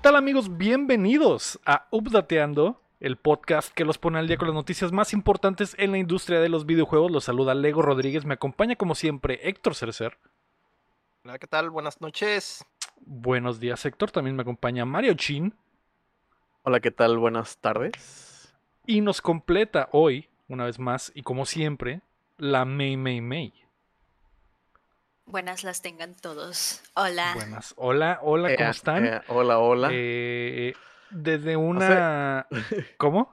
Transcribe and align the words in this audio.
¿Qué 0.00 0.04
tal 0.04 0.16
amigos? 0.16 0.56
Bienvenidos 0.56 1.60
a 1.66 1.86
Updateando, 1.90 2.80
el 3.00 3.18
podcast 3.18 3.70
que 3.70 3.84
los 3.84 3.98
pone 3.98 4.18
al 4.18 4.28
día 4.28 4.38
con 4.38 4.48
las 4.48 4.54
noticias 4.54 4.92
más 4.92 5.12
importantes 5.12 5.76
en 5.78 5.90
la 5.90 5.98
industria 5.98 6.40
de 6.40 6.48
los 6.48 6.64
videojuegos. 6.64 7.10
Los 7.10 7.24
saluda 7.24 7.54
Lego 7.54 7.82
Rodríguez, 7.82 8.24
me 8.24 8.32
acompaña 8.32 8.76
como 8.76 8.94
siempre 8.94 9.40
Héctor 9.46 9.74
Cercer. 9.74 10.16
Hola, 11.22 11.38
¿qué 11.38 11.46
tal? 11.46 11.68
Buenas 11.68 12.00
noches. 12.00 12.64
Buenos 13.02 13.60
días 13.60 13.84
Héctor, 13.84 14.10
también 14.10 14.36
me 14.36 14.40
acompaña 14.40 14.86
Mario 14.86 15.12
Chin. 15.12 15.52
Hola, 16.62 16.80
¿qué 16.80 16.90
tal? 16.90 17.18
Buenas 17.18 17.58
tardes. 17.58 18.54
Y 18.86 19.02
nos 19.02 19.20
completa 19.20 19.90
hoy, 19.92 20.30
una 20.48 20.64
vez 20.64 20.78
más, 20.78 21.12
y 21.14 21.20
como 21.20 21.44
siempre, 21.44 22.00
la 22.38 22.64
May 22.64 22.96
May 22.96 23.20
May. 23.20 23.52
Buenas 25.30 25.62
las 25.64 25.80
tengan 25.82 26.14
todos. 26.14 26.82
Hola. 26.94 27.32
Buenas. 27.34 27.74
Hola, 27.76 28.18
hola, 28.22 28.54
¿cómo 28.56 28.68
Eh, 28.68 28.70
están? 28.70 29.06
eh, 29.06 29.20
hola, 29.28 29.58
hola. 29.58 29.88
Eh, 29.92 30.74
desde 31.10 31.56
una... 31.56 32.46
¿Cómo? 32.96 33.32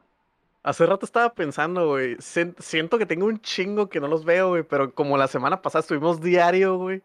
Hace 0.64 0.86
rato 0.86 1.06
estaba 1.06 1.34
pensando, 1.34 1.88
güey. 1.88 2.16
sien- 2.20 2.56
Siento 2.60 2.98
que 3.00 3.06
tengo 3.06 3.26
un 3.26 3.40
chingo 3.42 3.90
que 3.90 4.00
no 4.00 4.08
los 4.08 4.26
veo, 4.26 4.50
güey. 4.50 4.64
Pero 4.64 4.94
como 4.94 5.18
la 5.18 5.28
semana 5.28 5.62
pasada 5.62 5.80
estuvimos 5.82 6.22
diario, 6.22 6.78
güey. 6.78 7.02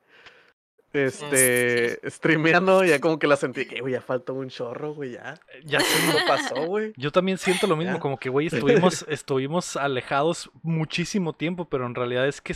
Este, 0.93 1.99
streameando, 2.11 2.85
ya 2.85 3.01
como 3.01 3.19
que 3.19 3.27
la 3.27 3.37
sentí 3.37 3.65
que, 3.65 3.81
güey, 3.81 3.95
ya 3.95 4.03
falta 4.03 4.33
un 4.33 4.51
chorro, 4.51 4.93
güey, 4.93 5.13
ya. 5.13 5.41
Ya 5.65 5.79
¿Qué 5.79 6.19
pasó, 6.29 6.67
güey? 6.67 6.93
Yo 6.99 7.11
también 7.11 7.39
siento 7.39 7.67
lo 7.67 7.77
mismo, 7.77 7.95
Ya. 7.95 7.99
como 8.01 8.19
que, 8.19 8.29
güey, 8.29 8.49
estuvimos, 8.49 9.07
estuvimos 9.09 9.77
alejados 9.77 10.51
muchísimo 10.63 11.33
tiempo, 11.33 11.65
pero 11.67 11.87
en 11.87 11.95
realidad 11.95 12.29
es 12.29 12.43
que 12.43 12.55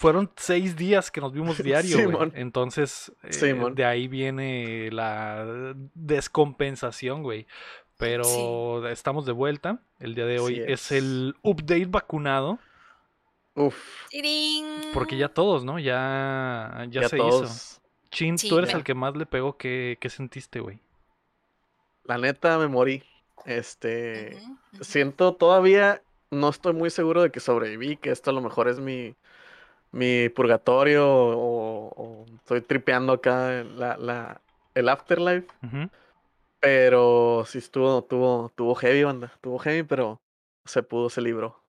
fueron 0.00 0.30
seis 0.36 0.76
días 0.76 1.10
que 1.10 1.20
nos 1.20 1.34
vimos 1.34 1.58
diario, 1.62 1.94
güey. 1.94 2.06
Simón. 2.06 2.32
Entonces, 2.34 3.12
eh, 3.22 3.34
Simón. 3.34 3.74
de 3.74 3.84
ahí 3.84 4.08
viene 4.08 4.90
la 4.90 5.74
descompensación, 5.94 7.22
güey. 7.22 7.46
Pero 7.98 8.88
estamos 8.88 9.26
de 9.26 9.32
vuelta. 9.32 9.82
El 9.98 10.14
día 10.14 10.24
de 10.24 10.38
hoy 10.38 10.58
es 10.58 10.90
es. 10.90 10.92
el 10.92 11.36
update 11.42 11.84
vacunado, 11.84 12.58
Uf, 13.54 13.76
porque 14.94 15.18
ya 15.18 15.28
todos, 15.28 15.64
¿no? 15.64 15.78
Ya, 15.78 16.86
ya, 16.88 17.02
ya, 17.02 17.08
se 17.10 17.16
hizo. 17.16 17.28
todos. 17.28 17.80
Chin, 18.10 18.38
Sí, 18.38 18.48
tú 18.48 18.56
eres 18.58 18.72
el 18.72 18.84
que 18.84 18.94
más 18.94 19.14
le 19.16 19.26
pegó. 19.26 19.58
¿Qué, 19.58 19.98
qué 20.00 20.08
sentiste, 20.08 20.60
güey? 20.60 20.80
La 22.04 22.16
neta 22.16 22.56
me 22.56 22.68
morí. 22.68 23.02
Este, 23.44 24.38
siento 24.80 25.34
todavía, 25.34 26.02
no 26.30 26.48
estoy 26.48 26.72
muy 26.72 26.88
seguro 26.88 27.20
de 27.20 27.30
que 27.30 27.40
sobreviví, 27.40 27.98
que 27.98 28.10
esto 28.10 28.30
a 28.30 28.32
lo 28.32 28.40
mejor 28.40 28.68
es 28.68 28.80
mi, 28.80 29.14
mi 29.92 30.28
purgatorio 30.28 31.06
o, 31.08 31.88
o 31.96 32.26
estoy 32.36 32.60
tripeando 32.60 33.12
acá 33.14 33.64
la, 33.64 33.96
la, 33.96 34.40
el 34.74 34.88
afterlife. 34.88 35.46
Pero 36.60 37.44
sí 37.46 37.58
estuvo, 37.58 38.02
tuvo, 38.04 38.52
tuvo 38.54 38.74
heavy, 38.74 39.04
banda. 39.04 39.32
Tuvo 39.40 39.58
heavy, 39.58 39.82
pero 39.82 40.20
se 40.66 40.82
pudo, 40.82 41.08
se 41.08 41.20
libró. 41.22 41.62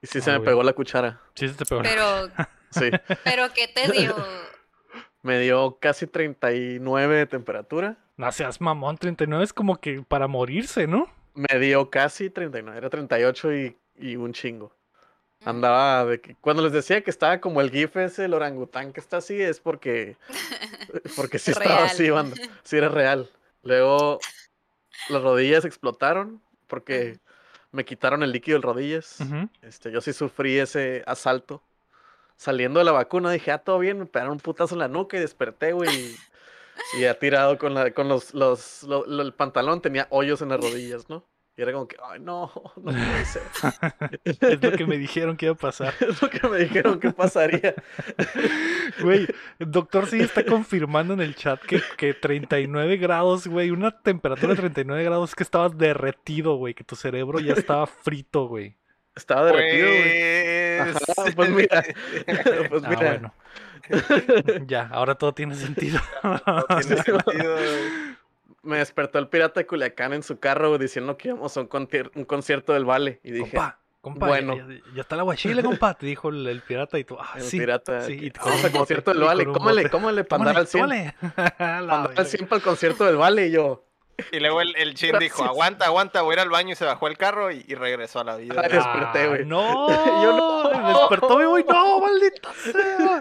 Y 0.00 0.06
sí 0.06 0.20
se 0.20 0.30
Ah, 0.30 0.34
me 0.34 0.38
güey. 0.38 0.46
pegó 0.50 0.62
la 0.62 0.72
cuchara. 0.72 1.20
Sí, 1.34 1.48
se 1.48 1.54
te 1.54 1.64
pegó. 1.66 1.82
Pero, 1.82 2.28
Sí. 2.70 2.90
pero 3.24 3.52
¿qué 3.54 3.68
te 3.68 3.90
dio? 3.92 4.14
me 5.22 5.38
dio 5.40 5.78
casi 5.80 6.06
39 6.06 7.16
de 7.16 7.26
temperatura. 7.26 7.96
No 8.16 8.32
seas 8.32 8.60
mamón, 8.60 8.96
39 8.96 9.44
es 9.44 9.52
como 9.52 9.76
que 9.80 10.02
para 10.02 10.26
morirse, 10.26 10.86
¿no? 10.86 11.06
Me 11.34 11.58
dio 11.58 11.90
casi 11.90 12.30
39. 12.30 12.78
Era 12.78 12.88
38 12.88 13.54
y, 13.54 13.78
y 13.96 14.16
un 14.16 14.32
chingo. 14.32 14.72
Andaba 15.46 16.04
de 16.04 16.20
que. 16.20 16.34
Cuando 16.40 16.62
les 16.62 16.72
decía 16.72 17.02
que 17.02 17.10
estaba 17.10 17.40
como 17.40 17.60
el 17.60 17.70
GIF 17.70 17.96
ese, 17.96 18.24
el 18.26 18.34
orangután 18.34 18.92
que 18.92 19.00
está 19.00 19.18
así, 19.18 19.40
es 19.40 19.60
porque. 19.60 20.16
Porque 21.14 21.38
sí 21.38 21.50
estaba 21.52 21.76
Real. 21.76 21.84
así, 21.86 22.10
banda. 22.10 22.36
Sí 22.64 22.76
era 22.76 22.88
real. 22.88 23.30
Luego 23.62 24.18
las 25.08 25.22
rodillas 25.22 25.64
explotaron 25.64 26.42
porque 26.66 27.18
me 27.72 27.84
quitaron 27.84 28.22
el 28.22 28.32
líquido 28.32 28.58
de 28.58 28.62
rodillas. 28.62 29.18
Este, 29.62 29.90
yo 29.92 30.00
sí 30.00 30.12
sufrí 30.12 30.58
ese 30.58 31.02
asalto. 31.06 31.62
Saliendo 32.36 32.78
de 32.80 32.84
la 32.84 32.92
vacuna 32.92 33.30
dije, 33.30 33.50
ah, 33.52 33.58
todo 33.58 33.78
bien, 33.78 33.98
me 33.98 34.06
pegaron 34.06 34.32
un 34.34 34.40
putazo 34.40 34.74
en 34.74 34.80
la 34.80 34.88
nuca 34.88 35.16
y 35.16 35.20
desperté, 35.20 35.72
güey. 35.72 35.88
Y, 36.96 37.00
ya 37.00 37.14
tirado 37.18 37.56
con, 37.56 37.72
la, 37.72 37.90
con 37.92 38.08
los, 38.08 38.34
los, 38.34 38.82
lo- 38.82 39.06
lo- 39.06 39.22
el 39.22 39.32
pantalón 39.32 39.80
tenía 39.80 40.06
hoyos 40.10 40.42
en 40.42 40.50
las 40.50 40.60
rodillas, 40.60 41.08
¿no? 41.08 41.24
Y 41.58 41.62
era 41.62 41.72
como 41.72 41.88
que, 41.88 41.96
ay, 42.02 42.20
no, 42.20 42.52
no 42.76 42.92
puede 42.92 43.24
ser. 43.24 43.42
Es 44.24 44.62
lo 44.62 44.72
que 44.72 44.84
me 44.86 44.98
dijeron 44.98 45.36
que 45.38 45.46
iba 45.46 45.54
a 45.54 45.58
pasar. 45.58 45.94
Es 46.00 46.20
lo 46.20 46.28
que 46.28 46.46
me 46.48 46.58
dijeron 46.58 47.00
que 47.00 47.12
pasaría. 47.12 47.74
Güey, 49.00 49.26
el 49.58 49.70
doctor 49.70 50.06
sí 50.06 50.20
está 50.20 50.44
confirmando 50.44 51.14
en 51.14 51.20
el 51.20 51.34
chat 51.34 51.60
que, 51.62 51.80
que 51.96 52.12
39 52.14 52.98
grados, 52.98 53.46
güey, 53.46 53.70
una 53.70 53.90
temperatura 54.02 54.50
de 54.52 54.56
39 54.60 55.02
grados 55.04 55.34
que 55.34 55.42
estabas 55.42 55.76
derretido, 55.78 56.56
güey, 56.56 56.74
que 56.74 56.84
tu 56.84 56.94
cerebro 56.94 57.40
ya 57.40 57.54
estaba 57.54 57.86
frito, 57.86 58.48
güey. 58.48 58.76
Estaba 59.14 59.46
derretido, 59.46 59.88
güey. 59.88 60.92
Pues... 60.92 61.08
Ajá, 61.18 61.32
pues 61.34 61.50
mira. 61.50 61.84
Pues 62.68 62.84
Ah, 62.84 62.88
mira. 62.90 63.00
bueno. 63.00 63.34
Ya, 64.66 64.88
ahora 64.92 65.14
todo 65.14 65.32
tiene 65.32 65.54
sentido. 65.54 66.00
no 66.22 66.64
tiene 66.80 67.02
sentido, 67.02 67.18
güey. 67.24 68.16
Me 68.66 68.78
despertó 68.78 69.18
el 69.18 69.28
pirata 69.28 69.60
de 69.60 69.66
Culiacán 69.66 70.12
en 70.12 70.22
su 70.22 70.38
carro 70.38 70.76
diciendo 70.78 71.16
que 71.16 71.28
íbamos 71.28 71.56
a 71.56 71.60
un, 71.60 71.68
un 72.14 72.24
concierto 72.24 72.72
del 72.72 72.84
Vale. 72.84 73.20
Y 73.22 73.30
dije, 73.30 73.50
compa, 73.52 73.78
compa, 74.00 74.26
bueno. 74.26 74.56
ya, 74.56 74.66
ya- 74.94 75.00
está 75.02 75.14
el 75.14 75.20
aguachile, 75.20 75.62
compa, 75.62 75.94
te 75.94 76.06
dijo 76.06 76.28
el, 76.28 76.46
el 76.46 76.60
pirata 76.62 76.98
y 76.98 77.04
tú, 77.04 77.16
ah, 77.18 77.34
el 77.36 77.42
sí, 77.42 77.58
pirata. 77.58 78.02
sí, 78.02 78.12
y 78.20 78.30
vamos 78.30 78.64
al 78.64 78.72
concierto 78.72 79.12
del 79.12 79.22
Vale. 79.22 79.44
Cómale, 79.46 79.82
bote. 79.82 79.90
cómale 79.90 80.24
para 80.24 80.42
andar 80.42 80.56
al 80.58 80.66
100. 80.66 80.82
tómale. 80.82 81.14
La 81.36 81.50
Para 81.56 81.78
andar 81.78 82.00
al 82.00 82.08
verga. 82.08 82.24
100 82.24 82.46
para 82.48 82.56
el 82.58 82.62
concierto 82.62 83.04
del 83.04 83.16
Vale. 83.16 83.46
Y 83.48 83.50
yo, 83.52 83.84
Y 84.32 84.40
luego 84.40 84.60
el, 84.62 84.74
el 84.76 84.94
chin 84.94 85.18
dijo, 85.18 85.44
aguanta, 85.44 85.84
aguanta, 85.86 86.22
voy 86.22 86.32
a 86.32 86.34
ir 86.34 86.40
al 86.40 86.48
baño 86.50 86.72
y 86.72 86.74
se 86.74 86.84
bajó 86.86 87.06
el 87.06 87.18
carro 87.18 87.50
y, 87.50 87.64
y 87.68 87.74
regresó 87.74 88.20
a 88.20 88.24
la 88.24 88.36
vida. 88.36 88.62
Ay, 88.64 88.70
desperté, 88.72 89.28
güey. 89.28 89.42
Ah, 89.42 89.44
No, 89.46 89.88
Yo 90.22 90.36
no. 90.36 90.70
me 90.82 90.88
despertó, 90.98 91.48
güey. 91.48 91.64
No, 91.68 92.00
maldita 92.00 92.52
sea. 92.54 93.20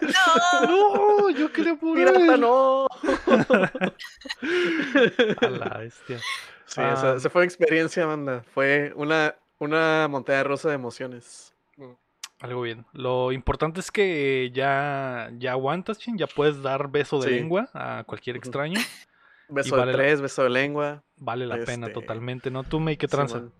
No. 0.68 1.16
No, 1.26 1.30
yo 1.32 1.52
quería 1.52 1.78
morir. 1.82 2.08
pirata, 2.14 2.38
no. 2.38 2.88
A 5.42 5.50
la 5.50 5.78
bestia. 5.80 6.20
Sí, 6.66 6.82
Ah. 6.82 6.94
esa, 6.94 7.16
esa 7.16 7.30
fue 7.30 7.42
mi 7.42 7.46
experiencia, 7.46 8.06
banda. 8.06 8.44
Fue 8.54 8.92
una, 8.96 9.36
una 9.60 10.08
montaña 10.10 10.44
rusa 10.44 10.70
de 10.70 10.76
emociones. 10.76 11.54
Algo 12.42 12.62
bien. 12.62 12.86
Lo 12.92 13.32
importante 13.32 13.80
es 13.80 13.92
que 13.92 14.52
ya, 14.54 15.30
ya 15.38 15.52
aguantas, 15.54 15.98
chin. 16.00 16.18
Ya 16.18 16.28
puedes 16.28 16.62
dar 16.62 16.90
beso 16.90 17.20
de 17.20 17.30
Sí. 17.30 17.36
lengua 17.36 17.70
a 17.74 18.04
cualquier 18.06 18.36
extraño. 18.36 18.80
Beso 19.48 19.76
vale 19.76 19.92
de 19.92 19.98
la- 19.98 20.04
tres, 20.04 20.22
beso 20.22 20.44
de 20.44 20.50
lengua. 20.50 21.04
Vale 21.18 21.46
la 21.46 21.56
pena 21.64 21.88
Este, 21.88 21.94
totalmente, 22.00 22.52
¿no? 22.52 22.64
Tú, 22.64 22.80
May, 22.80 22.98
¿qué 22.98 23.08
tranza? 23.08 23.36
Simón. 23.38 23.54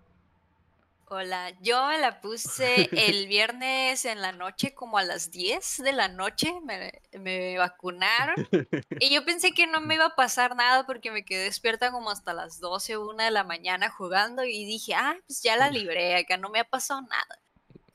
Hola, 1.08 1.52
yo 1.60 1.86
me 1.86 1.98
la 1.98 2.20
puse 2.20 2.90
el 2.92 3.28
viernes 3.28 4.04
en 4.04 4.20
la 4.20 4.32
noche, 4.32 4.74
como 4.74 4.98
a 4.98 5.04
las 5.04 5.30
10 5.30 5.80
de 5.84 5.92
la 5.92 6.08
noche, 6.08 6.52
me, 6.64 7.00
me 7.18 7.56
vacunaron. 7.58 8.34
Y 8.98 9.10
yo 9.14 9.24
pensé 9.24 9.52
que 9.52 9.66
no 9.66 9.80
me 9.80 9.94
iba 9.96 10.06
a 10.06 10.16
pasar 10.16 10.56
nada 10.56 10.84
porque 10.86 11.10
me 11.10 11.24
quedé 11.24 11.44
despierta 11.44 11.92
como 11.92 12.10
hasta 12.10 12.32
las 12.32 12.58
12 12.60 12.96
o 12.96 13.08
1 13.08 13.22
de 13.24 13.30
la 13.30 13.44
mañana 13.44 13.90
jugando 13.90 14.42
y 14.42 14.64
dije, 14.64 14.94
ah, 14.94 15.14
pues 15.26 15.42
ya 15.42 15.56
la 15.56 15.70
libré, 15.70 16.16
acá 16.16 16.38
no 16.38 16.48
me 16.48 16.60
ha 16.60 16.64
pasado 16.64 17.02
nada. 17.02 17.38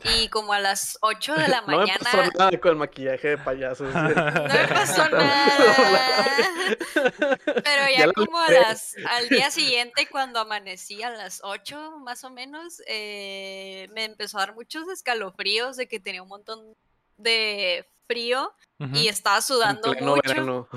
Y 0.04 0.30
como 0.30 0.54
a 0.54 0.60
las 0.60 0.98
8 1.02 1.36
de 1.36 1.48
la 1.48 1.62
No 1.68 1.80
me 1.80 1.88
pasó 1.88 2.18
mañana 2.18 2.32
nada 2.38 2.60
con 2.60 2.72
el 2.72 2.78
maquillaje 2.78 3.30
de 3.30 3.38
payasos. 3.38 3.94
no 3.94 4.04
me 4.04 4.14
pasó 4.70 5.10
nada. 5.10 6.26
Pero 7.46 7.84
ya, 7.98 8.12
como 8.14 8.38
a 8.38 8.52
las, 8.52 8.96
al 9.10 9.30
día 9.30 9.52
siguiente, 9.52 10.08
cuando 10.10 10.40
amanecí 10.40 11.02
a 11.04 11.10
las 11.10 11.42
8 11.44 12.00
más 12.00 12.24
o 12.24 12.30
menos, 12.30 12.82
eh, 12.88 13.88
me 13.94 14.06
empezó 14.06 14.38
a 14.38 14.48
dar 14.48 14.56
muchos 14.56 14.88
escalofríos 14.90 15.78
de 15.78 15.88
que 15.88 16.00
tenía 16.00 16.24
un 16.24 16.30
montón 16.30 16.76
de 17.18 17.86
frío 18.08 18.54
y 18.94 19.08
estaba 19.08 19.42
sudando 19.42 19.94
mucho. 19.94 20.22
verano. 20.26 20.68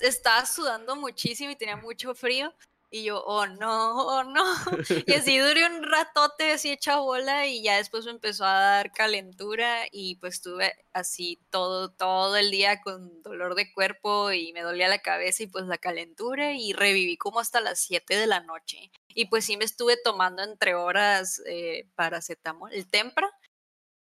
Estaba 0.00 0.46
sudando 0.46 0.96
muchísimo 0.96 1.50
y 1.50 1.56
tenía 1.56 1.76
mucho 1.76 2.14
frío. 2.14 2.52
Y 2.90 3.04
yo, 3.04 3.22
oh 3.24 3.46
no, 3.46 4.06
oh 4.06 4.24
no. 4.24 4.44
Y 5.06 5.12
así 5.14 5.38
duré 5.38 5.66
un 5.66 5.82
ratote 5.82 6.52
así 6.52 6.70
hecha 6.70 6.98
bola 6.98 7.46
y 7.46 7.62
ya 7.62 7.76
después 7.76 8.04
me 8.04 8.12
empezó 8.12 8.44
a 8.44 8.60
dar 8.60 8.92
calentura 8.92 9.84
y 9.90 10.16
pues 10.16 10.34
estuve 10.34 10.72
así 10.92 11.40
todo, 11.50 11.90
todo 11.90 12.36
el 12.36 12.50
día 12.50 12.80
con 12.80 13.22
dolor 13.22 13.54
de 13.56 13.72
cuerpo 13.72 14.30
y 14.32 14.52
me 14.52 14.62
dolía 14.62 14.88
la 14.88 15.00
cabeza 15.00 15.42
y 15.42 15.48
pues 15.48 15.66
la 15.66 15.78
calentura 15.78 16.52
y 16.54 16.72
reviví 16.72 17.16
como 17.16 17.40
hasta 17.40 17.60
las 17.60 17.80
7 17.80 18.16
de 18.16 18.26
la 18.26 18.40
noche. 18.40 18.90
Y 19.08 19.26
pues 19.26 19.44
sí 19.46 19.56
me 19.56 19.64
estuve 19.64 19.96
tomando 20.02 20.42
entre 20.42 20.74
horas 20.74 21.42
eh, 21.46 21.88
paracetamol, 21.96 22.72
el 22.72 22.88
tempra. 22.88 23.30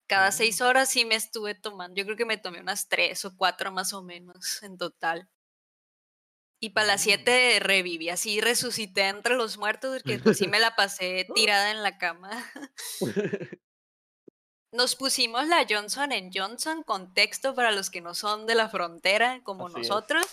Cada 0.07 0.33
seis 0.33 0.61
horas 0.61 0.89
sí 0.89 1.05
me 1.05 1.15
estuve 1.15 1.55
tomando. 1.55 1.95
Yo 1.95 2.05
creo 2.05 2.17
que 2.17 2.25
me 2.25 2.37
tomé 2.37 2.61
unas 2.61 2.89
tres 2.89 3.25
o 3.25 3.37
cuatro 3.37 3.71
más 3.71 3.93
o 3.93 4.03
menos 4.03 4.61
en 4.65 4.77
total. 4.77 5.29
Y 6.63 6.71
para 6.71 6.87
las 6.87 7.01
7 7.01 7.59
reviví, 7.61 8.11
así 8.11 8.43
resucité 8.43 9.09
entre 9.09 9.35
los 9.35 9.57
muertos, 9.57 10.03
porque 10.03 10.19
pues 10.19 10.37
sí 10.37 10.47
me 10.49 10.61
la 10.61 10.77
pasé 10.77 11.27
tirada 11.35 11.71
en 11.71 11.83
la 11.83 11.97
cama. 11.97 12.31
Nos 14.73 14.95
pusimos 14.95 15.49
la 15.49 15.67
Johnson 15.69 16.11
Johnson 16.33 16.85
con 16.85 17.13
texto 17.13 17.55
para 17.55 17.73
los 17.73 17.91
que 17.91 18.01
no 18.01 18.15
son 18.15 18.47
de 18.47 18.55
la 18.55 18.69
frontera 18.69 19.41
como 19.43 19.67
Así 19.67 19.81
es. 19.81 19.89
nosotros. 19.89 20.25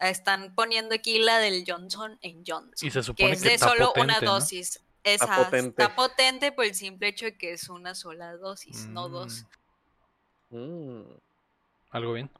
están 0.00 0.54
poniendo 0.56 0.94
aquí 0.94 1.20
la 1.20 1.38
del 1.38 1.62
Johnson 1.64 2.18
en 2.22 2.42
Johnson. 2.44 2.74
Y 2.80 2.90
se 2.90 2.98
que 2.98 3.02
supone 3.04 3.32
es 3.32 3.42
que 3.42 3.48
de 3.50 3.54
está 3.54 3.68
solo 3.68 3.92
una 3.96 4.18
dosis. 4.18 4.80
Esa, 5.04 5.44
potente. 5.44 5.82
está 5.82 5.94
potente 5.94 6.52
por 6.52 6.64
el 6.64 6.74
simple 6.74 7.08
hecho 7.08 7.26
de 7.26 7.38
que 7.38 7.52
es 7.52 7.68
una 7.68 7.94
sola 7.94 8.36
dosis, 8.36 8.86
no 8.86 9.08
dos. 9.08 9.44
Mm. 10.50 11.02
Algo 11.90 12.14
bien. 12.14 12.30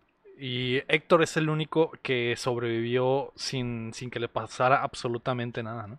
Y 0.43 0.79
Héctor 0.89 1.23
es 1.23 1.37
el 1.37 1.51
único 1.51 1.93
que 2.03 2.35
sobrevivió 2.39 3.31
sin, 3.37 3.93
sin 3.93 4.09
que 4.11 4.19
le 4.19 4.29
pasara 4.29 4.83
absolutamente 4.83 5.63
nada, 5.63 5.87
¿no? 5.87 5.99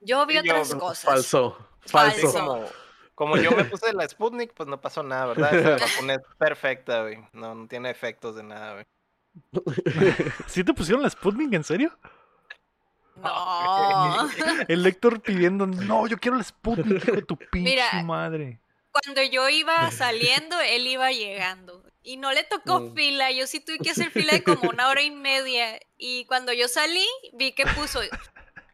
Yo 0.00 0.24
vi 0.24 0.34
yo- 0.34 0.40
otras 0.40 0.74
cosas. 0.74 1.04
Falso. 1.04 1.58
Falso. 1.80 2.32
Falso. 2.32 2.32
como, 2.32 2.64
como 3.14 3.36
yo 3.36 3.50
me 3.52 3.64
puse 3.64 3.92
la 3.92 4.08
Sputnik, 4.08 4.54
pues 4.54 4.70
no 4.70 4.80
pasó 4.80 5.02
nada, 5.02 5.26
¿verdad? 5.26 5.54
Esa 5.54 5.70
vacuna 5.86 6.14
es 6.14 6.20
perfecta, 6.38 7.02
güey. 7.02 7.18
No, 7.34 7.54
no 7.54 7.66
tiene 7.68 7.90
efectos 7.90 8.36
de 8.36 8.42
nada, 8.44 8.72
güey. 8.72 8.84
¿Sí 10.46 10.64
te 10.64 10.72
pusieron 10.72 11.02
la 11.02 11.10
Sputnik, 11.10 11.52
en 11.52 11.64
serio? 11.64 11.92
No. 13.16 14.28
El 14.68 14.86
Héctor 14.86 15.20
pidiendo, 15.20 15.66
no, 15.66 16.06
yo 16.06 16.16
quiero 16.16 16.38
la 16.38 16.42
Sputnik, 16.42 17.02
hijo 17.04 17.12
de 17.16 17.22
tu 17.22 17.36
pinche 17.36 17.70
Mira, 17.70 18.02
madre. 18.02 18.60
Cuando 19.02 19.22
yo 19.22 19.48
iba 19.48 19.90
saliendo, 19.90 20.60
él 20.60 20.86
iba 20.86 21.10
llegando. 21.10 21.82
Y 22.02 22.16
no 22.16 22.32
le 22.32 22.44
tocó 22.44 22.80
Mm. 22.80 22.94
fila. 22.94 23.30
Yo 23.32 23.46
sí 23.46 23.60
tuve 23.60 23.78
que 23.78 23.90
hacer 23.90 24.10
fila 24.10 24.32
de 24.34 24.42
como 24.44 24.68
una 24.70 24.88
hora 24.88 25.02
y 25.02 25.10
media. 25.10 25.80
Y 25.98 26.24
cuando 26.26 26.52
yo 26.52 26.68
salí, 26.68 27.06
vi 27.32 27.52
que 27.52 27.66
puso, 27.66 28.00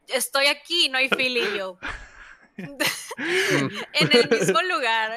estoy 0.09 0.47
aquí, 0.47 0.89
no 0.89 0.99
hay 0.99 1.09
fila. 1.09 1.39
Y 1.49 1.59
yo, 1.59 1.79
en 2.57 4.13
el 4.13 4.29
mismo 4.29 4.61
lugar. 4.63 5.13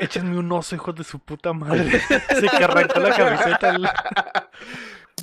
Échenme 0.00 0.38
un 0.38 0.52
oso, 0.52 0.76
hijo 0.76 0.92
de 0.92 1.02
su 1.04 1.18
puta 1.18 1.52
madre. 1.52 2.00
Se 2.00 2.48
que 2.48 2.64
arrancó 2.64 3.00
la 3.00 3.16
camiseta. 3.16 3.70
el- 3.70 3.88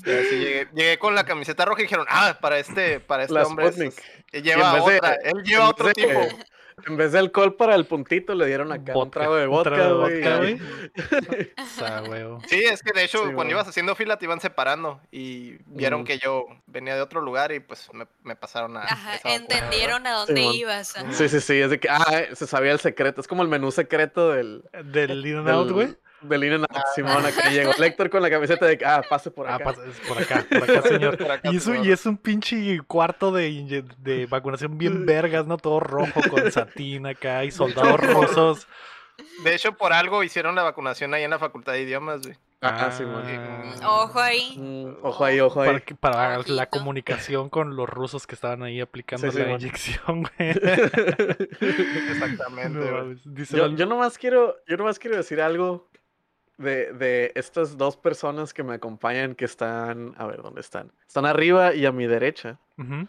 llegué, 0.03 0.67
llegué 0.73 0.99
con 0.99 1.15
la 1.15 1.23
camiseta 1.25 1.63
roja 1.65 1.81
y 1.81 1.83
dijeron, 1.83 2.05
ah, 2.09 2.37
para 2.41 2.57
este, 2.59 2.99
para 2.99 3.23
este 3.23 3.33
La 3.35 3.43
hombre. 3.43 3.71
lleva 4.33 4.73
de-. 4.89 4.99
Él 5.23 5.43
lleva 5.45 5.69
otro 5.69 5.87
de- 5.87 5.93
tipo. 5.93 6.19
En 6.87 6.97
vez 6.97 7.11
de 7.11 7.19
alcohol 7.19 7.55
para 7.55 7.75
el 7.75 7.85
puntito, 7.85 8.35
le 8.35 8.45
dieron 8.47 8.71
acá 8.71 8.91
un 8.91 8.95
Vodka, 8.95 9.19
trago 9.19 9.35
de 9.35 9.45
un 9.47 9.51
vodka, 9.51 9.69
trago 9.71 10.07
de 10.07 10.15
vodka, 10.15 10.37
güey. 10.37 10.59
Sí, 12.49 12.63
es 12.63 12.81
que 12.83 12.91
de 12.93 13.03
hecho, 13.05 13.27
Sí, 13.27 13.33
cuando 13.33 13.51
ibas 13.53 13.67
haciendo 13.67 13.95
fila 13.95 14.17
te 14.17 14.25
iban 14.25 14.39
separando 14.41 15.01
y 15.11 15.57
vieron 15.65 16.01
Mm. 16.01 16.05
que 16.05 16.17
yo 16.19 16.45
venía 16.67 16.95
de 16.95 17.01
otro 17.01 17.21
lugar 17.21 17.51
y 17.51 17.59
pues 17.59 17.89
me, 17.93 18.07
me 18.23 18.35
pasaron 18.35 18.77
a. 18.77 18.81
Ajá, 18.83 19.11
vacuna, 19.15 19.35
entendieron 19.35 20.07
a 20.07 20.13
dónde 20.13 20.41
ibas. 20.41 20.95
ajá. 20.97 21.11
Sí, 21.13 21.29
sí, 21.29 21.39
sí, 21.41 21.59
es 21.61 21.69
de 21.69 21.79
que, 21.79 21.89
ah, 21.89 22.23
se 22.33 22.47
sabía 22.47 22.71
el 22.71 22.79
secreto, 22.79 23.21
es 23.21 23.27
como 23.27 23.43
el 23.43 23.47
menú 23.49 23.71
secreto 23.71 24.31
del... 24.31 24.63
Del 24.85 25.25
In 25.25 25.43
güey. 25.71 25.95
And 26.29 26.65
Out, 26.69 26.83
Simón, 26.95 27.25
acá 27.25 27.49
llegó 27.49 27.71
el 27.77 27.83
Héctor 27.83 28.09
con 28.09 28.21
la 28.21 28.29
camiseta 28.29 28.65
de 28.65 28.77
que, 28.77 28.85
ah, 28.85 29.03
pase 29.09 29.29
por 29.31 29.47
Ah, 29.47 29.55
acá. 29.55 29.63
pasa- 29.65 29.81
es 29.85 29.99
por 30.07 30.17
acá, 30.17 30.45
por 30.49 30.63
acá, 30.63 30.81
señor. 30.87 31.17
Por 31.23 31.31
acá, 31.31 31.51
Y, 31.51 31.57
eso, 31.57 31.71
Simón. 31.71 31.85
y 31.87 31.91
es 31.91 32.05
un 32.05 32.17
pinche 32.17 32.79
cuarto 32.87 33.31
de, 33.31 33.83
de 33.99 34.25
vacunación 34.27 34.77
bien 34.77 35.05
vergas, 35.05 35.45
¿no? 35.47 35.57
Todo 35.57 35.79
rojo 35.79 36.21
con 36.29 36.51
satín 36.51 37.05
acá 37.07 37.43
y 37.43 37.51
soldados 37.51 37.99
rusos. 37.99 38.67
De 39.43 39.53
hecho, 39.53 39.73
por 39.73 39.93
algo 39.93 40.23
hicieron 40.23 40.55
la 40.55 40.63
vacunación 40.63 41.13
ahí 41.13 41.23
en 41.23 41.29
la 41.29 41.37
Facultad 41.39 41.73
de 41.73 41.81
Idiomas, 41.81 42.21
güey. 42.23 42.35
Ah, 42.65 42.89
Simón. 42.91 43.23
Ojo 43.85 44.19
ahí. 44.21 44.55
Mm, 44.57 44.95
ojo 45.05 45.25
ahí, 45.25 45.39
ojo 45.41 45.61
ahí. 45.61 45.67
Para, 45.67 45.79
que- 45.81 45.95
para 45.95 46.39
la 46.47 46.65
comunicación 46.69 47.49
con 47.49 47.75
los 47.75 47.89
rusos 47.89 48.25
que 48.25 48.35
estaban 48.35 48.63
ahí 48.63 48.79
aplicando 48.79 49.29
Sí, 49.29 49.37
la 49.37 49.51
inyección, 49.51 50.23
güey. 50.23 50.49
Exactamente, 52.09 52.69
No 52.79 53.03
güey. 53.05 53.17
Yo, 53.51 53.67
yo 53.75 53.85
nomás 53.85 54.17
quiero, 54.17 54.55
yo 54.67 54.77
nomás 54.77 54.97
quiero 54.99 55.17
decir 55.17 55.41
algo 55.41 55.89
de, 56.57 56.93
de 56.93 57.31
estas 57.35 57.77
dos 57.77 57.97
personas 57.97 58.53
que 58.53 58.63
me 58.63 58.75
acompañan 58.75 59.35
que 59.35 59.45
están, 59.45 60.13
a 60.17 60.25
ver, 60.27 60.41
¿dónde 60.41 60.61
están? 60.61 60.91
Están 61.07 61.25
arriba 61.25 61.73
y 61.73 61.85
a 61.85 61.91
mi 61.91 62.05
derecha. 62.07 62.59
Ujú. 62.77 63.07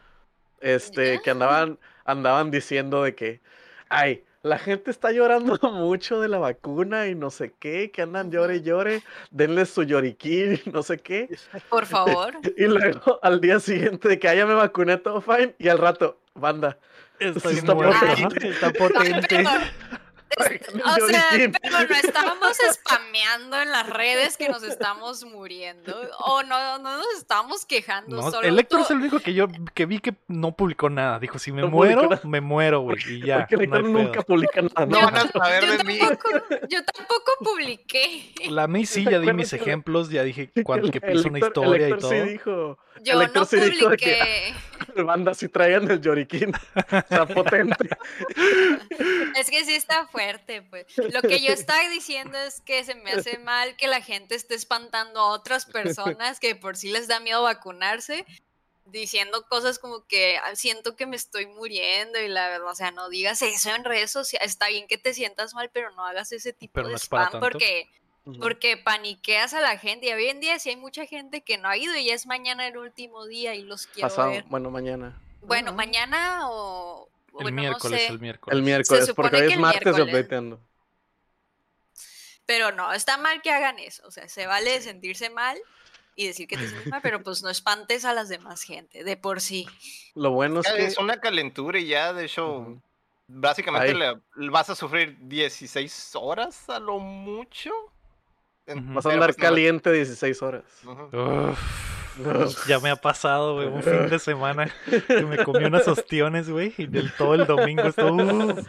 Este, 0.60 1.20
que 1.22 1.30
andaban, 1.30 1.78
andaban 2.04 2.50
diciendo 2.50 3.02
de 3.02 3.14
que, 3.14 3.40
ay, 3.88 4.24
la 4.42 4.58
gente 4.58 4.90
está 4.90 5.10
llorando 5.12 5.58
mucho 5.72 6.20
de 6.20 6.28
la 6.28 6.38
vacuna 6.38 7.06
y 7.06 7.14
no 7.14 7.30
sé 7.30 7.52
qué, 7.58 7.90
que 7.90 8.02
andan 8.02 8.30
llore 8.30 8.62
llore, 8.62 9.02
denle 9.30 9.66
su 9.66 9.82
lloriquín 9.82 10.60
y 10.64 10.70
no 10.70 10.82
sé 10.82 10.98
qué. 10.98 11.28
Por 11.68 11.86
favor. 11.86 12.34
Y 12.56 12.64
luego 12.66 13.18
al 13.22 13.40
día 13.40 13.58
siguiente 13.60 14.08
de 14.08 14.18
que 14.18 14.28
ah, 14.28 14.34
ya 14.34 14.46
me 14.46 14.54
vacuné 14.54 14.96
todo 14.98 15.20
fine 15.20 15.54
y 15.58 15.68
al 15.68 15.78
rato, 15.78 16.18
banda. 16.34 16.78
Está 17.18 17.48
Sí 17.50 17.56
está 17.58 17.74
potente. 17.74 18.48
Está 18.48 18.72
potente. 18.72 19.26
pero, 19.28 19.48
Ay, 19.48 19.56
es- 19.56 19.72
el 19.92 20.03
o 20.38 21.06
sea, 21.08 21.24
pero 21.30 21.78
no 21.88 21.94
estábamos 21.94 22.56
spameando 22.74 23.60
en 23.60 23.70
las 23.70 23.88
redes 23.88 24.36
que 24.36 24.48
nos 24.48 24.62
estamos 24.62 25.24
muriendo. 25.24 25.94
O 26.20 26.42
no, 26.42 26.78
no 26.78 26.96
nos 26.98 27.06
estamos 27.18 27.64
quejando. 27.66 28.16
No, 28.16 28.30
solo 28.30 28.46
el 28.48 28.58
Héctor 28.58 28.80
tú- 28.80 28.84
es 28.84 28.90
el 28.90 28.96
único 28.98 29.20
que 29.20 29.34
yo 29.34 29.46
que 29.74 29.86
vi 29.86 29.98
que 30.00 30.14
no 30.28 30.52
publicó 30.52 30.90
nada. 30.90 31.18
Dijo, 31.18 31.38
si 31.38 31.52
me 31.52 31.62
No 31.62 31.68
muero, 31.68 32.08
me 32.24 32.40
muero, 32.40 32.80
güey. 32.80 32.96
Y 33.08 33.26
ya. 33.26 33.46
Porque 33.48 33.64
el 33.64 33.70
no 33.70 33.80
nunca 33.82 34.22
publica 34.22 34.62
nada. 34.62 34.86
No 34.86 35.00
van 35.02 35.16
a 35.16 35.28
saber 35.28 35.78
de 35.78 35.84
mí. 35.84 35.98
tampoco, 35.98 36.28
yo 36.68 36.84
tampoco 36.84 37.32
publiqué. 37.40 38.32
La 38.50 38.66
May 38.66 38.86
sí, 38.86 39.04
ya 39.04 39.18
di 39.18 39.32
mis 39.32 39.48
Acuérdate, 39.52 39.56
ejemplos, 39.56 40.10
ya 40.10 40.22
dije 40.22 40.50
cuando, 40.64 40.90
que 40.90 41.00
hizo 41.12 41.28
una 41.28 41.38
historia 41.38 41.88
y 41.88 41.98
todo. 41.98 42.10
sí 42.10 42.20
dijo, 42.20 42.78
Yo 43.02 43.14
no 43.28 43.44
sí 43.44 43.56
que- 43.60 43.76
publiqué. 43.80 44.54
banda, 45.04 45.34
si 45.34 45.48
traigan 45.48 45.90
el 45.90 46.00
lloriquín, 46.00 46.52
está 46.90 47.26
potente. 47.26 47.88
Es 49.36 49.50
que 49.50 49.64
sí 49.64 49.74
está 49.74 50.06
fuerte, 50.06 50.23
pues. 50.70 50.86
Lo 50.96 51.22
que 51.22 51.40
yo 51.40 51.52
estaba 51.52 51.88
diciendo 51.88 52.38
es 52.38 52.60
que 52.60 52.84
se 52.84 52.94
me 52.94 53.12
hace 53.12 53.38
mal 53.38 53.76
que 53.76 53.86
la 53.88 54.00
gente 54.00 54.34
esté 54.34 54.54
espantando 54.54 55.20
a 55.20 55.30
otras 55.30 55.66
personas 55.66 56.40
que 56.40 56.54
por 56.56 56.76
sí 56.76 56.90
les 56.90 57.08
da 57.08 57.20
miedo 57.20 57.42
vacunarse, 57.42 58.24
diciendo 58.86 59.46
cosas 59.48 59.78
como 59.78 60.06
que 60.06 60.36
"Ah, 60.38 60.54
siento 60.56 60.94
que 60.96 61.06
me 61.06 61.16
estoy 61.16 61.46
muriendo 61.46 62.20
y 62.20 62.28
la 62.28 62.48
verdad, 62.48 62.70
o 62.70 62.74
sea, 62.74 62.90
no 62.90 63.08
digas 63.08 63.40
eso 63.42 63.74
en 63.74 63.84
redes 63.84 64.10
sociales. 64.10 64.50
Está 64.50 64.68
bien 64.68 64.86
que 64.86 64.98
te 64.98 65.14
sientas 65.14 65.54
mal, 65.54 65.70
pero 65.72 65.90
no 65.92 66.04
hagas 66.04 66.32
ese 66.32 66.52
tipo 66.52 66.72
Pero 66.74 66.88
de 66.88 66.92
no 66.92 66.96
es 66.96 67.08
para 67.08 67.26
spam 67.26 67.40
porque 67.40 67.88
porque 68.40 68.78
paniqueas 68.78 69.52
a 69.52 69.60
la 69.60 69.76
gente 69.76 70.06
y 70.06 70.12
hoy 70.12 70.28
en 70.28 70.40
día 70.40 70.58
sí 70.58 70.70
hay 70.70 70.76
mucha 70.76 71.04
gente 71.04 71.42
que 71.42 71.58
no 71.58 71.68
ha 71.68 71.76
ido 71.76 71.94
y 71.94 72.06
ya 72.06 72.14
es 72.14 72.26
mañana 72.26 72.66
el 72.66 72.78
último 72.78 73.26
día 73.26 73.54
y 73.54 73.62
los 73.62 73.86
quiero 73.86 74.08
Pasado, 74.08 74.30
ver. 74.30 74.44
bueno, 74.44 74.70
mañana. 74.70 75.20
Bueno, 75.42 75.74
mañana 75.74 76.48
o 76.48 77.06
El 77.38 77.42
bueno, 77.44 77.50
no 77.56 77.60
miércoles, 77.62 78.00
sé. 78.00 78.06
el 78.08 78.18
miércoles. 78.20 78.56
El 78.58 78.62
miércoles, 78.64 79.12
porque 79.14 79.36
hoy 79.36 79.52
es 79.52 79.58
martes 79.58 79.98
updateando. 79.98 80.60
Pero 82.46 82.72
no, 82.72 82.92
está 82.92 83.16
mal 83.16 83.40
que 83.42 83.50
hagan 83.50 83.78
eso. 83.78 84.06
O 84.06 84.10
sea, 84.10 84.28
se 84.28 84.46
vale 84.46 84.80
sentirse 84.82 85.30
mal 85.30 85.58
y 86.14 86.26
decir 86.26 86.46
que 86.46 86.56
te 86.56 86.68
sientes 86.68 86.86
mal, 86.88 87.00
pero 87.02 87.22
pues 87.22 87.42
no 87.42 87.50
espantes 87.50 88.04
a 88.04 88.12
las 88.12 88.28
demás 88.28 88.62
gente, 88.62 89.02
de 89.02 89.16
por 89.16 89.40
sí. 89.40 89.66
Lo 90.14 90.30
bueno 90.30 90.60
es 90.60 90.70
que 90.70 90.84
Es 90.86 90.98
una 90.98 91.20
calentura 91.20 91.78
y 91.78 91.86
ya, 91.88 92.12
de 92.12 92.26
hecho, 92.26 92.80
básicamente 93.26 93.94
le- 93.94 94.20
vas 94.50 94.68
a 94.70 94.74
sufrir 94.76 95.16
16 95.20 96.10
horas 96.14 96.68
a 96.68 96.78
lo 96.78 96.98
mucho. 96.98 97.70
Vas 98.66 99.06
a 99.06 99.12
andar 99.12 99.30
pues, 99.30 99.38
no- 99.38 99.42
caliente 99.42 99.90
16 99.92 100.42
horas. 100.42 100.64
Uf, 100.84 101.58
ya 102.68 102.78
me 102.80 102.90
ha 102.90 102.96
pasado, 102.96 103.54
güey, 103.54 103.68
un 103.68 103.82
fin 103.82 104.08
de 104.08 104.18
semana 104.18 104.70
que 105.06 105.22
me 105.26 105.38
comí 105.44 105.64
unas 105.64 105.86
ostiones, 105.88 106.48
güey, 106.50 106.72
y 106.78 106.86
del 106.86 107.12
todo 107.12 107.34
el 107.34 107.46
domingo 107.46 107.82
estuvo 107.82 108.14
uf, 108.14 108.66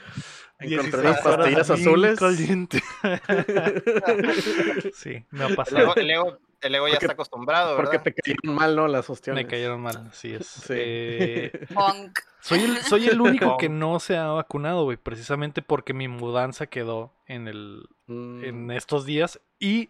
Encontré 0.58 1.02
16 1.02 1.04
unas 1.04 1.26
horas 1.26 1.38
pastillas 1.38 1.70
azules. 1.70 2.20
caliente. 2.20 2.82
sí, 4.94 5.26
me 5.32 5.46
ha 5.46 5.50
pasado. 5.56 5.96
el 5.96 6.10
ego- 6.12 6.38
el 6.62 6.76
ego 6.76 6.88
ya 6.88 6.94
Porque- 6.94 7.06
está 7.06 7.14
acostumbrado, 7.14 7.76
Porque 7.76 7.98
¿verdad? 7.98 8.04
te 8.04 8.14
cayeron 8.14 8.56
mal, 8.56 8.76
¿no? 8.76 8.88
Las 8.88 9.10
ostiones. 9.10 9.44
Me 9.44 9.50
cayeron 9.50 9.82
mal, 9.82 10.08
así 10.10 10.34
es. 10.34 10.48
Sí. 10.48 10.74
Eh, 10.76 11.68
Punk. 11.74 12.20
soy, 12.42 12.62
el, 12.64 12.78
soy 12.80 13.08
el 13.08 13.22
único 13.22 13.58
que 13.58 13.70
no 13.70 14.00
se 14.00 14.18
ha 14.18 14.28
vacunado, 14.28 14.84
güey, 14.86 14.98
precisamente 14.98 15.62
porque 15.62 15.94
mi 15.94 16.08
mudanza 16.08 16.66
quedó 16.68 17.14
en 17.28 17.48
el, 17.48 17.88
Mm, 18.08 18.44
en 18.44 18.70
estos 18.70 19.04
días 19.08 19.42
y 19.60 19.90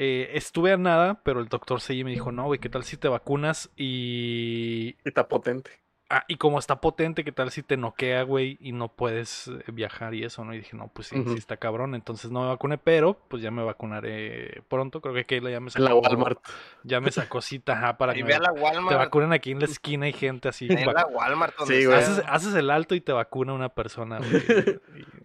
eh, 0.00 0.30
estuve 0.34 0.72
a 0.72 0.76
nada, 0.76 1.20
pero 1.24 1.40
el 1.40 1.48
doctor 1.48 1.80
sí 1.80 2.04
me 2.04 2.12
dijo, 2.12 2.30
no, 2.30 2.44
güey, 2.44 2.60
¿qué 2.60 2.68
tal 2.68 2.84
si 2.84 2.96
te 2.96 3.08
vacunas 3.08 3.68
y... 3.76 4.94
Y 5.04 5.08
está 5.08 5.26
potente. 5.26 5.72
Ah, 6.08 6.24
y 6.28 6.36
como 6.36 6.58
está 6.60 6.80
potente, 6.80 7.24
¿qué 7.24 7.32
tal 7.32 7.50
si 7.50 7.62
te 7.64 7.76
noquea, 7.76 8.22
güey, 8.22 8.56
y 8.60 8.70
no 8.72 8.88
puedes 8.88 9.48
eh, 9.48 9.62
viajar 9.72 10.14
y 10.14 10.22
eso, 10.24 10.42
¿no? 10.44 10.54
Y 10.54 10.58
dije, 10.58 10.74
no, 10.76 10.86
pues 10.88 11.08
sí, 11.08 11.22
sí 11.26 11.34
está 11.34 11.56
cabrón, 11.58 11.94
entonces 11.96 12.30
no 12.30 12.42
me 12.42 12.46
vacuné, 12.46 12.78
pero 12.78 13.18
pues 13.28 13.42
ya 13.42 13.50
me 13.50 13.62
vacunaré 13.64 14.62
pronto, 14.68 15.00
creo 15.02 15.12
que 15.14 15.26
Keila 15.26 15.50
ya 15.50 15.60
me 15.60 15.68
sacó... 15.70 15.84
la 15.84 15.94
Walmart. 15.96 16.38
Ya 16.84 17.00
me 17.00 17.10
sacó 17.10 17.42
cita, 17.42 17.72
ajá, 17.72 17.98
para 17.98 18.14
Y 18.14 18.18
que 18.18 18.22
ve 18.22 18.34
a 18.36 18.38
me, 18.38 18.46
la 18.46 18.54
te 18.54 18.60
Walmart. 18.60 18.96
vacunen 18.98 19.32
aquí 19.32 19.50
en 19.50 19.58
la 19.58 19.66
esquina, 19.66 20.06
hay 20.06 20.12
gente 20.14 20.48
así. 20.48 20.68
En 20.70 20.86
la 20.86 21.06
Walmart, 21.06 21.56
donde 21.58 21.76
Sí, 21.78 21.84
güey. 21.84 21.98
Haces, 21.98 22.22
haces 22.26 22.54
el 22.54 22.70
alto 22.70 22.94
y 22.94 23.00
te 23.02 23.12
vacuna 23.12 23.52
una 23.52 23.68
persona, 23.68 24.18
güey. 24.18 24.30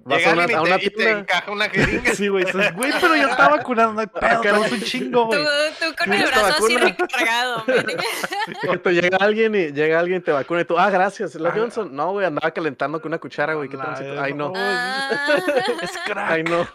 y- 0.06 0.10
Vas 0.10 0.26
a 0.28 0.34
una, 0.34 0.44
alguien 0.44 0.60
a 0.60 0.62
y, 0.62 0.66
una 0.66 0.78
te, 0.80 0.86
y 0.86 0.90
te 0.90 1.10
encaja 1.12 1.52
una 1.52 1.70
jeringa. 1.70 2.14
Sí, 2.16 2.28
güey, 2.28 2.44
dices, 2.46 2.76
güey, 2.76 2.92
pero 3.00 3.16
yo 3.16 3.28
estaba 3.30 3.56
vacunado, 3.58 3.94
no 3.94 4.02
hay 4.02 4.08
pedo, 4.42 4.62
un 4.62 4.82
chingo, 4.82 5.30
Tú, 5.30 5.38
güey. 5.38 5.46
tú 5.80 5.96
con 5.98 6.14
el 6.14 6.20
¿Quieres 6.20 6.26
esta 6.36 6.42
brazo 6.48 6.66
así 6.66 6.78
recargado. 6.78 7.64
te 8.84 8.92
llega 8.94 9.18
alguien 9.22 9.56
y 9.56 9.72
llega 9.72 10.00
alguien 10.00 10.20
y 10.20 10.24
te 10.24 10.32
vacuna 10.32 10.62
y 10.62 10.66
tú, 10.66 10.78
ah, 10.78 10.90
gracias, 10.90 11.36
la 11.36 11.50
Ah. 11.50 11.54
Johnson. 11.56 11.96
No, 11.96 12.12
güey, 12.12 12.26
andaba 12.26 12.52
calentando 12.52 13.02
con 13.02 13.10
una 13.12 13.18
cuchara, 13.20 13.54
güey, 13.54 13.70
qué 13.70 13.78
Nah, 13.78 13.84
tránsito. 13.86 14.22
Ay, 14.22 14.34
no. 14.34 14.52
Ah. 14.56 15.10
Es 15.82 15.92
crack. 16.06 16.32
Ay, 16.32 16.44
no. 16.44 16.68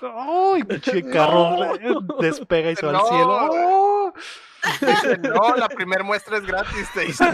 Ay, 0.54 0.64
pinche 0.64 1.02
carro 1.10 1.74
eh, 1.74 1.94
despega 2.20 2.70
y 2.70 2.76
se 2.76 2.86
va 2.86 2.92
al 2.92 2.98
No. 2.98 3.06
cielo. 3.08 3.48
Oh. 3.52 4.12
No, 5.22 5.54
la 5.56 5.68
primera 5.68 6.02
muestra 6.02 6.38
es 6.38 6.44
gratis, 6.46 6.88
te 6.92 7.00
dice. 7.02 7.24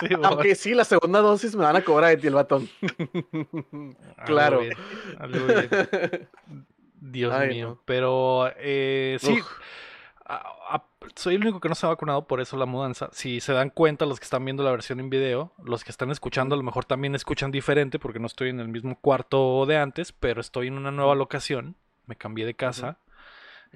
Sí, 0.00 0.14
bo- 0.14 0.26
Aunque 0.26 0.54
sí, 0.54 0.74
la 0.74 0.84
segunda 0.84 1.20
dosis 1.20 1.54
me 1.56 1.64
van 1.64 1.76
a 1.76 1.82
cobrar 1.82 2.10
de 2.10 2.16
ti 2.18 2.26
el 2.28 2.34
batón. 2.34 2.68
claro. 4.24 4.60
Dios 7.00 7.32
Ay, 7.34 7.48
mío. 7.48 7.68
no. 7.70 7.78
Pero 7.84 8.50
eh, 8.56 9.16
sí, 9.20 9.40
Uf. 9.40 9.46
a- 10.24 10.36
a- 10.70 10.84
soy 11.16 11.34
el 11.34 11.42
único 11.42 11.60
que 11.60 11.68
no 11.68 11.74
se 11.74 11.84
ha 11.86 11.88
vacunado, 11.88 12.26
por 12.26 12.40
eso 12.40 12.56
la 12.56 12.66
mudanza. 12.66 13.08
Si 13.12 13.40
se 13.40 13.52
dan 13.52 13.70
cuenta 13.70 14.06
los 14.06 14.20
que 14.20 14.24
están 14.24 14.44
viendo 14.44 14.62
la 14.62 14.70
versión 14.70 15.00
en 15.00 15.10
video, 15.10 15.52
los 15.64 15.82
que 15.84 15.90
están 15.90 16.10
escuchando 16.10 16.54
a 16.54 16.58
lo 16.58 16.62
mejor 16.64 16.84
también 16.84 17.14
escuchan 17.14 17.50
diferente 17.50 17.98
porque 17.98 18.20
no 18.20 18.26
estoy 18.26 18.50
en 18.50 18.60
el 18.60 18.68
mismo 18.68 18.96
cuarto 19.00 19.66
de 19.66 19.76
antes, 19.78 20.12
pero 20.12 20.40
estoy 20.40 20.68
en 20.68 20.74
una 20.78 20.92
nueva 20.92 21.14
locación. 21.16 21.74
Me 22.06 22.16
cambié 22.16 22.46
de 22.46 22.54
casa. 22.54 22.98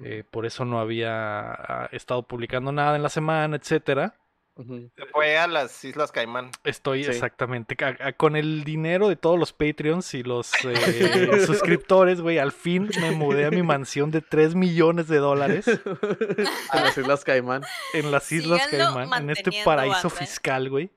Eh, 0.03 0.23
por 0.29 0.45
eso 0.45 0.65
no 0.65 0.79
había 0.79 1.51
ah, 1.51 1.89
estado 1.91 2.23
publicando 2.23 2.71
nada 2.71 2.95
en 2.95 3.03
la 3.03 3.09
semana, 3.09 3.55
etcétera. 3.57 4.15
Se 4.57 5.05
fue 5.11 5.37
a 5.37 5.45
las 5.45 5.85
Islas 5.85 6.11
Caimán. 6.11 6.49
Estoy 6.63 7.03
Sí. 7.03 7.11
exactamente 7.11 7.75
ca- 7.75 7.95
a- 7.99 8.13
con 8.13 8.35
el 8.35 8.63
dinero 8.63 9.07
de 9.07 9.15
todos 9.15 9.37
los 9.37 9.53
Patreons 9.53 10.15
y 10.15 10.23
los 10.23 10.51
eh, 10.65 11.45
suscriptores, 11.45 12.21
güey. 12.21 12.39
Al 12.39 12.51
fin 12.51 12.89
me 12.99 13.11
mudé 13.11 13.45
a 13.45 13.51
mi 13.51 13.61
mansión 13.61 14.09
de 14.09 14.21
3 14.21 14.55
millones 14.55 15.07
de 15.07 15.17
dólares 15.17 15.67
En 16.73 16.83
las 16.83 16.97
Islas 16.97 17.23
Caimán. 17.23 17.61
en 17.93 18.09
las 18.11 18.31
Islas 18.31 18.63
Síganlo 18.67 18.95
Caimán, 18.95 19.23
en 19.23 19.29
este 19.29 19.51
paraíso 19.63 20.09
banda, 20.09 20.25
fiscal, 20.25 20.69
güey. 20.71 20.89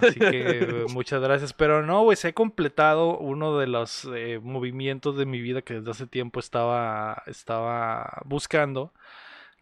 Así 0.00 0.18
que 0.18 0.86
muchas 0.92 1.20
gracias. 1.22 1.52
Pero 1.52 1.82
no, 1.82 2.08
se 2.14 2.28
ha 2.28 2.32
completado 2.32 3.18
uno 3.18 3.58
de 3.58 3.66
los 3.66 4.08
eh, 4.14 4.38
movimientos 4.42 5.16
de 5.16 5.26
mi 5.26 5.40
vida 5.40 5.62
que 5.62 5.74
desde 5.74 5.90
hace 5.90 6.06
tiempo 6.06 6.40
estaba, 6.40 7.22
estaba 7.26 8.22
buscando, 8.24 8.92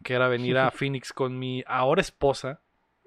que 0.03 0.13
era 0.13 0.27
venir 0.27 0.57
a 0.57 0.71
Phoenix 0.71 1.11
con 1.13 1.37
mi 1.39 1.63
ahora 1.67 2.01
esposa. 2.01 2.59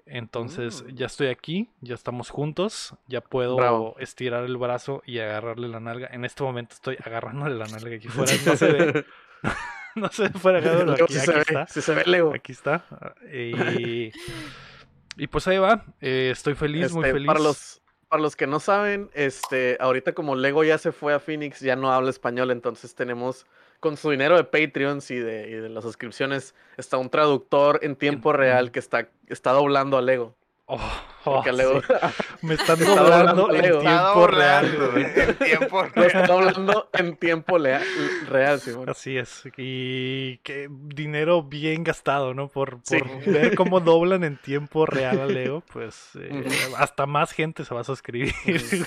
Entonces 0.07 0.83
Mm. 0.83 0.95
ya 0.95 1.05
estoy 1.07 1.27
aquí, 1.27 1.69
ya 1.81 1.95
estamos 1.95 2.29
juntos, 2.29 2.93
ya 3.07 3.21
puedo 3.21 3.55
Bravo. 3.55 3.95
estirar 3.97 4.43
el 4.43 4.55
brazo 4.57 5.01
y 5.05 5.17
agarrarle 5.17 5.67
la 5.67 5.79
nalga. 5.79 6.07
En 6.11 6.25
este 6.25 6.43
momento 6.43 6.75
estoy 6.75 6.95
agarrándole 7.03 7.55
la 7.55 7.65
nalga 7.65 7.95
aquí 7.95 8.07
fuera. 8.07 8.31
No 8.45 8.55
se 8.55 8.71
ve, 8.71 9.05
no 9.95 10.09
se 10.09 10.23
ve 10.23 10.29
fuera 10.29 10.59
aquí, 10.59 10.67
sí 11.13 11.17
aquí 11.17 11.25
se 11.25 11.31
ve, 11.33 11.39
está. 11.39 11.67
sí 11.67 11.81
se 11.81 11.95
ve 11.95 12.03
Lego. 12.05 12.33
Aquí 12.35 12.51
está. 12.51 12.85
Y, 13.33 14.11
y 15.17 15.27
pues 15.27 15.47
ahí 15.47 15.57
va. 15.57 15.85
eh, 16.01 16.29
estoy 16.31 16.55
feliz, 16.55 16.91
muy 16.91 17.03
Este, 17.03 17.13
feliz. 17.13 17.27
Para 17.27 17.39
los, 17.39 17.81
para 18.09 18.21
los 18.21 18.35
que 18.35 18.47
no 18.47 18.59
saben, 18.59 19.09
este, 19.13 19.77
ahorita 19.79 20.13
como 20.13 20.35
Lego 20.35 20.63
ya 20.63 20.77
se 20.77 20.91
fue 20.91 21.13
a 21.13 21.19
Phoenix, 21.19 21.59
ya 21.59 21.75
no 21.75 21.91
habla 21.91 22.09
español, 22.09 22.51
entonces 22.51 22.95
tenemos 22.95 23.45
con 23.79 23.97
su 23.97 24.09
dinero 24.09 24.35
de 24.37 24.43
Patreons 24.45 25.11
y 25.11 25.17
de, 25.19 25.49
y 25.49 25.53
de 25.53 25.69
las 25.69 25.83
suscripciones, 25.83 26.55
está 26.77 26.97
un 26.97 27.09
traductor 27.09 27.79
en 27.83 27.95
tiempo 27.95 28.33
real 28.33 28.71
que 28.71 28.79
está, 28.79 29.09
está 29.27 29.51
doblando 29.51 29.97
a 29.97 30.01
Lego. 30.01 30.35
Oh, 30.67 30.79
oh, 31.25 31.43
sí. 31.43 31.51
Me 32.41 32.55
están 32.55 32.79
Está 32.81 32.95
doblando 33.01 33.43
doblando 33.43 33.53
en 33.53 33.61
tiempo 33.81 34.27
real. 34.27 34.71
doblando, 34.79 34.91
real. 34.91 36.05
está 36.07 36.33
hablando 36.33 36.89
en 36.93 37.17
tiempo 37.17 37.57
real, 37.59 38.59
Simón. 38.59 38.89
Así 38.89 39.15
es. 39.15 39.43
Y 39.57 40.37
que 40.39 40.67
dinero 40.71 41.43
bien 41.43 41.83
gastado, 41.83 42.33
¿no? 42.33 42.47
Por, 42.47 42.79
Sí. 42.81 42.97
ver 43.27 43.55
cómo 43.55 43.79
doblan 43.79 44.23
en 44.23 44.37
tiempo 44.37 44.87
real 44.87 45.19
a 45.19 45.25
Leo, 45.27 45.61
pues 45.71 46.09
eh, 46.19 46.43
hasta 46.77 47.05
más 47.05 47.31
gente 47.31 47.63
se 47.63 47.73
va 47.75 47.81
a 47.81 47.83
suscribir. 47.83 48.33
No, 48.45 48.57
Sí, 48.59 48.79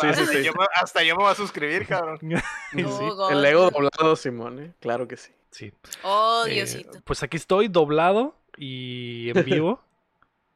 sí, 0.00 0.06
hasta, 0.08 0.26
sí. 0.26 0.42
Yo 0.42 0.52
me, 0.54 0.66
hasta 0.74 1.02
yo 1.04 1.14
me 1.16 1.22
voy 1.22 1.32
a 1.32 1.36
suscribir, 1.36 1.86
cabrón. 1.86 2.18
Sí, 2.72 2.82
God. 2.82 3.30
El 3.30 3.42
Lego 3.42 3.70
doblado, 3.70 4.16
Simón, 4.16 4.58
¿eh? 4.58 4.72
claro 4.80 5.06
que 5.06 5.16
sí. 5.16 5.30
sí. 5.52 5.72
Oh, 6.02 6.44
Eh, 6.48 6.54
Diosito. 6.54 6.98
pues 7.04 7.22
aquí 7.22 7.36
estoy 7.36 7.68
doblado 7.68 8.36
y 8.56 9.30
en 9.30 9.44
vivo. 9.44 9.80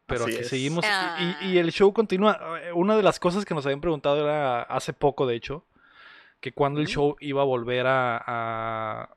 Pero 0.06 0.24
Así 0.24 0.32
aquí 0.34 0.42
es. 0.42 0.48
seguimos. 0.48 0.84
y- 0.84 0.88
Ah. 0.90 1.38
Y, 1.40 1.46
y 1.52 1.58
el 1.58 1.72
show 1.72 1.92
continúa. 1.92 2.38
Eh, 2.62 2.72
Una 2.72 2.96
de 2.96 3.02
las 3.02 3.18
cosas 3.18 3.44
que 3.44 3.54
nos 3.54 3.64
habían 3.64 3.80
preguntado 3.80 4.20
era 4.22 4.62
hace 4.62 4.92
poco, 4.92 5.26
de 5.26 5.34
hecho, 5.36 5.64
que 6.40 6.52
cuando 6.52 6.80
el 6.80 6.86
show 6.88 7.16
iba 7.20 7.40
a 7.40 7.44
volver 7.46 7.86
a, 7.86 8.22
a, 8.26 9.16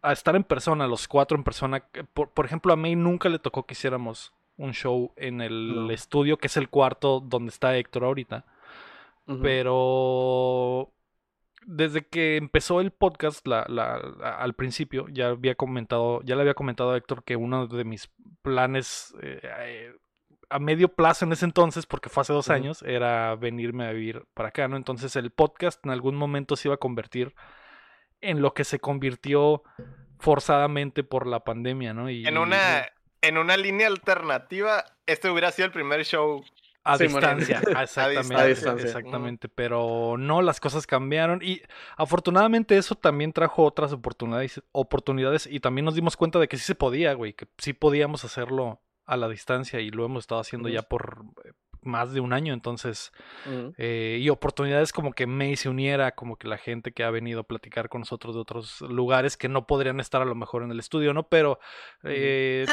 a 0.00 0.12
estar 0.12 0.34
en 0.34 0.44
persona, 0.44 0.86
los 0.86 1.06
cuatro 1.08 1.36
en 1.36 1.44
persona. 1.44 1.80
Que, 1.80 2.04
Por, 2.04 2.30
por 2.30 2.46
ejemplo, 2.46 2.72
a 2.72 2.76
May 2.76 2.96
nunca 2.96 3.28
le 3.28 3.38
tocó 3.38 3.66
que 3.66 3.74
hiciéramos 3.74 4.32
un 4.56 4.72
show 4.72 5.12
en 5.16 5.40
el 5.42 5.86
No. 5.86 5.90
estudio, 5.92 6.38
que 6.38 6.46
es 6.46 6.56
el 6.56 6.68
cuarto 6.70 7.20
donde 7.20 7.50
está 7.50 7.76
Héctor 7.76 8.04
ahorita. 8.04 8.44
Pero 9.42 10.90
desde 11.70 12.06
que 12.06 12.36
empezó 12.38 12.80
el 12.80 12.92
podcast, 12.92 13.46
la, 13.46 13.66
la- 13.68 13.98
la- 14.18 14.36
al 14.36 14.54
principio, 14.54 15.06
ya 15.10 15.28
había 15.28 15.54
comentado, 15.54 16.22
ya 16.24 16.34
le 16.34 16.40
había 16.40 16.54
comentado 16.54 16.92
a 16.92 16.96
Héctor 16.96 17.24
que 17.24 17.36
uno 17.36 17.66
de 17.66 17.84
mis 17.84 18.10
planes 18.40 19.14
eh, 19.22 19.40
eh, 19.42 19.92
a 20.48 20.58
medio 20.58 20.88
plazo 20.88 21.26
en 21.26 21.32
ese 21.32 21.44
entonces, 21.44 21.84
porque 21.84 22.08
fue 22.08 22.22
hace 22.22 22.32
dos 22.32 22.48
años, 22.48 22.82
era 22.82 23.34
venirme 23.36 23.86
a 23.86 23.92
vivir 23.92 24.24
para 24.32 24.48
acá, 24.48 24.66
¿no? 24.66 24.78
Entonces 24.78 25.14
el 25.16 25.30
podcast 25.30 25.84
en 25.84 25.90
algún 25.92 26.16
momento 26.16 26.56
se 26.56 26.68
iba 26.68 26.74
a 26.76 26.78
convertir 26.78 27.34
en 28.22 28.40
lo 28.40 28.54
que 28.54 28.64
se 28.64 28.78
convirtió 28.80 29.62
forzadamente 30.18 31.04
por 31.04 31.26
la 31.26 31.40
pandemia, 31.44 31.92
¿no? 31.92 32.08
Y, 32.10 32.26
En 32.26 32.38
una, 32.38 32.88
en 33.20 33.36
una 33.36 33.56
línea 33.58 33.88
alternativa, 33.88 34.84
este 35.06 35.30
hubiera 35.30 35.50
sido 35.52 35.66
el 35.66 35.72
primer 35.72 36.04
show. 36.04 36.42
A 36.88 36.96
Sí, 36.96 37.04
distancia, 37.04 37.60
exactamente, 37.82 38.34
A 38.34 38.44
distancia. 38.46 38.86
exactamente, 38.86 39.48
pero 39.48 40.16
no, 40.18 40.40
las 40.42 40.58
cosas 40.60 40.86
cambiaron 40.86 41.40
y 41.42 41.60
afortunadamente 41.96 42.76
eso 42.78 42.94
también 42.94 43.32
trajo 43.32 43.64
otras 43.64 43.92
oportunidades, 43.92 44.62
oportunidades 44.72 45.46
y 45.46 45.60
también 45.60 45.84
nos 45.84 45.94
dimos 45.94 46.16
cuenta 46.16 46.38
de 46.38 46.48
que 46.48 46.56
sí 46.56 46.64
se 46.64 46.74
podía, 46.74 47.12
güey, 47.14 47.34
que 47.34 47.46
sí 47.58 47.72
podíamos 47.74 48.24
hacerlo 48.24 48.80
a 49.04 49.16
la 49.16 49.28
distancia 49.28 49.80
y 49.80 49.90
lo 49.90 50.04
hemos 50.04 50.24
estado 50.24 50.40
haciendo 50.40 50.68
ya 50.68 50.82
por 50.82 51.24
eh, 51.44 51.52
más 51.82 52.12
de 52.12 52.20
un 52.20 52.32
año, 52.32 52.52
entonces, 52.52 53.12
eh, 53.78 54.18
y 54.20 54.28
oportunidades 54.30 54.92
como 54.92 55.12
que 55.12 55.26
May 55.26 55.56
se 55.56 55.68
uniera, 55.68 56.12
como 56.12 56.36
que 56.36 56.48
la 56.48 56.58
gente 56.58 56.92
que 56.92 57.04
ha 57.04 57.10
venido 57.10 57.40
a 57.40 57.44
platicar 57.44 57.88
con 57.88 58.00
nosotros 58.00 58.34
de 58.34 58.40
otros 58.40 58.80
lugares 58.82 59.36
que 59.36 59.48
no 59.48 59.66
podrían 59.66 60.00
estar 60.00 60.20
a 60.20 60.24
lo 60.24 60.34
mejor 60.34 60.64
en 60.64 60.70
el 60.72 60.80
estudio, 60.80 61.14
¿no? 61.14 61.28
Pero 61.28 61.60
eh, 62.02 62.66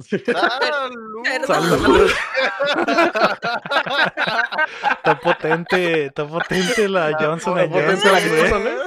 ¡Salud! 1.46 1.46
Salud. 1.46 2.10
Está 4.90 5.18
potente, 5.20 6.06
está 6.06 6.26
potente 6.26 6.88
la 6.88 7.16
Johnson 7.18 7.58
Está 7.58 7.68
potente 7.74 8.08
Johnson, 8.08 8.12
la. 8.12 8.20
Johnson, 8.40 8.66
¿eh? 8.66 8.78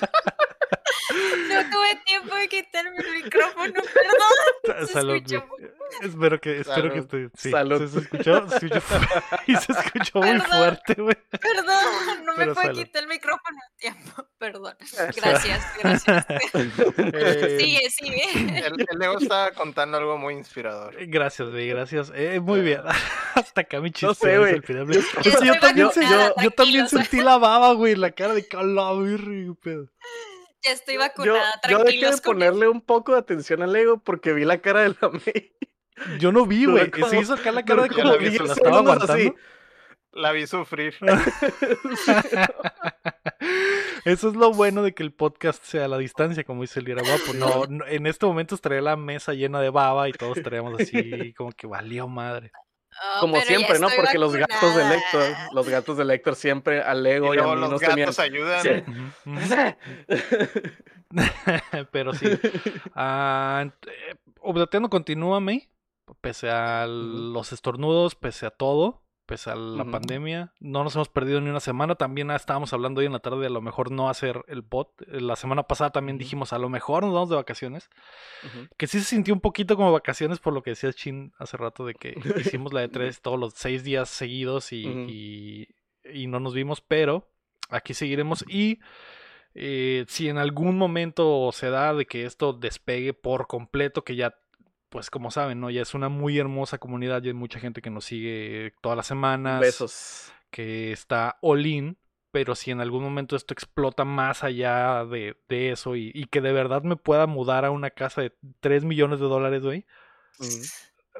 No 1.48 1.70
tuve 1.70 1.96
tiempo 2.04 2.34
de 2.34 2.48
quitarme 2.48 2.96
el 2.96 3.22
micrófono, 3.24 3.72
perdón. 3.74 4.86
Se 4.86 4.92
Salud, 4.92 5.14
escuchó 5.16 5.46
güey. 5.48 5.70
Espero 6.00 6.40
que, 6.40 6.60
espero 6.60 6.92
que 6.92 6.98
esté. 7.00 7.28
Sí, 7.36 7.50
Salud. 7.50 7.86
Se 7.88 7.98
escuchó, 8.00 8.48
se 8.48 8.66
escuchó 8.66 8.80
y 9.46 9.56
se 9.56 9.72
escuchó 9.72 10.18
muy 10.20 10.40
fuerte, 10.40 10.94
güey. 10.94 11.16
Perdón, 11.30 11.84
no 12.24 12.32
me 12.32 12.38
Pero 12.38 12.54
pude 12.54 12.64
salud. 12.64 12.78
quitar 12.82 13.02
el 13.02 13.08
micrófono 13.08 13.58
a 13.58 13.76
tiempo. 13.78 14.26
Perdón. 14.38 14.74
Gracias, 15.16 15.64
gracias. 15.80 16.26
Eh, 16.32 17.56
Sigue, 17.60 17.90
sigue. 17.90 18.22
El, 18.66 18.74
el 18.90 18.98
Leo 18.98 19.18
estaba 19.18 19.50
contando 19.52 19.98
algo 19.98 20.18
muy 20.18 20.34
inspirador. 20.34 20.94
Gracias, 21.06 21.48
güey, 21.50 21.68
gracias. 21.68 22.10
Eh, 22.14 22.40
muy 22.40 22.60
bien. 22.60 22.80
Hasta 23.34 23.60
acá 23.60 23.80
mi 23.80 23.90
chiste. 23.90 24.06
No 24.06 24.14
sé, 24.14 24.38
güey. 24.38 24.54
Yo- 24.56 24.62
también, 24.62 25.02
sentí- 25.90 26.08
yo 26.42 26.50
también 26.50 26.52
tranquilos. 26.86 26.90
sentí 26.90 27.20
la 27.20 27.38
baba, 27.38 27.72
güey, 27.74 27.94
la 27.94 28.10
cara 28.12 28.34
de 28.34 28.46
calavirri, 28.48 29.44
güey, 29.46 29.56
pedo. 29.62 29.86
Ya 30.64 30.72
estoy 30.72 30.94
Yo, 30.94 31.00
vacunada, 31.00 31.52
yo 31.68 31.78
dejé 31.78 31.78
de 31.78 31.84
tranquilos. 31.84 32.20
con 32.20 32.34
ponerle 32.34 32.68
un 32.68 32.80
poco 32.80 33.12
de 33.12 33.18
atención 33.18 33.62
al 33.62 33.72
Lego 33.72 33.98
porque 33.98 34.32
vi 34.32 34.44
la 34.44 34.58
cara 34.58 34.82
de 34.82 34.88
la 35.00 35.08
May. 35.26 35.52
Yo 36.18 36.32
no 36.32 36.46
vi, 36.46 36.64
güey. 36.66 36.90
Se 37.08 37.18
hizo 37.20 37.34
acá 37.34 37.52
la 37.52 37.64
cara 37.64 37.82
de 37.84 37.88
como 37.90 38.12
que 38.18 38.24
se 38.24 38.30
10 38.30 38.42
la 38.48 38.52
estaba 38.54 38.76
segundos 38.78 38.96
así. 39.10 39.12
aguantando. 39.12 39.36
La 40.14 40.32
vi 40.32 40.46
sufrir. 40.46 40.94
Eso 44.04 44.28
es 44.28 44.34
lo 44.34 44.52
bueno 44.52 44.82
de 44.82 44.94
que 44.94 45.02
el 45.02 45.12
podcast 45.12 45.62
sea 45.64 45.84
a 45.86 45.88
la 45.88 45.96
distancia, 45.98 46.44
como 46.44 46.62
dice 46.62 46.80
el 46.80 46.94
Guapo. 46.94 47.32
No, 47.34 47.64
no- 47.68 47.86
en 47.86 48.06
este 48.06 48.26
momento 48.26 48.54
estaría 48.54 48.80
la 48.80 48.96
mesa 48.96 49.32
llena 49.32 49.60
de 49.60 49.70
baba 49.70 50.08
y 50.08 50.12
todos 50.12 50.36
estaríamos 50.36 50.80
así 50.80 51.32
como 51.34 51.52
que 51.52 51.66
valió 51.66 52.08
madre. 52.08 52.50
Ah, 53.00 53.18
Como 53.20 53.40
siempre, 53.40 53.78
¿no? 53.78 53.88
Porque 53.96 54.18
los 54.18 54.34
gatos 54.36 54.74
de 54.76 54.82
vacunada. 54.84 55.48
los 55.52 55.68
gatos 55.68 55.96
de 55.96 56.14
Héctor 56.14 56.36
siempre 56.36 56.82
al 56.82 57.00
Y 57.00 57.02
Lego 57.02 57.34
y, 57.34 57.38
a 57.38 57.42
luego 57.42 57.54
mí 57.54 57.60
los 57.62 57.70
nos 57.70 57.80
gatos 57.80 58.16
tenían. 58.16 58.52
ayudan. 58.62 58.62
Sí. 58.62 58.84
Pero 61.92 62.14
sí. 62.14 62.26
Ah, 62.94 63.66
eh, 63.86 64.14
Obdateando 64.40 64.88
continúa, 64.90 65.40
May. 65.40 65.68
Pese 66.20 66.50
a 66.50 66.86
los 66.86 67.52
estornudos, 67.52 68.14
pese 68.14 68.46
a 68.46 68.50
todo, 68.50 69.01
pese 69.26 69.50
a 69.50 69.54
la 69.56 69.84
pandemia. 69.90 70.52
No 70.60 70.84
nos 70.84 70.94
hemos 70.94 71.08
perdido 71.08 71.40
ni 71.40 71.48
una 71.50 71.60
semana. 71.60 71.94
También 71.94 72.30
ah, 72.30 72.36
estábamos 72.36 72.72
hablando 72.72 73.00
hoy 73.00 73.06
en 73.06 73.12
la 73.12 73.18
tarde 73.20 73.38
de 73.40 73.46
a 73.46 73.50
lo 73.50 73.60
mejor 73.60 73.90
no 73.90 74.08
hacer 74.08 74.44
el 74.48 74.62
bot. 74.62 74.90
La 75.08 75.36
semana 75.36 75.62
pasada 75.64 75.90
también 75.90 76.18
dijimos 76.18 76.52
a 76.52 76.58
lo 76.58 76.68
mejor 76.68 77.04
nos 77.04 77.14
vamos 77.14 77.30
de 77.30 77.36
vacaciones. 77.36 77.88
Que 78.76 78.86
sí 78.86 78.98
se 79.00 79.04
sintió 79.06 79.32
un 79.34 79.40
poquito 79.40 79.76
como 79.76 79.92
vacaciones 79.92 80.38
por 80.38 80.52
lo 80.52 80.62
que 80.62 80.70
decía 80.70 80.92
Chin 80.92 81.32
hace 81.38 81.56
rato 81.56 81.86
de 81.86 81.94
que 81.94 82.14
hicimos 82.40 82.72
la 82.72 82.80
de 82.80 82.88
tres 82.88 83.20
todos 83.22 83.38
los 83.38 83.54
seis 83.54 83.84
días 83.84 84.08
seguidos 84.08 84.72
y- 84.72 85.68
y 86.12 86.26
no 86.26 86.40
nos 86.40 86.52
vimos, 86.54 86.80
pero 86.80 87.28
aquí 87.70 87.94
seguiremos 87.94 88.44
y 88.48 88.80
eh, 89.54 90.04
si 90.08 90.28
en 90.28 90.38
algún 90.38 90.76
momento 90.78 91.50
se 91.52 91.70
da 91.70 91.92
de 91.94 92.06
que 92.06 92.24
esto 92.24 92.52
despegue 92.54 93.12
por 93.14 93.46
completo, 93.46 94.02
que 94.02 94.16
ya, 94.16 94.34
pues 94.92 95.08
como 95.08 95.30
saben, 95.30 95.58
¿no? 95.58 95.70
Ya 95.70 95.80
es 95.80 95.94
una 95.94 96.10
muy 96.10 96.38
hermosa 96.38 96.76
comunidad, 96.76 97.22
ya 97.22 97.28
hay 97.28 97.34
mucha 97.34 97.58
gente 97.58 97.80
que 97.80 97.88
nos 97.88 98.04
sigue 98.04 98.74
todas 98.82 98.94
las 98.94 99.06
semanas, 99.06 99.58
Besos. 99.58 100.30
que 100.50 100.92
está 100.92 101.38
all 101.40 101.64
in, 101.64 101.96
pero 102.30 102.54
si 102.54 102.70
en 102.72 102.82
algún 102.82 103.02
momento 103.02 103.34
esto 103.34 103.54
explota 103.54 104.04
más 104.04 104.44
allá 104.44 105.06
de, 105.06 105.38
de 105.48 105.70
eso 105.70 105.96
y, 105.96 106.12
y 106.14 106.26
que 106.26 106.42
de 106.42 106.52
verdad 106.52 106.82
me 106.82 106.96
pueda 106.96 107.26
mudar 107.26 107.64
a 107.64 107.70
una 107.70 107.88
casa 107.88 108.20
de 108.20 108.34
3 108.60 108.84
millones 108.84 109.18
de 109.18 109.26
dólares, 109.26 109.62
güey, 109.62 109.86
Ujú. 110.38 110.60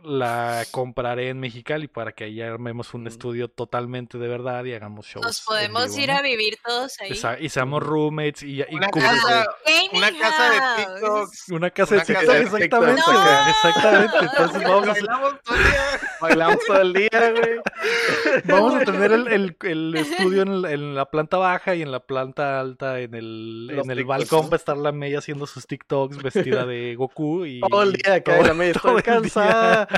La 0.03 0.65
compraré 0.71 1.29
en 1.29 1.39
Mexicali 1.39 1.87
para 1.87 2.13
que 2.13 2.25
ahí 2.25 2.41
armemos 2.41 2.95
un 2.95 3.07
estudio 3.07 3.49
totalmente 3.49 4.17
de 4.19 4.27
verdad 4.27 4.65
y 4.65 4.73
hagamos 4.73 5.07
shows. 5.07 5.25
Nos 5.25 5.41
podemos 5.43 5.89
vivo, 5.91 6.01
ir 6.03 6.09
¿no? 6.11 6.17
a 6.17 6.23
vivir 6.23 6.59
todos 6.65 6.95
ahí. 7.01 7.13
Esa- 7.13 7.39
y 7.39 7.49
seamos 7.51 7.83
roommates 7.83 8.43
y, 8.43 8.61
y 8.63 8.67
Una 8.75 8.89
casa, 8.89 9.47
una 9.93 10.19
casa 10.19 10.51
de 10.51 10.59
house. 10.59 10.77
TikToks. 11.31 11.49
una 11.51 11.71
casa 11.71 11.95
de 11.95 12.01
Una 12.01 12.05
casa 12.05 12.19
TikTok, 12.21 12.35
de 12.35 12.41
exactamente, 12.43 12.63
TikTok. 12.63 12.81
güey, 12.81 12.95
¡No! 12.97 13.51
exactamente. 13.51 14.17
Entonces 14.19 14.63
vamos 14.69 14.89
a, 14.89 15.55
día. 15.55 16.01
Bailamos 16.23 16.59
todo 16.67 16.81
el 16.81 16.93
día, 16.93 17.11
güey. 17.11 17.61
vamos 18.45 18.75
a 18.77 18.85
tener 18.85 19.13
el, 19.13 19.29
el- 19.29 19.57
el 19.63 19.95
estudio 19.97 20.43
en 20.43 20.63
la, 20.63 20.71
en 20.73 20.95
la 20.95 21.05
planta 21.11 21.37
baja 21.37 21.75
y 21.75 21.83
en 21.83 21.91
la 21.93 22.01
planta 22.01 22.61
alta 22.61 23.01
en 23.01 23.15
el, 23.15 23.67
Los 23.67 23.85
en 23.85 23.91
el 23.91 23.99
TikToks, 23.99 24.07
balcón 24.31 24.47
va 24.51 24.53
a 24.55 24.57
estar 24.57 24.77
la 24.77 24.93
Mella 24.93 25.19
haciendo 25.19 25.47
sus 25.47 25.67
TikToks 25.67 26.23
vestida 26.23 26.65
de 26.65 26.95
Goku 26.95 27.45
y 27.45 27.61
Todo 27.61 27.83
el 27.83 27.93
día 27.95 28.15
acá 28.15 28.41
la 28.43 28.55
media. 28.55 28.75
todo 28.75 28.99
Estoy 28.99 29.03
cansada. 29.15 29.89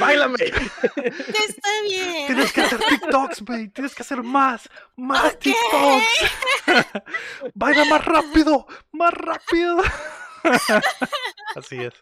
¡Báilame! 0.00 0.36
Está 0.44 1.68
bien. 1.84 2.26
Tienes 2.26 2.52
que 2.52 2.60
hacer 2.62 2.78
TikToks, 2.80 3.42
güey. 3.42 3.68
Tienes 3.68 3.94
que 3.94 4.02
hacer 4.02 4.22
más, 4.22 4.68
más 4.96 5.38
TikToks. 5.38 6.04
Baila 7.54 7.84
más 7.86 8.04
rápido, 8.04 8.66
más 8.92 9.12
rápido. 9.14 9.78
Así 11.56 11.76
es. 11.82 11.94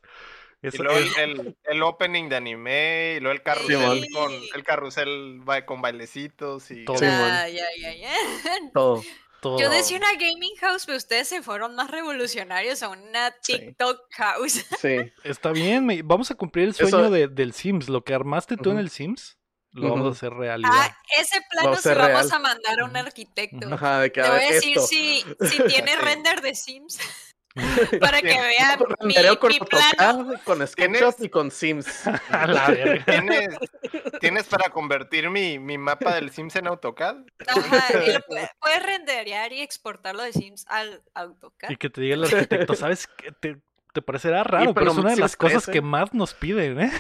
Y 0.63 0.77
luego 0.79 0.99
es- 0.99 1.17
el, 1.19 1.57
el, 1.65 1.83
opening 1.83 2.29
de 2.29 2.37
anime, 2.37 3.15
y 3.17 3.21
luego 3.21 3.35
el 3.35 3.43
carrusel 3.43 4.07
con 4.13 4.33
el 4.55 4.65
carrusel 4.65 5.41
va 5.49 5.65
con 5.65 5.81
bailecitos 5.83 6.71
y 6.71 6.85
Todo. 6.85 6.99
Simón. 6.99 7.29
Ya, 7.29 7.49
ya, 7.49 7.67
ya, 7.81 7.95
ya. 7.95 8.13
Todo. 8.75 9.03
todo. 9.41 9.61
Yo 9.61 9.69
decía 9.71 9.99
una 9.99 10.13
gaming 10.15 10.57
house, 10.61 10.87
pero 10.87 10.97
ustedes 10.99 11.29
se 11.29 11.43
fueron 11.43 11.77
más 11.77 11.91
revolucionarios 11.91 12.83
a 12.83 12.89
una 12.89 13.33
Sí. 13.43 13.59
TikTok 13.59 14.01
house. 14.13 14.65
Sí. 14.81 14.97
Está 15.25 15.53
bien, 15.53 15.85
me- 15.87 16.03
vamos 16.03 16.31
a 16.31 16.35
cumplir 16.35 16.65
el 16.65 16.71
Eso- 16.71 16.89
sueño 16.89 17.11
de- 17.11 17.29
del 17.29 17.53
Sims. 17.53 17.89
Lo 17.89 18.03
que 18.03 18.15
armaste 18.15 18.57
tú 18.57 18.71
en 18.71 18.79
el 18.79 18.91
Sims, 18.91 19.37
lo 19.73 19.91
vamos 19.91 20.09
a 20.09 20.11
hacer 20.17 20.33
realidad. 20.33 20.71
Ah, 20.73 20.97
ese 21.21 21.39
plano 21.51 21.77
se 21.77 21.83
ser 21.83 21.99
vamos 21.99 22.33
a 22.33 22.39
mandar 22.39 22.81
a 22.81 22.85
un 22.87 22.97
arquitecto. 22.97 23.73
Ajá, 23.75 24.01
de 24.01 24.11
que 24.11 24.23
Te 24.23 24.29
voy 24.31 24.39
a 24.41 24.53
decir 24.53 24.79
esto. 24.79 24.87
si, 24.89 25.23
si 25.51 25.63
tiene 25.85 25.97
render 25.97 26.41
de 26.41 26.55
Sims 26.55 26.99
para 28.01 28.21
que 28.21 28.29
vean 28.29 28.79
mi, 29.01 29.15
mi 29.15 29.59
plano. 29.61 30.35
Con. 30.45 30.67
SketchUp 30.67 31.15
y 31.25 31.29
con 31.29 31.51
Sims. 31.51 32.07
A 32.31 32.47
la 32.47 32.67
verga. 32.69 33.05
¿Tienes, 33.05 33.49
¿Tienes 34.21 34.45
para 34.45 34.69
convertir 34.71 35.31
mi, 35.31 35.59
mi 35.59 35.79
mapa 35.79 36.15
del 36.15 36.31
Sims 36.31 36.55
en 36.57 36.67
AutoCAD? 36.67 37.17
Ajá, 37.47 38.05
y 38.05 38.13
lo 38.13 38.19
pu- 38.29 38.51
puedes 38.61 38.83
renderear 38.85 39.53
y 39.53 39.63
exportarlo 39.63 40.23
de 40.23 40.33
Sims 40.33 40.67
al 40.69 41.03
AutoCAD. 41.15 41.71
Y 41.71 41.77
que 41.77 41.89
te 41.91 42.01
diga 42.03 42.15
el 42.17 42.25
arquitecto, 42.25 42.75
¿sabes 42.75 43.07
qué? 43.07 43.33
Te, 43.33 43.57
te 43.93 44.03
parecerá 44.03 44.45
raro, 44.45 44.75
pero, 44.75 44.75
pero 44.75 44.91
es 44.93 44.99
una 44.99 45.11
de 45.11 45.17
las 45.17 45.37
cosas 45.37 45.65
13. 45.65 45.73
que 45.73 45.81
más 45.81 46.13
nos 46.13 46.35
piden, 46.35 46.81
¿eh? 46.81 46.93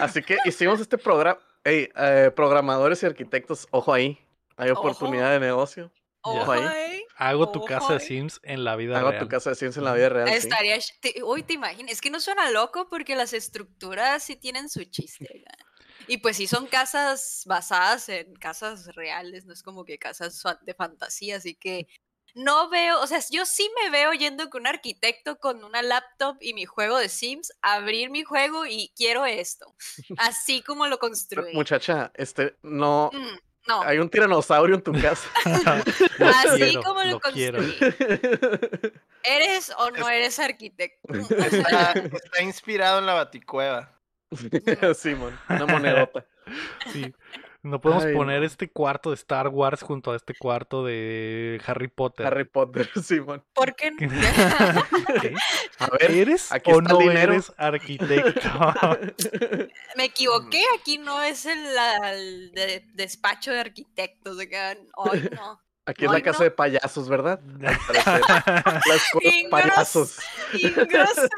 Así 0.00 0.22
que 0.22 0.38
hicimos 0.44 0.80
este 0.80 0.98
programa. 0.98 1.40
Ey, 1.64 1.90
eh, 1.96 2.30
programadores 2.34 3.02
y 3.02 3.06
arquitectos, 3.06 3.66
ojo 3.72 3.92
ahí. 3.92 4.24
Hay 4.56 4.70
Ojo. 4.70 4.80
oportunidad 4.82 5.32
de 5.32 5.40
negocio. 5.40 5.90
Ojo, 6.30 6.52
ahí. 6.52 7.04
Hago 7.16 7.50
tu 7.50 7.58
Ojo, 7.60 7.66
casa 7.68 7.94
de. 7.94 8.00
Sims 8.00 8.40
en 8.42 8.64
la 8.64 8.76
vida 8.76 8.98
Hago 8.98 9.10
real. 9.10 9.22
tu 9.22 9.28
casa 9.28 9.50
de 9.50 9.56
Sims 9.56 9.76
en 9.76 9.84
la 9.84 9.94
vida 9.94 10.08
real. 10.08 10.28
sí. 10.28 10.34
Estaría. 10.34 10.76
ch- 10.76 10.98
te- 11.00 11.22
Uy, 11.22 11.42
te 11.42 11.54
imaginas. 11.54 11.92
Es 11.92 12.00
que 12.00 12.10
no 12.10 12.20
suena 12.20 12.50
loco 12.50 12.88
porque 12.88 13.16
las 13.16 13.32
estructuras 13.32 14.22
sí 14.22 14.36
tienen 14.36 14.68
su 14.68 14.84
chiste. 14.84 15.26
¿verdad? 15.32 15.58
Y 16.06 16.18
pues 16.18 16.36
sí 16.36 16.46
son 16.46 16.66
casas 16.66 17.42
basadas 17.46 18.08
en 18.08 18.34
casas 18.36 18.94
reales, 18.94 19.44
no 19.44 19.52
es 19.52 19.62
como 19.62 19.84
que 19.84 19.98
casas 19.98 20.42
de 20.62 20.74
fantasía, 20.74 21.36
así 21.36 21.54
que 21.54 21.86
no 22.34 22.70
veo, 22.70 23.00
o 23.02 23.06
sea, 23.06 23.20
yo 23.30 23.44
sí 23.44 23.68
me 23.82 23.90
veo 23.90 24.12
yendo 24.12 24.48
con 24.48 24.60
un 24.62 24.68
arquitecto 24.68 25.38
con 25.38 25.64
una 25.64 25.82
laptop 25.82 26.36
y 26.40 26.54
mi 26.54 26.64
juego 26.66 26.96
de 26.98 27.08
Sims, 27.08 27.52
abrir 27.62 28.10
mi 28.10 28.22
juego 28.22 28.64
y 28.64 28.92
quiero 28.96 29.26
esto, 29.26 29.74
así 30.18 30.62
como 30.62 30.86
lo 30.86 30.98
construí. 30.98 31.52
Muchacha, 31.52 32.10
este, 32.14 32.56
no. 32.62 33.10
Mm, 33.12 33.38
no, 33.68 33.82
Hay 33.82 33.98
un 33.98 34.08
tiranosaurio 34.08 34.74
en 34.76 34.82
tu 34.82 34.92
casa. 34.92 35.28
Así 35.44 36.56
quiero, 36.56 36.82
como 36.82 37.04
lo, 37.04 37.10
lo 37.10 37.20
quiero. 37.20 37.58
construí. 37.58 38.92
¿Eres 39.22 39.72
o 39.76 39.90
no 39.90 40.08
eres 40.08 40.38
arquitecto? 40.38 41.12
Está, 41.14 41.92
está 41.92 42.42
inspirado 42.42 42.98
en 42.98 43.06
la 43.06 43.14
baticueva. 43.14 43.92
Simón, 44.94 45.38
una 45.48 45.66
monedota. 45.66 46.24
Sí. 46.92 47.14
No 47.68 47.80
podemos 47.80 48.04
Ay, 48.04 48.14
poner 48.14 48.40
no. 48.40 48.46
este 48.46 48.70
cuarto 48.70 49.10
de 49.10 49.16
Star 49.16 49.48
Wars 49.48 49.82
junto 49.82 50.12
a 50.12 50.16
este 50.16 50.34
cuarto 50.34 50.84
de 50.84 51.60
Harry 51.66 51.88
Potter. 51.88 52.26
Harry 52.26 52.44
Potter, 52.44 52.88
Simón. 53.04 53.44
¿Por 53.52 53.74
qué? 53.76 53.90
no? 53.90 53.98
¿Qué? 55.20 55.34
A 55.78 55.88
ver, 55.90 56.10
¿Eres 56.10 56.50
aquí 56.50 56.72
o 56.72 56.80
no 56.80 56.96
dinero. 56.98 57.32
eres 57.34 57.52
arquitecto? 57.58 58.48
Me 59.96 60.04
equivoqué, 60.04 60.62
aquí 60.80 60.98
no 60.98 61.22
es 61.22 61.44
el, 61.46 61.74
la- 61.74 62.12
el 62.14 62.52
de- 62.52 62.84
despacho 62.94 63.50
de 63.52 63.60
arquitectos. 63.60 64.36
de 64.38 64.48
que, 64.48 64.56
Ay, 64.56 65.28
no. 65.34 65.60
Aquí 65.86 66.04
es 66.04 66.10
la 66.10 66.20
casa 66.20 66.40
no. 66.40 66.44
de 66.44 66.50
payasos, 66.50 67.08
¿verdad? 67.08 67.40
La 67.58 67.70
escuela 67.72 68.32
de 69.42 69.48
payasos. 69.50 70.18
Grosera. 70.52 71.28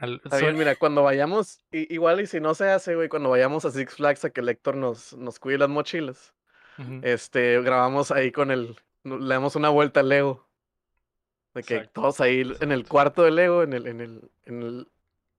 Al- 0.00 0.20
Está 0.24 0.30
soy- 0.38 0.42
bien, 0.46 0.58
mira, 0.58 0.74
cuando 0.76 1.02
vayamos, 1.02 1.60
igual 1.70 2.20
y 2.20 2.26
si 2.26 2.40
no 2.40 2.54
se 2.54 2.68
hace, 2.70 2.94
güey, 2.96 3.08
cuando 3.08 3.30
vayamos 3.30 3.64
a 3.64 3.70
Six 3.70 3.94
Flags 3.94 4.24
a 4.24 4.30
que 4.30 4.40
el 4.40 4.48
Héctor 4.48 4.76
nos, 4.76 5.12
nos 5.14 5.38
cuide 5.38 5.58
las 5.58 5.68
mochilas, 5.68 6.34
este, 7.02 7.60
grabamos 7.60 8.10
ahí 8.10 8.32
con 8.32 8.50
el, 8.50 8.76
le 9.04 9.34
damos 9.34 9.54
una 9.56 9.68
vuelta 9.68 10.00
al 10.00 10.08
Lego. 10.08 10.46
De 11.52 11.62
que 11.62 11.74
Exacto, 11.74 12.00
todos 12.00 12.20
ahí 12.20 12.50
en 12.60 12.72
el 12.72 12.86
cuarto 12.86 13.22
de 13.22 13.30
Lego, 13.32 13.62
en 13.62 13.72
el, 13.74 13.86
en 13.88 14.00
el, 14.00 14.30
en 14.46 14.62
el 14.62 14.88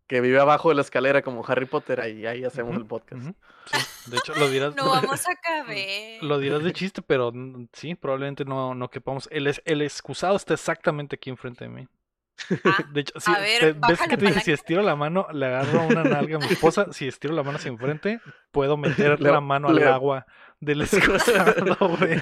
que 0.08 0.20
vive 0.22 0.40
abajo 0.40 0.70
de 0.70 0.76
la 0.76 0.82
escalera 0.82 1.22
como 1.22 1.44
Harry 1.48 1.66
Potter, 1.66 2.02
ahí, 2.02 2.26
ahí 2.26 2.44
hacemos 2.44 2.76
el 2.76 2.86
podcast. 2.86 3.24
Sí, 3.24 4.12
de 4.12 4.18
hecho, 4.18 4.36
lo 4.36 4.50
dirás. 4.50 4.76
No 4.76 4.90
vamos 4.90 5.22
a 5.28 5.36
caber. 5.36 6.22
Lo 6.22 6.38
dirás 6.38 6.64
de 6.64 6.74
chiste, 6.74 7.02
pero 7.02 7.32
sí, 7.74 7.96
probablemente 7.96 8.44
no, 8.46 8.76
no 8.76 8.90
quepamos. 8.90 9.28
El, 9.32 9.52
el 9.64 9.82
excusado 9.82 10.36
está 10.36 10.54
exactamente 10.54 11.16
aquí 11.16 11.30
enfrente 11.30 11.64
de 11.64 11.70
mí. 11.70 11.88
Ah, 12.66 12.84
De 12.92 13.02
hecho, 13.02 13.20
si, 13.20 13.32
A 13.32 13.40
ver, 13.40 13.60
te- 13.60 13.74
¿ves 13.74 14.00
que 14.02 14.08
la 14.10 14.18
te 14.18 14.26
dije? 14.26 14.40
Si 14.42 14.52
estiro 14.52 14.82
la 14.82 14.96
mano, 14.96 15.28
le 15.34 15.46
agarro 15.46 15.84
una 15.84 16.04
nalga 16.04 16.36
a 16.38 16.40
mi 16.40 16.46
esposa. 16.48 16.88
Si 16.92 17.08
estiro 17.08 17.34
la 17.34 17.44
mano 17.44 17.58
hacia 17.58 17.70
enfrente, 17.70 18.20
puedo 18.52 18.78
meter 18.78 19.20
la 19.38 19.42
mano 19.42 19.70
al 19.70 19.76
le- 19.76 19.82
del 20.62 20.82
excusado, 20.84 21.54
güey. 22.00 22.18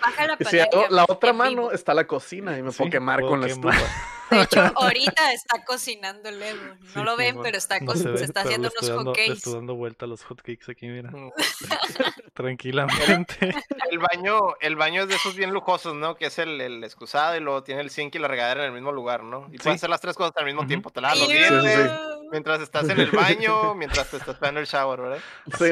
Baja 0.00 0.26
la 0.26 0.36
si 0.48 0.60
hago 0.60 0.86
la 0.88 1.04
otra 1.06 1.32
mano 1.32 1.50
vivo. 1.50 1.72
está 1.72 1.92
la 1.94 2.06
cocina 2.06 2.56
y 2.56 2.62
me 2.62 2.70
Sí, 2.72 2.78
puedo 2.78 2.90
quemar 2.90 3.18
puedo 3.20 3.30
con 3.32 3.40
la 3.42 3.48
quemar. 3.48 3.74
estufa. 3.74 3.92
De 4.30 4.42
hecho, 4.42 4.60
ahorita 4.76 5.32
está 5.32 5.64
cocinando 5.64 6.28
el 6.28 6.38
Lego. 6.38 6.60
No 6.64 6.86
Sí, 6.94 7.02
lo 7.02 7.16
ven, 7.16 7.40
pero 7.42 7.58
está 7.58 7.80
No 7.80 7.94
se 7.96 8.24
está 8.24 8.42
haciendo 8.42 8.68
unos 8.68 8.88
dando, 8.88 9.02
le 9.02 9.08
hotcakes. 9.10 9.32
estoy 9.32 9.54
dando 9.54 9.74
vuelta 9.74 10.04
a 10.04 10.08
los 10.08 10.22
hotcakes 10.24 10.70
aquí, 10.70 10.86
mira. 10.86 11.10
Tranquilamente. 12.34 13.52
El 13.90 13.98
baño, 13.98 14.38
el 14.60 14.76
baño 14.76 15.02
es 15.02 15.08
de 15.08 15.16
esos 15.16 15.34
bien 15.34 15.52
lujosos, 15.52 15.94
¿no? 15.94 16.14
Que 16.16 16.26
es 16.26 16.38
el, 16.38 16.60
el 16.60 16.84
excusado 16.84 17.36
y 17.36 17.40
luego 17.40 17.62
tiene 17.64 17.80
el 17.80 17.90
sink 17.90 18.14
y 18.14 18.18
la 18.18 18.28
regadera 18.28 18.60
en 18.62 18.66
el 18.68 18.72
mismo 18.72 18.92
lugar, 18.92 19.24
¿no? 19.24 19.48
Y 19.50 19.58
Sí. 19.58 19.64
puedes 19.64 19.80
hacer 19.80 19.90
las 19.90 20.00
tres 20.00 20.14
cosas 20.16 20.36
al 20.36 20.44
mismo 20.46 20.66
tiempo. 20.66 20.90
Te 20.90 21.00
lavas 21.00 21.18
los 21.18 21.28
dientes, 21.28 21.62
Sí, 21.74 21.82
sí, 21.82 21.88
mientras 22.30 22.60
estás 22.60 22.88
en 22.88 23.00
el 23.00 23.10
baño, 23.10 23.74
mientras 23.74 24.08
te 24.10 24.16
estás 24.18 24.38
dando 24.38 24.60
el 24.60 24.66
shower, 24.66 25.00
¿verdad? 25.00 25.18
Sí. 25.58 25.64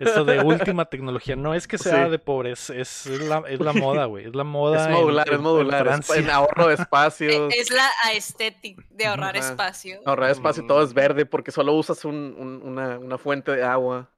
Eso 0.00 0.24
de 0.24 0.40
última 0.40 0.84
tecnología. 0.96 1.36
No 1.36 1.54
es 1.54 1.68
que 1.68 1.78
sea 1.78 2.04
Sí. 2.06 2.10
de 2.10 2.18
pobres, 2.18 2.70
es, 2.70 3.06
es 3.06 3.20
la, 3.22 3.42
es 3.48 3.60
la 3.60 3.72
moda, 4.00 4.04
güey. 4.06 4.26
Es 4.26 4.34
la 4.34 4.44
moda. 4.44 4.84
Es 4.84 4.90
modular, 4.90 5.28
en- 5.28 5.34
es 5.34 5.40
modular. 5.40 5.86
En 5.88 6.00
es 6.00 6.10
en 6.10 6.30
ahorro 6.30 6.68
de 6.68 6.74
espacios. 6.82 7.54
Es 7.56 7.70
la 7.70 7.88
aesthetic 8.06 8.86
de 8.90 9.06
ahorrar 9.06 9.36
Ajá. 9.36 9.48
espacio. 9.50 10.00
Ahorrar 10.04 10.30
espacio, 10.30 10.66
todo 10.66 10.82
es 10.82 10.90
Mm. 10.92 10.94
verde 10.94 11.26
porque 11.26 11.50
solo 11.50 11.72
usas 11.74 12.04
un- 12.04 12.34
un- 12.38 12.62
una, 12.62 12.98
una 12.98 13.18
fuente 13.18 13.52
de 13.52 13.62
agua. 13.62 14.08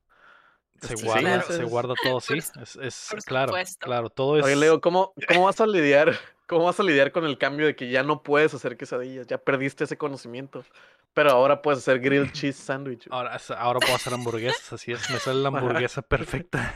Se 0.81 0.97
Sí, 0.97 1.05
guarda, 1.07 1.21
claro. 1.43 1.53
se 1.53 1.65
guarda 1.65 1.95
todo, 2.03 2.21
sí. 2.21 2.35
Por 2.55 2.63
Es, 2.63 2.77
es 2.77 3.07
por 3.11 3.23
claro, 3.25 3.49
supuesto. 3.49 3.85
claro, 3.85 4.11
todo 4.11 4.39
es. 4.39 4.45
Oye, 4.45 4.57
Leo, 4.57 4.81
¿cómo, 4.81 5.13
¿cómo 5.29 5.45
vas 5.45 5.61
a 5.61 5.67
lidiar? 5.67 6.13
¿Cómo 6.47 6.65
vas 6.65 6.81
a 6.81 6.83
lidiar 6.83 7.13
con 7.13 7.27
el 7.27 7.37
cambio 7.37 7.67
de 7.67 7.77
que 7.77 7.91
ya 7.91 8.03
no 8.03 8.23
puedes 8.23 8.55
hacer 8.55 8.79
quesadillas? 8.79 9.27
Ya 9.27 9.37
perdiste 9.37 9.85
ese 9.85 9.99
conocimiento. 9.99 10.65
Pero 11.13 11.31
ahora 11.33 11.61
puedes 11.61 11.81
hacer 11.81 12.01
grilled 12.01 12.33
cheese 12.33 12.57
sandwich. 12.57 13.07
Ahora, 13.11 13.39
ahora 13.59 13.81
puedo 13.81 13.95
hacer 13.97 14.15
hamburguesas, 14.15 14.73
así 14.73 14.93
es. 14.93 15.11
Me 15.11 15.19
sale 15.19 15.41
la 15.43 15.49
hamburguesa 15.49 16.01
perfecta. 16.01 16.75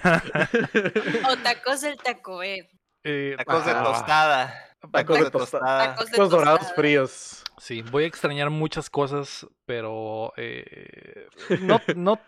O 1.30 1.36
tacos 1.38 1.80
del 1.80 1.96
Taco. 1.96 2.42
Eh, 2.42 3.34
Tacos 3.38 3.64
de 3.64 3.70
ah, 3.72 3.82
tostada. 3.82 4.54
Tacos 4.92 5.18
de 5.20 5.30
tostada. 5.30 5.86
Tacos 5.94 6.06
de 6.06 6.12
Tacos 6.18 6.30
dorados 6.30 6.72
fríos. 6.74 7.42
Sí, 7.58 7.80
voy 7.82 8.04
a 8.04 8.08
extrañar 8.08 8.50
muchas 8.50 8.90
cosas, 8.90 9.46
pero 9.64 10.32
eh, 10.36 11.28
no, 11.60 11.80
no, 11.96 12.20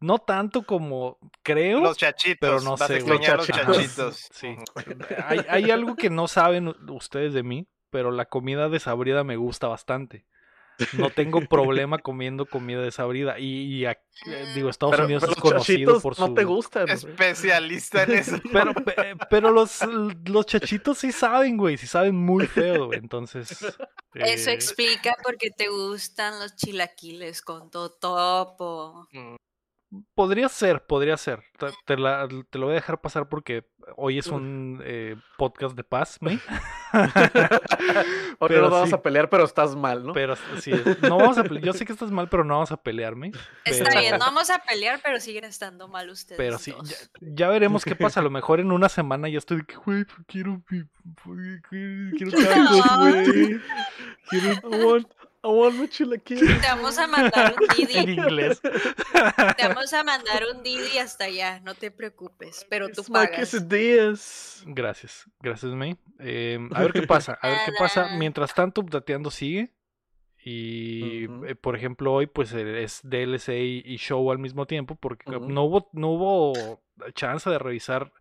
No 0.00 0.18
tanto 0.18 0.62
como 0.62 1.18
creo. 1.42 1.80
Los 1.80 1.96
chachitos. 1.98 2.38
pero 2.40 2.60
no 2.60 2.76
sé, 2.76 3.00
Los 3.00 3.08
los 3.08 3.20
chachitos. 3.46 4.28
Sí. 4.32 4.56
Hay, 5.26 5.40
hay 5.48 5.70
algo 5.70 5.96
que 5.96 6.10
no 6.10 6.28
saben 6.28 6.68
ustedes 6.90 7.34
de 7.34 7.42
mí, 7.42 7.66
pero 7.90 8.10
la 8.10 8.26
comida 8.26 8.68
desabrida 8.68 9.24
me 9.24 9.36
gusta 9.36 9.66
bastante. 9.68 10.26
No 10.92 11.10
tengo 11.10 11.40
problema 11.40 11.98
comiendo 11.98 12.46
comida 12.46 12.80
desabrida. 12.80 13.40
Y, 13.40 13.84
digo, 14.54 14.70
Estados 14.70 14.92
Pero, 14.94 15.06
Unidos 15.06 15.22
pero 15.22 15.32
es 15.32 15.36
los 15.38 15.42
conocido 15.42 15.76
chachitos 15.78 16.02
por 16.04 16.14
su. 16.14 16.28
no 16.28 16.34
te 16.34 16.44
gustan. 16.44 16.84
güey. 16.84 16.94
Especialista 16.94 18.04
en 18.04 18.12
eso. 18.12 18.36
Pero, 18.52 18.72
pe- 18.74 19.16
pero 19.28 19.50
los, 19.50 19.80
los 20.26 20.46
chachitos 20.46 20.98
sí 20.98 21.10
saben, 21.10 21.56
güey. 21.56 21.76
Sí 21.78 21.88
saben 21.88 22.14
muy 22.14 22.46
feo, 22.46 22.86
güey. 22.86 23.00
Entonces. 23.00 23.50
Eso 24.14 24.50
eh, 24.50 24.52
explica 24.52 25.16
por 25.22 25.36
qué 25.36 25.50
te 25.50 25.66
gustan 25.68 26.38
los 26.38 26.54
chilaquiles 26.54 27.42
con 27.42 27.70
totopo. 27.72 29.08
Mm, 29.12 29.34
Podría 30.14 30.48
ser, 30.50 30.84
podría 30.84 31.16
ser. 31.16 31.42
Te, 31.58 31.66
te 31.86 31.96
la- 31.96 32.28
te 32.50 32.58
lo 32.58 32.66
voy 32.66 32.72
a 32.72 32.74
dejar 32.74 33.00
pasar 33.00 33.28
porque 33.28 33.64
hoy 33.96 34.18
es 34.18 34.26
un 34.26 34.82
eh, 34.84 35.16
podcast 35.38 35.74
de 35.76 35.82
paz, 35.84 36.18
¿me? 36.20 36.38
Hoy 38.40 38.48
pero 38.48 38.62
no 38.62 38.70
vamos 38.70 38.90
sí. 38.90 38.94
a 38.94 39.02
pelear, 39.02 39.28
pero 39.30 39.44
estás 39.44 39.74
mal, 39.74 40.04
¿no? 40.06 40.12
Pero 40.12 40.36
sí, 40.60 40.72
no 41.02 41.16
vamos 41.16 41.38
a 41.38 41.44
Yo 41.60 41.72
sé 41.72 41.84
que 41.86 41.92
estás 41.92 42.10
mal, 42.10 42.28
pero 42.28 42.44
no 42.44 42.54
vamos 42.54 42.70
a 42.72 42.76
pelearme. 42.76 43.32
Está 43.64 43.84
Pero- 43.88 44.00
bien, 44.00 44.12
no 44.12 44.18
vamos 44.18 44.50
a 44.50 44.58
pelear, 44.58 45.00
pero 45.02 45.20
siguen 45.20 45.44
estando 45.44 45.88
mal 45.88 46.08
ustedes. 46.10 46.36
Pero 46.38 46.58
sí, 46.58 46.70
dos. 46.72 46.88
ya, 46.88 46.96
ya 47.20 47.48
veremos 47.48 47.84
qué 47.84 47.94
pasa. 47.96 48.20
A 48.20 48.22
lo 48.22 48.30
mejor 48.30 48.60
en 48.60 48.70
una 48.72 48.88
semana 48.88 49.28
ya 49.28 49.38
estoy 49.38 49.58
de 49.58 49.64
que, 49.64 49.76
güey, 49.76 50.04
quiero, 50.26 50.62
quiero, 50.66 50.86
quiero 52.16 52.32
tacos, 52.32 52.98
güey. 52.98 53.60
Quiero 54.30 55.00
I 55.42 55.48
want, 55.48 55.74
I 55.74 55.78
want 55.78 55.78
my 55.78 55.88
chilaquiles. 55.88 56.60
Te 56.60 56.66
vamos 56.66 56.98
a 56.98 57.06
mandar 57.06 57.54
un 57.54 57.66
en 57.78 57.86
Didi. 57.86 58.12
inglés. 58.12 58.60
Te 58.60 59.68
vamos 59.68 59.92
a 59.92 60.04
mandar 60.04 60.42
un 60.52 60.62
Didi 60.62 60.98
hasta 60.98 61.24
allá, 61.24 61.60
no 61.60 61.74
te 61.74 61.90
preocupes, 61.90 62.66
pero 62.68 62.88
tú 62.88 63.04
pagas. 63.04 63.64
Gracias, 64.66 65.24
gracias, 65.40 65.72
May. 65.72 65.96
Eh, 66.18 66.58
a 66.72 66.82
ver 66.82 66.92
qué 66.92 67.02
pasa, 67.02 67.38
a 67.40 67.48
ver 67.48 67.58
qué 67.66 67.72
pasa. 67.78 68.16
Mientras 68.16 68.54
tanto, 68.54 68.80
Updateando 68.80 69.30
sigue. 69.30 69.74
Y, 70.44 71.24
eh, 71.46 71.54
por 71.60 71.76
ejemplo, 71.76 72.12
hoy 72.14 72.26
pues 72.26 72.52
es 72.52 73.00
DLC 73.02 73.82
y, 73.84 73.96
show 73.96 74.30
al 74.30 74.38
mismo 74.38 74.66
tiempo 74.66 74.94
porque 74.94 75.30
no, 75.30 75.64
hubo, 75.64 75.90
no 75.92 76.08
hubo 76.10 76.80
chance 77.14 77.50
de 77.50 77.58
revisar 77.58 78.12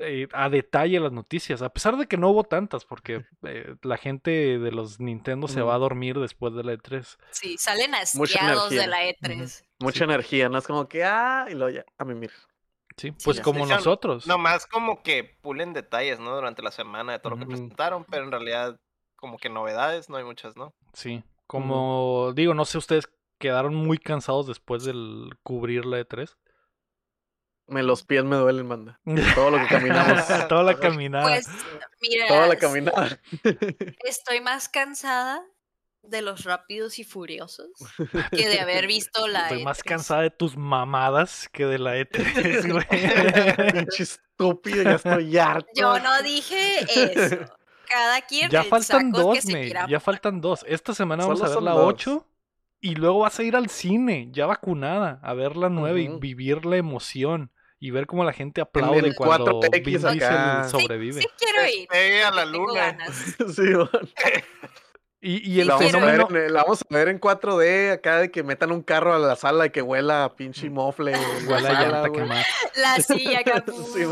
eh, 0.00 0.28
a 0.32 0.48
detalle 0.48 0.98
las 1.00 1.12
noticias, 1.12 1.62
a 1.62 1.68
pesar 1.70 1.96
de 1.96 2.06
que 2.06 2.16
no 2.16 2.30
hubo 2.30 2.44
tantas, 2.44 2.84
porque 2.84 3.24
eh, 3.42 3.76
la 3.82 3.96
gente 3.96 4.58
de 4.58 4.72
los 4.72 4.98
Nintendo 5.00 5.46
se 5.48 5.62
va 5.62 5.74
a 5.74 5.78
dormir 5.78 6.18
después 6.18 6.54
de 6.54 6.64
la 6.64 6.72
E 6.72 6.78
E3. 6.78 7.16
Sí, 7.30 7.56
salen 7.58 7.92
Mucha 8.14 8.38
hastiados 8.38 8.70
de 8.70 8.82
energía. 8.82 8.86
la 8.88 9.04
E 9.08 9.16
E3. 9.20 9.64
Mucha 9.80 9.98
Sí. 9.98 10.04
energía, 10.04 10.48
no 10.48 10.58
es 10.58 10.66
como 10.66 10.88
que, 10.88 11.04
ah, 11.04 11.46
y 11.48 11.54
luego 11.54 11.70
ya, 11.70 11.84
a 11.98 12.04
mí, 12.04 12.14
mira. 12.14 12.32
Sí, 12.96 13.12
pues 13.24 13.40
como 13.40 13.66
sé. 13.66 13.74
nosotros. 13.74 14.26
Nomás 14.26 14.66
como 14.66 15.02
que 15.02 15.36
pulen 15.42 15.72
detalles, 15.72 16.20
¿no? 16.20 16.34
Durante 16.34 16.62
la 16.62 16.70
semana 16.70 17.12
de 17.12 17.18
todo 17.18 17.30
lo 17.30 17.38
que 17.38 17.46
presentaron, 17.46 18.04
pero 18.04 18.24
en 18.24 18.30
realidad 18.30 18.78
como 19.16 19.36
que 19.38 19.48
novedades 19.48 20.08
no 20.08 20.16
hay 20.16 20.24
muchas, 20.24 20.56
¿no? 20.56 20.74
Sí, 20.92 21.24
como 21.46 22.32
digo, 22.34 22.54
no 22.54 22.64
sé, 22.64 22.78
ustedes 22.78 23.08
quedaron 23.38 23.74
muy 23.74 23.98
cansados 23.98 24.46
después 24.46 24.84
del 24.84 25.30
cubrir 25.42 25.84
la 25.86 25.98
E 25.98 26.06
E3. 26.08 26.36
Me 27.66 27.82
los 27.82 28.02
pies 28.04 28.24
me 28.24 28.36
duelen, 28.36 28.66
manda. 28.66 29.00
Todo 29.34 29.50
lo 29.50 29.58
que 29.58 29.66
caminamos. 29.68 30.22
Toda 30.48 30.62
la 30.62 30.78
caminada. 30.78 31.24
Pues, 31.24 31.48
mira, 32.02 32.26
Toda 32.28 32.46
la 32.46 32.56
caminada. 32.56 33.18
estoy 34.04 34.40
más 34.42 34.68
cansada 34.68 35.42
de 36.02 36.20
los 36.20 36.44
rápidos 36.44 36.98
y 36.98 37.04
furiosos 37.04 37.70
que 38.30 38.46
de 38.48 38.60
haber 38.60 38.86
visto 38.86 39.26
la 39.26 39.44
Estoy 39.44 39.64
más 39.64 39.80
E3. 39.80 39.84
cansada 39.84 40.20
de 40.22 40.30
tus 40.30 40.54
mamadas 40.58 41.48
que 41.50 41.64
de 41.64 41.78
la 41.78 41.96
E3, 41.96 42.70
güey. 43.66 43.72
Pinche 43.72 44.02
estúpido, 44.02 44.82
ya 44.82 44.92
estoy 44.96 45.38
harto. 45.38 45.68
Yo 45.74 45.98
no 46.00 46.22
dije 46.22 46.80
eso. 47.14 47.46
Cada 47.88 48.20
quien 48.22 48.50
ya 48.50 48.60
el 48.60 48.66
faltan 48.68 49.10
que 49.12 49.20
dos, 49.20 49.38
se 49.38 49.52
May. 49.52 49.64
quiera 49.64 49.86
Ya 49.88 50.00
faltan 50.00 50.40
dos. 50.42 50.64
Esta 50.68 50.92
semana 50.94 51.24
vamos 51.24 51.38
Solo 51.38 51.50
a 51.50 51.54
ver 51.54 51.62
la 51.62 51.70
dos. 51.72 51.94
8 51.94 52.28
y 52.82 52.94
luego 52.96 53.20
vas 53.20 53.38
a 53.38 53.42
ir 53.42 53.56
al 53.56 53.70
cine, 53.70 54.28
ya 54.30 54.44
vacunada, 54.44 55.18
a 55.22 55.32
ver 55.32 55.56
la 55.56 55.70
9 55.70 56.02
y 56.02 56.08
Ujú. 56.10 56.18
vivir 56.18 56.66
la 56.66 56.76
emoción 56.76 57.50
y 57.84 57.90
ver 57.90 58.06
cómo 58.06 58.24
la 58.24 58.32
gente 58.32 58.62
aplaude 58.62 59.00
el 59.00 59.14
cuando 59.14 59.60
4X 59.60 59.70
Vin 59.70 59.84
Diesel 59.84 60.22
acá. 60.22 60.64
Sí, 60.64 60.70
sobrevive. 60.70 61.20
Sí, 61.20 61.28
quiero 61.38 61.68
ir. 61.68 62.24
A 62.24 62.30
la 62.30 62.46
luna. 62.46 62.72
ganas. 62.72 63.36
Sí, 63.54 63.74
bueno. 63.74 63.90
Y, 65.20 65.50
y 65.50 65.60
el 65.60 65.66
La 65.66 65.74
vamos, 65.74 65.94
a 65.94 65.98
ver 65.98 66.12
fenómeno... 66.12 66.46
en, 66.46 66.52
la 66.54 66.62
vamos 66.62 66.80
a 66.82 66.94
ver 66.94 67.08
en 67.08 67.20
4D 67.20 67.92
acá 67.92 68.20
de 68.20 68.30
que 68.30 68.42
metan 68.42 68.72
un 68.72 68.80
carro 68.80 69.12
a 69.12 69.18
la 69.18 69.36
sala 69.36 69.66
y 69.66 69.70
que 69.70 69.82
huela 69.82 70.24
a 70.24 70.34
pinche 70.34 70.70
mofle. 70.70 71.12
en 71.12 71.46
la 71.46 71.56
Huele 71.56 71.68
a 71.68 71.82
llanta 71.82 72.10
quemada. 72.10 72.46
La 72.76 72.96
silla 73.02 73.40
acá. 73.40 73.62
Sí, 73.92 74.04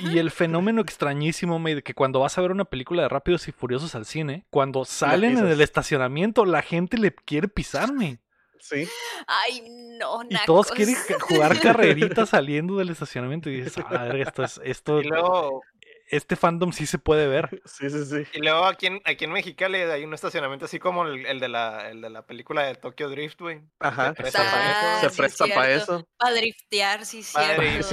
Y 0.00 0.18
el 0.18 0.30
fenómeno 0.30 0.82
extrañísimo, 0.82 1.58
May, 1.58 1.76
de 1.76 1.82
que 1.82 1.94
cuando 1.94 2.20
vas 2.20 2.36
a 2.36 2.42
ver 2.42 2.50
una 2.50 2.66
película 2.66 3.04
de 3.04 3.08
Rápidos 3.08 3.48
y 3.48 3.52
Furiosos 3.52 3.94
al 3.94 4.04
cine, 4.04 4.44
cuando 4.50 4.84
salen 4.84 5.38
en 5.38 5.46
el 5.46 5.62
estacionamiento, 5.62 6.44
la 6.44 6.60
gente 6.60 6.98
le 6.98 7.14
quiere 7.14 7.48
pisarme. 7.48 8.18
Sí. 8.62 8.88
Ay, 9.26 9.60
no, 9.98 10.22
Y 10.30 10.36
todos 10.46 10.68
nacos. 10.68 10.70
quieren 10.72 10.94
jugar 11.20 11.58
carreritas 11.60 12.28
saliendo 12.28 12.76
del 12.76 12.90
estacionamiento. 12.90 13.50
Y 13.50 13.56
dices, 13.60 13.78
a 13.84 13.92
la 13.92 14.04
verga, 14.04 14.22
esto 14.22 14.44
es, 14.44 14.60
esto, 14.62 15.00
Y 15.00 15.04
luego, 15.08 15.62
este 16.08 16.36
fandom 16.36 16.72
sí 16.72 16.86
se 16.86 16.98
puede 16.98 17.26
ver. 17.26 17.60
Sí, 17.64 17.90
sí, 17.90 18.04
sí. 18.04 18.22
y 18.34 18.38
luego 18.40 18.64
aquí 18.66 18.86
en, 18.86 19.02
aquí 19.04 19.24
en 19.24 19.32
Mexicali 19.32 19.78
hay 19.78 20.04
un 20.04 20.14
estacionamiento 20.14 20.66
así 20.66 20.78
como 20.78 21.04
el, 21.06 21.26
el 21.26 21.40
de, 21.40 21.48
la, 21.48 21.88
el 21.90 22.00
de 22.00 22.10
la 22.10 22.24
película 22.24 22.62
de 22.62 22.74
Tokyo 22.76 23.08
Drift, 23.10 23.40
güey. 23.40 23.62
Ajá. 23.80 24.08
Se 24.08 24.14
presta 24.22 24.38
para 24.44 24.62
Ah, 24.64 24.98
eso. 25.00 25.08
Se 25.08 25.14
sí, 25.14 25.20
presta 25.22 25.46
para 25.54 25.70
eso. 25.72 26.06
Para 26.16 26.34
driftear, 26.34 27.04
sí, 27.04 27.18
y 27.18 27.22
si 27.24 27.36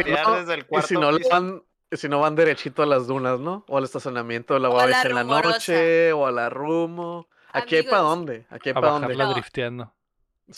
no- 0.04 0.36
desde 0.36 0.54
el 0.54 0.66
y 0.70 0.82
si 0.84 0.94
no, 0.94 1.12
le 1.12 1.28
van, 1.30 1.64
si 1.92 2.08
no 2.10 2.20
van 2.20 2.36
derechito 2.36 2.84
a 2.84 2.86
las 2.86 3.08
dunas, 3.08 3.40
¿no? 3.40 3.66
O 3.68 3.78
al 3.80 3.86
estacionamiento 3.86 4.54
de 4.54 4.60
la 4.60 4.70
O 4.70 4.80
a 4.80 4.86
la 4.86 5.02
Guavis 5.02 5.06
en 5.06 5.16
la 5.16 5.24
noche, 5.24 6.14
o 6.14 6.28
a 6.28 6.32
la 6.32 6.50
Rumo. 6.50 7.28
Aquí 7.52 7.78
hay 7.78 7.82
para 7.84 7.98
Amigos. 8.02 8.16
dónde. 8.18 8.46
Aquí 8.52 8.70
hay 8.70 8.72
A 8.72 8.76
para 8.76 8.92
bajarla 8.92 9.08
dónde. 9.08 9.24
No. 9.26 9.34
drifteando. 9.34 9.94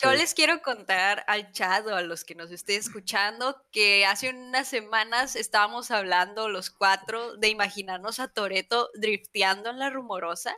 Yo 0.00 0.10
Sí. 0.12 0.16
les 0.16 0.32
quiero 0.34 0.62
contar 0.62 1.22
al 1.26 1.52
chat 1.52 1.86
o 1.86 1.94
a 1.94 2.00
los 2.02 2.24
que 2.24 2.34
nos 2.34 2.50
estén 2.50 2.78
escuchando 2.80 3.62
que 3.70 4.06
hace 4.06 4.30
unas 4.30 4.66
semanas 4.66 5.36
estábamos 5.36 5.90
hablando 5.90 6.48
los 6.48 6.70
cuatro 6.70 7.36
de 7.36 7.48
imaginarnos 7.48 8.18
a 8.18 8.28
Toreto 8.28 8.88
drifteando 8.94 9.68
en 9.68 9.78
la 9.78 9.90
rumorosa, 9.90 10.56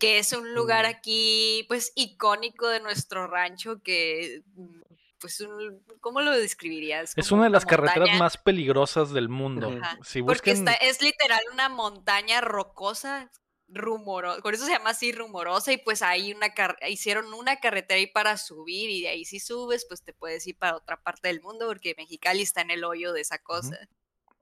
que 0.00 0.18
es 0.18 0.32
un 0.32 0.52
lugar 0.54 0.84
aquí 0.84 1.64
pues 1.68 1.92
icónico 1.94 2.66
de 2.68 2.80
nuestro 2.80 3.28
rancho 3.28 3.80
que 3.84 4.42
mm, 4.56 4.80
pues 5.20 5.40
un- 5.40 5.80
¿cómo 6.00 6.20
lo 6.20 6.32
describirías? 6.32 7.12
Es 7.16 7.30
una 7.32 7.44
de 7.44 7.50
las 7.50 7.64
carreteras 7.64 8.00
montaña. 8.00 8.18
más 8.18 8.36
peligrosas 8.36 9.12
del 9.12 9.28
mundo. 9.28 9.72
Ajá, 9.80 9.96
Si 10.04 10.22
Porque 10.22 10.52
buscan, 10.54 10.68
está, 10.74 10.84
es 10.86 11.00
literal 11.00 11.40
una 11.52 11.68
montaña 11.68 12.40
rocosa, 12.40 13.30
rumorosa, 13.68 14.40
por 14.42 14.54
eso 14.54 14.64
se 14.64 14.72
llama 14.72 14.90
así 14.90 15.10
rumorosa 15.12 15.72
y 15.72 15.76
pues 15.78 16.02
ahí 16.02 16.32
una 16.32 16.54
car- 16.54 16.78
hicieron 16.88 17.34
una 17.34 17.56
carretera 17.60 17.98
ahí 17.98 18.06
para 18.06 18.36
subir 18.38 18.90
y 18.90 19.02
de 19.02 19.08
ahí 19.08 19.24
si 19.24 19.40
subes 19.40 19.84
pues 19.88 20.02
te 20.04 20.12
puedes 20.12 20.46
ir 20.46 20.56
para 20.56 20.76
otra 20.76 21.02
parte 21.02 21.28
del 21.28 21.40
mundo 21.40 21.66
porque 21.66 21.94
Mexicali 21.98 22.42
está 22.42 22.60
en 22.60 22.70
el 22.70 22.84
hoyo 22.84 23.12
de 23.12 23.20
esa 23.22 23.38
cosa. 23.38 23.76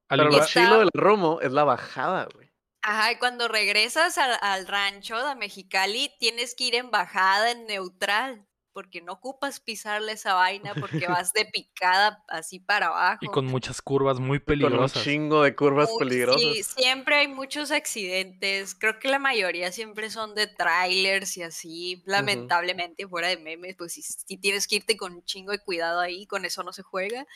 al 0.08 0.18
Pero 0.18 0.24
lo 0.30 0.36
Está- 0.42 0.46
chilo 0.46 0.78
del 0.78 0.90
Rumo 0.92 1.40
es 1.40 1.52
la 1.52 1.64
bajada, 1.64 2.28
güey. 2.34 2.50
Ajá, 2.82 3.12
y 3.12 3.16
cuando 3.18 3.48
regresas 3.48 4.18
al, 4.18 4.36
al 4.42 4.66
rancho 4.66 5.16
de 5.26 5.34
Mexicali 5.36 6.14
tienes 6.18 6.54
que 6.54 6.64
ir 6.64 6.74
en 6.74 6.90
bajada 6.90 7.50
en 7.52 7.66
neutral 7.66 8.46
porque 8.74 9.00
no 9.00 9.12
ocupas 9.12 9.60
pisarle 9.60 10.12
esa 10.12 10.34
vaina 10.34 10.74
porque 10.74 11.06
vas 11.08 11.32
de 11.32 11.46
picada 11.46 12.22
así 12.28 12.58
para 12.60 12.88
abajo. 12.88 13.20
y 13.22 13.28
con 13.28 13.46
muchas 13.46 13.80
curvas 13.80 14.18
muy 14.20 14.40
Con 14.40 14.54
un 14.56 14.60
peligrosas. 14.60 15.02
chingo 15.04 15.42
de 15.44 15.54
curvas 15.54 15.88
Muy- 15.90 15.98
peligrosas. 16.00 16.42
Sí, 16.42 16.62
siempre 16.64 17.14
hay 17.16 17.28
muchos 17.28 17.70
accidentes. 17.70 18.74
Creo 18.74 18.98
que 18.98 19.08
la 19.08 19.18
mayoría 19.18 19.72
siempre 19.72 20.10
son 20.10 20.34
de 20.34 20.48
trailers 20.48 21.36
y 21.38 21.42
así. 21.44 22.02
Lamentablemente, 22.04 23.08
fuera 23.08 23.28
de 23.28 23.36
memes, 23.38 23.76
pues 23.76 23.92
si, 23.94 24.36
tienes 24.38 24.66
que 24.66 24.76
irte 24.76 24.96
con 24.96 25.14
un 25.14 25.24
chingo 25.24 25.52
de 25.52 25.60
cuidado 25.60 26.00
ahí, 26.00 26.26
con 26.26 26.44
eso 26.44 26.62
no 26.62 26.72
se 26.72 26.82
juega. 26.82 27.26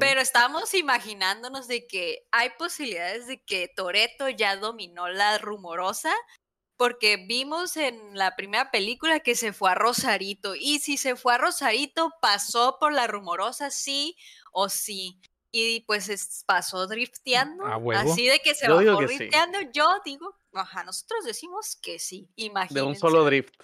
Pero 0.00 0.20
estábamos 0.20 0.74
imaginándonos 0.74 1.68
de 1.68 1.86
que 1.86 2.26
hay 2.32 2.50
posibilidades 2.58 3.28
de 3.28 3.40
que 3.44 3.68
Toreto 3.68 4.28
ya 4.28 4.56
dominó 4.56 5.06
la 5.08 5.38
rumorosa. 5.38 6.12
Porque 6.76 7.16
vimos 7.26 7.76
en 7.76 8.16
la 8.18 8.36
primera 8.36 8.70
película 8.70 9.20
que 9.20 9.34
se 9.34 9.52
fue 9.52 9.70
a 9.70 9.74
Rosarito. 9.74 10.54
Y 10.54 10.78
si 10.80 10.96
se 10.98 11.16
fue 11.16 11.34
a 11.34 11.38
Rosarito, 11.38 12.12
pasó 12.20 12.76
por 12.78 12.92
la 12.92 13.06
rumorosa, 13.06 13.70
sí 13.70 14.16
o 14.52 14.68
sí. 14.68 15.18
Y 15.52 15.80
pues 15.86 16.08
es- 16.10 16.44
pasó 16.46 16.86
drifteando. 16.86 17.64
A 17.66 17.78
huevo. 17.78 18.12
Así 18.12 18.26
de 18.26 18.40
que 18.40 18.54
se 18.54 18.66
Yo 18.66 18.76
bajó 18.76 18.98
sí. 19.08 19.16
drifteando. 19.16 19.58
Yo 19.72 19.86
digo, 20.04 20.36
ajá, 20.52 20.84
nosotros 20.84 21.24
decimos 21.24 21.76
que 21.80 21.98
sí. 21.98 22.28
de 22.36 22.44
Imagínense. 22.44 22.86
un 22.88 22.96
solo 22.96 23.24
drift. 23.24 23.54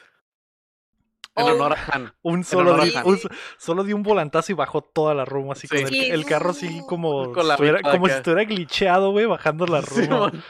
En 1.34 1.46
honor 1.46 1.72
a 1.72 1.86
Han. 1.96 2.14
Un 2.22 2.44
solo, 2.44 2.72
honor 2.72 2.80
a 2.82 2.84
di- 2.84 2.94
Han. 2.94 3.06
un 3.06 3.18
so- 3.18 3.28
solo 3.58 3.84
dio 3.84 3.96
un 3.96 4.02
volantazo 4.02 4.52
y 4.52 4.54
bajó 4.54 4.82
toda 4.82 5.14
la 5.14 5.24
rumba 5.24 5.54
así 5.54 5.66
Sí. 5.66 5.68
con 5.68 5.78
el, 5.78 5.88
Sí. 5.88 6.00
el 6.10 6.24
carro 6.26 6.50
así 6.50 6.82
como, 6.86 7.32
Con 7.32 7.48
la 7.48 7.54
estuviera- 7.54 7.78
ripa 7.78 7.90
como 7.92 8.06
si 8.06 8.12
estuviera 8.12 8.44
glitcheado, 8.44 9.10
güey, 9.12 9.24
bajando 9.26 9.66
la 9.66 9.80
rumba. 9.82 10.30
Simón. 10.30 10.44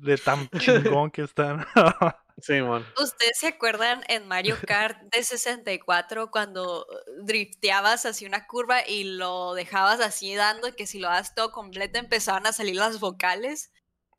De 0.00 0.16
tan 0.16 0.48
chingón 0.58 1.10
que 1.10 1.22
están. 1.22 1.66
Sí, 2.40 2.62
man. 2.62 2.86
¿Ustedes 2.96 3.36
se 3.36 3.48
acuerdan 3.48 4.04
en 4.06 4.28
Mario 4.28 4.56
Kart 4.64 4.96
de 5.12 5.24
64 5.24 6.30
cuando 6.30 6.86
drifteabas 7.24 8.06
hacia 8.06 8.28
una 8.28 8.46
curva 8.46 8.86
y 8.86 9.02
lo 9.02 9.54
dejabas 9.54 9.98
así 9.98 10.36
dando 10.36 10.72
que 10.76 10.86
si 10.86 11.00
lo 11.00 11.08
das 11.08 11.34
todo 11.34 11.50
completo 11.50 11.98
empezaban 11.98 12.46
a 12.46 12.52
salir 12.52 12.76
las 12.76 13.00
vocales? 13.00 13.72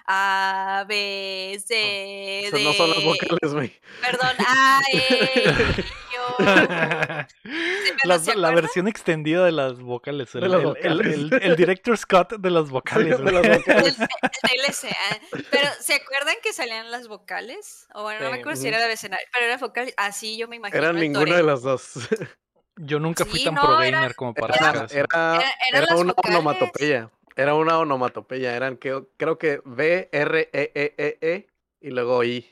A, 0.06 0.86
B, 0.88 1.62
C, 1.66 2.50
D. 2.52 2.64
no 2.64 2.74
son 2.74 2.90
las 2.90 3.04
vocales, 3.04 3.54
güey. 3.54 3.80
Perdón, 4.02 4.36
A, 4.40 4.82
E, 4.92 5.04
La, 8.36 8.52
versión 8.52 8.88
extendida 8.88 9.46
de 9.46 9.52
las 9.52 9.80
vocales. 9.80 10.34
El, 10.36 10.42
De 10.42 10.50
las 10.50 10.62
el- 10.62 10.68
el- 10.68 10.74
vocales. 10.74 11.14
el- 11.16 11.34
el 11.44 11.56
director's 11.56 12.06
cut 12.06 12.34
de 12.40 12.50
las 12.50 12.70
vocales. 12.70 13.18
de 13.18 13.24
güey. 13.24 13.34
las 13.34 13.44
El, 13.46 13.58
vocales. 13.60 14.00
el 14.00 14.08
DLC, 14.58 14.86
ah. 14.92 15.18
Pero, 15.52 15.68
¿se 15.80 15.94
acuerdan 15.96 16.36
que 16.44 16.54
salían 16.54 16.92
las 16.92 17.08
vocales? 17.08 17.88
O 17.94 18.04
bueno, 18.04 18.24
no 18.24 18.32
me 18.32 18.40
acuerdo 18.40 18.60
si 18.62 18.68
era 18.68 18.80
de 18.86 18.94
escenario, 18.94 19.26
pero 19.34 19.46
era 19.46 19.58
vocales. 19.58 19.94
Así 19.98 20.38
yo 20.38 20.48
me 20.48 20.56
imagino. 20.58 20.78
Eran 20.82 20.96
ninguna 20.96 21.36
de 21.38 21.44
las 21.44 21.62
dos. 21.62 21.94
Yo 22.78 23.00
nunca 23.00 23.26
fui 23.26 23.40
Sí, 23.40 23.46
tan 23.46 23.56
no, 23.56 23.62
pro 23.62 23.78
gamer 23.78 24.16
como 24.16 24.34
para 24.34 24.56
Era, 24.56 24.86
eso. 24.86 24.96
era, 24.98 25.44
Era- 25.74 25.96
una 25.98 26.14
vocales. 26.14 26.36
onomatopeya. 26.38 27.10
Era 27.36 27.54
una 27.56 27.78
onomatopeya. 27.80 28.56
Eran 28.56 28.78
que, 28.78 29.04
creo 29.18 29.38
que 29.38 29.62
B, 29.66 30.10
R, 30.12 30.50
E, 30.54 30.72
E, 30.74 30.94
E, 30.98 31.18
E 31.22 31.48
y 31.82 31.90
luego 31.90 32.24
I. 32.24 32.46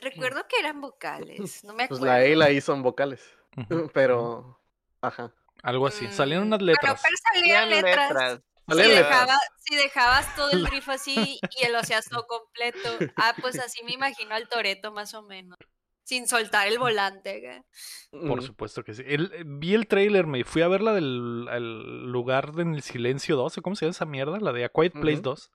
Recuerdo 0.00 0.46
que 0.48 0.58
eran 0.60 0.80
vocales, 0.80 1.64
no 1.64 1.72
me 1.74 1.88
Pues 1.88 1.98
acuerdo. 1.98 2.06
la 2.06 2.24
E 2.24 2.30
y 2.32 2.34
la 2.36 2.50
I 2.50 2.60
son 2.60 2.82
vocales. 2.82 3.22
Pero. 3.94 4.60
Ajá. 5.00 5.32
Algo 5.62 5.86
así. 5.86 6.06
Mm, 6.06 6.12
Salían 6.12 6.42
unas 6.42 6.58
Bueno, 6.60 6.72
letras. 6.72 7.02
pero 7.02 7.16
salían 7.16 7.68
Tenían 7.68 7.84
letras. 7.84 8.08
letras. 8.10 8.40
Si, 8.40 8.74
Salían 8.74 8.88
letras. 8.90 9.08
dejaba- 9.10 9.38
si 9.58 9.76
dejabas 9.76 10.36
todo 10.36 10.50
el 10.50 10.66
riff 10.72 10.88
así 10.88 11.40
y 11.42 11.68
lo 11.68 11.78
hacías 11.78 12.08
todo 12.08 12.26
completo. 12.26 12.96
Ah, 13.16 13.34
pues 13.40 13.58
así 13.58 13.82
me 13.84 13.92
imagino 13.92 14.34
al 14.34 14.48
Toreto 14.48 14.92
más 14.92 15.14
o 15.14 15.22
menos. 15.22 15.56
Sin 16.04 16.26
soltar 16.28 16.68
el 16.68 16.78
volante. 16.78 17.64
Por 18.10 18.42
supuesto 18.42 18.82
que 18.84 18.94
sí. 18.94 19.02
El- 19.04 19.30
eh, 19.34 19.42
vi 19.44 19.74
el 19.74 19.86
trailer, 19.88 20.26
me 20.26 20.42
fui 20.44 20.62
a 20.62 20.68
ver 20.68 20.80
la 20.80 20.92
del 20.94 21.48
el 21.50 22.04
lugar 22.10 22.52
en 22.58 22.74
el 22.74 22.82
silencio 22.82 23.36
2, 23.36 23.58
¿cómo 23.62 23.74
se 23.76 23.84
llama 23.84 23.90
esa 23.90 24.06
mierda? 24.06 24.38
La 24.40 24.52
de 24.52 24.64
A 24.64 24.68
Quiet 24.70 24.92
Place 24.92 25.14
Ujú. 25.20 25.22
2. 25.22 25.50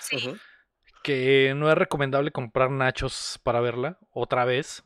Sí. 0.00 0.36
Que 1.06 1.54
no 1.56 1.70
es 1.70 1.78
recomendable 1.78 2.32
comprar 2.32 2.68
nachos 2.72 3.38
para 3.44 3.60
verla 3.60 3.98
otra 4.10 4.44
vez. 4.44 4.82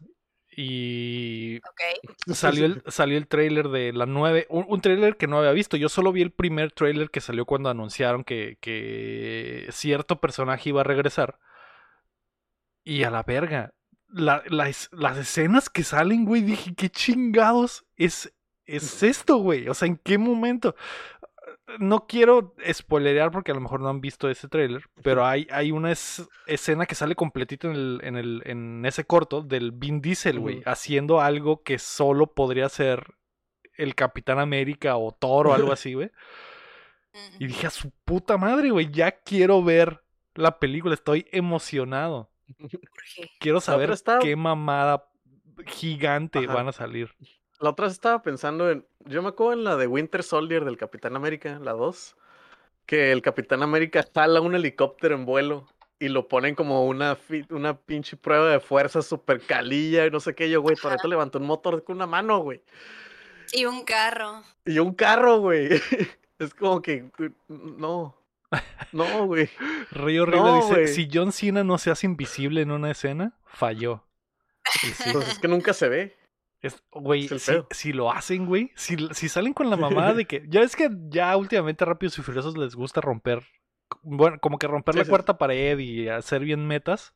Y 0.54 1.56
Ok. 1.58 2.34
salió 2.34 2.66
el, 2.66 2.82
salió 2.88 3.16
el 3.16 3.26
trailer 3.26 3.68
de 3.68 3.92
la 3.94 4.04
9, 4.04 4.46
un, 4.50 4.66
un 4.68 4.80
trailer 4.82 5.16
que 5.16 5.26
no 5.26 5.38
había 5.38 5.52
visto. 5.52 5.78
Yo 5.78 5.88
solo 5.88 6.12
vi 6.12 6.20
el 6.20 6.32
primer 6.32 6.72
trailer 6.72 7.08
que 7.10 7.22
salió 7.22 7.46
cuando 7.46 7.70
anunciaron 7.70 8.22
que, 8.24 8.58
que 8.60 9.66
cierto 9.70 10.20
personaje 10.20 10.68
iba 10.68 10.82
a 10.82 10.84
regresar. 10.84 11.38
Y 12.84 13.04
a 13.04 13.10
la 13.10 13.22
verga. 13.22 13.72
La- 14.08 14.42
la 14.48 14.68
es- 14.68 14.90
las 14.92 15.16
escenas 15.16 15.70
que 15.70 15.84
salen, 15.84 16.24
güey, 16.24 16.42
dije, 16.42 16.74
¿qué 16.74 16.90
chingados 16.90 17.86
es, 17.96 18.34
es 18.66 19.02
esto, 19.04 19.36
güey? 19.36 19.68
O 19.68 19.74
sea, 19.74 19.86
¿en 19.86 19.96
qué 19.96 20.18
momento? 20.18 20.74
No 21.78 22.06
quiero 22.06 22.54
spoilerear 22.72 23.30
porque 23.30 23.52
a 23.52 23.54
lo 23.54 23.60
mejor 23.60 23.80
no 23.80 23.88
han 23.88 24.00
visto 24.00 24.28
ese 24.28 24.48
trailer, 24.48 24.84
pero 25.02 25.24
hay, 25.24 25.46
hay 25.50 25.70
una 25.72 25.92
es- 25.92 26.28
escena 26.46 26.86
que 26.86 26.94
sale 26.94 27.14
completita 27.14 27.68
en, 27.68 27.74
el, 27.74 28.00
en, 28.02 28.16
el, 28.16 28.42
en 28.46 28.84
ese 28.86 29.04
corto 29.04 29.42
del 29.42 29.72
Vin 29.72 30.00
Diesel, 30.00 30.40
güey, 30.40 30.62
haciendo 30.66 31.20
algo 31.20 31.62
que 31.62 31.78
solo 31.78 32.34
podría 32.34 32.68
ser 32.68 33.14
el 33.74 33.94
Capitán 33.94 34.38
América 34.38 34.96
o 34.96 35.12
Thor 35.12 35.46
o 35.48 35.54
algo 35.54 35.72
así, 35.72 35.94
güey. 35.94 36.10
Y 37.38 37.46
dije, 37.46 37.66
a 37.66 37.70
su 37.70 37.90
puta 38.04 38.36
madre, 38.36 38.70
güey, 38.70 38.90
ya 38.90 39.10
quiero 39.12 39.62
ver 39.62 40.02
la 40.34 40.58
película, 40.58 40.94
estoy 40.94 41.26
emocionado. 41.32 42.30
Quiero 43.40 43.60
saber 43.60 43.90
está- 43.90 44.18
qué 44.20 44.36
mamada 44.36 45.08
gigante 45.66 46.38
Ajá. 46.40 46.54
van 46.54 46.68
a 46.68 46.72
salir. 46.72 47.10
La 47.58 47.70
otra 47.70 47.86
vez 47.86 47.92
estaba 47.94 48.22
pensando 48.22 48.70
en. 48.70 48.86
Yo 49.06 49.22
me 49.22 49.28
acuerdo 49.28 49.52
en 49.54 49.64
la 49.64 49.76
de 49.76 49.86
Winter 49.86 50.22
Soldier 50.22 50.64
del 50.64 50.76
Capitán 50.76 51.16
América, 51.16 51.58
la 51.62 51.72
2. 51.72 52.16
Que 52.86 53.12
el 53.12 53.22
Capitán 53.22 53.62
América 53.62 54.04
jala 54.14 54.40
un 54.40 54.54
helicóptero 54.54 55.14
en 55.14 55.24
vuelo 55.24 55.66
y 55.98 56.08
lo 56.08 56.28
ponen 56.28 56.54
como 56.54 56.86
una, 56.86 57.14
fi- 57.14 57.46
una 57.50 57.76
pinche 57.78 58.16
prueba 58.16 58.50
de 58.50 58.58
fuerza 58.60 59.00
super 59.02 59.40
calilla 59.40 60.06
y 60.06 60.10
no 60.10 60.18
sé 60.18 60.34
qué. 60.34 60.50
Yo, 60.50 60.60
güey, 60.60 60.76
Toretto 60.76 61.06
levantó 61.08 61.38
un 61.38 61.46
motor 61.46 61.84
con 61.84 61.96
una 61.96 62.06
mano, 62.06 62.38
güey. 62.40 62.62
Y 63.52 63.64
un 63.66 63.84
carro. 63.84 64.42
Y 64.64 64.78
un 64.78 64.94
carro, 64.94 65.38
güey. 65.40 65.68
Es 66.38 66.54
como 66.54 66.80
que. 66.80 67.04
No. 67.48 68.16
No, 68.92 69.26
güey. 69.26 69.50
Río 69.90 70.22
Horrible 70.22 70.40
No, 70.42 70.56
dice, 70.56 70.72
güey. 70.72 70.88
si 70.88 71.08
John 71.12 71.32
Cena 71.32 71.62
no 71.64 71.76
se 71.76 71.90
hace 71.90 72.06
invisible 72.06 72.62
en 72.62 72.70
una 72.70 72.90
escena, 72.90 73.34
falló. 73.44 74.02
Sí, 74.80 74.90
Pues 75.12 75.28
es 75.28 75.38
que 75.38 75.48
nunca 75.48 75.74
se 75.74 75.88
ve. 75.90 76.16
Es- 76.62 76.82
güey, 76.92 77.26
es 77.26 77.50
si, 77.70 77.92
lo 77.92 78.10
hacen, 78.12 78.46
güey, 78.46 78.70
si, 78.74 78.96
si 79.12 79.28
salen 79.28 79.52
con 79.54 79.70
la 79.70 79.76
mamada 79.76 80.14
de 80.14 80.24
que, 80.26 80.44
ya 80.48 80.60
es 80.60 80.76
que 80.76 80.88
ya 81.08 81.36
últimamente 81.36 81.84
Rápidos 81.84 82.18
y 82.18 82.22
Furiosos 82.22 82.56
les 82.56 82.74
gusta 82.74 83.00
romper, 83.00 83.42
bueno, 84.02 84.38
como 84.40 84.58
que 84.58 84.66
romper 84.66 84.94
Sí, 84.94 84.98
la 84.98 85.04
sí, 85.04 85.10
cuarta 85.10 85.38
pared 85.38 85.78
y 85.78 86.08
hacer 86.08 86.42
bien 86.42 86.66
metas, 86.66 87.14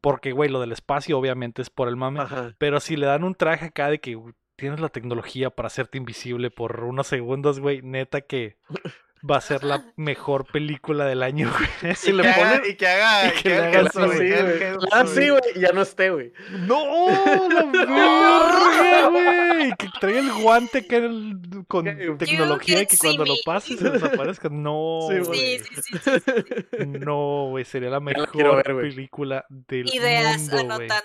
porque, 0.00 0.32
güey, 0.32 0.50
lo 0.50 0.60
del 0.60 0.72
espacio 0.72 1.18
obviamente 1.18 1.62
es 1.62 1.70
por 1.70 1.88
el 1.88 1.96
mame, 1.96 2.20
Ajá. 2.20 2.54
pero 2.58 2.80
si 2.80 2.96
le 2.96 3.06
dan 3.06 3.24
un 3.24 3.34
traje 3.34 3.66
acá 3.66 3.88
de 3.88 3.98
que 4.00 4.18
tienes 4.56 4.78
la 4.78 4.88
tecnología 4.88 5.50
para 5.50 5.66
hacerte 5.66 5.98
invisible 5.98 6.50
por 6.50 6.84
unos 6.84 7.08
segundos, 7.08 7.58
güey, 7.60 7.82
neta 7.82 8.20
que 8.20 8.56
va 9.28 9.38
a 9.38 9.40
ser 9.40 9.64
la 9.64 9.82
mejor 9.96 10.44
película 10.46 11.04
del 11.06 11.22
año, 11.22 11.50
güey. 11.80 11.94
Si 11.96 12.10
y, 12.10 12.12
le 12.12 12.22
que 12.24 12.28
haga, 12.28 12.56
ponen. 12.56 12.70
y 12.70 12.74
que 12.76 12.86
haga. 12.86 13.26
y 13.28 13.30
que 13.32 13.42
que 13.42 13.48
le 13.48 13.54
haga 13.56 13.68
haga 13.68 13.80
el 13.80 13.86
así, 13.86 13.94
que 14.18 14.34
haga 14.34 14.68
el 14.68 14.76
güey. 14.76 14.88
Ah, 14.92 15.04
sí, 15.06 15.28
güey. 15.30 15.42
y 15.54 15.60
Ya 15.60 15.72
no 15.72 15.82
esté, 15.82 16.10
güey. 16.10 16.32
¡No! 16.50 17.08
¡La 17.48 17.64
verga, 17.72 19.08
güey! 19.08 19.72
Que 19.78 19.88
traiga 20.00 20.20
el 20.20 20.32
guante 20.32 20.86
en 20.88 21.04
el- 21.04 21.64
con 21.66 21.86
You 21.98 22.16
tecnología 22.18 22.82
y 22.82 22.86
que 22.86 22.98
cuando 22.98 23.24
lo 23.24 23.32
me. 23.34 23.38
pase 23.44 23.76
se 23.76 23.90
desaparezca. 23.90 24.48
No, 24.52 24.98
Sí, 25.10 25.18
güey. 25.20 25.58
Sí, 25.58 25.82
sí, 25.82 25.98
sí. 26.02 26.86
No, 26.86 27.46
güey. 27.48 27.64
Sería 27.64 27.90
la 27.90 28.00
mejor 28.00 28.56
ver, 28.56 28.76
película 28.76 29.44
del 29.48 29.88
Ideas 29.94 30.38
mundo, 30.38 30.52
güey. 30.56 30.64
anotando, 30.66 31.04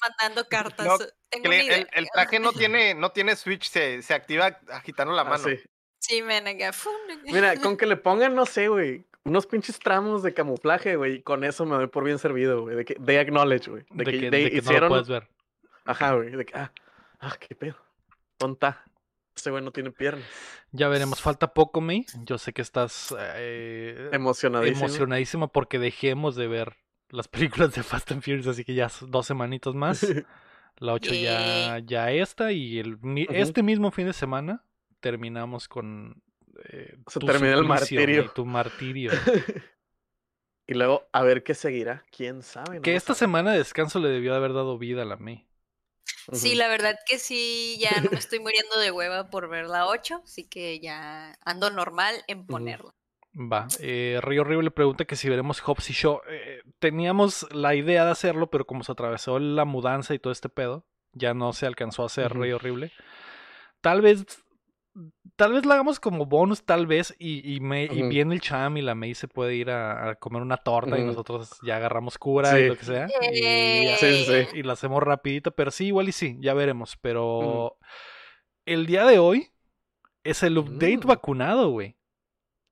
mandando 0.00 0.44
cartas. 0.48 0.86
No, 0.86 0.98
Que 1.42 1.64
idea. 1.64 1.76
el, 1.76 1.88
el 1.92 2.06
traje 2.12 2.40
no 2.40 2.52
tiene, 2.52 2.94
no 2.94 3.10
tiene 3.12 3.36
switch, 3.36 3.68
se, 3.70 4.02
se 4.02 4.14
activa 4.14 4.58
agitando 4.72 5.12
la 5.14 5.22
Ah, 5.22 5.24
mano. 5.24 5.44
sí. 5.44 5.58
Sí, 6.10 6.22
men, 6.22 6.48
acá. 6.48 6.72
Mira, 7.24 7.56
con 7.62 7.76
que 7.76 7.86
le 7.86 7.96
pongan, 7.96 8.34
no 8.34 8.44
sé, 8.44 8.66
güey, 8.68 9.04
unos 9.22 9.46
pinches 9.46 9.78
tramos 9.78 10.24
de 10.24 10.34
camuflaje, 10.34 10.96
güey, 10.96 11.14
y 11.16 11.22
con 11.22 11.44
eso 11.44 11.64
me 11.64 11.76
doy 11.76 11.86
por 11.86 12.02
bien 12.02 12.18
servido, 12.18 12.62
güey. 12.62 12.74
De 12.74 12.84
que 12.84 12.94
they 12.96 13.16
acknowledge, 13.16 13.70
güey. 13.70 13.84
De, 13.90 14.04
De, 14.04 14.10
que, 14.10 14.18
que, 14.18 14.24
de 14.24 14.30
they 14.30 14.44
que 14.44 14.50
no 14.50 14.56
lo 14.56 14.62
hicieron. 14.62 14.88
puedes 14.88 15.08
ver. 15.08 15.28
Ajá, 15.84 16.14
güey. 16.14 16.30
De 16.30 16.44
que, 16.44 16.56
ah, 16.56 16.72
ah, 17.20 17.36
qué 17.38 17.54
pedo. 17.54 17.76
Tonta. 18.38 18.84
Este 19.36 19.50
güey 19.50 19.62
no 19.62 19.70
tiene 19.70 19.92
piernas. 19.92 20.26
Ya 20.72 20.88
veremos. 20.88 21.20
Falta 21.20 21.54
poco, 21.54 21.80
May. 21.80 22.04
Yo 22.24 22.38
sé 22.38 22.52
que 22.52 22.62
estás 22.62 23.14
eh, 23.18 24.10
Emocionadísimo. 24.12 24.86
emocionadísima 24.86 25.46
porque 25.46 25.78
dejemos 25.78 26.34
de 26.34 26.48
ver 26.48 26.76
las 27.10 27.28
películas 27.28 27.72
de 27.74 27.82
Fast 27.84 28.10
and 28.10 28.22
Furious. 28.22 28.48
Así 28.48 28.64
que 28.64 28.74
ya 28.74 28.90
dos 29.02 29.26
semanitos 29.26 29.74
más. 29.74 30.04
La 30.78 30.94
8 30.94 31.12
ya, 31.12 31.78
ya 31.80 32.10
esta 32.10 32.52
y 32.52 32.78
el, 32.78 32.98
este 33.28 33.62
mismo 33.62 33.90
fin 33.90 34.06
de 34.06 34.14
semana 34.14 34.64
terminamos 35.00 35.68
con 35.68 36.22
eh, 36.68 36.96
Se 37.06 37.20
tu 37.20 37.26
termina 37.26 37.54
el 37.54 37.64
martirio. 37.64 38.22
güey, 38.22 38.34
tu 38.34 38.44
martirio. 38.46 39.10
y 40.66 40.74
luego, 40.74 41.08
a 41.12 41.22
ver 41.22 41.42
qué 41.42 41.54
seguirá. 41.54 42.04
¿Quién 42.14 42.42
sabe? 42.42 42.76
No 42.76 42.82
que 42.82 42.94
esta 42.94 43.14
semana 43.14 43.52
de 43.52 43.58
descanso 43.58 43.98
le 43.98 44.08
debió 44.08 44.32
de 44.32 44.38
haber 44.38 44.52
dado 44.52 44.78
vida 44.78 45.02
a 45.02 45.06
la 45.06 45.16
May. 45.16 45.46
Sí, 46.32 46.50
Ujú. 46.50 46.58
la 46.58 46.68
verdad 46.68 46.96
que 47.06 47.18
sí, 47.18 47.78
ya 47.80 48.00
no 48.02 48.10
me 48.10 48.18
estoy 48.18 48.38
muriendo 48.40 48.78
de 48.78 48.90
hueva 48.90 49.30
por 49.30 49.48
ver 49.48 49.66
la 49.66 49.86
8, 49.86 50.22
así 50.24 50.44
que 50.48 50.78
ya 50.80 51.36
ando 51.44 51.70
normal 51.70 52.14
en 52.28 52.46
ponerla. 52.46 52.94
Va. 53.34 53.68
Eh, 53.78 54.18
Río 54.22 54.42
Horrible 54.42 54.70
pregunta 54.72 55.04
que 55.04 55.14
si 55.16 55.28
veremos 55.28 55.60
Hobbs 55.60 55.88
y 55.90 55.92
Shaw. 55.92 56.20
Eh, 56.28 56.62
teníamos 56.80 57.46
la 57.52 57.74
idea 57.76 58.04
de 58.04 58.10
hacerlo, 58.10 58.50
pero 58.50 58.66
como 58.66 58.82
se 58.82 58.90
atravesó 58.92 59.38
la 59.38 59.64
mudanza 59.64 60.14
y 60.14 60.18
todo 60.18 60.32
este 60.32 60.48
pedo, 60.48 60.84
ya 61.12 61.32
no 61.32 61.52
se 61.52 61.66
alcanzó 61.66 62.02
a 62.02 62.06
hacer 62.06 62.32
Ujú. 62.32 62.42
Río 62.42 62.56
Horrible. 62.56 62.92
Tal 63.80 64.00
vez. 64.02 64.24
Tal 65.36 65.52
vez 65.52 65.64
la 65.64 65.74
hagamos 65.74 66.00
como 66.00 66.26
bonus, 66.26 66.64
tal 66.64 66.86
vez, 66.86 67.14
y, 67.18 67.54
y, 67.54 67.60
me, 67.60 67.84
y 67.84 68.02
viene 68.08 68.34
el 68.34 68.40
Cham 68.40 68.76
y 68.76 68.82
la 68.82 68.94
May 68.94 69.14
se 69.14 69.28
puede 69.28 69.54
ir 69.54 69.70
a, 69.70 70.10
a 70.10 70.14
comer 70.16 70.42
una 70.42 70.56
torta 70.58 70.98
y 70.98 71.04
nosotros 71.04 71.58
ya 71.62 71.76
agarramos 71.76 72.18
cura 72.18 72.58
y 72.60 72.68
lo 72.68 72.76
que 72.76 72.84
sea. 72.84 73.08
Y, 73.32 73.86
Sí, 73.96 74.24
sí, 74.24 74.24
sí. 74.24 74.58
y 74.58 74.62
la 74.62 74.72
hacemos 74.74 75.02
rapidito, 75.02 75.52
pero 75.52 75.70
sí, 75.70 75.86
igual 75.86 76.08
y 76.08 76.12
sí, 76.12 76.36
ya 76.40 76.52
veremos. 76.54 76.96
Pero 77.00 77.78
el 78.66 78.86
día 78.86 79.04
de 79.06 79.18
hoy 79.18 79.48
es 80.24 80.42
el 80.42 80.58
update 80.58 80.98
Mm. 81.04 81.08
vacunado, 81.08 81.70
güey. 81.70 81.96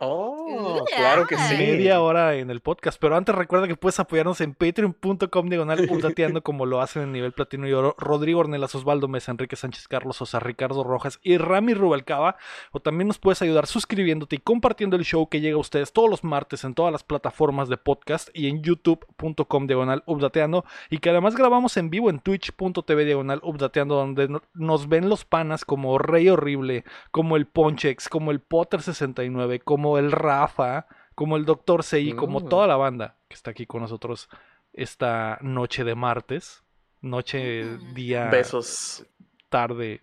Oh, 0.00 0.84
claro 0.96 1.26
que 1.26 1.37
sí. 1.37 1.56
media 1.56 2.00
hora 2.00 2.37
en 2.37 2.50
el 2.50 2.61
podcast. 2.61 3.00
Pero 3.00 3.16
antes 3.16 3.34
recuerda 3.34 3.66
que 3.66 3.74
puedes 3.74 3.98
apoyarnos 3.98 4.40
en 4.40 4.54
patreon.com 4.54 5.48
diagonal 5.48 5.80
updateando 5.90 6.42
como 6.42 6.66
lo 6.66 6.80
hacen 6.80 7.02
en 7.02 7.12
nivel 7.12 7.32
platino 7.32 7.66
y 7.66 7.72
oro 7.72 7.96
Rodrigo 7.98 8.40
Ornelas, 8.40 8.74
Osvaldo 8.76 9.08
Mesa, 9.08 9.32
Enrique 9.32 9.56
Sánchez 9.56 9.88
Carlos, 9.88 10.22
Osa, 10.22 10.38
Ricardo 10.38 10.84
Rojas 10.84 11.18
y 11.22 11.37
Rami 11.37 11.74
Rubalcaba. 11.74 12.37
O 12.70 12.78
también 12.80 13.08
nos 13.08 13.18
puedes 13.18 13.42
ayudar 13.42 13.66
suscribiéndote 13.66 14.37
y 14.37 14.38
compartiendo 14.38 14.94
el 14.96 15.04
show 15.04 15.28
que 15.28 15.40
llega 15.40 15.56
a 15.56 15.61
ustedes 15.61 15.92
todos 15.92 16.08
los 16.08 16.22
martes 16.22 16.62
en 16.62 16.74
todas 16.74 16.92
las 16.92 17.02
plataformas 17.02 17.68
de 17.68 17.76
podcast 17.76 18.28
y 18.32 18.46
en 18.48 18.62
youtube.com 18.62 19.66
diagonal 19.66 20.04
updateando. 20.06 20.64
Y 20.90 20.98
que 20.98 21.11
además 21.11 21.34
grabamos 21.34 21.76
en 21.76 21.90
vivo 21.90 22.08
en 22.08 22.20
twitch.tv 22.20 23.04
diagonal 23.04 23.40
updateando 23.42 23.96
donde 23.96 24.28
no- 24.28 24.42
nos 24.54 24.88
ven 24.88 25.08
los 25.08 25.24
panas 25.24 25.64
como 25.64 25.98
Rey 25.98 26.28
Horrible, 26.28 26.84
como 27.11 27.37
el 27.37 27.46
Ponchex, 27.46 28.08
como 28.08 28.30
el 28.30 28.38
Potter 28.40 28.80
69, 28.80 29.58
como 29.88 29.98
el 29.98 30.12
Rafa, 30.12 30.87
como 31.14 31.37
el 31.37 31.44
Doctor 31.44 31.83
Sei, 31.83 32.12
como 32.12 32.40
Mm. 32.40 32.48
toda 32.48 32.66
la 32.66 32.77
banda 32.77 33.16
que 33.29 33.35
está 33.35 33.51
aquí 33.53 33.66
con 33.66 33.81
nosotros 33.83 34.29
esta 34.72 35.38
noche 35.40 35.85
de 35.85 35.94
martes. 35.94 36.62
Noche, 37.01 37.79
día, 37.94 38.27
Besos. 38.27 39.07
tarde, 39.48 40.03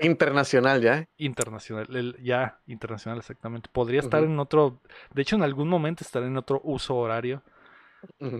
Internacional 0.00 0.82
ya. 0.82 0.98
¿eh? 0.98 1.08
internacional. 1.16 1.86
el- 1.94 2.16
ya, 2.22 2.58
internacional, 2.66 3.18
exactamente. 3.20 3.68
Podría 3.72 4.00
estar 4.00 4.22
en 4.24 4.38
otro. 4.40 4.80
De 5.14 5.22
hecho, 5.22 5.36
en 5.36 5.42
algún 5.44 5.68
momento 5.68 6.02
estará 6.04 6.26
en 6.26 6.36
otro 6.36 6.60
uso 6.64 6.96
horario. 6.96 7.42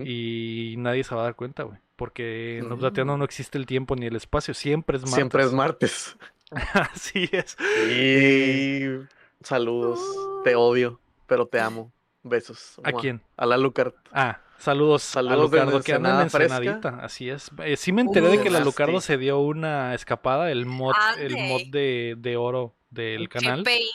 Y 0.03 0.75
nadie 0.77 1.03
se 1.05 1.15
va 1.15 1.21
a 1.21 1.23
dar 1.25 1.35
cuenta, 1.35 1.63
güey. 1.63 1.79
Porque 1.95 2.57
en 2.59 2.67
Mm. 2.67 2.73
Updateando 2.73 3.17
no 3.17 3.23
existe 3.23 3.57
el 3.57 3.65
tiempo 3.65 3.95
ni 3.95 4.05
el 4.07 4.15
espacio. 4.17 4.53
Siempre 4.53 4.97
es 4.97 5.03
martes. 5.03 5.15
Siempre 5.15 5.43
es 5.43 5.53
martes. 5.53 6.17
Así 6.73 7.29
es. 7.31 7.55
Y 7.89 9.07
saludos. 9.43 9.99
Te 10.43 10.55
odio, 10.55 10.99
pero 11.27 11.45
te 11.47 11.59
amo. 11.59 11.91
Besos. 12.23 12.79
¿A 12.83 12.91
Mua. 12.91 13.01
quién? 13.01 13.21
A 13.35 13.45
la 13.45 13.57
Lucar. 13.57 13.93
Ah, 14.11 14.39
saludos, 14.57 15.03
Saludos 15.03 15.37
a 15.39 15.43
Lucardo 15.43 15.81
que 15.81 15.93
anda 15.93 16.15
en. 16.15 16.21
Ensenadita, 16.21 16.99
así 17.01 17.29
es. 17.29 17.51
Eh, 17.63 17.75
sí 17.75 17.91
me 17.91 18.01
enteré 18.01 18.29
de 18.29 18.41
que 18.41 18.49
la 18.49 18.59
Lucardo 18.61 19.01
se 19.01 19.17
dio 19.17 19.39
una 19.39 19.93
escapada, 19.93 20.49
el 20.51 20.65
mod, 20.65 20.93
el 21.19 21.35
mod 21.37 21.63
de, 21.69 22.15
de 22.17 22.37
oro 22.37 22.73
del 22.89 23.27
canal. 23.29 23.63
GPI. 23.63 23.89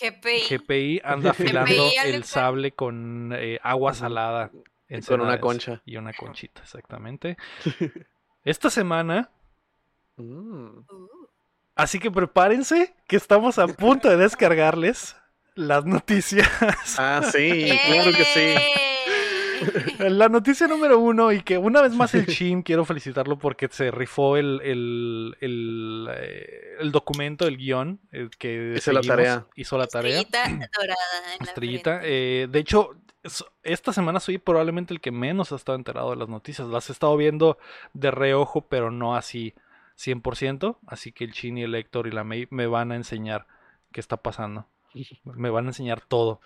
GPI. 0.00 0.56
GPI 0.58 1.00
anda 1.04 1.30
afilando 1.30 1.70
GPI, 1.88 1.96
el 2.10 2.24
sable 2.24 2.72
con 2.72 3.32
eh, 3.36 3.60
agua 3.62 3.94
salada. 3.94 4.50
Y 4.88 5.00
con 5.02 5.20
una 5.20 5.40
concha. 5.40 5.80
Y 5.86 5.96
una 5.96 6.12
conchita, 6.12 6.62
exactamente. 6.62 7.36
Esta 8.44 8.70
semana, 8.70 9.30
Mm. 10.16 10.80
Así 11.82 11.98
que 11.98 12.10
prepárense 12.10 12.94
que 13.08 13.16
estamos 13.16 13.58
a 13.58 13.66
punto 13.66 14.08
de 14.08 14.16
descargarles 14.16 15.16
las 15.54 15.84
noticias. 15.84 16.48
Ah, 16.98 17.22
sí, 17.30 17.70
claro 17.88 18.10
que 18.12 18.24
sí. 18.24 18.54
La 19.98 20.28
noticia 20.28 20.66
número 20.66 20.98
uno, 20.98 21.30
y 21.32 21.40
que 21.42 21.56
una 21.58 21.80
vez 21.82 21.92
más 21.94 22.14
el 22.14 22.26
Chin, 22.26 22.62
quiero 22.62 22.84
felicitarlo 22.84 23.38
porque 23.38 23.68
se 23.70 23.90
rifó 23.92 24.36
el, 24.36 24.60
el, 24.62 25.36
el, 25.40 26.08
eh, 26.16 26.76
el 26.80 26.90
documento, 26.90 27.46
el 27.46 27.56
guion, 27.56 28.00
eh, 28.10 28.28
que 28.38 28.74
Hizo 28.76 28.92
la 28.92 29.00
tarea. 29.02 29.46
hizo 29.54 29.78
la 29.78 29.86
tarea. 29.86 30.20
Estrellita 30.20 30.68
dorada 30.76 31.34
en 31.38 31.46
Estrellita. 31.46 32.00
eh, 32.02 32.48
de 32.50 32.58
hecho, 32.58 32.90
es- 33.22 33.44
esta 33.62 33.92
semana 33.92 34.18
soy 34.18 34.38
probablemente 34.38 34.92
el 34.94 35.00
que 35.00 35.12
menos 35.12 35.52
ha 35.52 35.56
estado 35.56 35.76
enterado 35.76 36.10
de 36.10 36.16
las 36.16 36.28
noticias. 36.28 36.66
Las 36.68 36.88
he 36.88 36.92
estado 36.92 37.16
viendo 37.16 37.56
de 37.92 38.10
reojo, 38.10 38.62
pero 38.68 38.90
no 38.90 39.14
así 39.14 39.54
100%. 39.98 40.78
Así 40.86 41.12
que 41.12 41.24
el 41.24 41.32
Chin 41.32 41.58
y 41.58 41.62
el 41.62 41.74
Héctor 41.74 42.06
y 42.06 42.10
la 42.12 42.24
May 42.24 42.48
me 42.50 42.66
van 42.66 42.92
a 42.92 42.96
enseñar 42.96 43.46
qué 43.92 44.00
está 44.00 44.16
pasando. 44.18 44.68
Me 45.24 45.50
van 45.50 45.64
a 45.66 45.68
enseñar 45.68 46.00
todo. 46.00 46.40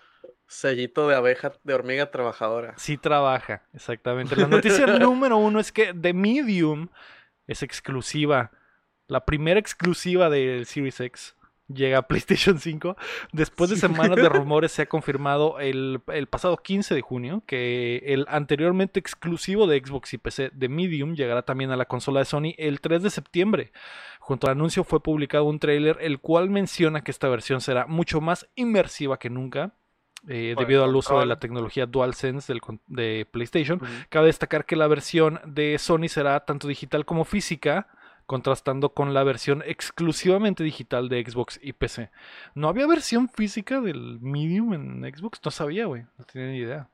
Sellito 0.47 1.07
de 1.07 1.15
abeja, 1.15 1.53
de 1.63 1.73
hormiga 1.73 2.09
trabajadora. 2.11 2.73
Sí 2.77 2.97
trabaja, 2.97 3.63
exactamente. 3.73 4.35
La 4.35 4.47
noticia 4.47 4.85
número 4.99 5.37
uno 5.37 5.59
es 5.59 5.71
que 5.73 5.93
The 5.93 6.13
Medium 6.13 6.87
es 7.47 7.63
exclusiva. 7.63 8.51
La 9.07 9.25
primera 9.25 9.59
exclusiva 9.59 10.29
del 10.29 10.65
Series 10.65 10.99
X 10.99 11.36
llega 11.67 11.99
a 11.99 12.07
PlayStation 12.07 12.59
5. 12.59 12.95
Después 13.31 13.69
de 13.69 13.77
semanas 13.77 14.15
de 14.15 14.29
rumores 14.29 14.71
se 14.71 14.83
ha 14.83 14.85
confirmado 14.85 15.59
el, 15.59 16.01
el 16.07 16.27
pasado 16.27 16.57
15 16.57 16.95
de 16.95 17.01
junio 17.01 17.43
que 17.45 18.03
el 18.05 18.25
anteriormente 18.29 18.99
exclusivo 18.99 19.67
de 19.67 19.81
Xbox 19.85 20.13
y 20.13 20.17
PC 20.17 20.51
The 20.57 20.69
Medium 20.69 21.15
llegará 21.15 21.43
también 21.43 21.71
a 21.71 21.77
la 21.77 21.85
consola 21.85 22.19
de 22.19 22.25
Sony 22.25 22.53
el 22.57 22.81
3 22.81 23.03
de 23.03 23.09
septiembre. 23.09 23.71
Junto 24.19 24.47
al 24.47 24.51
anuncio 24.51 24.83
fue 24.83 25.01
publicado 25.01 25.45
un 25.45 25.59
tráiler 25.59 25.97
el 26.01 26.19
cual 26.19 26.49
menciona 26.49 27.01
que 27.01 27.11
esta 27.11 27.29
versión 27.29 27.61
será 27.61 27.87
mucho 27.87 28.19
más 28.19 28.47
inmersiva 28.55 29.19
que 29.19 29.29
nunca. 29.29 29.73
eh, 30.27 30.55
debido 30.57 30.83
al 30.83 30.95
uso 30.95 31.19
de 31.19 31.25
la 31.25 31.39
tecnología 31.39 31.85
DualSense 31.85 32.51
del 32.51 32.61
de 32.87 33.27
PlayStation. 33.31 33.79
Cabe 34.09 34.27
destacar 34.27 34.65
que 34.65 34.75
la 34.75 34.87
versión 34.87 35.39
de 35.45 35.77
Sony 35.77 36.09
será 36.09 36.41
tanto 36.41 36.67
digital 36.67 37.05
como 37.05 37.23
física, 37.23 37.87
contrastando 38.27 38.93
con 38.93 39.13
la 39.13 39.23
versión 39.23 39.63
exclusivamente 39.65 40.63
digital 40.63 41.09
de 41.09 41.23
Xbox 41.25 41.59
y 41.63 41.73
PC. 41.73 42.11
¿No 42.53 42.67
había 42.67 42.85
versión 42.85 43.29
física 43.29 43.81
del 43.81 44.19
Medium 44.19 44.73
en 44.73 45.15
Xbox? 45.15 45.39
No 45.43 45.49
sabía, 45.49 45.85
güey. 45.85 46.03
No 46.17 46.25
tenía 46.25 46.49
ni 46.49 46.57
idea. 46.57 46.89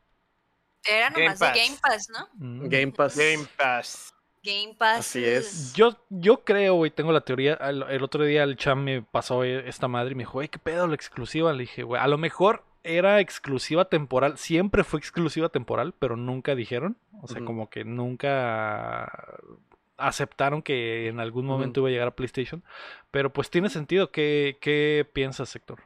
Era 0.85 1.09
Game 1.09 1.25
nomás 1.25 1.39
de 1.39 1.45
Pass. 1.47 1.57
Game 1.57 1.77
Pass, 1.81 2.09
¿no? 2.09 2.27
Mm. 2.35 2.69
Game 2.69 2.91
Pass. 2.91 3.17
Game 3.17 3.47
Pass. 3.57 4.13
Game 4.43 4.75
Pass. 4.77 4.99
Así 4.99 5.25
es. 5.25 5.73
Yo, 5.73 5.97
yo 6.09 6.43
creo, 6.43 6.75
güey, 6.75 6.91
tengo 6.91 7.11
la 7.11 7.21
teoría. 7.21 7.55
El, 7.55 7.83
el 7.83 8.03
otro 8.03 8.23
día 8.23 8.43
el 8.43 8.55
cham 8.55 8.83
me 8.83 9.01
pasó 9.01 9.43
eh, 9.43 9.67
esta 9.67 9.87
madre 9.87 10.11
y 10.11 10.15
me 10.15 10.21
dijo, 10.21 10.33
güey, 10.33 10.49
¿qué 10.49 10.59
pedo 10.59 10.87
la 10.87 10.95
exclusiva? 10.95 11.51
Le 11.53 11.61
dije, 11.61 11.83
güey, 11.83 12.01
a 12.01 12.07
lo 12.07 12.17
mejor 12.17 12.63
era 12.83 13.19
exclusiva 13.21 13.85
temporal. 13.85 14.37
Siempre 14.37 14.83
fue 14.83 14.99
exclusiva 14.99 15.49
temporal, 15.49 15.95
pero 15.97 16.15
nunca 16.15 16.53
dijeron. 16.53 16.97
O 17.21 17.27
sea, 17.27 17.43
como 17.43 17.69
que 17.69 17.85
nunca 17.85 19.39
aceptaron 20.07 20.61
que 20.61 21.07
en 21.07 21.19
algún 21.19 21.45
momento 21.45 21.79
iba 21.81 21.89
a 21.89 21.91
llegar 21.91 22.07
a 22.07 22.15
PlayStation. 22.15 22.63
Pero 23.11 23.31
pues 23.31 23.49
tiene 23.49 23.69
sentido. 23.69 24.11
¿Qué, 24.11 24.57
qué 24.61 25.07
piensas, 25.13 25.55
Héctor? 25.55 25.81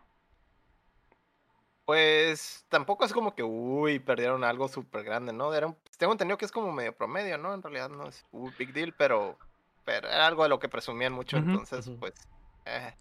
Pues 1.85 2.65
tampoco 2.67 3.05
es 3.05 3.13
como 3.13 3.33
que, 3.33 3.43
uy, 3.43 3.99
perdieron 3.99 4.43
algo 4.43 4.67
súper 4.67 5.03
grande, 5.03 5.31
¿no? 5.31 5.53
Era 5.53 5.67
un- 5.67 5.77
tengo 5.97 6.11
entendido 6.11 6.37
que 6.37 6.43
es 6.45 6.51
como 6.51 6.73
medio 6.73 6.93
promedio, 6.93 7.37
¿no? 7.37 7.53
En 7.53 7.61
realidad 7.63 7.89
no 7.89 8.07
es 8.07 8.25
un 8.31 8.53
big 8.59 8.73
deal, 8.73 8.93
pero, 8.97 9.37
pero 9.85 10.09
era 10.09 10.27
algo 10.27 10.43
de 10.43 10.49
lo 10.49 10.59
que 10.59 10.67
presumían 10.67 11.13
mucho, 11.13 11.37
entonces, 11.37 11.89
pues, 11.97 12.13
eh, 12.65 12.93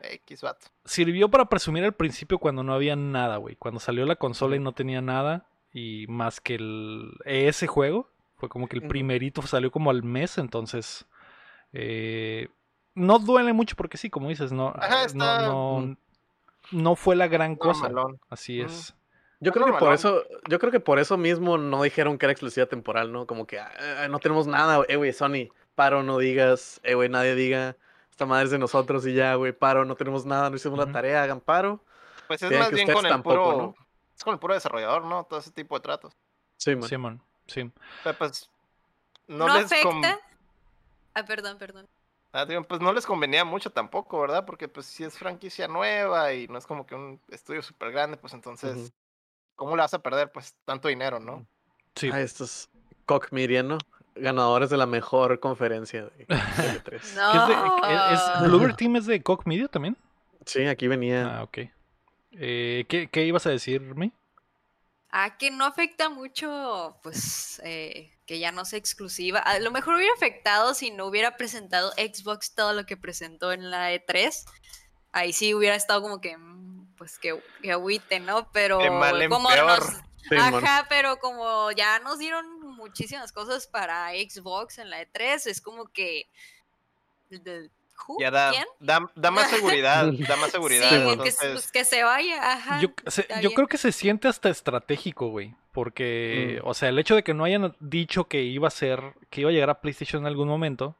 X 0.00 0.40
vato. 0.40 0.66
Sirvió 0.86 1.28
para 1.30 1.44
presumir 1.44 1.84
al 1.84 1.92
principio 1.92 2.38
cuando 2.38 2.62
no 2.62 2.72
había 2.72 2.96
nada, 2.96 3.36
güey. 3.36 3.54
Cuando 3.56 3.80
salió 3.80 4.06
la 4.06 4.16
consola 4.16 4.56
y 4.56 4.60
no 4.60 4.72
tenía 4.72 5.02
nada. 5.02 5.46
Y 5.74 6.06
más 6.08 6.40
que 6.40 6.56
el, 6.56 7.12
ese 7.24 7.66
juego. 7.66 8.08
Fue 8.42 8.48
como 8.48 8.66
que 8.66 8.74
el 8.74 8.88
primerito 8.88 9.40
salió 9.42 9.70
como 9.70 9.88
al 9.92 10.02
mes. 10.02 10.36
Entonces. 10.36 11.06
eh, 11.72 12.48
no 12.96 13.20
duele 13.20 13.52
mucho 13.52 13.76
porque 13.76 13.96
sí, 13.96 14.10
como 14.10 14.28
dices, 14.30 14.50
no, 14.50 14.74
Ajá, 14.76 15.04
eh, 15.04 15.06
está- 15.06 15.42
no, 15.42 15.76
Ujú. 15.76 15.80
no, 15.86 15.96
no 16.72 16.96
fue 16.96 17.14
la 17.14 17.28
gran 17.28 17.54
cosa. 17.54 17.84
Normalón. 17.88 18.20
Así 18.28 18.60
es. 18.60 18.94
Yo 19.38 19.52
creo 19.52 19.66
que 19.66 19.72
por 19.74 19.92
eso, 19.94 20.24
yo 20.48 20.58
creo 20.58 20.72
que 20.72 20.80
por 20.80 20.98
eso 20.98 21.16
mismo 21.16 21.56
no 21.56 21.84
dijeron 21.84 22.18
que 22.18 22.26
era 22.26 22.32
exclusiva 22.32 22.66
temporal, 22.66 23.12
¿no? 23.12 23.28
Como 23.28 23.46
que 23.46 23.60
"Ah, 23.60 24.08
no 24.10 24.18
tenemos 24.18 24.48
nada, 24.48 24.82
eh, 24.88 24.96
güey, 24.96 25.12
Sony, 25.12 25.50
paro, 25.76 26.02
no 26.02 26.18
digas, 26.18 26.80
eh, 26.82 26.94
güey, 26.94 27.08
nadie 27.08 27.36
diga, 27.36 27.76
esta 28.10 28.26
madre 28.26 28.46
es 28.46 28.50
de 28.50 28.58
nosotros 28.58 29.06
y 29.06 29.14
ya, 29.14 29.36
güey, 29.36 29.52
paro, 29.52 29.84
no 29.84 29.94
tenemos 29.94 30.26
nada, 30.26 30.50
no 30.50 30.56
hicimos 30.56 30.78
la 30.80 30.90
tarea, 30.90 31.22
hagan 31.22 31.40
paro. 31.40 31.82
Pues 32.26 32.42
es 32.42 32.50
Vean 32.50 32.62
más 32.64 32.72
bien 32.72 32.92
con 32.92 33.06
el 33.06 33.12
tampoco, 33.12 33.44
puro, 33.52 33.56
¿no? 33.56 33.74
es 34.16 34.24
con 34.24 34.32
el 34.34 34.40
puro 34.40 34.54
desarrollador, 34.54 35.04
¿no? 35.04 35.24
Todo 35.24 35.38
ese 35.38 35.52
tipo 35.52 35.76
de 35.76 35.80
tratos. 35.82 36.12
Sí, 36.58 36.74
man. 36.76 36.88
Simón, 36.88 37.22
sí. 37.52 37.70
Pero 38.04 38.18
pues, 38.18 38.50
no, 39.28 39.46
No, 39.48 39.58
les 39.60 39.68
con- 39.82 40.04
afecta. 40.04 40.18
Ah, 41.14 41.24
perdón, 41.24 41.58
perdón. 41.58 41.86
Ah, 42.32 42.46
digo, 42.46 42.62
pues 42.64 42.80
no 42.80 42.92
les 42.94 43.04
convenía 43.04 43.44
mucho 43.44 43.70
tampoco, 43.70 44.18
¿verdad? 44.20 44.46
Porque 44.46 44.66
pues 44.66 44.86
si 44.86 45.04
es 45.04 45.18
franquicia 45.18 45.68
nueva 45.68 46.32
y 46.32 46.48
no 46.48 46.56
es 46.58 46.66
como 46.66 46.86
que 46.86 46.94
un 46.94 47.20
estudio 47.28 47.62
súper 47.62 47.92
grande, 47.92 48.16
pues 48.16 48.32
entonces. 48.32 48.92
¿cómo 49.54 49.76
le 49.76 49.82
vas 49.82 49.94
a 49.94 49.98
perder 50.02 50.32
pues 50.32 50.56
tanto 50.64 50.88
dinero, 50.88 51.20
no? 51.20 51.46
Sí. 51.94 52.10
Ah, 52.12 52.20
estos 52.20 52.68
Cock 53.06 53.28
Media, 53.32 53.62
¿no? 53.62 53.78
Ganadores 54.16 54.70
de 54.70 54.76
la 54.78 54.86
mejor 54.86 55.38
conferencia 55.40 56.04
de 56.04 56.26
de 56.74 56.80
3 56.80 57.14
No. 57.14 57.32
¿Qué 57.32 57.38
es 57.38 57.48
de- 57.48 58.14
es- 58.14 58.20
es- 58.40 58.48
¿Bloober 58.48 58.74
Team 58.74 58.96
es 58.96 59.06
de 59.06 59.22
Koch 59.22 59.44
Media 59.44 59.68
también? 59.68 59.96
Sí, 60.46 60.66
aquí 60.66 60.88
venía. 60.88 61.38
Ah, 61.38 61.42
ok. 61.44 61.58
Eh, 62.32 62.86
¿qué, 62.88 63.08
¿Qué 63.08 63.24
ibas 63.24 63.46
a 63.46 63.50
decirme? 63.50 64.10
Ah, 65.14 65.36
que 65.36 65.50
no 65.50 65.66
afecta 65.66 66.08
mucho, 66.08 66.98
pues, 67.02 67.60
eh, 67.64 68.10
que 68.24 68.38
ya 68.38 68.50
no 68.50 68.64
sea 68.64 68.78
exclusiva. 68.78 69.40
A 69.40 69.58
lo 69.58 69.70
mejor 69.70 69.96
hubiera 69.96 70.14
afectado 70.14 70.72
si 70.72 70.90
no 70.90 71.04
hubiera 71.04 71.36
presentado 71.36 71.92
Xbox 71.92 72.54
todo 72.54 72.72
lo 72.72 72.86
que 72.86 72.96
presentó 72.96 73.52
en 73.52 73.70
la 73.70 73.92
E3. 73.92 74.44
Ahí 75.12 75.34
sí 75.34 75.52
hubiera 75.52 75.76
estado 75.76 76.00
como 76.00 76.22
que, 76.22 76.38
mm, 76.38 76.94
pues, 76.96 77.18
que, 77.18 77.38
que 77.60 77.72
agüite, 77.72 78.20
¿no? 78.20 78.50
Pero 78.52 78.78
mal 78.90 79.28
como 79.28 79.50
peor. 79.50 79.66
nos... 79.66 80.02
Sí. 80.28 80.36
Ajá, 80.38 80.86
pero 80.88 81.18
como 81.18 81.70
ya 81.72 81.98
nos 81.98 82.18
dieron 82.18 82.60
muchísimas 82.60 83.32
cosas 83.32 83.66
para 83.66 84.12
Xbox 84.12 84.78
en 84.78 84.88
la 84.88 85.02
E3, 85.02 85.46
es 85.46 85.60
como 85.60 85.88
que 85.88 86.30
¿Who? 88.08 88.16
Ya 88.20 88.30
da, 88.30 88.50
¿Quién? 88.50 88.64
da, 88.80 89.00
da 89.14 89.30
más 89.30 89.48
seguridad, 89.50 90.12
da 90.28 90.36
más 90.36 90.50
seguridad. 90.50 90.88
Sí, 90.90 90.96
que, 91.22 91.48
pues, 91.52 91.70
que 91.72 91.84
se 91.84 92.02
vaya, 92.02 92.52
ajá. 92.54 92.80
Yo, 92.80 92.88
se- 93.06 93.26
creo 93.54 93.66
que 93.68 93.78
se 93.78 93.92
siente 93.92 94.28
hasta 94.28 94.48
estratégico, 94.48 95.28
güey. 95.28 95.54
Porque, 95.72 96.60
Mm. 96.62 96.68
o 96.68 96.74
sea, 96.74 96.90
el 96.90 96.98
hecho 96.98 97.14
de 97.14 97.22
que 97.22 97.32
no 97.32 97.44
hayan 97.44 97.74
dicho 97.80 98.24
que 98.28 98.42
iba 98.42 98.68
a 98.68 98.70
ser, 98.70 99.14
que 99.30 99.40
iba 99.40 99.50
a 99.50 99.52
llegar 99.52 99.70
a 99.70 99.80
PlayStation 99.80 100.22
en 100.22 100.26
algún 100.26 100.46
momento 100.48 100.96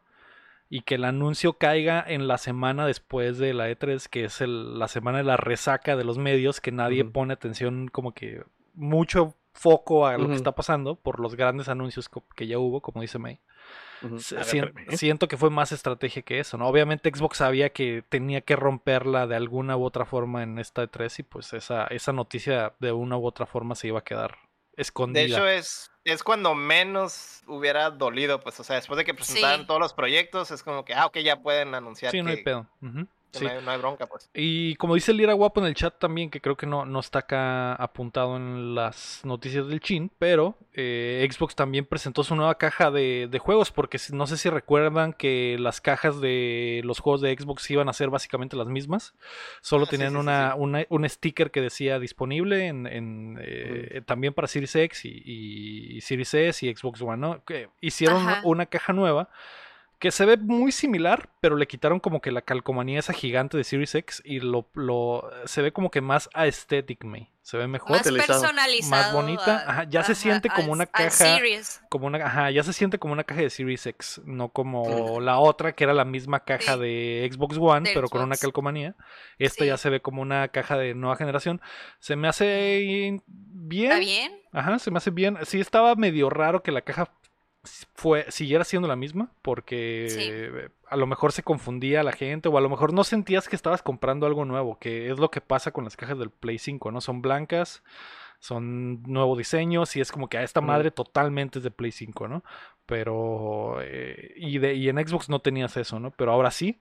y 0.71 0.81
que 0.81 0.95
el 0.95 1.05
anuncio 1.05 1.55
caiga 1.59 2.03
en 2.07 2.27
la 2.27 2.39
semana 2.39 2.87
después 2.87 3.37
de 3.37 3.53
la 3.53 3.69
E3, 3.69 4.09
que 4.09 4.25
es 4.25 4.41
el- 4.41 4.79
la 4.79 4.89
semana 4.89 5.19
de 5.19 5.25
la 5.25 5.37
resaca 5.37 5.95
de 5.97 6.05
los 6.05 6.17
medios, 6.17 6.63
que 6.63 6.73
nadie 6.73 7.05
pone 7.05 7.35
atención 7.35 7.89
como 7.89 8.13
que 8.15 8.43
mucho 8.75 9.35
foco 9.53 10.07
a 10.07 10.17
lo 10.17 10.29
que 10.29 10.35
está 10.37 10.53
pasando 10.53 10.95
por 10.97 11.21
los 11.21 11.35
grandes 11.35 11.69
anuncios 11.69 12.09
que 12.35 12.47
ya 12.47 12.59
hubo, 12.59 12.81
como 12.81 13.03
dice 13.03 13.19
May. 13.19 13.39
Siento 14.97 15.29
que 15.29 15.37
fue 15.37 15.51
más 15.51 15.73
estrategia 15.73 16.23
que 16.23 16.41
eso, 16.41 16.59
¿no? 16.59 16.67
Obviamente 16.67 17.11
Xbox 17.15 17.39
sabía 17.39 17.71
que 17.71 18.03
tenía 18.09 18.41
que 18.41 18.57
romperla 18.57 19.27
de 19.27 19.37
alguna 19.37 19.77
u 19.77 19.85
otra 19.85 20.05
forma 20.05 20.43
en 20.43 20.59
esta 20.59 20.83
E3 20.85 21.21
y 21.21 21.23
pues 21.23 21.53
esa, 21.53 21.87
esa 21.87 22.13
noticia 22.13 22.75
de 22.81 22.93
una 22.93 23.17
u 23.17 23.27
otra 23.27 23.47
forma 23.47 23.75
se 23.75 23.89
iba 23.89 24.01
a 24.01 24.05
quedar 24.05 24.37
escondida. 24.77 25.23
de 25.23 25.29
hecho, 25.29 25.47
es, 25.47 25.91
es 26.05 26.23
cuando 26.23 26.55
menos 26.55 27.43
hubiera 27.47 27.91
dolido, 27.91 28.41
pues, 28.41 28.59
o 28.59 28.65
sea, 28.65 28.77
después 28.77 28.97
de 28.99 29.05
que 29.05 29.15
presentaran 29.15 29.61
Sí. 29.61 29.67
todos 29.67 29.81
los 29.81 29.93
proyectos, 29.95 30.51
es 30.51 30.63
como 30.63 30.85
que, 30.85 30.95
ah, 30.95 31.07
ok, 31.07 31.19
ya 31.19 31.41
pueden 31.41 31.75
anunciar 31.75 32.11
sí, 32.11 32.23
no 32.23 32.31
hay 32.31 32.43
pedo. 32.43 32.67
Que 32.81 33.07
sí. 33.33 33.45
no, 33.45 33.51
hay, 33.51 33.63
no 33.65 33.71
hay 33.71 33.79
bronca, 33.79 34.07
pues. 34.07 34.31
Y 34.35 34.75
como 34.77 34.95
dice 34.95 35.13
Lira 35.13 35.33
Guapo 35.33 35.61
en 35.61 35.67
el 35.67 35.75
chat 35.75 35.99
también, 35.99 36.31
que 36.31 36.41
creo 36.41 36.57
que 36.57 36.67
no, 36.67 36.85
no 36.85 37.01
está 37.01 37.21
acá 37.21 37.75
apuntado 37.75 38.37
en 38.37 38.75
las 38.75 39.21
noticias 39.25 39.67
del 39.69 39.81
chin, 39.81 40.11
pero 40.19 40.57
eh, 40.75 41.27
Xbox 41.31 41.55
también 41.55 41.85
presentó 41.87 42.23
su 42.25 42.35
nueva 42.37 42.57
caja 42.57 42.91
de, 42.91 43.29
de 43.31 43.39
juegos, 43.39 43.71
porque 43.73 43.99
no 44.13 44.27
sé 44.27 44.37
si 44.37 44.49
recuerdan 44.51 45.13
que 45.13 45.57
las 45.59 45.81
cajas 45.81 46.21
de 46.21 46.81
los 46.85 47.01
juegos 47.01 47.21
de 47.21 47.37
Xbox 47.37 47.71
iban 47.71 47.89
a 47.89 47.93
ser 47.93 48.11
básicamente 48.11 48.57
las 48.57 48.69
mismas, 48.69 49.15
solo 49.61 49.85
Ah, 49.87 49.91
tenían 49.91 50.11
sí, 50.13 50.17
sí, 50.17 50.21
una, 50.21 50.53
sí. 50.53 50.59
una- 50.61 50.87
un 50.89 51.09
sticker 51.09 51.51
que 51.51 51.61
decía 51.61 51.99
disponible 51.99 52.67
en, 52.67 52.87
en, 52.87 53.39
eh, 53.43 54.03
también 54.07 54.33
para 54.35 54.49
Series 54.49 54.75
X 54.77 55.05
y, 55.05 55.23
y 55.97 56.01
Series 56.01 56.35
S 56.35 56.67
y 56.67 56.75
Xbox 56.75 57.01
One, 57.03 57.17
¿no? 57.17 57.45
Que 57.45 57.69
hicieron 57.81 58.29
Ajá. 58.29 58.41
una 58.45 58.67
caja 58.67 58.93
nueva 58.93 59.29
que 60.03 60.11
se 60.11 60.25
ve 60.27 60.37
muy 60.37 60.73
similar, 60.73 61.29
pero 61.41 61.55
le 61.55 61.69
quitaron 61.69 62.01
como 62.01 62.21
que 62.21 62.33
la 62.33 62.43
calcomanía 62.43 62.99
esa 62.99 63.13
gigante 63.13 63.57
de 63.57 63.63
Series 63.63 63.95
X 63.95 64.21
y 64.25 64.41
lo, 64.41 64.69
lo 64.75 65.31
se 65.45 65.63
ve 65.63 65.73
como 65.73 65.93
que 65.93 66.01
más 66.01 66.29
aesthetic 66.35 67.05
me. 67.05 67.31
Se 67.43 67.57
ve 67.57 67.69
mejor, 67.69 67.93
más 67.93 68.03
personalizado. 68.03 68.91
más 68.91 69.13
bonita. 69.13 69.65
Ajá, 69.65 69.85
ya 69.85 70.03
se 70.03 70.17
siente 70.17 70.49
como 70.49 70.65
al- 70.65 70.71
una 70.71 70.87
caja 70.87 71.11
Series. 71.11 71.81
como 71.89 72.09
una, 72.09 72.19
ajá, 72.27 72.51
ya 72.51 72.65
se 72.65 72.73
siente 72.73 72.99
como 72.99 73.13
una 73.13 73.23
caja 73.23 73.43
de 73.43 73.51
Series 73.51 73.87
X, 73.87 74.21
no 74.25 74.49
como 74.49 75.21
la 75.21 75.39
otra 75.39 75.73
que 75.73 75.85
era 75.85 75.95
la 75.95 76.05
misma 76.05 76.41
caja 76.41 76.75
Sí. 76.75 76.81
de 76.81 77.31
Xbox 77.33 77.57
One, 77.61 77.89
De 77.89 77.95
pero 77.95 78.09
con 78.09 78.23
una 78.23 78.37
calcomanía. 78.37 78.97
Esta 79.39 79.65
ya 79.65 79.77
se 79.77 79.89
ve 79.89 80.03
como 80.03 80.21
una 80.21 80.49
caja 80.49 80.77
de 80.77 80.95
nueva 80.95 81.15
generación. 81.15 81.61
Se 82.01 82.17
me 82.17 82.27
hace 82.27 83.21
bien. 83.29 83.85
¿Está 83.85 83.99
bien? 84.01 84.33
Ajá, 84.53 84.81
se 84.81 84.91
me 84.91 84.99
hace 84.99 85.11
bien. 85.11 85.39
Sí, 85.45 85.61
estaba 85.61 85.95
medio 85.95 86.29
raro 86.29 86.63
que 86.65 86.73
la 86.73 86.81
caja 86.83 87.09
fue, 87.95 88.27
siguiera 88.31 88.65
siendo 88.65 88.89
la 88.89 88.97
misma, 88.97 89.31
porque 89.43 90.07
Sí. 90.09 90.21
eh, 90.21 90.69
a 90.89 90.97
lo 90.97 91.07
mejor 91.07 91.33
se 91.33 91.43
confundía 91.43 92.03
la 92.03 92.13
gente, 92.13 92.49
o 92.49 92.59
a 92.59 92.61
lo 92.61 92.69
mejor 92.69 92.93
no 92.93 93.05
sentías 93.05 93.49
que 93.49 93.57
estabas 93.57 93.83
comprando 93.83 94.27
algo 94.27 94.45
nuevo, 94.45 94.79
que 94.79 95.11
es 95.11 95.19
lo 95.19 95.31
que 95.31 95.41
pasa 95.41 95.71
con 95.71 95.85
las 95.85 95.97
cajas 95.97 96.19
del 96.19 96.31
Play 96.31 96.59
5, 96.59 96.91
¿no? 96.91 97.01
Son 97.01 97.23
blancas, 97.23 97.83
son 98.41 99.03
nuevos 99.05 99.39
diseños, 99.39 99.95
y 99.95 100.01
es 100.01 100.11
como 100.11 100.29
que 100.29 100.39
a 100.39 100.43
esta 100.43 100.61
Ujú. 100.61 100.67
madre 100.67 100.91
totalmente 100.91 101.61
es 101.61 101.63
de 101.65 101.71
Play 101.71 101.93
5, 101.93 102.27
¿no? 102.27 102.43
Pero, 102.87 103.77
eh, 103.81 104.33
y, 104.37 104.59
de, 104.59 104.75
y 104.75 104.89
en 104.89 104.97
Xbox 105.07 105.29
no 105.29 105.39
tenías 105.39 105.77
eso, 105.77 106.01
¿no? 106.01 106.11
Pero 106.11 106.33
ahora 106.33 106.51
sí. 106.51 106.79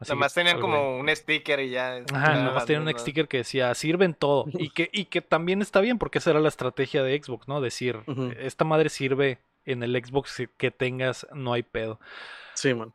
así 0.00 0.08
que 0.08 0.14
Nomás 0.14 0.34
tenían 0.34 0.60
como 0.60 0.98
un 0.98 1.08
sticker 1.14 1.60
y 1.60 1.70
ya. 1.70 2.02
Ajá, 2.12 2.34
nomás 2.34 2.66
tiene 2.66 2.82
un 2.82 2.98
sticker 2.98 3.28
que 3.28 3.38
decía, 3.38 3.72
sirven 3.74 4.12
todo. 4.12 4.46
Y 4.58 4.70
que, 4.70 4.90
y 4.92 5.04
que 5.04 5.22
también 5.22 5.62
está 5.62 5.80
bien, 5.80 5.98
porque 5.98 6.18
esa 6.18 6.30
era 6.30 6.40
la 6.40 6.48
estrategia 6.48 7.04
de 7.04 7.22
Xbox, 7.22 7.46
¿no? 7.46 7.60
Decir, 7.60 8.00
esta 8.40 8.64
madre 8.64 8.88
sirve 8.88 9.38
en 9.66 9.82
el 9.82 9.94
Xbox 10.02 10.42
que- 10.56 10.70
tengas, 10.70 11.26
no 11.34 11.52
hay 11.52 11.62
pedo. 11.62 12.00
Sí, 12.54 12.72
man. 12.74 12.92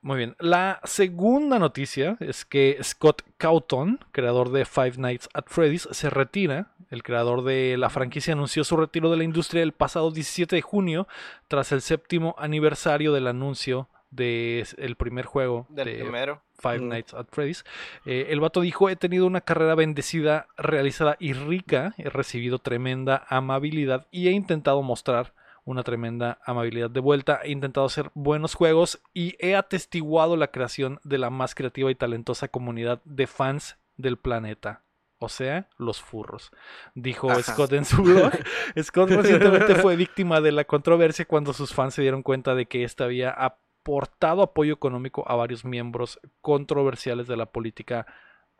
Muy 0.00 0.16
bien. 0.16 0.36
La 0.38 0.80
segunda 0.84 1.58
noticia 1.58 2.16
es 2.20 2.44
que 2.44 2.78
Scott 2.82 3.22
Cawthon, 3.36 3.98
creador 4.12 4.50
de 4.52 4.64
Five 4.64 4.94
Nights 4.96 5.28
at 5.34 5.44
Freddy's, 5.48 5.88
se 5.90 6.08
retira. 6.08 6.70
El 6.90 7.02
creador 7.02 7.42
de 7.42 7.76
la 7.76 7.90
franquicia 7.90 8.32
anunció 8.32 8.62
su 8.64 8.76
retiro 8.76 9.10
de 9.10 9.16
la 9.16 9.24
industria 9.24 9.62
el 9.62 9.72
pasado 9.72 10.10
17 10.12 10.54
de 10.56 10.62
junio, 10.62 11.08
tras 11.48 11.72
el 11.72 11.82
séptimo 11.82 12.34
aniversario 12.38 13.12
del 13.12 13.26
anuncio 13.26 13.88
del 14.10 14.94
primer 14.96 15.26
juego 15.26 15.66
Del 15.68 15.84
de 15.86 15.94
primero. 16.04 16.42
Five. 16.60 16.78
Nights 16.80 17.12
at 17.14 17.26
Freddy's. 17.30 17.64
Eh, 18.06 18.28
el 18.30 18.40
vato 18.40 18.60
dijo, 18.62 18.88
he 18.88 18.96
tenido 18.96 19.26
una 19.26 19.40
carrera 19.42 19.74
bendecida, 19.74 20.46
realizada 20.56 21.16
y 21.18 21.32
rica, 21.34 21.94
he 21.98 22.08
recibido 22.08 22.58
tremenda 22.58 23.26
amabilidad 23.28 24.06
y 24.10 24.28
he 24.28 24.30
intentado 24.30 24.80
mostrar 24.82 25.34
una 25.68 25.82
tremenda 25.82 26.38
amabilidad 26.46 26.88
de 26.88 27.00
vuelta, 27.00 27.40
he 27.44 27.50
intentado 27.50 27.84
hacer 27.84 28.10
buenos 28.14 28.54
juegos 28.54 29.02
y 29.12 29.36
he 29.38 29.54
atestiguado 29.54 30.34
la 30.34 30.50
creación 30.50 30.98
de 31.04 31.18
la 31.18 31.28
más 31.28 31.54
creativa 31.54 31.90
y 31.90 31.94
talentosa 31.94 32.48
comunidad 32.48 33.02
de 33.04 33.26
fans 33.26 33.76
del 33.98 34.16
planeta. 34.16 34.80
O 35.18 35.28
sea, 35.28 35.68
los 35.76 36.00
furros. 36.00 36.52
Dijo 36.94 37.30
Ajá. 37.30 37.42
Scott 37.42 37.74
en 37.74 37.84
su 37.84 38.02
blog. 38.02 38.32
Scott 38.82 39.10
recientemente 39.10 39.74
fue 39.74 39.96
víctima 39.96 40.40
de 40.40 40.52
la 40.52 40.64
controversia 40.64 41.26
cuando 41.26 41.52
sus 41.52 41.74
fans 41.74 41.92
se 41.92 42.00
dieron 42.00 42.22
cuenta 42.22 42.54
de 42.54 42.64
que 42.64 42.84
ésta 42.84 43.04
había 43.04 43.30
aportado 43.30 44.40
apoyo 44.40 44.72
económico 44.72 45.22
a 45.30 45.34
varios 45.34 45.66
miembros 45.66 46.18
controversiales 46.40 47.26
de 47.26 47.36
la 47.36 47.44
política 47.44 48.06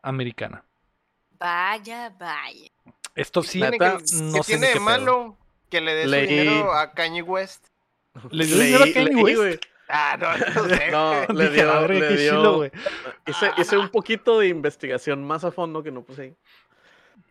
americana. 0.03 0.63
Vaya, 1.39 2.13
vaya. 2.19 2.69
Esto 3.15 3.41
sí, 3.41 3.61
no 3.61 3.71
¿qué 3.71 3.99
sé 4.03 4.23
ni 4.23 4.39
tiene 4.41 4.67
qué 4.67 4.73
de 4.73 4.73
pedo. 4.73 4.83
malo 4.83 5.37
que 5.69 5.81
le 5.81 6.03
su 6.03 6.09
Leí- 6.09 6.27
dinero 6.27 6.73
a 6.73 6.91
Kanye 6.93 7.21
West? 7.21 7.67
¿Le 8.31 8.45
dio 8.45 8.57
dinero 8.57 8.83
a 8.83 8.93
Kanye 8.93 9.13
leí, 9.13 9.23
West? 9.23 9.37
güey. 9.37 9.59
Ah, 9.87 10.17
no, 10.19 10.37
no 10.63 10.69
sé. 10.77 10.91
No, 10.91 11.25
le 11.33 11.49
dio, 11.49 11.71
"A 11.71 11.79
ver, 11.81 11.89
le 11.91 12.17
dio- 12.17 12.31
chilo, 12.37 12.55
güey". 12.57 12.71
hice, 13.27 13.51
hice 13.57 13.77
un 13.77 13.89
poquito 13.89 14.39
de 14.39 14.47
investigación 14.47 15.23
más 15.25 15.43
a 15.43 15.51
fondo 15.51 15.81
que 15.83 15.91
no 15.91 16.03
puse 16.03 16.21
ahí. 16.21 16.35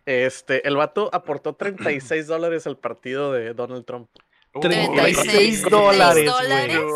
Este, 0.07 0.67
el 0.67 0.77
vato 0.77 1.11
aportó 1.13 1.55
36 1.55 2.27
dólares 2.27 2.67
al 2.67 2.79
partido 2.79 3.33
de 3.33 3.55
Donald 3.55 3.85
Trump. 3.85 4.09
Uh, 4.55 4.61
36 4.61 5.65
uy, 5.65 5.71
dólares, 5.71 6.25
dólares. 6.27 6.79
güey. 6.79 6.93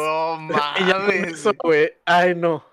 No 0.49 0.49
Y 0.81 0.87
ya 0.87 0.93
con 0.95 1.07
mames. 1.07 1.33
eso, 1.35 1.53
güey. 1.63 1.93
Ay, 2.07 2.35
no. 2.35 2.65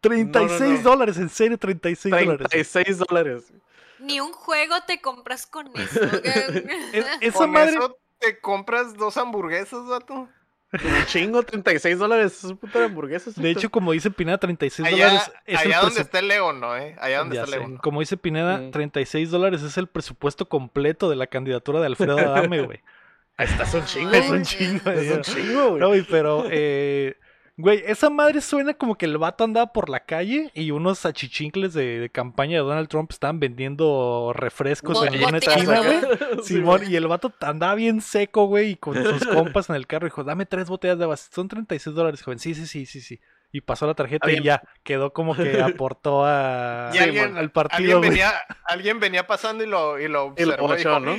36 0.00 0.84
no. 0.84 0.90
dólares, 0.90 1.16
en 1.18 1.28
serio, 1.28 1.58
36 1.58 2.14
dólares. 2.14 2.46
36 2.48 2.98
dólares. 2.98 3.52
Ni 3.98 4.20
un 4.20 4.32
juego 4.32 4.76
te 4.86 5.00
compras 5.00 5.44
con 5.44 5.66
eso. 5.76 6.00
Es- 6.92 7.06
esa 7.20 7.38
Con 7.38 7.50
madre, 7.50 7.70
eso 7.72 7.98
te 8.18 8.40
compras 8.40 8.96
dos 8.96 9.16
hamburguesas, 9.16 9.86
vato. 9.86 10.28
Un 10.70 11.06
chingo, 11.06 11.42
36 11.42 11.98
dólares. 11.98 12.38
Es 12.38 12.44
un 12.44 12.58
puto 12.58 12.78
de 12.78 12.84
hamburguesas. 12.86 13.34
de 13.34 13.50
hecho, 13.50 13.70
como 13.70 13.92
dice 13.92 14.10
Pineda, 14.10 14.36
36 14.38 14.86
Allá, 14.86 15.06
dólares 15.06 15.32
es 15.46 15.60
el 15.62 15.66
allá 15.72 15.80
donde 15.80 16.00
está 16.02 16.18
el 16.18 16.28
león, 16.28 16.60
¿no? 16.60 16.76
Eh? 16.76 16.94
Allá 17.00 17.18
donde 17.20 17.36
Ya 17.36 17.44
está 17.44 17.56
el 17.56 17.62
león. 17.62 17.76
Como 17.78 18.00
dice 18.00 18.16
Pineda, 18.18 18.58
Mm. 18.58 18.70
36 18.72 19.30
dólares 19.30 19.62
es 19.62 19.78
el 19.78 19.86
presupuesto 19.86 20.48
completo 20.48 21.08
de 21.08 21.16
la 21.16 21.26
candidatura 21.26 21.80
de 21.80 21.86
Alfredo 21.86 22.18
Adame, 22.52 22.62
güey. 22.62 22.80
Ahí 23.38 23.46
estás 23.46 23.72
un 23.72 23.84
chingo, 23.86 24.10
Es 24.12 24.28
un 24.30 24.42
chingo 24.42 24.90
Es 24.90 25.10
un 25.10 25.22
chingo, 25.22 25.68
güey. 25.70 25.80
No, 25.80 25.88
güey, 25.88 26.02
pero, 26.02 26.44
eh, 26.50 27.16
güey, 27.58 27.82
esa 27.86 28.08
madre 28.08 28.40
suena 28.40 28.72
como 28.72 28.96
que 28.96 29.04
el 29.04 29.18
vato 29.18 29.44
andaba 29.44 29.72
por 29.72 29.90
la 29.90 30.00
calle 30.00 30.50
y 30.54 30.70
unos 30.70 31.04
achichincles 31.04 31.74
de, 31.74 31.98
de 31.98 32.08
campaña 32.08 32.52
de 32.52 32.64
Donald 32.64 32.88
Trump 32.88 33.10
estaban 33.12 33.38
vendiendo 33.40 34.32
refrescos 34.34 34.94
Bo- 34.94 35.04
en 35.04 35.22
una 35.22 35.36
esquina, 35.38 35.80
güey. 35.80 35.98
Simón, 36.44 36.82
y 36.90 36.96
el 36.96 37.06
vato 37.08 37.32
andaba 37.40 37.74
bien 37.74 38.00
seco, 38.00 38.46
güey, 38.46 38.70
y 38.70 38.76
con 38.76 38.94
sus 39.02 39.26
compas 39.26 39.68
en 39.68 39.76
el 39.76 39.86
carro 39.86 40.06
dijo, 40.06 40.24
dame 40.24 40.46
tres 40.46 40.68
botellas 40.68 40.96
de 40.98 41.04
agua, 41.04 41.16
son 41.18 41.48
36 41.48 41.94
dólares, 41.94 42.22
joven. 42.22 42.38
Sí, 42.38 42.54
sí, 42.54 42.66
sí, 42.66 42.86
sí, 42.86 43.00
sí. 43.02 43.20
Y 43.50 43.62
pasó 43.62 43.86
la 43.86 43.94
tarjeta 43.94 44.30
y 44.30 44.42
ya, 44.42 44.62
quedó 44.82 45.12
como 45.12 45.34
que 45.34 45.60
aportó 45.62 46.24
a, 46.24 46.90
Y 46.94 46.98
alguien, 46.98 47.36
al 47.36 47.50
partido, 47.50 47.96
alguien, 47.96 48.12
venía, 48.12 48.32
alguien 48.64 49.00
venía 49.00 49.26
pasando 49.26 49.64
y 49.64 49.66
lo, 49.66 49.98
y 49.98 50.06
lo 50.06 50.34
Y 50.36 50.44
lo 50.44 50.54
observó 50.64 50.74
y 50.74 50.76
dijo, 50.76 51.00
¿no? 51.00 51.16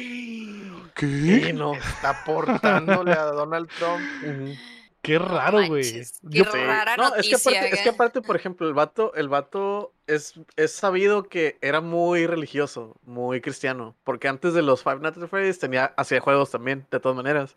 ¿Qué? 0.95 1.53
No. 1.53 1.73
está 1.75 2.09
aportándole 2.11 3.13
a 3.13 3.23
Donald 3.23 3.69
Trump. 3.77 4.01
Ujú. 4.23 4.53
Qué 5.01 5.17
raro, 5.17 5.65
güey. 5.67 6.03
qué 6.31 6.43
rara 6.43 6.97
No, 6.97 7.15
es 7.15 7.25
que, 7.25 7.31
noticia. 7.31 7.51
aparte, 7.59 7.75
es 7.75 7.81
que 7.81 7.89
aparte, 7.89 8.21
por 8.21 8.35
ejemplo, 8.35 8.67
el 8.67 8.73
vato, 8.73 9.13
el 9.15 9.29
vato 9.29 9.93
es, 10.07 10.33
es 10.57 10.73
sabido 10.73 11.23
que 11.23 11.57
era 11.61 11.79
muy 11.81 12.27
religioso, 12.27 12.97
muy 13.03 13.39
cristiano. 13.41 13.95
Porque 14.03 14.27
antes 14.27 14.53
de 14.53 14.61
los 14.61 14.83
Five 14.83 14.99
Nights 14.99 15.17
at 15.21 15.27
Freddy's 15.29 15.57
tenía, 15.59 15.85
hacía 15.95 16.19
juegos 16.19 16.51
también, 16.51 16.85
de 16.91 16.99
todas 16.99 17.15
maneras. 17.15 17.55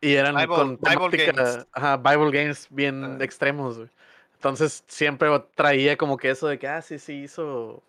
Y 0.00 0.14
eran 0.14 0.34
Bible- 0.34 0.48
con 0.48 0.68
Bible 0.78 0.88
temática- 0.90 1.32
games. 1.32 1.66
ajá, 1.72 1.96
Bible 1.96 2.30
games 2.36 2.66
bien 2.70 3.18
Ah. 3.20 3.24
extremos, 3.24 3.76
güey. 3.78 3.88
Entonces 4.34 4.84
siempre 4.88 5.28
traía 5.54 5.96
como 5.96 6.16
que 6.16 6.30
eso 6.30 6.48
de 6.48 6.58
que, 6.58 6.68
ah, 6.68 6.82
sí, 6.82 6.98
sí, 6.98 7.22
hizo 7.22 7.82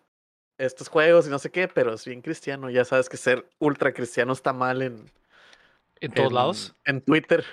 estos 0.58 0.88
juegos 0.88 1.26
y 1.26 1.30
no 1.30 1.38
sé 1.38 1.50
qué, 1.50 1.68
pero 1.68 1.94
es 1.94 2.04
bien 2.04 2.20
cristiano. 2.22 2.70
Ya 2.70 2.84
sabes 2.84 3.08
que 3.08 3.16
ser 3.16 3.46
ultra 3.58 3.92
cristiano 3.92 4.32
está 4.32 4.52
mal 4.52 4.82
en, 4.82 5.04
En 6.00 6.12
todos 6.12 6.28
en- 6.30 6.34
lados. 6.34 6.74
En 6.84 7.00
Twitter. 7.00 7.44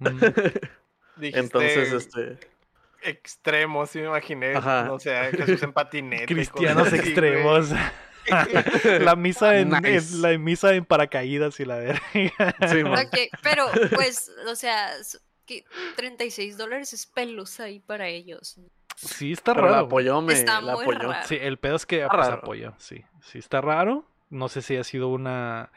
Dijiste, 1.16 1.40
Entonces, 1.40 1.92
este. 1.92 2.38
extremo, 3.02 3.86
sí 3.86 3.98
me 4.00 4.06
imaginé. 4.06 4.54
Ajá. 4.54 4.84
No 4.84 4.98
sé, 4.98 5.16
Jesús 5.36 5.62
en 5.62 5.72
patinete. 5.72 6.26
cosas 6.34 6.34
Cristianos 6.52 6.92
extremos. 6.92 7.70
la 9.00 9.16
misa 9.16 9.58
en, 9.58 9.70
la 9.70 10.38
misa 10.38 10.74
en 10.74 10.84
paracaídas 10.84 11.58
y 11.60 11.64
la 11.64 11.76
verga. 11.76 12.02
Sí, 12.12 12.84
man. 12.84 13.06
Ok, 13.06 13.18
pero 13.42 13.66
pues, 13.94 14.30
o 14.46 14.54
sea, 14.54 14.96
s- 14.98 15.18
que 15.46 15.64
36 15.96 16.56
dólares 16.58 16.92
es 16.92 17.06
pelusa 17.06 17.64
ahí 17.64 17.80
para 17.80 18.06
ellos. 18.08 18.56
Sí, 18.96 19.32
está 19.32 19.54
Pero 19.54 19.66
la 19.68 19.72
raro. 19.74 19.86
apoyó, 19.86 20.20
me 20.20 20.32
Está 20.34 20.60
la 20.60 20.74
muy 20.74 20.82
apoyó. 20.82 20.98
raro. 21.12 21.26
Sí, 21.26 21.38
el 21.40 21.56
pedo 21.58 21.76
es 21.76 21.86
que 21.86 22.02
Está 22.02 22.10
pues, 22.10 22.26
raro. 22.26 22.38
apoyó, 22.42 22.74
sí. 22.78 23.02
Sí, 23.22 23.38
está 23.38 23.60
raro. 23.60 24.04
No 24.28 24.48
sé 24.48 24.60
si 24.60 24.76
ha 24.76 24.84
sido 24.84 25.08
una. 25.08 25.70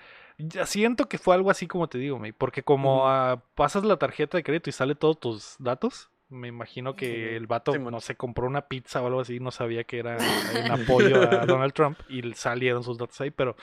Ya 0.48 0.66
siento 0.66 1.08
que 1.08 1.18
fue 1.18 1.36
algo 1.36 1.52
así 1.52 1.68
como 1.68 1.88
te 1.88 1.98
digo, 1.98 2.20
May, 2.20 2.32
porque 2.32 2.64
como 2.64 3.08
ah, 3.08 3.44
pasas 3.56 3.84
la 3.84 3.98
tarjeta 3.98 4.38
de 4.38 4.44
crédito 4.44 4.70
y 4.70 4.74
sale 4.74 4.96
todos 4.96 5.20
tus 5.20 5.56
datos, 5.60 6.10
me 6.32 6.48
imagino 6.48 6.96
que 6.96 7.36
el 7.36 7.46
vato, 7.46 7.78
no 7.78 8.00
sé, 8.00 8.16
compró 8.16 8.48
una 8.48 8.68
pizza 8.68 9.02
o 9.02 9.08
algo 9.08 9.20
así, 9.20 9.40
no 9.40 9.52
sabía 9.52 9.84
que 9.84 10.00
era 10.00 10.18
en 10.56 10.72
apoyo 10.72 11.22
a 11.22 11.46
Donald 11.46 11.74
Trump 11.74 12.00
y 12.10 12.34
salieron 12.34 12.84
sus 12.84 12.98
datos 12.98 13.20
ahí, 13.22 13.32
pero, 13.32 13.56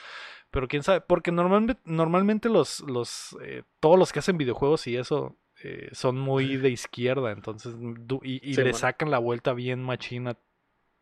pero 0.51 0.69
quién 0.69 0.83
sabe, 0.83 1.01
porque 1.01 1.33
normalmente, 1.33 1.81
normalmente 1.85 2.49
los, 2.49 2.81
los, 2.81 3.37
eh, 3.43 3.63
todos 3.81 3.99
los 3.99 4.13
que 4.13 4.19
hacen 4.19 4.37
videojuegos 4.37 4.87
y 4.87 4.97
eso 4.97 5.37
eh, 5.65 5.89
son 5.93 6.19
muy 6.19 6.57
de 6.57 6.71
izquierda, 6.71 7.33
entonces, 7.33 7.75
y, 8.23 8.55
le 8.55 8.75
sacan 8.75 9.11
la 9.11 9.19
vuelta 9.19 9.55
bien 9.55 9.83
machina 9.83 10.37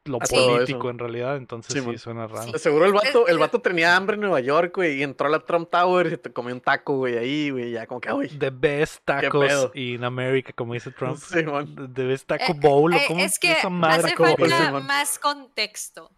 lo 0.09 0.19
político 0.19 0.91
en 0.91 0.99
realidad, 0.99 1.37
entonces 1.37 1.83
sí, 1.83 1.99
suena 1.99 2.27
raro. 2.27 2.45
Sí. 2.53 2.59
Seguro 2.59 2.87
el 2.87 2.93
vato, 2.93 3.27
Es- 3.27 3.33
el 3.33 3.39
vato 3.39 3.61
tenía 3.61 3.97
hambre 3.97 4.15
en 4.15 4.21
Nueva 4.21 4.41
York, 4.41 4.73
güey, 4.77 4.99
y 4.99 5.03
entró 5.03 5.27
a 5.27 5.31
la 5.31 5.41
Trump 5.41 5.69
Tower 5.71 6.07
y 6.07 6.11
se 6.11 6.19
te 6.19 6.33
comió 6.33 6.55
un 6.55 6.61
taco, 6.61 6.97
güey, 6.97 7.17
ahí, 7.19 7.51
güey, 7.51 7.71
ya 7.73 7.87
como 7.87 8.01
que, 8.01 8.13
uy. 8.13 8.29
The 8.29 8.51
best 8.51 9.05
tacos 9.05 9.71
in 9.75 10.05
America, 10.05 10.53
como 10.55 10.75
dice 10.75 10.91
Trump. 10.91 11.17
Simón. 11.19 11.93
The 11.95 12.05
best 12.05 12.27
taco 12.27 12.45
Eh, 12.53 12.57
bowl, 12.61 12.93
¿o 12.95 12.97
Eh, 12.97 13.05
¿cómo 13.09 13.21
es 13.21 13.39
que 13.39 13.53
esa 13.53 13.69
madre? 13.71 14.07
hace 14.07 14.15
¿Cómo 14.15 14.37
falta 14.37 14.81
más 14.81 15.19
contexto. 15.19 16.11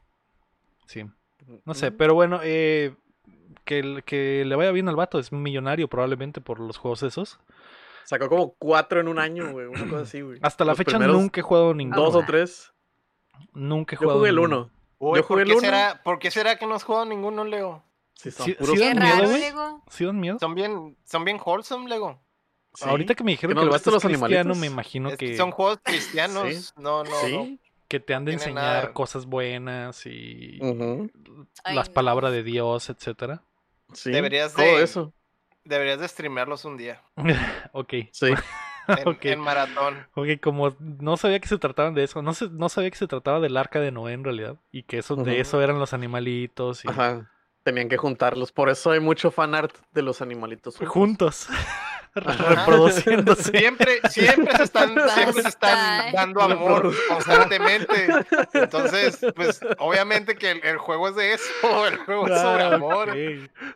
Sí, 0.86 1.04
no 1.64 1.74
sé, 1.74 1.90
pero 1.92 2.14
bueno, 2.14 2.40
eh, 2.42 2.94
que, 3.64 4.02
que 4.06 4.44
le 4.46 4.56
vaya 4.56 4.70
bien 4.72 4.88
al 4.88 4.96
vato, 4.96 5.18
es 5.18 5.32
millonario 5.32 5.88
probablemente 5.88 6.40
por 6.40 6.60
los 6.60 6.78
juegos 6.78 7.02
esos. 7.02 7.38
Sacó 8.04 8.30
como 8.30 8.54
cuatro 8.58 9.00
en 9.00 9.08
un 9.08 9.18
año, 9.18 9.52
güey, 9.52 9.66
una 9.66 9.84
cosa 9.86 10.00
así, 10.04 10.22
güey. 10.22 10.38
Hasta 10.40 10.64
la 10.64 10.70
Los 10.70 10.78
fecha 10.78 10.92
primeros 10.92 11.14
nunca 11.20 11.40
he 11.40 11.42
jugado 11.42 11.74
ninguno. 11.74 12.00
Dos 12.04 12.14
o 12.14 12.22
tres. 12.26 12.72
Nunca 13.52 13.94
he 13.94 13.98
Yo 13.98 14.00
jugado 14.02 14.18
jugué 14.20 14.30
el 14.30 14.36
Yo 15.16 15.22
jugué 15.22 15.22
¿por, 15.22 15.40
el 15.40 15.46
qué 15.48 15.52
uno. 15.52 15.60
será, 15.60 16.00
¿Por 16.02 16.18
qué 16.18 16.30
será 16.30 16.56
que 16.56 16.66
no 16.66 16.74
has 16.74 16.82
jugado 16.84 17.04
ninguno, 17.06 17.44
Lego? 17.44 17.82
Sí, 18.14 18.30
son 18.30 18.46
Sí- 18.46 18.54
puros 18.54 18.74
sí 18.74 18.78
Qué 18.80 18.88
dan 18.88 18.98
miedo, 18.98 19.14
raro, 19.16 19.28
güey? 19.28 19.40
Lego. 19.40 19.84
¿Sí 19.90 20.04
dan 20.04 20.20
miedo? 20.20 20.38
Son 20.40 20.54
bien, 20.54 20.96
son 21.04 21.24
bien 21.24 21.40
wholesome, 21.44 21.88
Lego. 21.88 22.20
Sí. 22.74 22.84
Ahorita 22.88 23.14
que 23.14 23.24
me 23.24 23.30
dijeron 23.32 23.54
¿Que 23.54 23.60
que, 23.60 23.60
el 23.90 23.94
los 23.94 24.02
cristiano, 24.04 24.26
animalitos? 24.26 24.58
me 24.58 24.66
imagino 24.66 25.08
Es 25.10 25.16
que 25.18 25.26
que, 25.30 25.36
son 25.36 25.50
juegos 25.52 25.80
cristianos. 25.82 26.48
Sí. 26.54 26.72
No, 26.76 27.02
no, 27.04 27.10
no. 27.10 27.20
Sí. 27.26 27.60
que 27.88 28.00
te 28.00 28.14
han 28.14 28.24
de 28.26 28.34
enseñar 28.34 28.54
nada. 28.82 28.92
cosas 28.92 29.24
buenas 29.24 30.04
y 30.04 30.58
las 31.64 31.88
palabras 31.88 32.32
de 32.32 32.42
Dios, 32.42 32.90
etcétera. 32.90 33.42
Sí. 33.94 34.10
Deberías 34.10 34.52
todo 34.52 34.64
de- 34.66 34.82
eso. 34.82 35.14
Deberías 35.64 35.98
de 36.00 36.06
streamearlos 36.08 36.64
un 36.66 36.76
día. 36.76 37.02
ok. 37.72 37.94
Sí. 38.12 38.26
En, 39.02 39.08
Ok. 39.08 39.24
en 39.26 39.40
maratón. 39.40 40.06
Ok, 40.14 40.28
como 40.42 40.74
no 40.80 41.16
sabía 41.16 41.40
que 41.40 41.48
se 41.48 41.58
trataban 41.58 41.94
de 41.94 42.04
eso, 42.04 42.22
no, 42.22 42.32
se- 42.34 42.48
no 42.50 42.68
sabía 42.68 42.90
que 42.90 42.96
se 42.96 43.06
trataba 43.06 43.40
del 43.40 43.56
arca 43.56 43.80
de 43.80 43.92
Noé 43.92 44.14
en 44.14 44.24
realidad, 44.24 44.56
y 44.72 44.82
que 44.84 44.98
eso, 44.98 45.14
de 45.16 45.22
Ujú. 45.22 45.30
eso 45.40 45.62
eran 45.62 45.78
los 45.78 45.92
animalitos 45.92 46.84
y 46.84 46.88
Ajá. 46.88 47.30
Tenían 47.64 47.88
que 47.90 47.98
juntarlos. 47.98 48.50
Por 48.50 48.70
eso 48.70 48.92
hay 48.92 49.00
mucho 49.00 49.30
fan 49.30 49.54
art 49.54 49.74
de 49.92 50.00
los 50.02 50.22
animalitos. 50.22 50.76
juntos, 50.78 51.50
Ajá. 51.50 51.97
Reproduciéndose. 52.14 53.58
Siempre, 53.58 54.00
siempre 54.10 54.56
se 54.56 54.62
están, 54.64 54.94
siempre 55.14 55.42
se 55.42 55.48
están 55.48 56.12
dando 56.12 56.42
amor 56.42 56.92
constantemente. 57.08 58.08
Entonces, 58.52 59.24
pues, 59.34 59.60
obviamente 59.78 60.36
que 60.36 60.50
el, 60.52 60.64
el 60.64 60.78
juego 60.78 61.08
es 61.08 61.16
de 61.16 61.32
eso, 61.34 61.46
el 61.86 61.96
juego 61.98 62.26
es 62.28 62.40
sobre 62.40 62.62
Ah, 62.64 62.74
amor. 62.74 63.16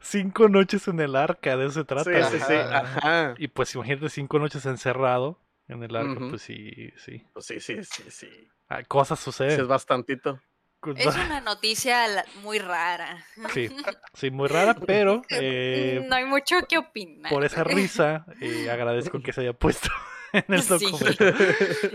Cinco 0.00 0.48
noches 0.48 0.88
en 0.88 1.00
el 1.00 1.16
arca, 1.16 1.56
de 1.56 1.64
eso 1.66 1.74
se 1.80 1.84
trata. 1.84 2.30
Sí, 2.30 2.38
sí, 2.38 2.44
sí. 2.46 2.54
Ajá. 2.54 3.34
Y 3.38 3.48
pues 3.48 3.74
imagínate 3.74 4.08
cinco 4.08 4.38
noches 4.38 4.64
encerrado 4.66 5.38
en 5.68 5.82
el 5.82 5.94
arca, 5.96 6.20
pues 6.28 6.42
sí, 6.42 6.92
sí. 6.96 7.24
Pues 7.32 7.46
sí, 7.46 7.60
sí, 7.60 7.82
sí, 7.84 8.04
sí. 8.10 8.48
Ah, 8.68 8.82
cosas 8.82 9.18
Sí, 9.18 9.24
suceden. 9.26 9.60
es 9.60 9.66
bastantito. 9.66 10.40
Es 10.96 11.14
una 11.14 11.40
noticia 11.40 12.24
muy 12.42 12.58
rara. 12.58 13.24
Sí, 13.54 13.68
sí, 14.14 14.30
muy 14.30 14.48
rara, 14.48 14.74
pero 14.74 15.22
eh, 15.30 16.04
no 16.08 16.14
hay 16.16 16.24
mucho 16.24 16.56
que 16.68 16.78
opinar. 16.78 17.30
por 17.30 17.44
esa 17.44 17.64
risa 17.64 18.26
eh, 18.40 18.70
agradezco 18.70 19.20
que 19.22 19.32
se 19.32 19.42
haya 19.42 19.52
puesto 19.52 19.88
en 20.32 20.44
el 20.48 20.62
Sí. 20.62 20.68
documento. 20.68 21.24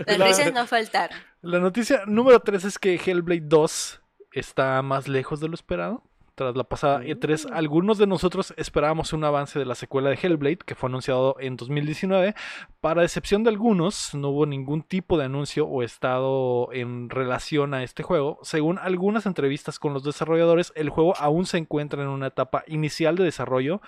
Las 0.06 0.18
la- 0.18 0.26
risas 0.26 0.52
no 0.52 0.66
faltaron. 0.66 1.18
La 1.42 1.58
noticia 1.58 2.02
número 2.06 2.40
3 2.40 2.64
es 2.64 2.78
que 2.78 2.94
Hellblade 2.94 3.42
2 3.44 4.00
está 4.32 4.80
más 4.82 5.08
lejos 5.08 5.40
de 5.40 5.48
lo 5.48 5.54
esperado. 5.54 6.02
Tras 6.38 6.54
la 6.54 6.62
pasada 6.62 7.02
E3, 7.02 7.46
Mm. 7.46 7.52
algunos 7.52 7.98
de 7.98 8.06
nosotros 8.06 8.54
esperábamos 8.56 9.12
un 9.12 9.24
avance 9.24 9.58
de 9.58 9.64
la 9.64 9.74
secuela 9.74 10.08
de 10.08 10.18
Hellblade, 10.22 10.58
que 10.58 10.76
fue 10.76 10.88
anunciado 10.88 11.34
en 11.40 11.56
2019. 11.56 12.36
Para 12.80 13.02
excepción 13.02 13.42
de 13.42 13.50
algunos, 13.50 14.14
no 14.14 14.28
hubo 14.28 14.46
ningún 14.46 14.82
tipo 14.82 15.18
de 15.18 15.24
anuncio 15.24 15.66
o 15.66 15.82
estado 15.82 16.68
en 16.72 17.10
relación 17.10 17.74
a 17.74 17.82
este 17.82 18.04
juego. 18.04 18.38
Según 18.42 18.78
algunas 18.78 19.26
entrevistas 19.26 19.80
con 19.80 19.94
los 19.94 20.04
desarrolladores, 20.04 20.72
el 20.76 20.90
juego 20.90 21.16
aún 21.18 21.44
se 21.44 21.58
encuentra 21.58 22.04
en 22.04 22.08
una 22.08 22.28
etapa 22.28 22.62
inicial 22.68 23.16
de 23.16 23.24
desarrollo. 23.24 23.80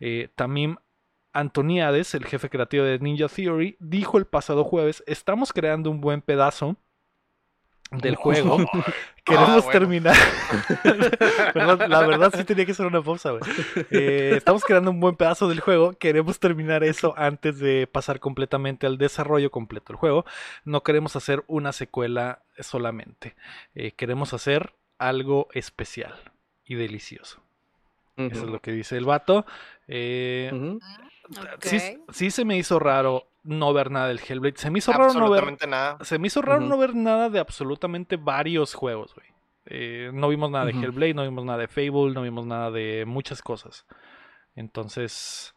Eh, 0.00 0.30
Tamim 0.34 0.76
Antoniades, 1.34 2.14
el 2.14 2.24
jefe 2.24 2.48
creativo 2.48 2.84
de 2.84 2.98
Ninja 3.00 3.28
Theory, 3.28 3.76
dijo 3.80 4.16
el 4.16 4.24
pasado 4.24 4.64
jueves, 4.64 5.04
estamos 5.06 5.52
creando 5.52 5.90
un 5.90 6.00
buen 6.00 6.22
pedazo 6.22 6.76
del 7.90 8.16
juego. 8.16 8.58
Queremos 9.24 9.48
Ah, 9.50 9.54
bueno. 9.56 9.70
terminar. 9.70 10.16
Perdón, 11.52 11.90
la 11.90 12.00
verdad 12.06 12.32
sí 12.36 12.44
tenía 12.44 12.64
que 12.64 12.72
ser 12.74 12.86
una 12.86 13.02
pausa, 13.02 13.32
güey. 13.32 13.42
Eh, 13.90 14.32
estamos 14.36 14.64
creando 14.64 14.90
un 14.90 15.00
buen 15.00 15.16
pedazo 15.16 15.48
del 15.48 15.60
juego. 15.60 15.92
Queremos 15.92 16.38
terminar 16.40 16.82
eso 16.82 17.14
antes 17.16 17.58
de 17.58 17.86
pasar 17.86 18.20
completamente 18.20 18.86
al 18.86 18.96
desarrollo 18.98 19.50
completo 19.50 19.92
del 19.92 19.96
juego. 19.98 20.24
No 20.64 20.82
queremos 20.82 21.14
hacer 21.16 21.44
una 21.46 21.72
secuela 21.72 22.40
solamente. 22.58 23.34
Eh, 23.74 23.92
queremos 23.92 24.32
hacer 24.32 24.74
algo 24.98 25.48
especial 25.52 26.14
y 26.64 26.74
delicioso. 26.76 27.40
Eso 28.16 28.44
es 28.46 28.50
lo 28.50 28.60
que 28.60 28.72
dice 28.72 28.96
el 28.96 29.04
vato. 29.04 29.46
Eh, 29.86 30.50
Ujú. 30.52 30.80
sí, 31.60 31.78
sí 32.12 32.30
se 32.32 32.44
me 32.44 32.56
hizo 32.56 32.80
raro 32.80 33.27
no 33.44 33.72
ver 33.72 33.90
nada 33.90 34.08
del 34.08 34.20
Hellblade. 34.20 34.56
Se 34.58 34.70
me 34.70 34.78
hizo 34.78 34.92
raro 34.92 35.12
no 35.14 35.30
ver 35.30 35.56
nada. 35.68 35.98
se 36.04 36.18
me 36.18 36.26
hizo 36.26 36.42
raro 36.42 36.60
no 36.60 36.76
ver 36.78 36.94
nada 36.94 37.30
de 37.30 37.38
absolutamente 37.38 38.16
varios 38.16 38.74
juegos, 38.74 39.14
güey. 39.14 39.26
Eh, 39.66 40.10
no 40.14 40.28
vimos 40.28 40.50
nada 40.50 40.64
de. 40.64 40.72
Hellblade, 40.72 41.14
no 41.14 41.22
vimos 41.22 41.44
nada 41.44 41.58
de 41.58 41.68
Fable, 41.68 42.12
no 42.14 42.22
vimos 42.22 42.46
nada 42.46 42.70
de 42.70 43.04
muchas 43.06 43.42
cosas. 43.42 43.84
Entonces. 44.56 45.54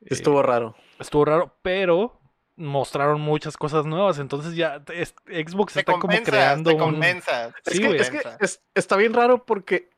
eh, 0.00 0.06
Estuvo 0.10 0.42
raro. 0.42 0.74
estuvo 0.98 1.24
raro, 1.24 1.56
pero 1.62 2.20
mostraron 2.56 3.20
muchas 3.20 3.56
cosas 3.56 3.84
nuevas. 3.86 4.18
Entonces 4.18 4.54
ya 4.54 4.82
es- 4.92 5.14
Xbox 5.26 5.74
Te 5.74 5.80
está 5.80 5.92
como 5.98 6.08
creando 6.22 6.70
te 6.70 6.76
un. 6.76 6.82
compensa. 6.92 7.48
Es 7.64 7.74
Sí, 7.74 7.80
que, 7.80 7.86
güey. 7.88 8.00
es 8.00 8.10
que 8.10 8.22
es- 8.40 8.62
está 8.74 8.96
bien 8.96 9.12
raro 9.14 9.44
porque 9.44 9.90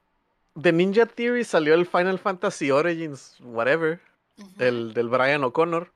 de 0.54 0.72
Ninja 0.72 1.06
Theory 1.06 1.44
salió 1.44 1.74
el 1.74 1.86
Final 1.86 2.18
Fantasy 2.18 2.70
Origins, 2.70 3.36
whatever, 3.42 4.00
el 4.58 4.94
del 4.94 5.08
Brian 5.08 5.44
O'Connor, 5.44 5.92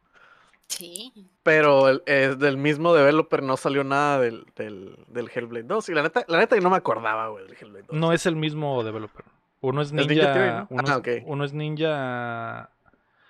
Sí. 0.71 1.13
pero 1.43 1.89
el, 1.89 2.03
es 2.07 2.39
del 2.39 2.57
mismo 2.57 2.95
developer 2.95 3.43
no 3.43 3.57
salió 3.57 3.83
nada 3.85 4.21
del, 4.21 4.47
del, 4.57 4.97
del 5.09 5.29
Hellblade 5.35 5.65
2. 5.67 5.89
Y 5.89 5.95
la 5.95 6.03
neta, 6.03 6.25
la 6.29 6.39
neta 6.39 6.55
yo 6.57 6.63
no 6.63 6.71
me 6.71 6.77
acordaba, 6.77 7.29
güey, 7.29 7.45
del 7.47 7.57
Hellblade 7.61 7.87
2. 7.89 7.97
No 7.99 8.13
es 8.13 8.25
el 8.27 8.37
mismo 8.37 8.83
developer. 8.85 9.25
Uno 9.63 9.83
es 9.83 9.93
Ninja 9.93 10.09
Ninja. 10.15 10.33
Theory, 10.33 10.51
¿no? 10.51 10.67
uno, 10.71 10.83
Ah, 10.87 10.91
es, 10.93 10.97
ok. 10.99 11.09
uno 11.27 11.45
es 11.45 11.53
Ninja. 11.53 12.71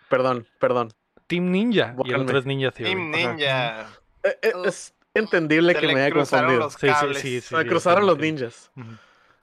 Perdón, 0.09 0.47
perdón. 0.59 0.93
Team 1.27 1.51
Ninja. 1.51 1.97
Y 2.05 2.13
el 2.13 2.21
otro 2.21 2.39
es 2.39 2.47
Ninja 2.47 2.71
Theory. 2.71 2.93
Team. 2.95 3.11
Ninja. 3.11 3.81
Eh, 4.23 4.39
eh, 4.43 4.53
es 4.67 4.95
entendible 5.15 5.73
Se 5.75 5.81
que 5.81 5.87
le 5.87 5.95
me 5.95 6.03
haya 6.03 6.15
confundido. 6.15 6.59
los 6.59 6.75
Sí, 6.75 6.79
sí, 6.83 6.87
cables. 6.89 7.19
sí, 7.19 7.41
sí, 7.41 7.49
Se 7.49 7.57
me 7.57 7.63
sí, 7.63 7.69
cruzaron 7.69 8.07
los 8.07 8.19
ninjas. 8.19 8.71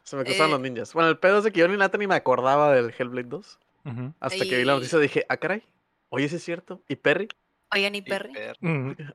Se 0.04 0.16
me 0.16 0.24
cruzaron 0.24 0.50
Eh. 0.50 0.52
los 0.54 0.62
ninjas. 0.62 0.94
Bueno, 0.94 1.10
el 1.10 1.18
pedo 1.18 1.40
es 1.40 1.44
de 1.46 1.52
que 1.52 1.60
yo 1.62 1.68
ni 1.68 1.78
neta 1.78 1.98
ni 1.98 2.08
me 2.08 2.16
acordaba 2.16 2.72
del 2.74 2.94
Hellblade 2.98 3.28
2. 3.28 3.60
ujú. 3.86 4.14
Hasta 4.20 4.46
que 4.46 4.58
vi 4.58 4.64
la 4.66 4.74
noticia 4.76 5.00
dije, 5.00 5.26
ah, 5.30 5.38
caray. 5.38 5.64
Oye, 6.10 6.30
sí 6.30 6.36
es 6.38 6.44
cierto. 6.44 6.82
¿Y 6.88 6.96
Perry? 6.98 7.28
Oigan, 7.74 7.96
¿y 7.96 7.98
Y 8.00 8.02
Perry? 8.02 8.34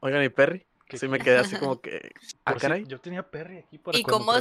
Oigan, 0.00 0.22
¿y 0.24 0.28
Perry? 0.28 0.66
¿Qué- 0.86 0.98
Sí 0.98 1.08
me 1.08 1.18
quedé 1.18 1.38
así 1.38 1.56
como 1.56 1.80
que, 1.80 2.12
ah, 2.44 2.52
Por 2.52 2.60
si- 2.60 2.66
caray. 2.66 2.84
yo 2.86 3.00
tenía 3.00 3.22
Perry 3.22 3.58
aquí 3.58 3.78
para 3.78 3.96
¿Y 3.98 4.02
cómo. 4.02 4.32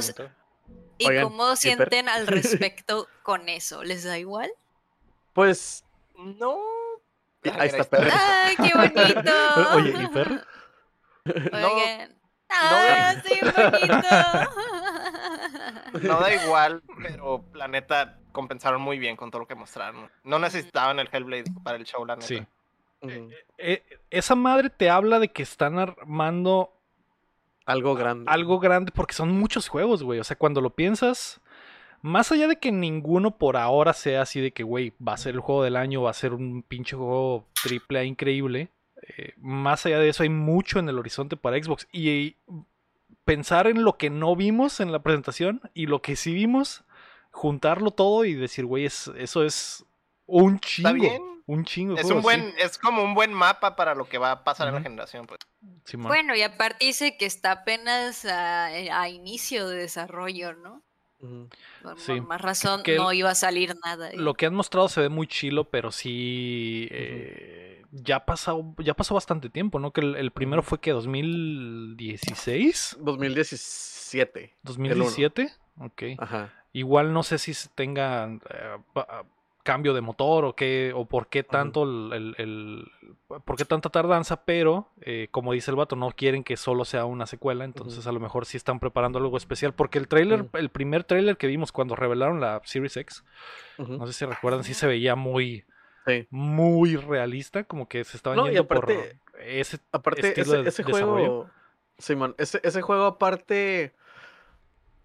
¿Y 0.98 1.06
Oigan, 1.08 1.24
cómo 1.24 1.44
¿y 1.44 1.48
Perry? 1.48 1.56
sienten 1.56 2.08
al 2.08 2.26
respecto 2.28 3.08
con 3.22 3.48
eso? 3.48 3.82
¿Les 3.84 4.04
da 4.04 4.18
igual? 4.18 4.50
Pues, 5.32 5.84
No. 6.16 6.58
Ahí 7.58 7.68
está 7.68 7.84
Perry. 7.84 8.10
¡Ay, 8.12 8.54
qué 8.56 8.72
bonito! 8.74 9.32
Oye, 9.74 9.94
¿y 10.02 10.06
Perry? 10.08 10.40
Oigan. 11.52 12.18
¡Ah, 12.50 13.14
sí, 13.24 13.40
bonito! 13.40 14.08
No 16.08 16.20
da 16.20 16.34
igual, 16.34 16.82
pero 17.02 17.44
la 17.54 17.66
neta 17.66 18.18
compensaron 18.32 18.80
muy 18.82 18.98
bien 18.98 19.16
con 19.16 19.30
todo 19.30 19.40
lo 19.40 19.46
que 19.48 19.54
mostraron. 19.54 20.10
No 20.22 20.38
necesitaban 20.38 20.98
el 20.98 21.08
Hellblade 21.10 21.44
para 21.64 21.76
el 21.78 21.84
show, 21.84 22.04
la 22.04 22.14
neta. 22.16 22.26
Sí. 22.28 22.46
Ujú, 23.02 23.30
Eh, 23.58 23.82
esa 24.10 24.34
madre 24.34 24.70
te 24.70 24.90
habla 24.90 25.18
de 25.18 25.28
que 25.28 25.42
están 25.42 25.78
armando 25.78 26.72
Algo 27.66 27.94
grande. 27.94 28.30
algo 28.30 28.58
grande 28.58 28.90
porque 28.92 29.14
son 29.14 29.30
muchos 29.32 29.68
juegos, 29.68 30.02
güey. 30.02 30.18
O 30.20 30.24
sea, 30.24 30.36
cuando 30.36 30.60
lo 30.60 30.70
piensas, 30.70 31.40
más 32.00 32.32
allá 32.32 32.48
de 32.48 32.56
que 32.56 32.72
ninguno 32.72 33.36
por 33.38 33.56
ahora 33.56 33.92
sea 33.92 34.22
así 34.22 34.40
de 34.40 34.50
que, 34.52 34.64
güey, 34.64 34.92
va 35.06 35.14
a 35.14 35.16
ser 35.18 35.34
el 35.34 35.40
juego 35.40 35.62
del 35.62 35.76
año, 35.76 36.02
va 36.02 36.10
a 36.10 36.14
ser 36.14 36.32
un 36.34 36.62
pinche 36.62 36.96
juego 36.96 37.44
triple 37.62 38.00
A 38.00 38.04
increíble. 38.04 38.70
eh, 39.18 39.34
más 39.38 39.84
allá 39.86 39.98
de 39.98 40.08
eso 40.08 40.22
hay 40.22 40.28
mucho 40.28 40.78
en 40.78 40.88
el 40.88 40.98
horizonte 40.98 41.36
para 41.36 41.62
Xbox. 41.62 41.86
Y 41.92 42.36
pensar 43.24 43.66
en 43.68 43.84
lo 43.84 43.96
que 43.96 44.10
no 44.10 44.34
vimos 44.36 44.80
en 44.80 44.90
la 44.92 45.02
presentación 45.02 45.60
y 45.74 45.86
lo 45.86 46.02
que 46.02 46.16
sí 46.16 46.32
vimos, 46.34 46.84
juntarlo 47.30 47.90
todo 47.92 48.24
y 48.24 48.34
decir, 48.34 48.64
güey, 48.64 48.84
es- 48.84 49.10
eso 49.16 49.44
es 49.44 49.84
un 50.26 50.60
chingo. 50.60 50.88
Está 50.88 51.00
bien. 51.00 51.22
Un 51.46 51.64
chingo. 51.64 51.96
Es 51.96 52.10
un 52.10 52.22
buen, 52.22 52.54
es 52.58 52.78
como 52.78 53.02
un 53.02 53.14
buen 53.14 53.32
mapa 53.32 53.74
para 53.74 53.94
lo 53.94 54.08
que 54.08 54.16
va 54.16 54.30
a 54.30 54.44
pasar 54.44 54.68
en 54.68 54.74
la 54.74 54.82
generación, 54.82 55.26
pues. 55.26 55.40
Bueno, 55.94 56.36
y 56.36 56.42
aparte 56.42 56.86
dice 56.86 57.16
que 57.16 57.26
está 57.26 57.52
apenas 57.52 58.24
a, 58.24 58.76
eh, 58.78 58.90
a 58.90 59.08
inicio 59.08 59.68
de 59.68 59.78
desarrollo, 59.78 60.54
¿no? 60.54 60.82
Por, 61.18 61.98
Sí, 61.98 62.20
más 62.20 62.40
razón 62.40 62.82
que 62.82 62.96
no 62.96 63.12
iba 63.12 63.30
a 63.30 63.34
salir 63.34 63.74
nada. 63.84 64.08
ahí. 64.08 64.16
Lo 64.16 64.34
que 64.34 64.46
han 64.46 64.54
mostrado 64.54 64.88
se 64.88 65.00
ve 65.00 65.08
muy 65.08 65.26
chilo, 65.26 65.64
pero 65.64 65.90
sí. 65.92 66.88
eh, 66.90 67.82
ya, 67.90 68.24
pasó, 68.24 68.74
ya 68.78 68.94
pasó 68.94 69.14
bastante 69.14 69.50
tiempo, 69.50 69.78
¿no? 69.78 69.92
Que 69.92 70.00
el, 70.00 70.16
el 70.16 70.30
primero 70.30 70.62
fue 70.62 70.80
que 70.80 70.92
2016, 70.92 72.96
2017. 73.00 74.54
2017. 74.62 75.52
Ok. 75.78 76.02
Ajá. 76.18 76.52
Igual 76.72 77.12
no 77.12 77.22
sé 77.22 77.38
si 77.38 77.54
se 77.54 77.68
tenga 77.68 78.28
eh, 78.50 78.76
cambio 79.62 79.94
de 79.94 80.00
motor 80.00 80.44
o 80.44 80.56
qué, 80.56 80.92
o 80.94 81.04
por 81.06 81.28
qué 81.28 81.42
tanto 81.44 81.84
el, 81.84 82.12
el- 82.12 82.34
el- 82.38 82.92
por 83.44 83.56
qué 83.56 83.64
tanta 83.64 83.88
tardanza, 83.90 84.44
pero 84.44 84.88
eh, 85.00 85.28
como 85.30 85.52
dice 85.52 85.70
el 85.70 85.76
vato, 85.76 85.94
no 85.96 86.10
quieren 86.10 86.42
que 86.44 86.56
solo 86.56 86.84
sea 86.84 87.04
una 87.04 87.26
secuela, 87.26 87.64
entonces 87.64 88.06
a 88.06 88.12
lo 88.12 88.20
mejor 88.20 88.44
sí 88.44 88.56
están 88.56 88.80
preparando 88.80 89.18
algo 89.18 89.36
especial, 89.36 89.72
porque 89.72 89.98
el 89.98 90.08
trailer, 90.08 90.46
el 90.54 90.68
primer 90.70 91.04
trailer 91.04 91.36
que 91.36 91.46
vimos 91.46 91.70
cuando 91.72 91.94
revelaron 91.96 92.40
la 92.40 92.60
Series 92.64 92.96
X, 92.96 93.24
no 93.78 94.06
sé 94.06 94.12
si 94.12 94.24
recuerdan, 94.24 94.64
sí 94.64 94.74
se 94.74 94.86
veía 94.86 95.14
muy, 95.16 95.64
Sí. 96.06 96.26
muy 96.30 96.96
realista, 96.96 97.62
como 97.64 97.88
que 97.88 98.02
se 98.04 98.16
estaban 98.16 98.36
No, 98.38 98.46
y 98.46 98.50
yendo 98.50 98.66
por 98.66 98.78
aparte- 98.78 99.18
ese 99.44 99.78
Aparte, 99.92 100.28
estilo 100.28 100.54
ese, 100.60 100.68
ese 100.68 100.82
juego. 100.82 101.48
Simón, 101.98 102.34
ese, 102.38 102.60
ese 102.64 102.82
juego 102.82 103.04
aparte. 103.04 103.92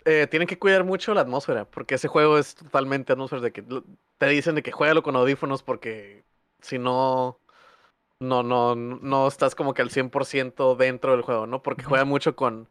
Eh, 0.08 0.28
tienen 0.28 0.48
que 0.48 0.60
cuidar 0.60 0.84
mucho 0.86 1.14
la 1.14 1.22
atmósfera. 1.22 1.66
Porque 1.70 1.96
ese 1.96 2.08
juego 2.10 2.38
es 2.40 2.56
totalmente 2.56 3.14
atmósfera. 3.14 3.42
De 3.42 3.52
que 3.54 3.64
te 4.18 4.28
dicen 4.28 4.56
de 4.56 4.64
que 4.64 4.72
juégalo 4.72 5.04
con 5.04 5.16
audífonos. 5.16 5.64
Porque 5.64 6.26
si 6.62 6.80
no. 6.80 7.40
No, 8.20 8.44
no, 8.44 8.76
no 8.76 9.28
estás 9.28 9.56
como 9.56 9.74
que 9.76 9.82
al 9.84 9.92
100% 9.92 10.76
dentro 10.76 11.12
del 11.14 11.22
juego, 11.24 11.48
¿no? 11.48 11.64
Porque 11.64 11.86
juega 11.86 12.06
mucho 12.06 12.36
con 12.36 12.70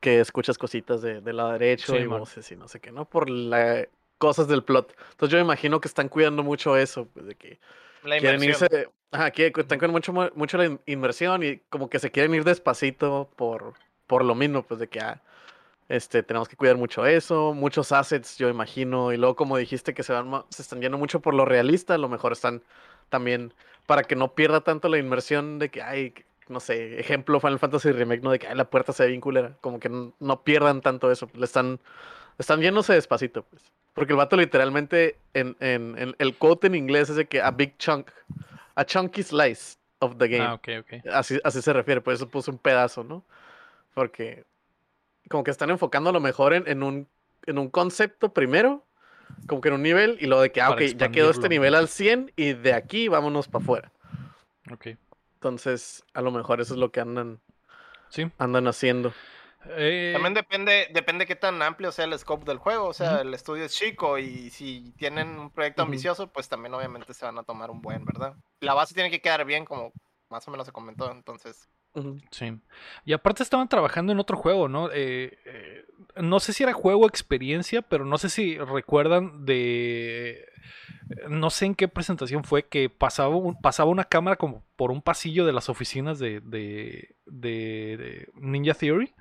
que 0.00 0.20
escuchas 0.20 0.58
cositas 0.58 1.02
de, 1.02 1.20
del 1.20 1.36
lado 1.36 1.52
derecho 1.52 1.98
Sí, 1.98 2.02
y 2.02 2.06
man. 2.06 2.26
voces 2.26 2.50
y 2.52 2.56
no 2.56 2.68
sé 2.68 2.80
qué, 2.80 2.92
¿no? 2.92 3.08
Por 3.08 3.30
las 3.30 3.88
cosas 4.18 4.48
del 4.48 4.64
plot. 4.64 4.94
Entonces 5.12 5.30
yo 5.32 5.38
me 5.38 5.44
imagino 5.44 5.80
que 5.80 5.88
están 5.88 6.08
cuidando 6.08 6.42
mucho 6.42 6.76
eso, 6.76 7.06
pues, 7.08 7.26
de 7.26 7.34
que 7.36 7.60
La 8.02 8.16
quieren 8.16 8.42
irse, 8.44 8.68
ajá, 9.12 9.32
están 9.62 9.78
con 9.78 9.90
mucho, 9.92 10.12
mucho 10.34 10.58
la 10.58 10.66
in- 10.66 10.80
inversión 10.86 11.42
y 11.44 11.58
como 11.70 11.88
que 11.90 11.98
se 11.98 12.10
quieren 12.10 12.34
ir 12.34 12.44
despacito 12.44 13.30
por, 13.36 13.74
por 14.06 14.24
lo 14.24 14.34
mismo, 14.34 14.62
pues 14.64 14.80
de 14.80 14.88
que 14.88 15.00
ah, 15.00 15.22
este, 15.92 16.22
tenemos 16.22 16.48
que 16.48 16.56
cuidar 16.56 16.76
mucho 16.78 17.04
eso, 17.06 17.52
muchos 17.54 17.92
assets, 17.92 18.38
yo 18.38 18.48
imagino, 18.48 19.12
y 19.12 19.18
luego 19.18 19.36
como 19.36 19.58
dijiste 19.58 19.92
que 19.92 20.02
se 20.02 20.12
van, 20.14 20.44
se 20.48 20.62
están 20.62 20.80
yendo 20.80 20.96
mucho 20.96 21.20
por 21.20 21.34
lo 21.34 21.44
realista, 21.44 21.94
a 21.94 21.98
lo 21.98 22.08
mejor 22.08 22.32
están 22.32 22.62
también 23.10 23.52
para 23.86 24.04
que 24.04 24.16
no 24.16 24.34
pierda 24.34 24.62
tanto 24.62 24.88
la 24.88 24.96
inversión 24.96 25.58
de 25.58 25.68
que, 25.68 25.82
ay, 25.82 26.14
no 26.48 26.60
sé, 26.60 26.98
ejemplo 26.98 27.38
Final 27.40 27.58
Fantasy 27.58 27.92
Remake, 27.92 28.22
¿no? 28.22 28.30
De 28.30 28.38
que 28.38 28.46
ay, 28.48 28.54
la 28.56 28.64
puerta 28.70 28.92
se 28.92 29.02
ve 29.02 29.10
bien 29.10 29.20
culera, 29.20 29.56
como 29.60 29.78
que 29.78 29.90
no 29.90 30.42
pierdan 30.42 30.80
tanto 30.80 31.10
eso, 31.10 31.28
le 31.34 31.44
están, 31.44 31.78
están 32.38 32.60
yéndose 32.62 32.94
despacito, 32.94 33.42
pues. 33.42 33.62
Porque 33.92 34.14
el 34.14 34.16
vato 34.16 34.36
literalmente, 34.38 35.18
en, 35.34 35.54
en, 35.60 35.98
en- 35.98 36.14
el 36.18 36.36
quote 36.38 36.68
en 36.68 36.74
inglés 36.74 37.10
es 37.10 37.16
de 37.16 37.26
que 37.26 37.42
a 37.42 37.50
big 37.50 37.76
chunk, 37.76 38.08
a 38.74 38.84
chunky 38.86 39.22
slice 39.22 39.76
of 39.98 40.16
the 40.16 40.26
game. 40.28 40.44
Ah, 40.44 40.54
ok, 40.54 40.68
ok. 40.80 41.06
Así, 41.12 41.38
así 41.44 41.60
se 41.60 41.72
refiere, 41.74 42.00
por 42.00 42.14
eso 42.14 42.26
puso 42.28 42.50
un 42.50 42.56
pedazo, 42.58 43.04
¿no? 43.04 43.22
Porque 43.92 44.44
como 45.28 45.44
que 45.44 45.50
están 45.50 45.70
enfocando 45.70 46.10
a 46.10 46.12
lo 46.12 46.20
mejor 46.20 46.52
en, 46.54 46.66
en 46.68 46.82
un, 46.82 47.08
en 47.46 47.58
un 47.58 47.68
concepto 47.70 48.32
primero, 48.32 48.84
como 49.46 49.60
que 49.60 49.68
en 49.68 49.74
un 49.74 49.82
nivel, 49.82 50.18
y 50.20 50.26
lo 50.26 50.40
de 50.40 50.52
que, 50.52 50.60
ah, 50.60 50.70
ok, 50.70 50.80
ya 50.96 51.10
quedó 51.10 51.30
este 51.30 51.48
nivel 51.48 51.74
al 51.74 51.88
100 51.88 52.32
y 52.36 52.52
de 52.52 52.74
aquí 52.74 53.08
vámonos 53.08 53.48
para 53.48 53.62
afuera. 53.62 53.92
ok. 54.70 54.88
Entonces, 55.34 56.04
a 56.14 56.20
lo 56.22 56.30
mejor 56.30 56.60
eso 56.60 56.74
es 56.74 56.78
lo 56.78 56.92
que 56.92 57.00
andan, 57.00 57.40
Sí. 58.10 58.30
andan 58.38 58.68
haciendo. 58.68 59.12
Eh, 59.70 60.10
También 60.12 60.34
depende, 60.34 60.88
depende 60.92 61.26
qué 61.26 61.34
tan 61.36 61.60
amplio 61.62 61.90
sea 61.92 62.04
el 62.04 62.16
scope 62.18 62.44
del 62.44 62.58
juego. 62.58 62.86
O 62.88 62.92
sea, 62.92 63.20
el 63.22 63.32
estudio 63.34 63.64
es 63.64 63.72
chico 63.72 64.18
y 64.18 64.50
si 64.50 64.92
tienen 64.96 65.38
un 65.38 65.50
proyecto 65.50 65.82
ambicioso, 65.82 66.28
pues 66.28 66.48
también 66.48 66.74
obviamente 66.74 67.14
se 67.14 67.24
van 67.24 67.38
a 67.38 67.42
tomar 67.44 67.70
un 67.70 67.80
buen, 67.80 68.04
¿verdad? 68.04 68.34
La 68.60 68.74
base 68.74 68.94
tiene 68.94 69.10
que 69.10 69.20
quedar 69.20 69.44
bien, 69.44 69.64
como 69.64 69.92
más 70.30 70.46
o 70.46 70.50
menos 70.50 70.66
se 70.66 70.72
comentó. 70.72 71.10
Entonces. 71.10 71.68
Sí. 72.30 72.52
Y 73.04 73.12
aparte 73.12 73.42
estaban 73.42 73.68
trabajando 73.68 74.12
en 74.12 74.18
otro 74.18 74.36
juego, 74.36 74.68
¿no? 74.68 74.88
Eh, 74.92 75.38
eh, 75.44 75.84
no 76.22 76.40
sé 76.40 76.52
si 76.52 76.62
era 76.62 76.72
juego 76.72 77.02
o 77.02 77.08
experiencia, 77.08 77.82
pero 77.82 78.04
no 78.04 78.18
sé 78.18 78.28
si 78.28 78.56
recuerdan 78.58 79.44
de... 79.44 80.46
No 81.28 81.50
sé 81.50 81.66
en 81.66 81.74
qué 81.74 81.88
presentación 81.88 82.44
fue 82.44 82.62
que 82.66 82.88
pasaba, 82.88 83.34
un- 83.36 83.60
pasaba 83.60 83.90
una 83.90 84.04
cámara 84.04 84.36
como 84.36 84.64
por 84.76 84.90
un 84.90 85.02
pasillo 85.02 85.44
de 85.44 85.52
las 85.52 85.68
oficinas 85.68 86.18
de, 86.18 86.40
de, 86.40 87.14
de- 87.26 87.96
de 87.98 88.28
Ninja 88.40 88.74
Theory 88.74 89.12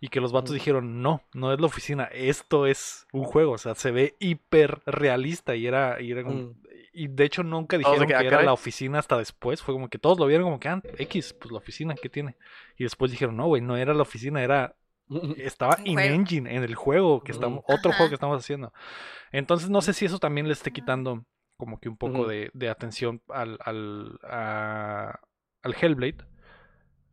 y 0.00 0.08
que 0.08 0.20
los 0.20 0.32
vatos 0.32 0.52
dijeron, 0.52 1.02
no, 1.02 1.22
no 1.32 1.52
es 1.52 1.60
la 1.60 1.66
oficina, 1.66 2.04
esto 2.12 2.66
es 2.66 3.06
un 3.12 3.24
juego, 3.24 3.52
o 3.52 3.58
sea, 3.58 3.74
se 3.74 3.90
ve 3.92 4.14
hiper 4.18 4.80
realista 4.86 5.54
y 5.54 5.66
era... 5.66 6.00
Y, 6.02 6.10
era 6.10 6.22
como- 6.22 6.34
Mm. 6.36 6.54
Y 6.96 7.08
de 7.08 7.24
hecho 7.24 7.42
nunca 7.42 7.76
dijeron 7.78 8.00
que, 8.00 8.06
que, 8.08 8.14
"Ah, 8.14 8.20
era 8.20 8.30
caray". 8.30 8.46
la 8.46 8.52
oficina 8.52 8.98
hasta 8.98 9.16
después. 9.18 9.62
Fue 9.62 9.74
como 9.74 9.88
que 9.88 9.98
todos 9.98 10.18
lo 10.18 10.26
vieron 10.26 10.44
como 10.46 10.58
que, 10.60 10.68
ah, 10.68 10.80
X, 10.98 11.34
pues 11.34 11.52
la 11.52 11.58
oficina, 11.58 11.94
¿qué 11.94 12.08
tiene? 12.08 12.36
Y 12.76 12.84
después 12.84 13.10
dijeron, 13.10 13.36
no, 13.36 13.46
güey, 13.46 13.62
no 13.62 13.76
era 13.76 13.92
la 13.94 14.02
oficina, 14.02 14.42
era. 14.42 14.74
Estaba 15.36 15.78
in 15.84 15.98
engine 16.00 16.52
en 16.54 16.64
el 16.64 16.74
juego 16.74 17.22
que 17.22 17.32
otro 17.32 17.92
juego 17.92 18.08
que 18.08 18.14
estamos 18.14 18.42
haciendo. 18.42 18.72
Entonces 19.30 19.68
no 19.70 19.80
sé 19.82 19.92
si 19.92 20.04
eso 20.06 20.18
también 20.18 20.46
le 20.48 20.52
esté 20.52 20.72
quitando 20.72 21.24
como 21.56 21.78
que 21.78 21.88
un 21.88 21.96
poco 21.96 22.26
de, 22.26 22.50
de 22.54 22.68
atención 22.68 23.22
al, 23.28 23.58
al, 23.64 24.18
a- 24.24 25.20
al 25.62 25.74
Hellblade. 25.80 26.18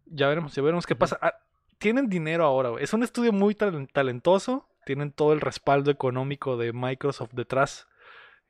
Ya 0.05 0.27
veremos, 0.27 0.53
ya 0.55 0.61
veremos 0.61 0.85
qué 0.85 0.95
pasa. 0.95 1.17
Ah, 1.21 1.33
tienen 1.77 2.07
dinero 2.09 2.45
ahora, 2.45 2.69
güey. 2.69 2.83
Es 2.83 2.93
un 2.93 3.03
estudio 3.03 3.31
muy 3.31 3.55
talen- 3.55 3.89
talentoso. 3.91 4.67
Tienen 4.85 5.11
todo 5.11 5.31
el 5.33 5.39
respaldo 5.41 5.91
económico 5.91 6.57
de 6.57 6.73
Microsoft 6.73 7.31
detrás. 7.33 7.87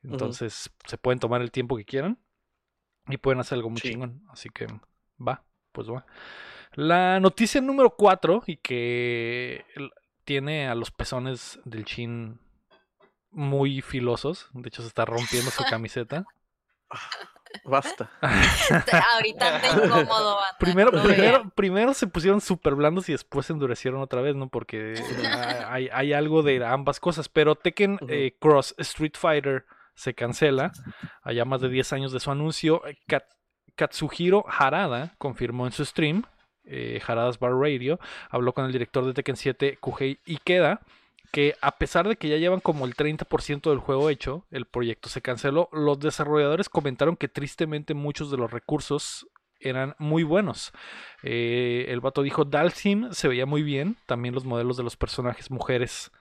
Entonces 0.04 0.70
se 0.86 0.98
pueden 0.98 1.18
tomar 1.18 1.40
el 1.42 1.50
tiempo 1.50 1.76
que 1.76 1.84
quieran. 1.84 2.18
Y 3.08 3.18
pueden 3.18 3.40
hacer 3.40 3.56
algo 3.56 3.70
muy 3.70 3.80
Sí. 3.80 3.90
chingón. 3.90 4.22
Así 4.30 4.48
que 4.48 4.66
va, 5.20 5.44
pues 5.72 5.88
va. 5.90 6.06
La 6.72 7.20
noticia 7.20 7.60
número 7.60 7.90
4 7.96 8.42
y 8.46 8.56
que 8.56 9.64
tiene 10.24 10.68
a 10.68 10.74
los 10.74 10.90
pezones 10.90 11.60
del 11.64 11.84
chin 11.84 12.40
muy 13.30 13.82
filosos. 13.82 14.48
De 14.54 14.68
hecho, 14.68 14.82
se 14.82 14.88
está 14.88 15.04
rompiendo 15.04 15.50
su 15.50 15.62
camiseta. 15.70 16.24
Basta. 17.64 18.10
Ahorita 19.14 19.56
anda 19.56 19.68
incómodo, 19.86 20.36
banda, 20.36 20.56
Primero, 20.58 20.90
no 20.90 21.02
primero, 21.02 21.50
primero 21.50 21.94
se 21.94 22.06
pusieron 22.06 22.40
súper 22.40 22.74
blandos 22.74 23.08
y 23.08 23.12
después 23.12 23.46
se 23.46 23.52
endurecieron 23.52 24.00
otra 24.00 24.20
vez, 24.22 24.34
¿no? 24.34 24.48
Porque 24.48 24.94
ah, 25.26 25.68
hay, 25.72 25.88
hay 25.92 26.12
algo 26.12 26.42
de 26.42 26.64
ambas 26.64 26.98
cosas. 27.00 27.28
Pero 27.28 27.54
Tekken 27.54 27.98
eh, 28.08 28.36
Cross 28.40 28.74
Street 28.78 29.14
Fighter 29.16 29.66
se 29.94 30.14
cancela. 30.14 30.72
Allá 31.22 31.44
más 31.44 31.60
de 31.60 31.68
10 31.68 31.92
años 31.92 32.12
de 32.12 32.20
su 32.20 32.30
anuncio. 32.30 32.86
Eh, 32.86 32.96
Kat- 33.06 33.28
Katsuhiro 33.76 34.44
Harada 34.48 35.14
confirmó 35.18 35.66
en 35.66 35.72
su 35.72 35.84
stream, 35.84 36.22
eh, 36.64 37.00
Harada's 37.06 37.38
Bar 37.38 37.52
Radio, 37.54 37.98
habló 38.30 38.52
con 38.54 38.64
el 38.64 38.72
director 38.72 39.04
de 39.04 39.12
Tekken 39.14 39.36
7, 39.36 39.78
Kuhei 39.80 40.18
Ikeda, 40.26 40.80
que 41.32 41.56
a 41.60 41.72
pesar 41.78 42.06
de 42.06 42.14
que 42.16 42.28
ya 42.28 42.36
llevan 42.36 42.60
como 42.60 42.84
el 42.86 42.94
30% 42.94 43.70
del 43.70 43.80
juego 43.80 44.08
hecho, 44.10 44.46
el 44.52 44.66
proyecto 44.66 45.08
se 45.08 45.20
canceló. 45.22 45.68
Los 45.72 45.98
desarrolladores 45.98 46.68
comentaron 46.68 47.16
que 47.16 47.26
tristemente 47.28 47.94
muchos 47.94 48.30
de 48.30 48.36
los 48.36 48.52
recursos 48.52 49.26
eran 49.58 49.96
muy 49.98 50.22
buenos. 50.22 50.72
Eh, 51.24 51.86
el 51.88 52.00
vato 52.00 52.22
dijo, 52.22 52.44
Dalsim 52.44 53.12
se 53.12 53.26
veía 53.28 53.46
muy 53.46 53.62
bien, 53.64 53.96
también 54.06 54.34
los 54.34 54.44
modelos 54.44 54.76
de 54.76 54.84
los 54.84 54.96
personajes 54.96 55.50
mujeres. 55.50 56.12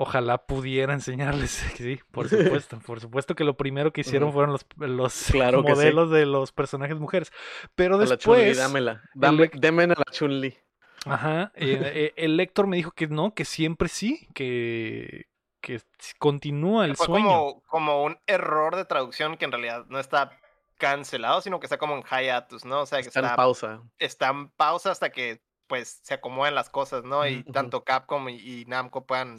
Ojalá 0.00 0.38
pudiera 0.46 0.92
enseñarles. 1.00 1.50
Sí, 1.76 1.98
por 2.12 2.28
supuesto. 2.28 2.78
Por 2.86 3.00
supuesto 3.00 3.34
que 3.34 3.42
lo 3.44 3.56
primero 3.56 3.92
que 3.92 4.02
hicieron 4.02 4.32
fueron 4.32 4.52
los, 4.52 4.64
los 4.76 5.24
Claro 5.32 5.62
que 5.64 5.72
sí. 5.72 5.76
modelos 5.76 6.10
de 6.10 6.24
los 6.26 6.52
personajes 6.52 6.98
mujeres. 6.98 7.32
Pero 7.74 7.96
A 7.96 7.98
la 7.98 8.04
después... 8.06 8.56
dámela. 8.56 9.02
Dame, 9.14 9.44
el- 9.52 9.60
Demen 9.60 9.90
a 9.90 9.94
la 9.94 10.04
Chun-Li. 10.12 10.56
Ajá. 11.04 11.52
eh, 11.54 11.80
eh, 11.94 12.12
el 12.16 12.36
lector 12.36 12.66
me 12.66 12.76
dijo 12.76 12.90
que 12.92 13.06
no, 13.06 13.32
que 13.34 13.44
siempre 13.44 13.88
sí, 13.88 14.28
que, 14.34 15.26
que 15.60 15.80
continúa 16.18 16.84
el 16.86 16.96
fue 16.96 17.06
sueño. 17.06 17.26
como, 17.28 17.62
como 17.68 18.04
un 18.04 18.18
error 18.26 18.76
de 18.76 18.84
traducción 18.84 19.36
que 19.36 19.44
en 19.46 19.52
realidad 19.52 19.84
no 19.88 19.98
está 20.00 20.32
cancelado, 20.76 21.40
sino 21.40 21.60
que 21.60 21.66
está 21.66 21.78
como 21.78 21.96
en 21.96 22.02
hiatus, 22.04 22.64
¿no? 22.64 22.82
O 22.82 22.86
sea, 22.86 23.00
que 23.00 23.08
Está 23.08 23.20
en 23.30 23.36
pausa. 23.36 23.82
está 23.98 24.28
en 24.28 24.48
pausa 24.50 24.90
hasta 24.90 25.10
que 25.10 25.40
pues 25.66 26.00
se 26.02 26.14
acomoden 26.14 26.54
las 26.54 26.70
cosas, 26.70 27.04
¿no? 27.04 27.26
Y 27.26 27.42
tanto 27.44 27.84
Capcom 27.84 28.28
y, 28.28 28.36
y 28.36 28.64
Namco 28.66 29.06
puedan, 29.06 29.36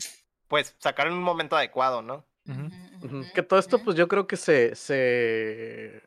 pues, 0.49 0.75
sacar 0.79 1.07
en 1.07 1.13
un 1.13 1.23
momento 1.23 1.55
adecuado, 1.55 2.01
¿no? 2.01 2.25
Que 3.33 3.43
todo 3.43 3.57
esto, 3.59 3.81
pues 3.81 3.95
yo 3.95 4.09
creo 4.09 4.27
que 4.27 4.35
se, 4.35 4.75
se, 4.75 6.03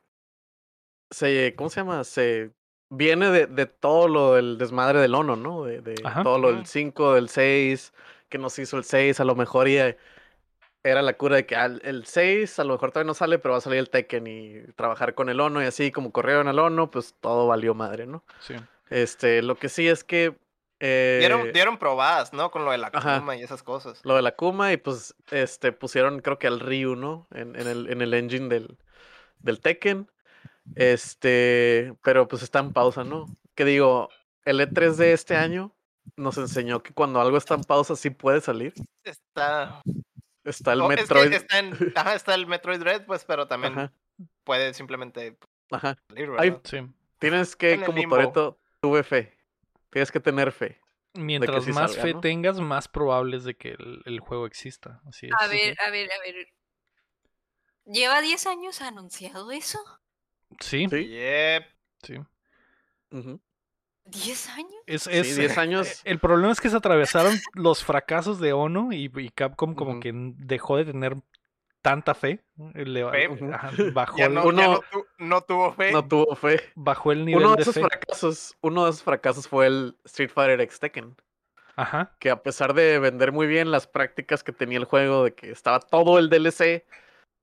se, 1.10 1.54
¿cómo 1.56 1.70
se 1.70 1.80
llama? 1.80 2.04
Se 2.04 2.50
viene 2.90 3.30
de, 3.30 3.46
de 3.46 3.66
todo 3.66 4.08
lo 4.08 4.34
del 4.34 4.58
desmadre 4.58 5.00
del 5.00 5.14
Ono, 5.14 5.36
¿no? 5.36 5.64
De, 5.64 5.80
todo 6.22 6.38
lo 6.38 6.48
del 6.48 6.58
Ujú. 6.58 6.66
5, 6.66 7.14
del 7.14 7.28
6, 7.30 7.94
que 8.28 8.36
nos 8.36 8.58
hizo 8.58 8.76
el 8.76 8.84
6, 8.84 9.20
a 9.20 9.24
lo 9.24 9.34
mejor 9.34 9.68
ya 9.68 9.96
era 10.84 11.00
la 11.00 11.16
cura 11.16 11.36
de 11.36 11.46
que 11.46 11.54
al- 11.56 11.80
el 11.84 12.04
6 12.04 12.58
a 12.58 12.64
lo 12.64 12.74
mejor 12.74 12.90
todavía 12.90 13.06
no 13.06 13.14
sale, 13.14 13.38
pero 13.38 13.52
va 13.52 13.58
a 13.58 13.62
salir 13.62 13.78
el 13.78 13.88
Tekken 13.88 14.26
y 14.26 14.62
trabajar 14.74 15.14
con 15.14 15.28
el 15.28 15.40
Ono 15.40 15.62
y 15.62 15.66
así 15.66 15.92
como 15.92 16.12
corrieron 16.12 16.48
al 16.48 16.58
Ono, 16.58 16.90
pues 16.90 17.14
todo 17.20 17.46
valió 17.46 17.74
madre, 17.74 18.06
¿no? 18.06 18.24
Sí. 18.40 18.56
Este, 18.90 19.40
lo 19.42 19.54
que 19.56 19.68
sí 19.68 19.88
es 19.88 20.04
que... 20.04 20.36
Dieron, 20.86 21.46
eh, 21.48 21.52
dieron 21.52 21.78
probadas, 21.78 22.32
¿no? 22.32 22.50
Con 22.50 22.64
lo 22.64 22.72
de 22.72 22.78
la 22.78 22.90
Ajá. 22.92 23.20
Kuma 23.20 23.36
y 23.36 23.42
esas 23.42 23.62
cosas. 23.62 24.00
lo 24.04 24.16
de 24.16 24.22
la 24.22 24.34
Kuma 24.34 24.72
y 24.72 24.76
pues 24.76 25.14
este 25.30 25.70
pusieron 25.72 26.20
creo 26.20 26.38
que 26.38 26.48
al 26.48 26.58
Ryu, 26.60 26.96
¿no? 26.96 27.28
En, 27.30 27.54
en 27.54 27.68
el, 27.68 27.88
en 27.90 28.02
el 28.02 28.12
engine 28.14 28.48
del, 28.48 28.76
del 29.38 29.60
Tekken. 29.60 30.10
Este, 30.74 31.94
pero 32.02 32.26
pues 32.28 32.42
está 32.42 32.58
en 32.60 32.72
pausa, 32.72 33.04
¿no? 33.04 33.26
Que 33.54 33.64
digo, 33.64 34.08
el 34.44 34.60
E3 34.60 34.94
de 34.96 35.12
este 35.12 35.36
año 35.36 35.72
nos 36.16 36.36
enseñó 36.38 36.82
que 36.82 36.92
cuando 36.92 37.20
algo 37.20 37.36
está 37.36 37.54
en 37.54 37.62
pausa 37.64 37.94
sí 37.96 38.10
puede 38.10 38.40
salir. 38.40 38.74
Está. 39.04 39.82
Está 40.44 40.72
el 40.72 40.80
oh, 40.80 40.90
es 40.90 40.96
que 40.96 41.02
Metroid. 41.02 41.32
está, 41.32 41.58
en, 41.60 41.72
ajá, 41.96 42.14
está 42.14 42.34
el 42.34 42.46
Metroid 42.48 42.80
Dread, 42.80 43.06
pues, 43.06 43.24
pero 43.24 43.46
también 43.46 43.72
Ajá, 43.78 43.92
puede 44.42 44.74
simplemente 44.74 45.36
ajá. 45.70 45.96
salir, 46.08 46.28
Hay- 46.38 46.50
¿verdad? 46.50 46.60
Sí. 46.64 46.78
Tienes 47.20 47.54
que, 47.54 47.80
como. 47.84 48.02
Toreto, 48.08 48.58
tuve 48.80 49.04
fe. 49.04 49.38
Tienes 49.92 50.10
que 50.10 50.20
tener 50.20 50.52
fe. 50.52 50.80
Mientras 51.14 51.64
sí 51.64 51.72
más 51.72 51.92
salga, 51.92 52.02
fe 52.02 52.14
¿no? 52.14 52.20
tengas, 52.20 52.58
más 52.58 52.88
probable 52.88 53.36
es 53.36 53.44
de 53.44 53.54
que 53.54 53.72
el, 53.72 54.02
el 54.06 54.20
juego 54.20 54.46
exista. 54.46 55.02
Así 55.06 55.26
es. 55.26 55.32
A 55.38 55.46
ver, 55.46 55.76
a 55.86 55.90
ver, 55.90 56.10
a 56.10 56.18
ver. 56.20 56.48
¿Lleva 57.84 58.22
10 58.22 58.46
años 58.46 58.80
anunciado 58.80 59.50
eso? 59.52 59.78
Sí, 60.60 60.86
Sí. 60.88 61.08
Yep. 61.08 61.64
sí. 62.02 62.14
Ujú. 63.10 63.40
¿10 64.06 64.48
años? 64.48 64.82
Es, 64.86 65.02
Sí, 65.02 65.10
es, 65.12 65.36
10 65.36 65.56
eh, 65.56 65.60
años. 65.60 66.00
El 66.04 66.18
problema 66.18 66.52
es 66.52 66.60
que 66.60 66.70
se 66.70 66.76
atravesaron 66.76 67.38
los 67.52 67.84
fracasos 67.84 68.40
de 68.40 68.54
Ono 68.54 68.92
y, 68.92 69.10
y 69.14 69.28
Capcom 69.30 69.74
como 69.74 70.00
que 70.00 70.12
dejó 70.14 70.78
de 70.78 70.86
tener 70.86 71.16
tanta 71.82 72.14
fe. 72.14 72.40
Le- 72.74 73.10
Fe. 73.10 73.28
Ujú. 73.28 73.52
ajá, 73.52 73.70
bajó, 73.94 74.16
Ya, 74.18 74.26
el, 74.26 74.34
no, 74.34 74.42
ya 74.42 74.48
uno- 74.48 74.62
no, 74.72 74.80
tu- 74.90 75.06
no 75.18 75.40
tuvo 75.42 75.72
fe. 75.72 75.92
No 75.92 76.06
tuvo 76.08 76.34
fe. 76.36 76.60
bajó 76.74 77.12
el 77.12 77.24
nivel 77.24 77.42
Uno 77.42 77.50
de 77.50 77.56
de 77.56 77.62
esos 77.62 77.74
fe. 77.74 77.80
fracasos, 77.82 78.56
uno 78.62 78.84
de 78.84 78.90
esos 78.90 79.02
fracasos 79.02 79.46
fue 79.48 79.66
el 79.66 79.96
Street 80.04 80.30
Fighter 80.32 80.60
X 80.62 80.80
Tekken. 80.80 81.16
Ajá. 81.74 82.14
que 82.18 82.28
a 82.30 82.42
pesar 82.42 82.74
de 82.74 82.98
vender 82.98 83.32
muy 83.32 83.46
bien 83.46 83.70
las 83.70 83.86
prácticas 83.86 84.44
que 84.44 84.52
tenía 84.52 84.76
el 84.78 84.84
juego, 84.84 85.24
de 85.24 85.34
que 85.34 85.50
estaba 85.50 85.80
todo 85.80 86.18
el 86.18 86.28
DLC 86.28 86.84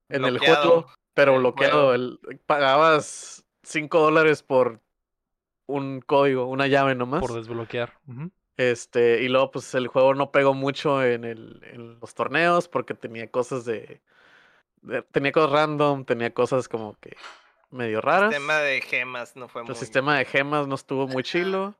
en 0.08 0.24
el 0.24 0.38
juego, 0.38 0.86
pero 1.14 1.34
el 1.34 1.40
bloqueado, 1.40 1.72
juego. 1.88 1.94
el- 1.94 2.20
pagabas 2.46 3.44
5 3.64 3.98
dólares 4.00 4.44
por 4.44 4.78
un 5.66 6.00
código, 6.00 6.46
una 6.46 6.68
llave 6.68 6.94
nomás. 6.94 7.20
Por 7.20 7.32
desbloquear. 7.34 7.92
Este, 8.56 9.22
y 9.22 9.28
luego 9.28 9.50
pues 9.50 9.74
el 9.74 9.88
juego 9.88 10.14
no 10.14 10.30
pegó 10.30 10.54
mucho 10.54 11.02
en, 11.02 11.24
el, 11.24 11.60
en 11.72 11.98
los 11.98 12.14
torneos 12.14 12.68
porque 12.68 12.94
tenía 12.94 13.28
cosas 13.30 13.64
de, 13.64 13.80
de- 13.80 14.00
tenía 15.12 15.32
cosas 15.32 15.50
random, 15.50 16.04
tenía 16.04 16.32
cosas 16.32 16.68
como 16.68 16.94
que 17.00 17.16
medio 17.70 18.00
raras. 18.00 18.32
El 18.32 18.40
tema 18.40 18.58
de 18.58 18.80
gemas 18.80 19.36
no 19.36 19.48
fue 19.48 19.62
El 19.62 19.68
muy. 19.68 19.76
sistema 19.76 20.18
de 20.18 20.24
gemas 20.24 20.66
no 20.66 20.74
estuvo 20.74 21.06
muy 21.06 21.22
chilo. 21.22 21.74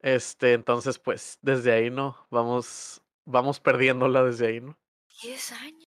Este, 0.00 0.54
entonces, 0.54 0.98
pues, 0.98 1.38
desde 1.42 1.72
ahí 1.72 1.90
no, 1.90 2.26
vamos, 2.30 3.00
vamos 3.24 3.60
perdiéndola 3.60 4.24
desde 4.24 4.48
ahí, 4.48 4.60
¿no? 4.60 4.76
10 5.22 5.52
años. 5.52 5.91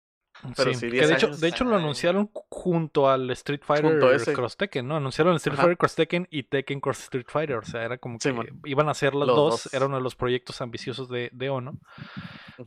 Pero 0.57 0.75
Sí, 0.75 0.81
que 0.87 0.93
10 0.93 1.09
de 1.09 1.15
hecho, 1.15 1.27
años. 1.27 1.41
de 1.41 1.49
hecho 1.49 1.65
lo 1.65 1.77
anunciaron 1.77 2.31
junto 2.49 3.09
al 3.09 3.31
Street 3.31 3.61
Fighter. 3.65 3.99
Cross 4.35 4.57
Tekken, 4.57 4.89
¿no? 4.89 4.97
Anunciaron 4.97 5.33
el 5.33 5.37
Street 5.37 5.55
Ajá. 5.55 5.63
Fighter 5.63 5.79
Cross 5.79 5.95
Tekken 5.95 6.27
y 6.31 6.43
Tekken 6.43 6.81
Cross 6.81 7.01
Street 7.05 7.27
Fighter. 7.29 7.57
O 7.59 7.63
sea, 7.65 7.83
era 7.85 7.99
como 7.99 8.19
que 8.19 8.35
iban 8.65 8.89
a 8.89 8.91
hacer 8.91 9.15
las 9.15 9.29
Los 9.29 9.37
dos. 9.37 9.63
dos. 9.65 9.75
Era 9.75 9.87
uno 9.87 9.97
de 9.99 10.03
los 10.03 10.17
proyectos 10.17 10.61
ambiciosos 10.61 11.09
de, 11.09 11.31
de 11.33 11.49
Ono. 11.51 11.79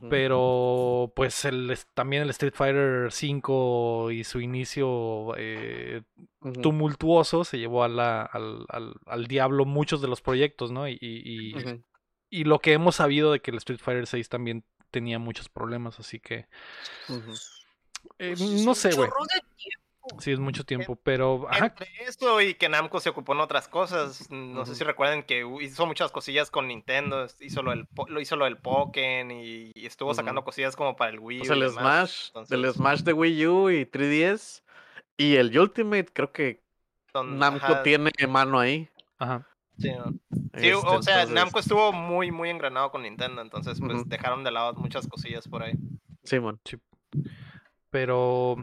Pero 0.10 1.12
pues 1.16 1.46
el, 1.46 1.78
también 1.94 2.24
el 2.24 2.30
Street 2.32 2.54
Fighter 2.56 3.12
5 3.12 4.12
y 4.12 4.24
su 4.24 4.40
inicio 4.42 5.34
eh, 5.38 6.02
tumultuoso 6.62 7.44
se 7.44 7.60
llevó 7.60 7.84
a 7.84 7.88
la- 7.88 8.22
al, 8.24 8.66
al- 8.70 8.96
al 9.06 9.28
diablo 9.28 9.66
muchos 9.66 10.02
de 10.02 10.08
los 10.08 10.22
proyectos, 10.22 10.72
¿no? 10.72 10.88
Y, 10.88 10.98
y- 11.02 11.50
y- 11.52 11.56
Ujú. 11.56 11.84
y 12.30 12.44
lo 12.46 12.60
que 12.60 12.74
hemos 12.74 12.96
sabido 12.96 13.32
de 13.32 13.40
que 13.42 13.52
el 13.52 13.58
Street 13.58 13.80
Fighter 13.82 14.08
6 14.08 14.30
también 14.30 14.64
tenía 14.92 15.20
muchos 15.20 15.50
problemas, 15.50 16.00
así 16.00 16.20
que. 16.20 16.48
Eh, 18.20 18.36
Pues 18.38 18.42
es 18.42 18.66
no 18.66 18.76
sé, 18.76 18.94
güey. 18.96 19.10
Sí, 20.20 20.32
es 20.32 20.40
mucho 20.40 20.64
tiempo, 20.64 20.96
pero 20.98 21.48
ajá, 21.50 21.66
Entre 21.66 21.88
eso 22.08 22.40
y 22.40 22.54
que 22.54 22.70
Namco 22.70 23.00
se 23.00 23.10
ocupó 23.10 23.34
en 23.34 23.40
otras 23.40 23.68
cosas. 23.68 24.30
No 24.30 24.64
sé 24.68 24.76
si 24.76 24.84
recuerdan 24.84 25.24
que 25.24 25.44
hizo 25.62 25.88
muchas 25.88 26.12
cosillas 26.12 26.52
con 26.52 26.68
Nintendo. 26.68 27.26
Hizo 27.40 27.64
lo 27.64 27.72
del, 27.72 27.88
lo 28.08 28.22
hizo 28.22 28.36
lo 28.36 28.46
del 28.46 28.58
Pokémon 28.58 29.32
y, 29.32 29.72
y 29.74 29.86
estuvo 29.88 30.14
sacando 30.14 30.44
cosillas 30.44 30.76
como 30.76 30.96
para 30.96 31.10
el 31.10 31.18
Wii. 31.20 31.40
Pues 31.40 31.50
y 31.50 31.54
el 31.54 31.60
demás. 31.62 31.74
Smash, 31.74 32.30
el 32.36 32.44
Entonces, 32.60 32.76
Smash 32.76 33.00
de 33.02 33.14
Wii 33.14 33.48
U 33.48 33.70
y 33.72 33.86
3DS 33.88 34.62
y 35.18 35.38
el 35.38 35.58
Ultimate, 35.58 36.06
creo 36.14 36.32
que 36.32 36.62
son- 37.12 37.40
Namco 37.40 37.66
ajá, 37.66 37.82
tiene 37.82 38.12
mano 38.28 38.60
ahí. 38.60 38.88
ajá. 39.18 39.48
sí. 39.80 39.90
Sí, 39.90 40.70
Este, 40.70 40.74
o 40.76 40.82
sea, 41.02 41.16
entonces, 41.24 41.30
Namco 41.32 41.60
estuvo 41.60 41.92
muy, 41.92 42.32
muy 42.32 42.50
engranado 42.52 42.92
con 42.92 43.02
Nintendo. 43.02 43.42
Entonces, 43.42 43.80
pues 43.80 44.08
dejaron 44.08 44.44
de 44.44 44.52
lado 44.52 44.74
muchas 44.76 45.08
cosillas 45.08 45.48
por 45.48 45.64
ahí. 45.64 45.74
Simón. 46.24 46.60
Pero, 47.96 48.58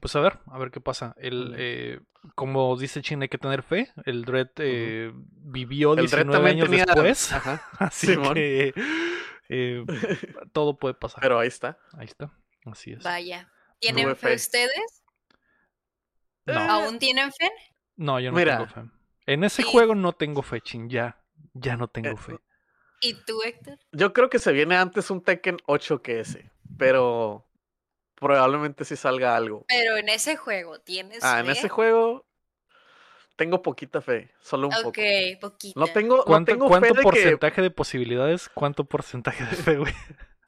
pues 0.00 0.16
a 0.16 0.20
ver, 0.20 0.40
a 0.46 0.58
ver 0.58 0.72
qué 0.72 0.80
pasa. 0.80 1.14
El, 1.18 1.54
eh, 1.56 2.00
como 2.34 2.76
dice 2.76 3.00
Chin, 3.00 3.22
hay 3.22 3.28
que 3.28 3.38
tener 3.38 3.62
fe. 3.62 3.92
El 4.06 4.24
Dread 4.24 4.48
eh, 4.56 5.12
vivió 5.14 5.92
El 5.92 6.06
Dread 6.08 6.24
19 6.26 6.32
también 6.32 6.56
años 6.56 6.68
tenía- 6.68 6.84
después. 6.84 7.32
Ajá. 7.32 7.62
Así 7.78 8.06
Simón. 8.08 8.34
que 8.34 8.74
eh, 9.48 9.84
todo 10.52 10.76
puede 10.80 10.94
pasar. 10.94 11.20
Pero 11.20 11.38
ahí 11.38 11.46
está. 11.46 11.78
Ahí 11.96 12.06
está. 12.06 12.32
Así 12.64 12.90
es. 12.94 13.04
Vaya. 13.04 13.48
¿Tienen 13.78 14.08
fe 14.16 14.30
fe. 14.30 14.34
ustedes? 14.34 15.04
No, 16.46 16.58
¿Aún 16.58 16.98
tienen 16.98 17.30
fe? 17.30 17.50
no, 17.94 18.18
yo 18.18 18.32
no 18.32 18.36
Mira. 18.38 18.56
tengo 18.58 18.68
fe. 18.68 18.80
En 19.26 19.44
ese 19.44 19.62
Y- 19.62 19.64
juego 19.64 19.94
no 19.94 20.12
tengo 20.12 20.42
fe, 20.42 20.60
Chin. 20.60 20.88
Ya, 20.88 21.22
ya 21.54 21.76
no 21.76 21.86
tengo 21.86 22.08
Eh, 22.10 22.16
fe. 22.16 22.36
¿Y 23.00 23.14
tú, 23.24 23.42
Héctor? 23.44 23.78
Yo 23.92 24.12
creo 24.12 24.28
que 24.28 24.40
se 24.40 24.50
viene 24.50 24.76
antes 24.76 25.08
un 25.12 25.22
Tekken 25.22 25.58
8 25.66 26.02
que 26.02 26.18
ese, 26.18 26.50
pero 26.78 27.46
probablemente 28.22 28.84
sí 28.84 28.96
salga 28.96 29.36
algo. 29.36 29.66
Pero 29.68 29.96
en 29.96 30.08
ese 30.08 30.36
juego, 30.36 30.78
¿tienes 30.80 31.22
Ah, 31.22 31.40
en 31.40 31.50
ese 31.50 31.68
juego 31.68 32.24
tengo 33.36 33.62
poquita 33.62 34.00
fe, 34.00 34.30
solo 34.40 34.68
un 34.68 34.74
Ok, 34.74 34.82
poco. 34.82 35.00
poquita. 35.40 35.80
No 35.80 35.86
tengo, 35.88 36.16
no 36.18 36.24
¿Cuánto, 36.24 36.52
tengo 36.52 36.68
cuánto 36.68 36.86
fe 36.88 36.92
de 36.94 36.98
que 36.98 37.02
porcentaje 37.02 37.62
de 37.62 37.70
posibilidades? 37.70 38.48
¿Cuánto 38.48 38.84
porcentaje 38.84 39.44
de 39.44 39.56
fe, 39.56 39.76
güey? 39.76 39.94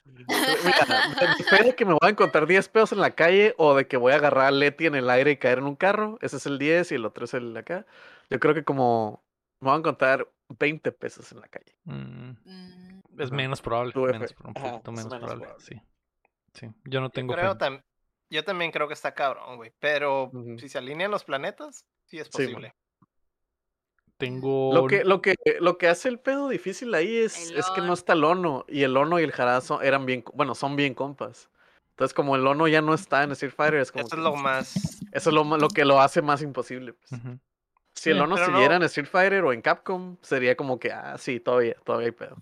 Mira, 0.05 0.87
de 1.21 1.29
mi 1.29 1.45
fe 1.45 1.65
de 1.65 1.75
que 1.75 1.85
me 1.85 1.93
voy 1.93 2.01
a 2.03 2.09
encontrar 2.11 2.47
10 2.47 2.69
pesos 2.69 2.93
en 2.93 3.01
la 3.01 3.11
calle 3.11 3.55
o 3.59 3.75
de 3.75 3.87
que 3.89 3.97
voy 3.97 4.13
a 4.13 4.17
agarrar 4.17 4.47
a 4.47 4.51
Leti 4.51 4.87
en 4.87 4.95
el 4.95 5.11
aire 5.11 5.33
y 5.33 5.37
caer 5.39 5.59
en 5.59 5.65
un 5.65 5.77
carro. 5.77 6.19
Ese 6.23 6.37
es 6.37 6.47
el 6.47 6.59
10 6.59 6.93
y 6.93 6.95
el 6.95 7.05
otro 7.05 7.25
es 7.25 7.35
el 7.35 7.53
de 7.55 7.61
acá. 7.61 7.87
Yo 8.31 8.39
creo 8.39 8.55
que 8.55 8.65
como 8.65 9.25
me 9.61 9.69
voy 9.71 9.77
a 9.77 9.79
encontrar 9.79 10.29
20 10.49 10.93
pesos 10.93 11.33
en 11.33 11.41
la 11.41 11.49
calle. 11.49 11.75
Mm, 11.85 12.25
Mm, 12.45 13.21
es 13.21 13.31
menos 13.31 13.61
probable. 13.63 13.93
Menos, 13.95 14.35
un 14.45 14.55
poquito 14.55 14.93
menos, 14.93 15.07
menos 15.07 15.07
probable. 15.07 15.45
probable. 15.45 15.65
Sí. 15.65 15.81
Sí. 16.55 16.69
Yo 16.85 17.01
no 17.01 17.07
Yo, 17.07 17.11
tengo 17.11 17.35
creo 17.35 17.53
fe. 17.53 17.59
tam- 17.59 17.83
yo 18.31 18.45
también 18.45 18.71
creo 18.73 18.89
que 18.89 18.95
está 18.95 19.13
cabrón, 19.15 19.57
güey. 19.57 19.73
Pero 19.79 20.31
si 20.59 20.69
se 20.69 20.79
alinean 20.79 21.11
los 21.11 21.25
planetas, 21.25 21.85
sí 22.07 22.19
es 22.19 22.27
Sí, 22.27 22.33
posible. 22.33 22.75
Tengo. 24.17 24.73
Lo 24.73 24.87
que, 24.87 25.05
lo, 25.05 25.21
que, 25.21 25.35
lo 25.61 25.77
que 25.77 25.89
hace 25.89 26.09
el 26.09 26.21
pedo 26.21 26.49
difícil 26.49 26.95
ahí 26.95 27.17
es, 27.17 27.51
es 27.51 27.67
que 27.71 27.81
no 27.81 27.93
está 27.93 28.13
el 28.13 28.23
Ono. 28.25 28.65
Y 28.69 28.83
el 28.85 28.97
Ono 28.97 29.19
y 29.19 29.25
el 29.25 29.33
Jara 29.33 29.61
son- 29.61 29.85
eran 29.85 30.07
bien, 30.07 30.25
bueno, 30.35 30.55
son 30.55 30.77
bien 30.77 30.95
compas. 30.95 31.51
Entonces, 31.91 32.15
como 32.15 32.37
el 32.37 32.47
Ono 32.47 32.67
ya 32.69 32.81
no 32.81 32.95
está 32.95 33.23
en 33.25 33.33
Street 33.33 33.53
Fighter, 33.55 33.81
es 33.81 33.91
como 33.93 34.07
Eso 34.07 34.17
que- 34.17 34.21
es 34.21 34.25
lo 34.25 34.35
más. 34.37 34.75
eso 35.13 35.31
es 35.31 35.35
lo, 35.35 35.45
lo 35.57 35.69
que 35.69 35.85
lo 35.85 36.01
hace 36.01 36.23
más 36.23 36.43
imposible. 36.43 36.93
pues. 36.95 37.21
Si 37.97 38.11
el 38.11 38.21
Ono 38.21 38.37
no- 38.37 38.45
siguiera 38.47 38.77
en 38.77 38.83
Street 38.85 39.09
Fighter 39.09 39.45
o 39.45 39.53
en 39.53 39.61
Capcom, 39.63 40.17
sería 40.23 40.57
como 40.57 40.79
que, 40.79 40.93
ah, 40.93 41.17
sí, 41.19 41.41
todavía, 41.41 41.75
todavía 41.85 42.07
hay 42.07 42.13
pedo. 42.13 42.37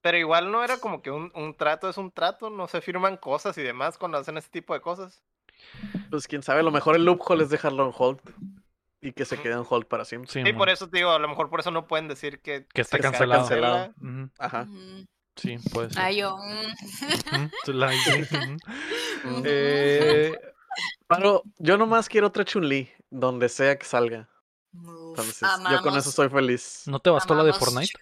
Pero 0.00 0.16
igual 0.16 0.52
no 0.52 0.62
era 0.62 0.78
como 0.78 1.02
que 1.02 1.10
un, 1.10 1.32
un 1.34 1.54
trato 1.54 1.88
es 1.88 1.98
un 1.98 2.10
trato, 2.10 2.50
no 2.50 2.68
se 2.68 2.80
firman 2.80 3.16
cosas 3.16 3.58
y 3.58 3.62
demás 3.62 3.98
cuando 3.98 4.18
hacen 4.18 4.36
ese 4.38 4.48
tipo 4.48 4.74
de 4.74 4.80
cosas. 4.80 5.22
Pues 6.10 6.28
quién 6.28 6.42
sabe, 6.42 6.60
a 6.60 6.62
lo 6.62 6.70
mejor 6.70 6.96
el 6.96 7.04
loophole 7.04 7.42
es 7.42 7.50
dejarlo 7.50 7.84
en 7.86 7.92
hold 7.96 8.20
y 9.00 9.12
que 9.12 9.24
se 9.24 9.38
quede 9.38 9.54
en 9.54 9.64
hold 9.68 9.86
para 9.86 10.04
siempre. 10.04 10.30
Sí, 10.30 10.42
Sí, 10.44 10.52
por 10.52 10.68
eso 10.68 10.88
te 10.88 10.98
digo, 10.98 11.10
a 11.10 11.18
lo 11.18 11.28
mejor 11.28 11.50
por 11.50 11.60
eso 11.60 11.70
no 11.70 11.86
pueden 11.86 12.08
decir 12.08 12.40
que, 12.40 12.66
Que 12.72 12.82
está 12.82 12.98
cancelado. 12.98 13.92
Ajá. 14.38 14.66
Sí, 15.36 15.56
puede 15.72 15.90
ser. 15.90 16.02
Ay, 16.02 16.16
yo. 16.18 16.36
Mm. 19.24 19.42
Eh, 19.44 20.32
Pero 21.08 21.42
yo 21.58 21.76
nomás 21.76 22.08
quiero 22.08 22.28
otra 22.28 22.44
Chun-Li, 22.44 22.90
donde 23.10 23.48
sea 23.48 23.76
que 23.78 23.84
salga. 23.84 24.28
Entonces, 24.72 25.48
yo 25.70 25.82
con 25.82 25.96
eso 25.96 26.10
estoy 26.10 26.28
feliz. 26.28 26.84
¿No 26.86 27.00
te 27.00 27.10
bastó 27.10 27.34
la 27.34 27.44
de 27.44 27.52
Fortnite? 27.52 27.92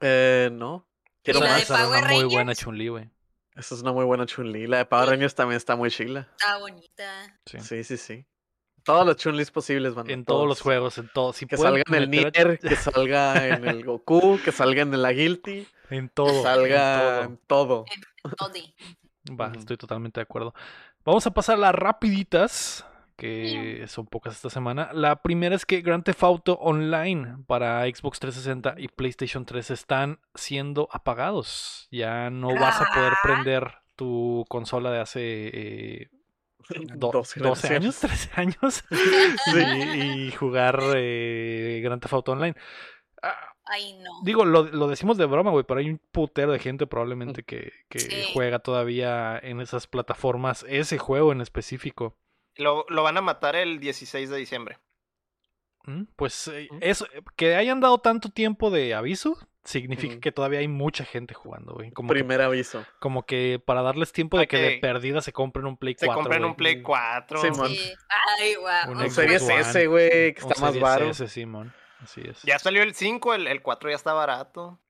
Eh, 0.00 0.50
no. 0.52 0.86
Quiero 1.22 1.40
¿Y 1.40 1.42
la 1.42 1.48
más. 1.50 1.60
de 1.68 1.74
Power 1.74 1.88
una 2.02 2.12
muy 2.12 2.24
buena 2.24 2.36
Rangers? 2.38 2.58
Chun-Li, 2.60 2.88
güey. 2.88 3.10
Esa 3.54 3.74
es 3.74 3.82
una 3.82 3.92
muy 3.92 4.04
buena 4.04 4.26
Chun-Li. 4.26 4.66
La 4.66 4.78
de 4.78 4.84
Power 4.86 5.08
Rangers 5.08 5.34
también 5.34 5.56
está 5.56 5.76
muy 5.76 5.90
chila. 5.90 6.28
Está 6.38 6.58
bonita. 6.58 7.38
Sí. 7.46 7.58
Sí, 7.60 7.84
sí, 7.84 7.96
sí. 7.96 8.26
Todos 8.84 9.04
los 9.06 9.16
Chun-Lis 9.16 9.50
posibles, 9.50 9.94
van. 9.94 10.08
En 10.10 10.24
todos 10.24 10.46
los 10.46 10.60
juegos, 10.60 10.96
en 10.98 11.10
todos. 11.12 11.36
Si 11.36 11.46
Que 11.46 11.56
pueden 11.56 11.72
salga 11.82 11.84
en 11.88 11.94
el 12.02 12.02
a- 12.04 12.30
Nier, 12.30 12.58
que 12.60 12.76
salga 12.76 13.48
en 13.48 13.66
el 13.66 13.84
Goku, 13.84 14.38
que 14.44 14.52
salga 14.52 14.82
en 14.82 15.02
la 15.02 15.12
Guilty, 15.12 15.66
En 15.90 16.08
que 16.08 16.14
todo. 16.14 16.28
en 16.36 16.42
salga 16.44 17.00
todo. 17.00 17.22
en 17.22 17.36
todo. 17.48 17.84
Va, 19.40 19.52
estoy 19.56 19.76
totalmente 19.76 20.20
de 20.20 20.22
acuerdo. 20.22 20.54
Vamos 21.04 21.26
a 21.26 21.32
pasar 21.32 21.58
las 21.58 21.74
rapiditas, 21.74 22.84
que 23.16 23.84
son 23.88 24.06
pocas 24.06 24.34
esta 24.34 24.50
semana. 24.50 24.90
La 24.92 25.22
primera 25.22 25.54
es 25.56 25.64
que 25.66 25.80
Grand 25.80 26.04
Theft 26.04 26.22
Auto 26.22 26.54
Online 26.60 27.38
para 27.46 27.84
Xbox 27.86 28.20
360 28.20 28.74
y 28.78 28.88
PlayStation 28.88 29.44
3 29.46 29.70
están 29.70 30.20
siendo 30.34 30.88
apagados. 30.92 31.88
Ya 31.90 32.30
no 32.30 32.48
vas 32.54 32.80
a 32.80 32.86
poder 32.94 33.12
Ah. 33.14 33.18
prender 33.22 33.72
tu 33.96 34.44
consola 34.48 34.90
de 34.90 35.00
hace 35.00 35.20
eh, 35.22 36.10
do- 36.96 37.10
Dos 37.12 37.34
12 37.36 37.68
años, 37.74 37.98
generaciones. 38.00 38.00
13 38.00 38.40
años 38.40 38.84
y, 39.96 40.26
y 40.28 40.32
jugar 40.32 40.78
eh, 40.96 41.80
Grand 41.82 42.02
Theft 42.02 42.12
Auto 42.14 42.32
Online. 42.32 42.54
Ah, 43.22 43.34
Ay, 43.68 43.98
no. 44.00 44.10
Digo, 44.22 44.44
lo, 44.44 44.62
lo 44.62 44.86
decimos 44.86 45.16
de 45.16 45.26
broma, 45.26 45.50
güey, 45.50 45.64
pero 45.66 45.80
hay 45.80 45.90
un 45.90 45.98
putero 46.12 46.52
de 46.52 46.58
gente 46.60 46.86
probablemente 46.86 47.42
que, 47.42 47.72
que 47.88 47.98
Sí. 47.98 48.30
juega 48.32 48.60
todavía 48.60 49.38
en 49.42 49.60
esas 49.60 49.86
plataformas 49.88 50.64
ese 50.68 50.98
juego 50.98 51.32
en 51.32 51.40
específico. 51.40 52.14
Lo, 52.56 52.86
lo 52.88 53.02
van 53.02 53.16
a 53.16 53.20
matar 53.22 53.56
el 53.56 53.78
16 53.80 54.30
de 54.30 54.36
diciembre. 54.36 54.78
¿Mm? 55.84 56.04
Pues 56.16 56.48
eh, 56.48 56.68
eso, 56.80 57.06
eh, 57.12 57.22
que 57.36 57.54
hayan 57.56 57.80
dado 57.80 57.98
tanto 57.98 58.28
tiempo 58.30 58.70
de 58.70 58.94
aviso 58.94 59.38
significa 59.62 60.20
que 60.20 60.30
todavía 60.32 60.60
hay 60.60 60.68
mucha 60.68 61.04
gente 61.04 61.34
jugando, 61.34 61.74
güey. 61.74 61.90
Como, 61.92 62.08
que, 62.08 62.14
Primer 62.14 62.40
aviso. 62.40 62.84
como 63.00 63.24
que 63.26 63.60
para 63.64 63.82
darles 63.82 64.12
tiempo 64.12 64.38
de 64.38 64.46
que 64.46 64.58
de 64.58 64.78
perdida 64.78 65.20
se 65.20 65.32
compren 65.32 65.66
un 65.66 65.76
Play 65.76 65.94
Se 65.98 66.06
4. 66.06 66.22
compran 66.22 66.40
güey. 66.40 66.50
un 66.50 66.56
Play 66.56 66.76
Mm. 66.76 66.82
4. 66.82 67.40
Sí, 67.40 67.50
mon. 67.50 67.68
Sí. 67.68 67.92
Ay, 68.40 68.54
guau. 68.56 68.92
Un 68.92 69.10
Series. 69.10 69.42
S, 69.48 69.86
güey, 69.86 70.34
que 70.34 70.42
Un 70.44 70.52
está 70.52 70.72
más. 70.72 71.00
S, 71.00 71.28
Simón. 71.28 71.72
Así 72.00 72.20
es. 72.20 72.42
Ya 72.42 72.58
salió 72.58 72.82
el 72.82 72.94
5, 72.94 73.34
el, 73.34 73.46
el 73.48 73.62
4 73.62 73.90
ya 73.90 73.96
está 73.96 74.12
barato. 74.12 74.80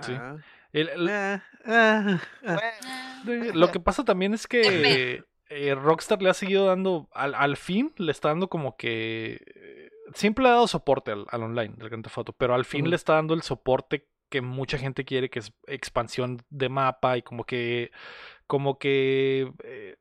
Sí. 0.00 0.12
Ajá. 0.12 0.36
El- 0.72 0.88
el- 0.88 1.10
Ah, 1.10 1.42
ah, 1.66 2.20
ah. 2.46 3.22
Lo 3.24 3.70
que 3.70 3.80
pasa 3.80 4.04
también 4.04 4.32
es 4.34 4.46
que 4.48 5.22
eh, 5.54 5.74
Rockstar 5.74 6.20
le 6.22 6.30
ha 6.30 6.34
seguido 6.34 6.66
dando, 6.66 7.08
al, 7.12 7.34
al 7.34 7.56
fin 7.56 7.92
le 7.96 8.12
está 8.12 8.28
dando 8.28 8.48
como 8.48 8.76
que... 8.76 9.40
eh, 9.54 9.90
Siempre 10.14 10.42
le 10.42 10.50
ha 10.50 10.54
dado 10.54 10.66
soporte 10.68 11.10
al, 11.12 11.24
al 11.30 11.42
online 11.42 11.74
del 11.78 11.88
Grand 11.88 12.04
Theft 12.04 12.18
Auto, 12.18 12.32
pero 12.34 12.54
al 12.54 12.64
fin 12.66 12.90
le 12.90 12.96
está 12.96 13.14
dando 13.14 13.32
el 13.34 13.42
soporte 13.42 14.08
que 14.28 14.42
mucha 14.42 14.76
gente 14.78 15.04
quiere, 15.04 15.30
que 15.30 15.38
es 15.38 15.52
expansión 15.66 16.42
de 16.50 16.68
mapa 16.68 17.16
y 17.16 17.22
como 17.22 17.44
que... 17.44 17.90
Como 18.46 18.78
que... 18.78 19.50
eh, 19.64 19.96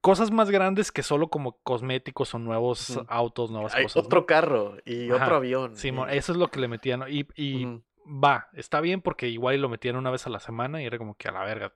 cosas 0.00 0.30
más 0.30 0.50
grandes 0.50 0.92
que 0.92 1.02
solo 1.02 1.28
como 1.28 1.58
cosméticos 1.62 2.32
o 2.34 2.38
nuevos 2.38 2.98
autos, 3.08 3.50
nuevas 3.50 3.74
Hay 3.74 3.82
cosas. 3.82 3.96
¿no? 4.02 4.06
otro 4.06 4.26
carro 4.26 4.76
y 4.86 5.10
Ajá. 5.10 5.24
otro 5.24 5.36
avión. 5.36 5.72
Y- 5.74 6.16
eso 6.16 6.32
es 6.32 6.38
lo 6.38 6.48
que 6.48 6.60
le 6.60 6.68
metían. 6.68 7.00
¿no? 7.00 7.08
Y. 7.08 7.82
va, 8.10 8.48
está 8.54 8.80
bien 8.80 9.00
porque 9.02 9.28
igual 9.28 9.60
lo 9.60 9.68
metían 9.68 9.96
una 9.96 10.10
vez 10.10 10.26
a 10.26 10.30
la 10.30 10.40
semana 10.40 10.80
y 10.82 10.86
era 10.86 10.96
como 10.98 11.14
que 11.14 11.28
a 11.28 11.32
la 11.32 11.44
verga. 11.44 11.72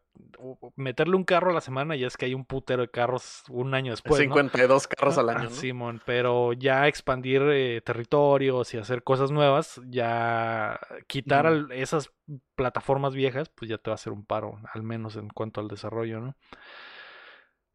Meterle 0.76 1.16
un 1.16 1.24
carro 1.24 1.50
a 1.50 1.54
la 1.54 1.60
semana 1.60 1.94
ya 1.94 2.06
es 2.06 2.16
que 2.16 2.24
hay 2.26 2.34
un 2.34 2.44
putero 2.46 2.82
de 2.82 2.90
carros 2.90 3.42
un 3.50 3.74
año 3.74 3.92
después. 3.92 4.18
¿no? 4.18 4.34
52 4.34 4.88
carros 4.88 5.18
al 5.18 5.28
Ah, 5.28 5.32
año, 5.32 5.44
¿no? 5.44 5.50
Simón, 5.50 6.00
pero 6.06 6.52
ya 6.54 6.88
expandir 6.88 7.42
eh, 7.50 7.82
territorios 7.84 8.72
y 8.74 8.78
hacer 8.78 9.02
cosas 9.02 9.30
nuevas, 9.30 9.80
ya 9.86 10.80
quitar 11.06 11.46
al- 11.46 11.70
esas 11.72 12.10
plataformas 12.54 13.14
viejas, 13.14 13.48
pues 13.50 13.68
ya 13.68 13.78
te 13.78 13.90
va 13.90 13.94
a 13.94 13.96
hacer 13.96 14.12
un 14.12 14.24
paro, 14.24 14.58
al 14.72 14.82
menos 14.82 15.16
en 15.16 15.28
cuanto 15.28 15.60
al 15.60 15.68
desarrollo, 15.68 16.20
¿no? 16.20 16.36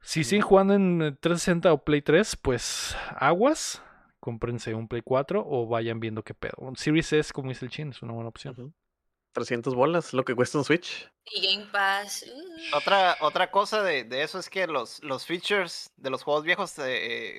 Si 0.01 0.23
siguen 0.23 0.41
jugando 0.43 0.73
en 0.73 1.01
eh, 1.01 1.11
360 1.11 1.73
o 1.73 1.83
Play 1.83 2.01
3, 2.01 2.35
pues 2.37 2.95
aguas, 3.17 3.83
cómprense 4.27 4.73
un 4.75 4.89
Play 4.89 5.01
4 5.05 5.41
o 5.47 5.67
vayan 5.67 6.01
viendo 6.01 6.21
qué 6.21 6.33
pedo. 6.33 6.55
Un 6.57 6.75
Series 6.75 7.13
S, 7.13 7.31
como 7.31 7.47
dice 7.47 7.63
el 7.63 7.71
chin, 7.71 7.91
es 7.91 8.01
una 8.01 8.11
buena 8.11 8.27
opción. 8.27 8.53
Ujú. 8.57 8.73
300 9.31 9.73
bolas, 9.73 10.13
lo 10.13 10.25
que 10.25 10.35
cuesta 10.35 10.57
un 10.57 10.65
Switch. 10.65 11.09
Y 11.25 11.45
Game 11.55 11.69
Pass. 11.71 12.25
uh, 12.27 12.75
otra, 12.75 13.15
otra 13.21 13.49
cosa 13.51 13.83
de, 13.83 14.03
de 14.03 14.23
eso 14.23 14.37
es 14.39 14.49
que 14.49 14.67
los, 14.67 15.01
los 15.01 15.25
features 15.25 15.93
de 15.95 16.09
los 16.09 16.23
juegos 16.23 16.43
viejos, 16.43 16.77
eh, 16.79 16.83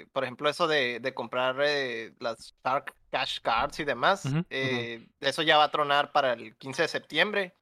eh, 0.00 0.06
por 0.12 0.22
ejemplo, 0.24 0.48
eso 0.48 0.66
de, 0.66 0.98
de 1.00 1.12
comprar 1.12 1.56
eh, 1.62 2.14
las 2.20 2.54
Dark 2.64 2.94
Cash 3.10 3.40
Cards 3.42 3.80
y 3.80 3.84
demás, 3.84 4.22
eh, 4.48 5.06
eso 5.20 5.42
ya 5.42 5.58
va 5.58 5.64
a 5.64 5.70
tronar 5.70 6.10
para 6.12 6.32
el 6.32 6.56
15 6.56 6.82
de 6.82 6.88
septiembre. 6.88 7.54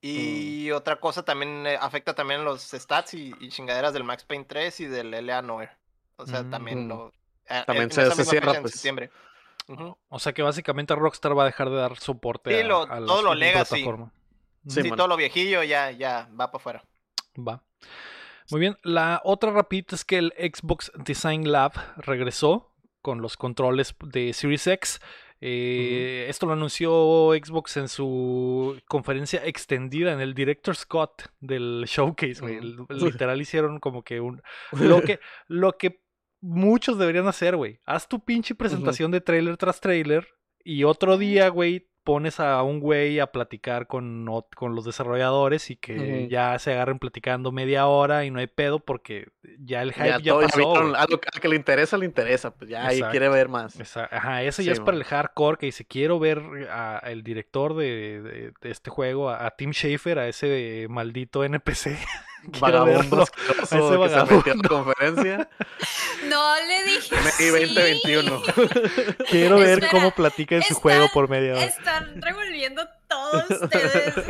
Y 0.00 0.70
otra 0.72 1.00
cosa 1.00 1.24
también 1.24 1.66
eh, 1.66 1.78
afecta 1.80 2.14
también 2.14 2.44
los 2.44 2.62
stats 2.62 3.14
y, 3.14 3.32
y 3.40 3.48
chingaderas 3.48 3.92
del 3.92 4.04
Max 4.04 4.24
Payne 4.24 4.44
3 4.44 4.80
y 4.80 4.84
del 4.86 5.14
LA 5.14 5.42
Noir. 5.42 5.70
O 6.16 6.26
sea, 6.26 6.48
también 6.48 6.86
Mm. 6.86 6.88
lo. 6.88 7.12
Eh, 7.48 7.62
También 7.66 7.84
en 7.84 7.90
se- 7.92 8.02
esa 8.02 8.10
se 8.12 8.18
misma 8.22 8.30
cierra, 8.30 8.46
fecha 8.48 8.56
en 8.58 8.62
pues. 8.62 8.72
septiembre. 8.74 9.10
O 10.08 10.18
sea 10.18 10.32
que 10.32 10.42
básicamente 10.42 10.94
Rockstar 10.94 11.36
va 11.38 11.42
a 11.44 11.46
dejar 11.46 11.70
de 11.70 11.76
dar 11.76 11.96
soporte 11.98 12.50
Sí, 12.54 12.60
a, 12.60 12.64
lo- 12.66 12.82
a 12.82 13.00
las 13.00 13.06
todo 13.06 13.22
lo 13.22 13.34
legacy. 13.34 13.84
Sí, 14.66 14.82
Sí, 14.82 14.90
todo 14.90 15.08
lo 15.08 15.16
viejillo 15.16 15.62
ya, 15.62 15.90
ya 15.90 16.28
va 16.38 16.50
para 16.50 16.60
afuera. 16.60 16.84
Va. 17.36 17.62
Muy 18.50 18.60
bien. 18.60 18.76
La 18.82 19.20
otra 19.24 19.50
rapidita 19.50 19.94
es 19.94 20.04
que 20.04 20.18
el 20.18 20.32
Xbox 20.38 20.92
Design 20.96 21.50
Lab 21.50 21.72
regresó 21.96 22.72
con 23.00 23.22
los 23.22 23.36
controles 23.36 23.94
de 24.04 24.32
Series 24.32 24.66
X. 24.66 25.00
Eh, 25.40 26.26
Esto 26.28 26.46
lo 26.46 26.52
anunció 26.52 27.30
Xbox 27.32 27.76
en 27.76 27.88
su 27.88 28.80
conferencia 28.86 29.44
extendida 29.44 30.12
en 30.12 30.20
el 30.20 30.34
Director 30.34 30.76
Scott 30.76 31.30
del 31.40 31.84
showcase. 31.88 32.40
Literal 32.90 33.40
hicieron 33.40 33.80
como 33.80 34.04
que 34.04 34.20
un 34.20 34.40
lo 34.72 35.02
que 35.02 35.18
lo 35.48 35.76
que 35.78 36.01
muchos 36.42 36.98
deberían 36.98 37.26
hacer, 37.28 37.56
güey. 37.56 37.80
Haz 37.86 38.06
tu 38.08 38.22
pinche 38.22 38.54
presentación 38.54 39.10
de 39.10 39.22
trailer 39.22 39.56
tras 39.56 39.80
trailer 39.80 40.28
y 40.62 40.84
otro 40.84 41.16
día, 41.16 41.48
güey, 41.48 41.88
pones 42.04 42.40
a 42.40 42.60
un 42.64 42.80
güey 42.80 43.20
a 43.20 43.28
platicar 43.28 43.86
con, 43.86 44.26
con 44.56 44.74
los 44.74 44.84
desarrolladores 44.84 45.70
y 45.70 45.76
que 45.76 46.26
ya 46.28 46.58
se 46.58 46.72
agarren 46.72 46.98
platicando 46.98 47.52
media 47.52 47.86
hora 47.86 48.24
y 48.24 48.32
no 48.32 48.40
hay 48.40 48.48
pedo 48.48 48.80
porque 48.80 49.28
ya 49.60 49.82
el 49.82 49.92
hype 49.92 50.06
Ya, 50.08 50.18
ya, 50.18 50.32
todo- 50.32 50.40
pasó. 50.42 50.96
al 50.96 51.20
que 51.40 51.48
le 51.48 51.54
interesa, 51.54 51.96
le 51.96 52.06
interesa. 52.06 52.52
Pues 52.52 52.68
ya 52.70 52.88
ahí 52.88 53.00
quiere 53.12 53.28
ver 53.28 53.48
más. 53.48 53.78
Ajá, 54.10 54.42
eso 54.42 54.62
Sí, 54.62 54.66
ya 54.66 54.72
es 54.72 54.80
para 54.80 54.96
el 54.96 55.04
hardcore 55.04 55.58
que 55.58 55.66
dice, 55.66 55.84
quiero 55.84 56.18
ver 56.18 56.42
a, 56.72 56.98
el 57.04 57.22
director 57.22 57.76
de, 57.76 58.20
de- 58.20 58.52
de 58.60 58.70
este 58.72 58.90
juego, 58.90 59.30
a, 59.30 59.46
a 59.46 59.52
Tim 59.52 59.70
Schafer, 59.70 60.18
a 60.18 60.26
ese 60.26 60.86
maldito 60.90 61.44
NPC. 61.44 61.96
Quiero 62.50 62.84
verlo. 62.84 63.00
Vagabundo 63.06 63.22
asqueroso 63.22 64.02
que 64.02 64.08
se 64.08 64.34
metió 64.34 64.54
la 64.54 64.68
conferencia. 64.68 65.48
No 66.28 66.54
le 66.56 66.84
dije. 66.84 67.14
May 67.14 67.32
sí. 67.32 67.48
2021. 67.48 68.42
Quiero 69.30 69.56
ver 69.58 69.68
Espera, 69.68 69.90
cómo 69.90 70.10
platica 70.10 70.56
en 70.56 70.62
su 70.62 70.74
juego 70.74 71.06
por 71.14 71.28
media 71.28 71.52
hora. 71.52 71.64
Están 71.64 72.20
revolviendo 72.20 72.88
todos 73.08 73.44
ustedes. 73.48 74.14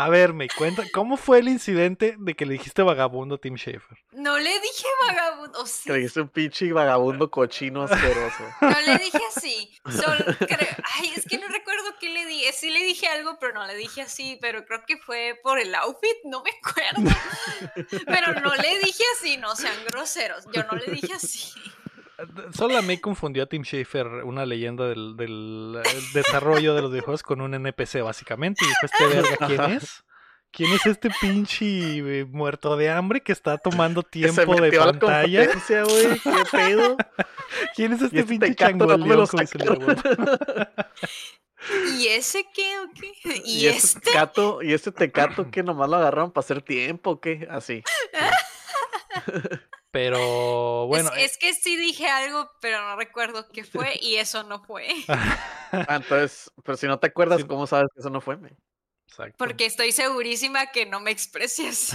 A 0.00 0.08
ver, 0.10 0.32
me 0.32 0.48
cuenta, 0.48 0.84
¿cómo 0.92 1.16
fue 1.16 1.40
el 1.40 1.48
incidente 1.48 2.14
de 2.18 2.34
que 2.34 2.46
le 2.46 2.52
dijiste 2.52 2.82
vagabundo 2.82 3.34
a 3.34 3.38
Tim 3.38 3.56
Schafer? 3.56 3.98
No 4.12 4.38
le 4.38 4.60
dije 4.60 4.86
vagabundo. 5.08 5.60
o 5.60 5.66
sí, 5.66 5.88
le 5.88 5.96
dijiste 5.96 6.20
un 6.20 6.28
pinche 6.28 6.72
vagabundo 6.72 7.28
cochino 7.32 7.82
asqueroso. 7.82 8.44
No 8.60 8.80
le 8.86 8.98
dije 8.98 9.18
así. 9.34 9.76
Solo 9.90 10.24
creo- 10.38 10.76
Ay, 10.94 11.12
es 11.16 11.24
que 11.26 11.38
no 11.38 11.48
recuerdo 11.48 11.84
qué 11.98 12.10
le 12.10 12.26
dije. 12.26 12.52
Sí 12.52 12.70
le 12.70 12.84
dije 12.84 13.08
algo, 13.08 13.38
pero 13.40 13.54
no 13.54 13.66
le 13.66 13.74
dije 13.74 14.02
así. 14.02 14.38
Pero 14.40 14.64
creo 14.66 14.84
que 14.86 14.98
fue 14.98 15.38
por 15.42 15.58
el 15.58 15.74
outfit, 15.74 16.16
no 16.26 16.44
me 16.44 16.50
acuerdo. 16.62 17.10
Pero 18.06 18.40
no 18.40 18.54
le 18.54 18.78
dije 18.78 19.02
así, 19.18 19.36
no 19.36 19.56
sean 19.56 19.74
groseros. 19.90 20.44
Yo 20.52 20.62
no 20.64 20.78
le 20.78 20.92
dije 20.92 21.12
así. 21.14 21.52
Solo 22.52 22.82
May 22.82 22.98
confundió 22.98 23.44
a 23.44 23.46
Tim 23.46 23.62
Schafer, 23.62 24.06
una 24.24 24.44
leyenda 24.44 24.88
del, 24.88 25.16
del, 25.16 25.78
desarrollo 26.14 26.74
de 26.74 26.82
los 26.82 26.90
videojuegos, 26.90 27.22
con 27.22 27.40
un 27.40 27.54
NPC, 27.54 28.02
básicamente. 28.02 28.64
Y 28.64 28.68
dijo, 28.68 28.86
este 28.86 29.06
verga, 29.06 29.46
¿quién 29.46 29.60
es? 29.72 30.04
¿Quién 30.50 30.72
es 30.72 30.86
este 30.86 31.10
pinche 31.20 31.98
eh, 31.98 32.24
muerto 32.24 32.76
de 32.76 32.90
hambre 32.90 33.20
que 33.20 33.32
está 33.32 33.58
tomando 33.58 34.02
tiempo 34.02 34.60
de 34.60 34.72
pantalla? 34.72 35.46
güey. 35.46 36.20
¿Qué 36.20 36.44
pedo? 36.50 36.96
¿Quién 37.76 37.92
es 37.92 38.02
este 38.02 38.20
este 38.20 38.28
pinche 38.28 38.48
tecato, 38.48 38.86
¿dónde 38.86 39.26
changoleón? 39.26 39.96
¿Y 41.98 42.06
ese 42.08 42.46
qué 42.54 42.78
o 42.78 42.90
qué? 42.94 43.12
¿Y, 43.44 43.58
Y 43.58 43.66
este 43.66 43.98
este? 43.98 44.00
tecato, 44.00 44.62
y 44.62 44.72
este 44.72 44.90
tecato 44.90 45.50
que 45.50 45.62
nomás 45.62 45.88
lo 45.90 45.96
agarraron 45.96 46.32
para 46.32 46.44
hacer 46.44 46.62
tiempo, 46.62 47.10
¿o 47.10 47.20
¿qué? 47.20 47.46
Así. 47.50 47.82
Pero 49.90 50.86
bueno, 50.86 51.10
es, 51.16 51.32
es 51.32 51.38
que 51.38 51.54
sí 51.54 51.76
dije 51.76 52.06
algo, 52.08 52.50
pero 52.60 52.82
no 52.82 52.96
recuerdo 52.96 53.48
qué 53.48 53.64
fue 53.64 53.98
y 54.02 54.16
eso 54.16 54.42
no 54.44 54.62
fue. 54.62 54.86
Ah, 55.70 55.96
entonces, 55.96 56.50
pero 56.64 56.78
si 56.78 56.86
no 56.86 56.98
te 56.98 57.08
acuerdas, 57.08 57.42
Sí. 57.42 57.46
¿cómo 57.46 57.66
sabes 57.66 57.88
que 57.94 58.00
eso 58.00 58.08
no 58.08 58.22
fue? 58.22 58.38
me? 58.38 58.56
exacto. 59.06 59.34
Porque 59.36 59.66
estoy 59.66 59.92
segurísima 59.92 60.68
que 60.72 60.86
no 60.86 60.98
me 61.00 61.10
expresé 61.10 61.68
así. 61.68 61.94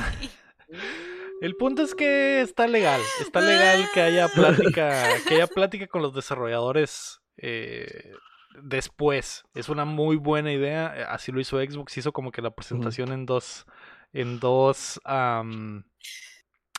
El 1.41 1.55
punto 1.55 1.81
es 1.81 1.95
que 1.95 2.41
está 2.41 2.67
legal, 2.67 3.01
está 3.19 3.41
legal 3.41 3.89
que 3.93 4.01
haya 4.01 4.27
plática, 4.27 5.07
que 5.27 5.35
haya 5.35 5.47
plática 5.47 5.87
con 5.87 6.01
los 6.03 6.13
desarrolladores 6.13 7.19
eh, 7.37 8.11
después. 8.61 9.43
Es 9.55 9.69
una 9.69 9.85
muy 9.85 10.15
buena 10.17 10.53
idea. 10.53 10.93
eh, 10.95 11.05
Así 11.09 11.31
lo 11.31 11.39
hizo 11.39 11.57
Xbox. 11.57 11.97
Hizo 11.97 12.13
como 12.13 12.31
que 12.31 12.41
la 12.43 12.51
presentación 12.51 13.11
en 13.11 13.25
dos. 13.25 13.65
En 14.13 14.39
dos. 14.39 15.01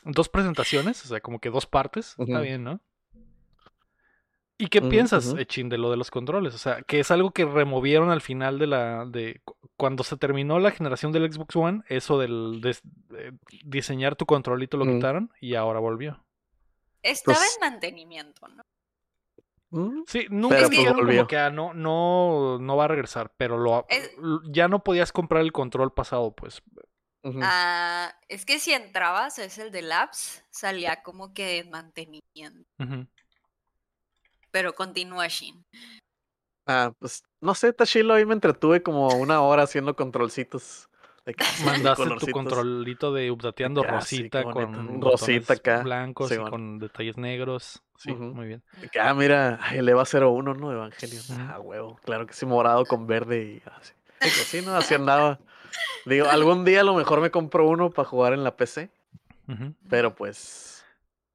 Dos 0.05 0.29
presentaciones. 0.29 1.03
O 1.03 1.07
sea, 1.09 1.19
como 1.19 1.39
que 1.39 1.49
dos 1.49 1.65
partes. 1.65 2.15
Está 2.17 2.39
bien, 2.39 2.63
¿no? 2.63 2.79
¿Y 4.57 4.67
qué 4.67 4.81
piensas. 4.81 5.35
Echin, 5.37 5.67
de 5.67 5.77
lo 5.77 5.91
de 5.91 5.97
los 5.97 6.11
controles? 6.11 6.55
O 6.55 6.57
sea, 6.57 6.81
que 6.83 7.01
es 7.01 7.11
algo 7.11 7.31
que 7.31 7.43
removieron 7.43 8.09
al 8.09 8.21
final 8.21 8.57
de 8.57 8.67
la. 8.67 9.05
de 9.05 9.41
cu- 9.43 9.57
Cuando 9.75 10.03
se 10.05 10.15
terminó 10.15 10.59
la 10.59 10.71
generación 10.71 11.11
del 11.11 11.29
Xbox 11.31 11.55
One, 11.57 11.81
eso 11.89 12.17
del 12.17 12.61
de, 12.61 12.77
de 13.09 13.33
diseñar 13.65 14.15
tu 14.15 14.25
controlito 14.25 14.77
lo 14.77 14.85
quitaron 14.85 15.29
y 15.41 15.55
ahora 15.55 15.79
volvió. 15.81 16.23
Estaba 17.03 17.37
Pues- 17.37 17.57
en 17.61 17.69
mantenimiento, 17.69 18.47
¿no? 18.47 18.63
Mm, 19.71 20.03
Sí, 20.07 20.25
nunca 20.29 20.55
Pero, 20.55 20.67
pues, 20.67 20.69
dijeron 20.77 20.93
como 20.93 21.05
volvió. 21.07 21.27
que 21.27 21.37
ah, 21.37 21.49
no, 21.49 21.73
no, 21.73 22.57
no 22.59 22.77
va 22.77 22.85
a 22.85 22.87
regresar, 22.87 23.33
pero 23.35 23.57
lo, 23.57 23.85
Es- 23.89 24.15
ya 24.49 24.69
no 24.69 24.83
podías 24.85 25.11
comprar 25.11 25.41
el 25.41 25.51
control 25.51 25.91
pasado, 25.91 26.31
pues. 26.33 26.61
Ah, 27.41 28.13
es 28.27 28.45
que 28.45 28.59
si 28.59 28.73
entrabas, 28.73 29.39
es 29.39 29.57
el 29.57 29.71
de 29.71 29.81
Labs, 29.81 30.43
salía 30.51 31.01
como 31.01 31.33
que 31.33 31.59
en 31.59 31.71
mantenimiento. 31.71 32.69
Pero 34.51 34.73
continúa 34.73 35.27
Shin. 35.27 35.65
Ah, 36.67 36.93
pues 36.99 37.23
no 37.41 37.53
sé, 37.53 37.73
Tashilo, 37.73 38.13
ahí 38.13 38.25
me 38.25 38.33
entretuve 38.33 38.81
como 38.81 39.15
una 39.17 39.41
hora 39.41 39.63
haciendo 39.63 39.95
controlcitos. 39.95 40.89
de 41.25 41.35
sí, 41.39 41.63
Mandaste 41.63 42.09
tu 42.17 42.31
controlito 42.31 43.13
de 43.13 43.31
updateando 43.31 43.81
Acá, 43.81 44.01
sí, 44.01 44.17
rosita 44.17 44.43
bonito. 44.43 44.71
con 44.71 45.01
Rosita 45.01 45.53
acá, 45.53 45.81
blancos 45.81 46.31
y 46.31 46.37
con 46.37 46.79
detalles 46.79 47.17
negros. 47.17 47.83
Sí, 47.97 48.11
muy 48.13 48.47
bien. 48.47 48.63
Ah, 48.99 49.13
mira, 49.13 49.59
ay, 49.61 49.79
el 49.79 49.89
EVA 49.89 50.05
01, 50.05 50.53
¿no? 50.53 50.71
Evangelion. 50.71 51.23
Ujú. 51.23 51.41
Ah, 51.51 51.59
huevo. 51.59 51.99
Claro 52.03 52.25
que 52.25 52.33
sí, 52.33 52.45
morado 52.45 52.85
con 52.85 53.07
verde 53.07 53.61
y 53.63 53.69
así. 53.77 53.93
Sí, 54.45 54.61
no, 54.61 54.75
así 54.75 54.95
andaba. 54.95 55.39
Digo, 56.05 56.27
algún 56.27 56.65
día 56.65 56.81
a 56.81 56.83
lo 56.83 56.93
mejor 56.93 57.21
me 57.21 57.31
compro 57.31 57.67
uno 57.67 57.89
para 57.89 58.07
jugar 58.07 58.33
en 58.33 58.43
la 58.43 58.55
PC, 58.55 58.91
pero 59.89 60.15
pues. 60.15 60.85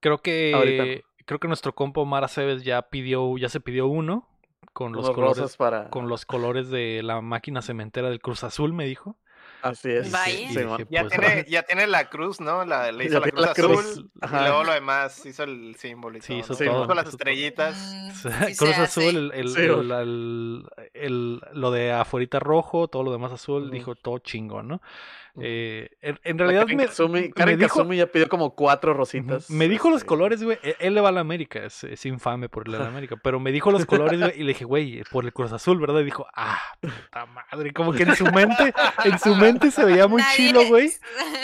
Creo 0.01 0.19
que 0.19 0.53
Ahorita 0.55 1.07
creo 1.27 1.39
que 1.39 1.49
nuestro 1.49 1.75
compo 1.75 2.05
Mara 2.07 2.29
Cebes 2.29 2.65
ya 2.65 2.83
pidió, 2.83 3.37
ya 3.39 3.49
se 3.49 3.61
pidió 3.61 3.87
uno 3.87 4.29
con 4.73 4.93
los 4.93 5.05
Unos 5.05 5.15
colores, 5.15 5.57
para. 5.57 5.91
con 5.91 6.09
los 6.09 6.25
colores 6.25 6.71
de 6.71 7.03
la 7.03 7.21
máquina 7.21 7.63
cementera 7.63 8.09
del 8.09 8.21
Cruz 8.21 8.45
Azul, 8.45 8.73
me 8.73 8.85
dijo. 8.85 9.17
Así 9.63 9.91
es. 9.91 10.11
Sí, 10.11 10.47
dije. 10.49 10.87
Ya, 10.91 11.03
pues, 11.03 11.13
tiene, 11.19 11.45
ya 11.49 11.63
tiene 11.63 11.87
la 11.87 12.09
cruz, 12.09 12.41
¿no? 12.41 12.65
La, 12.65 12.91
le 12.93 13.05
hizo 13.05 13.21
la 13.21 13.31
cruz 13.31 13.41
la 13.47 13.55
cruz. 13.55 13.87
azul. 13.87 14.11
Y 14.23 14.41
luego 14.43 14.65
lo 14.65 14.73
demás 14.73 15.27
hizo 15.27 15.43
el 15.45 15.77
símbolo 15.77 16.19
y 16.19 16.21
Sí, 16.21 16.41
todo. 16.43 16.55
hizo 16.55 16.65
¿no? 16.65 16.73
Todo, 16.73 16.95
las 16.95 17.05
hizo 17.09 17.17
todo. 17.17 17.31
estrellitas. 17.31 17.77
Sí, 18.51 18.57
Cruz. 18.57 18.79
Azul, 18.79 19.17
el, 19.17 19.33
el- 19.35 19.49
Sí, 19.51 19.61
el- 19.63 19.75
güey. 19.75 20.01
el- 20.03 20.65
el- 20.95 21.41
lo 21.53 21.71
de 21.71 21.93
afuerita 21.93 22.39
rojo, 22.39 22.89
todo 22.89 23.03
lo 23.03 23.13
demás 23.13 23.33
azul, 23.33 23.71
dijo 23.71 23.95
todo 23.95 24.19
chingón, 24.19 24.69
¿no? 24.69 24.83
Eh, 25.41 25.89
en, 26.03 26.39
realidad 26.39 26.63
Karen 26.63 26.77
me, 26.77 26.87
Kazumi, 26.87 27.21
me 27.21 27.31
Karen 27.31 27.59
dijo, 27.59 27.69
Kazumi 27.77 27.97
ya 27.99 28.07
pidió 28.07 28.29
como 28.29 28.55
cuatro 28.55 28.95
rositas. 28.95 29.49
me 29.51 29.69
dijo 29.69 29.89
los 29.91 29.99
este, 29.99 30.09
colores, 30.09 30.43
güey. 30.43 30.59
e- 30.63 30.77
Él 30.81 30.95
le 30.95 31.01
va 31.01 31.11
a 31.11 31.13
la 31.13 31.21
América, 31.21 31.65
es, 31.65 31.85
es 31.85 32.05
infame 32.07 32.49
por 32.49 32.69
la 32.69 32.79
América. 32.89 33.17
Pero 33.23 33.39
me 33.39 33.53
dijo 33.53 33.71
los 33.71 33.87
colores, 33.87 34.19
güey, 34.19 34.33
y 34.37 34.41
le 34.43 34.49
dije, 34.49 34.65
güey, 34.65 35.03
por 35.11 35.25
el 35.25 35.33
Cruz 35.33 35.53
Azul, 35.53 35.79
¿verdad? 35.79 36.01
Y 36.01 36.05
dijo, 36.05 36.27
ah, 36.35 36.59
puta 36.81 37.27
madre. 37.27 37.73
Como 37.73 37.93
que 37.93 38.03
en 38.03 38.17
su 38.17 38.25
mente, 38.27 38.75
en 39.05 39.19
su 39.19 39.35
mente 39.37 39.71
se 39.71 39.85
veía 39.85 40.07
muy 40.09 40.21
Nadie- 40.23 40.37
chilo, 40.37 40.67
güey. 40.67 40.91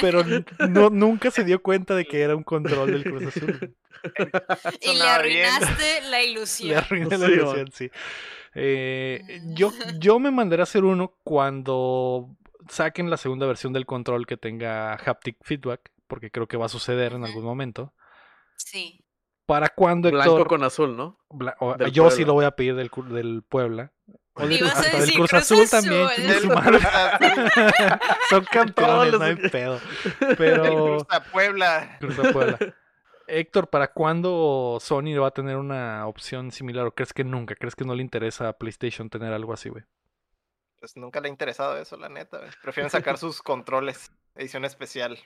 Pero 0.01 0.22
no, 0.68 0.91
nunca 0.91 1.30
se 1.30 1.45
dio 1.45 1.62
cuenta 1.62 1.95
de 1.95 2.05
que 2.05 2.20
era 2.22 2.34
un 2.34 2.43
control 2.43 2.91
del 2.93 3.05
Cruz 3.05 3.26
Azul. 3.28 3.74
y 4.82 4.87
le 4.89 4.93
bien. 4.95 5.03
arruinaste 5.03 6.01
la 6.11 6.18
Le 6.18 6.26
ilusión. 6.26 6.76
arruiné 6.78 7.18
la 7.18 7.26
ilusión, 7.28 7.70
sí. 7.72 7.91
Eh, 8.55 9.20
yo, 9.55 9.72
yo 9.99 10.18
me 10.18 10.30
mandaré 10.30 10.62
a 10.62 10.64
hacer 10.64 10.84
uno 10.84 11.12
cuando 11.24 12.28
saquen 12.68 13.10
la 13.10 13.16
segunda 13.16 13.46
versión 13.46 13.72
del 13.72 13.86
control 13.86 14.26
que 14.26 14.36
tenga 14.36 14.94
haptic 14.94 15.36
feedback, 15.42 15.90
porque 16.06 16.30
creo 16.30 16.46
que 16.46 16.56
va 16.56 16.66
a 16.66 16.70
suceder 16.70 17.12
en 17.12 17.24
algún 17.24 17.44
momento. 17.44 17.92
Sí. 18.56 19.02
¿Para 19.46 19.68
cuándo, 19.68 20.10
Blanco 20.10 20.32
Héctor? 20.32 20.48
con 20.48 20.64
azul, 20.64 20.96
¿no? 20.96 21.18
Bla- 21.28 21.56
o- 21.60 21.74
del 21.76 21.92
yo 21.92 22.10
sí 22.10 22.24
lo 22.24 22.32
voy 22.34 22.44
a 22.44 22.50
pedir 22.52 22.74
del, 22.74 22.90
del 23.10 23.42
Puebla. 23.48 23.92
O 24.34 24.46
del, 24.46 24.66
hasta 24.66 24.98
del 24.98 25.12
Cruz 25.14 25.30
Cruz 25.30 25.34
Azul 25.34 25.70
también. 25.70 26.04
Azul. 26.08 26.26
Del 26.26 28.00
Son 28.28 28.44
campeones, 28.50 29.12
los- 29.12 29.20
no 29.20 29.26
hay 29.26 29.36
pedo. 29.36 29.80
Pero 30.36 30.62
Cruz 30.64 31.02
a 31.10 31.20
Puebla. 31.22 31.96
Cruz 32.00 32.18
a 32.18 32.32
Puebla. 32.32 32.58
Héctor, 33.28 33.68
¿para 33.70 33.92
cuándo 33.92 34.78
Sony 34.80 35.16
va 35.20 35.28
a 35.28 35.32
tener 35.32 35.56
una 35.56 36.06
opción 36.06 36.50
similar? 36.52 36.86
¿O 36.86 36.92
crees 36.94 37.12
que 37.12 37.24
nunca? 37.24 37.54
¿Crees 37.56 37.74
que 37.74 37.84
no 37.84 37.94
le 37.94 38.02
interesa 38.02 38.48
a 38.48 38.52
PlayStation 38.52 39.10
tener 39.10 39.32
algo 39.32 39.52
así, 39.52 39.68
güey? 39.68 39.84
Pues 40.87 40.97
nunca 40.97 41.20
le 41.20 41.26
ha 41.26 41.30
interesado 41.32 41.76
eso, 41.78 41.97
la 41.97 42.09
neta. 42.09 42.39
güey. 42.39 42.51
Prefieren 42.62 42.91
sacar 42.91 43.18
sus 43.18 43.43
controles. 43.43 44.12
Edición 44.37 44.64
especial. 44.64 45.18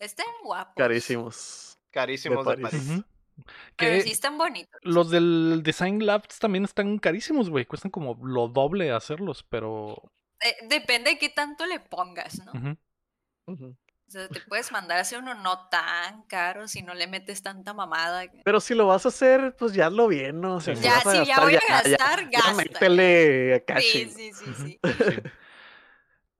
Están 0.00 0.26
guapos. 0.42 0.74
Carísimos. 0.76 1.78
Carísimos 1.92 2.44
de 2.44 2.58
París. 2.58 3.04
Pero 3.76 3.94
Que 3.94 4.00
sí 4.00 4.10
están 4.10 4.36
bonitos. 4.36 4.80
los 4.82 5.10
del 5.12 5.60
Design 5.62 6.04
Labs 6.04 6.40
también 6.40 6.64
están 6.64 6.98
carísimos, 6.98 7.48
güey. 7.48 7.64
Cuestan 7.64 7.92
como 7.92 8.18
lo 8.26 8.48
doble 8.48 8.90
hacerlos, 8.90 9.44
pero... 9.48 10.02
Eh, 10.40 10.56
depende 10.68 11.10
de 11.10 11.18
qué 11.18 11.28
tanto 11.28 11.64
le 11.66 11.78
pongas, 11.78 12.44
¿no? 12.44 12.50
ujú. 12.50 12.76
Ujú. 13.46 13.76
O 14.08 14.10
sea, 14.10 14.26
te 14.28 14.40
puedes 14.40 14.72
mandar 14.72 14.96
a 14.96 15.00
hacer 15.02 15.18
uno 15.18 15.34
no 15.34 15.68
tan 15.68 16.22
caro 16.22 16.66
si 16.66 16.80
no 16.82 16.94
le 16.94 17.06
metes 17.06 17.42
tanta 17.42 17.74
mamada. 17.74 18.24
Pero 18.42 18.58
si 18.58 18.74
lo 18.74 18.86
vas 18.86 19.04
a 19.04 19.10
hacer, 19.10 19.54
pues 19.58 19.74
ya 19.74 19.86
hazlo 19.88 20.08
bien, 20.08 20.40
¿no? 20.40 20.56
O 20.56 20.60
sea, 20.60 20.74
si 20.74 20.82
Ya, 20.82 20.96
a 20.96 21.00
si 21.00 21.06
ya 21.10 21.18
gastar, 21.18 21.44
voy 21.44 21.54
a 21.54 21.60
ya- 21.60 21.66
ya- 21.68 21.90
gastar, 21.90 22.30
ya 22.30 22.40
gasta. 22.40 22.52
métele 22.54 23.64
Sí, 23.80 23.82
ching. 23.92 24.08
sí, 24.10 24.32
sí, 24.32 24.54
sí. 24.54 24.80
Sí. 24.82 25.20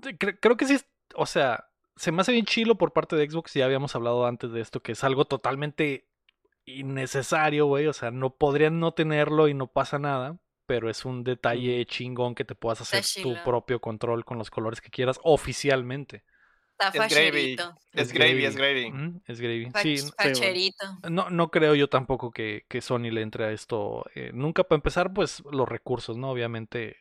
Sí, 0.03 0.11
cre- 0.11 0.39
creo 0.41 0.57
que 0.57 0.65
sí, 0.67 0.75
es- 0.75 0.87
o 1.15 1.27
sea, 1.27 1.69
se 1.97 2.11
me 2.13 2.23
hace 2.23 2.33
bien 2.33 2.47
chilo 2.47 2.77
por 2.79 2.93
parte 2.93 3.17
de 3.17 3.29
Xbox, 3.29 3.53
ya 3.55 3.65
habíamos 3.65 3.95
hablado 3.97 4.27
antes 4.27 4.53
de 4.53 4.61
esto, 4.61 4.81
que 4.81 4.93
es 4.93 5.05
algo 5.05 5.25
totalmente 5.27 6.09
innecesario, 6.65 7.67
güey, 7.67 7.87
o 7.87 7.93
sea, 7.93 8.11
no 8.11 8.31
podrían 8.31 8.79
no 8.81 8.93
tenerlo 8.93 9.49
y 9.49 9.55
no 9.55 9.67
pasa 9.67 9.99
nada, 9.99 10.39
pero 10.67 10.89
es 10.89 11.05
un 11.05 11.25
detalle 11.25 11.85
chingón 11.87 12.35
que 12.35 12.45
te 12.45 12.55
puedas 12.55 12.81
hacer 12.81 13.03
tu 13.23 13.35
propio 13.45 13.81
control 13.81 14.25
con 14.25 14.39
los 14.39 14.51
colores 14.51 14.81
que 14.81 14.91
quieras 14.91 15.19
oficialmente. 15.23 16.25
Está 16.79 17.07
Es 17.07 17.13
gravy. 17.15 17.57
Es 17.93 18.13
gravy, 18.13 18.45
es 18.45 18.57
gravy. 18.57 18.93
Es 19.27 19.41
gravy. 19.41 19.67
Fach- 19.67 19.83
Sí, 19.83 19.95
n- 19.97 20.11
facherito. 20.17 20.85
no, 21.11 21.29
no 21.31 21.51
creo 21.51 21.75
yo 21.75 21.89
tampoco 21.89 22.31
que, 22.31 22.65
que 22.69 22.81
Sony 22.81 23.11
le 23.11 23.23
entre 23.23 23.45
a 23.47 23.51
esto. 23.51 24.05
eh, 24.15 24.31
nunca 24.33 24.63
para 24.65 24.77
empezar, 24.77 25.13
pues 25.13 25.43
los 25.51 25.69
recursos, 25.69 26.17
¿no? 26.17 26.31
Obviamente. 26.31 26.97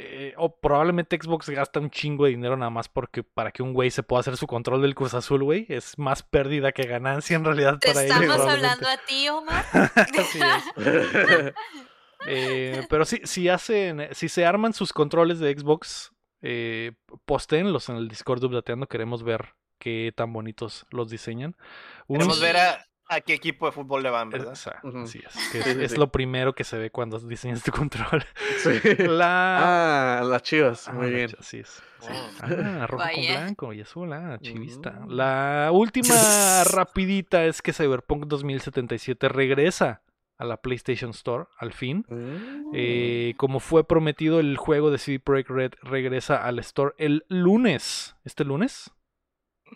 eh, 0.00 0.32
o 0.36 0.54
probablemente 0.60 1.18
Xbox 1.20 1.48
gasta 1.48 1.80
un 1.80 1.90
chingo 1.90 2.24
de 2.26 2.30
dinero 2.30 2.56
nada 2.56 2.70
más 2.70 2.88
porque 2.88 3.24
para 3.24 3.50
que 3.50 3.64
un 3.64 3.72
güey 3.72 3.90
se 3.90 4.04
pueda 4.04 4.20
hacer 4.20 4.36
su 4.36 4.46
control 4.46 4.80
del 4.82 4.94
Cruz 4.94 5.12
Azul, 5.14 5.42
güey, 5.42 5.66
es 5.68 5.98
más 5.98 6.22
pérdida 6.22 6.70
que 6.70 6.84
ganancia 6.84 7.34
en 7.36 7.44
realidad 7.44 7.78
Te 7.80 7.88
para 7.92 8.04
ellos. 8.04 8.20
estamos 8.20 8.46
hablando 8.48 8.86
a 8.88 8.96
ti, 8.98 9.28
Omar. 9.28 9.64
Así 10.18 10.38
es. 10.40 11.54
Eh, 12.26 12.84
pero 12.90 13.04
sí, 13.04 13.20
si 13.24 13.48
hacen, 13.48 14.08
si 14.12 14.28
se 14.28 14.44
arman 14.44 14.72
sus 14.72 14.92
controles 14.92 15.38
de 15.38 15.56
Xbox, 15.56 16.12
eh, 16.42 16.92
postéenlos 17.24 17.88
en 17.88 17.96
el 17.96 18.08
Discord 18.08 18.40
de 18.40 18.46
Updateando, 18.46 18.86
queremos 18.86 19.22
ver 19.22 19.54
qué 19.78 20.12
tan 20.16 20.32
bonitos 20.32 20.86
los 20.90 21.10
diseñan. 21.10 21.56
Un- 22.06 22.16
Queremos 22.18 22.40
ver 22.40 22.56
a, 22.56 22.84
a 23.08 23.20
qué 23.20 23.32
equipo 23.34 23.66
de 23.66 23.72
fútbol 23.72 24.02
le 24.02 24.10
van, 24.10 24.28
¿verdad? 24.30 24.52
Esa, 24.52 24.80
es, 24.82 24.92
que 24.92 25.02
es, 25.02 25.10
Sí, 25.10 25.20
sí, 25.62 25.82
es 25.82 25.92
sí. 25.92 25.96
lo 25.98 26.10
primero 26.12 26.54
que 26.54 26.64
se 26.64 26.76
ve 26.78 26.90
cuando 26.90 27.18
diseñas 27.28 27.62
tu 27.62 27.70
control. 27.72 28.24
Sí. 28.58 28.80
La... 28.98 30.18
Ah, 30.20 30.24
las 30.24 30.42
chivas, 30.42 30.88
Ah, 30.88 30.92
muy 30.92 31.10
bien. 31.10 31.30
Así 31.38 31.58
es. 31.58 31.82
sí. 32.00 32.08
Oh. 32.12 32.28
Ah, 32.42 32.86
rojo 32.86 33.04
con 33.14 33.26
blanco 33.26 33.72
y 33.72 33.80
azul, 33.80 34.12
ah, 34.12 34.38
chivista. 34.40 34.90
Mm. 34.90 35.10
La 35.10 35.70
última 35.72 36.14
rapidita 36.70 37.44
es 37.44 37.62
que 37.62 37.72
Cyberpunk 37.72 38.26
2077 38.26 39.28
regresa 39.28 40.02
a 40.38 40.44
la 40.44 40.56
PlayStation 40.58 41.10
Store, 41.10 41.44
al 41.58 41.72
fin. 41.72 42.04
Mm. 42.08 42.70
Eh, 42.74 43.34
como 43.36 43.60
fue 43.60 43.84
prometido, 43.86 44.40
el 44.40 44.56
juego 44.56 44.90
de 44.90 44.98
CD 44.98 45.18
Projekt 45.20 45.50
Red 45.50 45.72
regresa 45.82 46.44
al 46.44 46.58
store 46.60 46.94
el 46.98 47.24
lunes. 47.28 48.16
¿Este 48.24 48.44
lunes? 48.44 48.90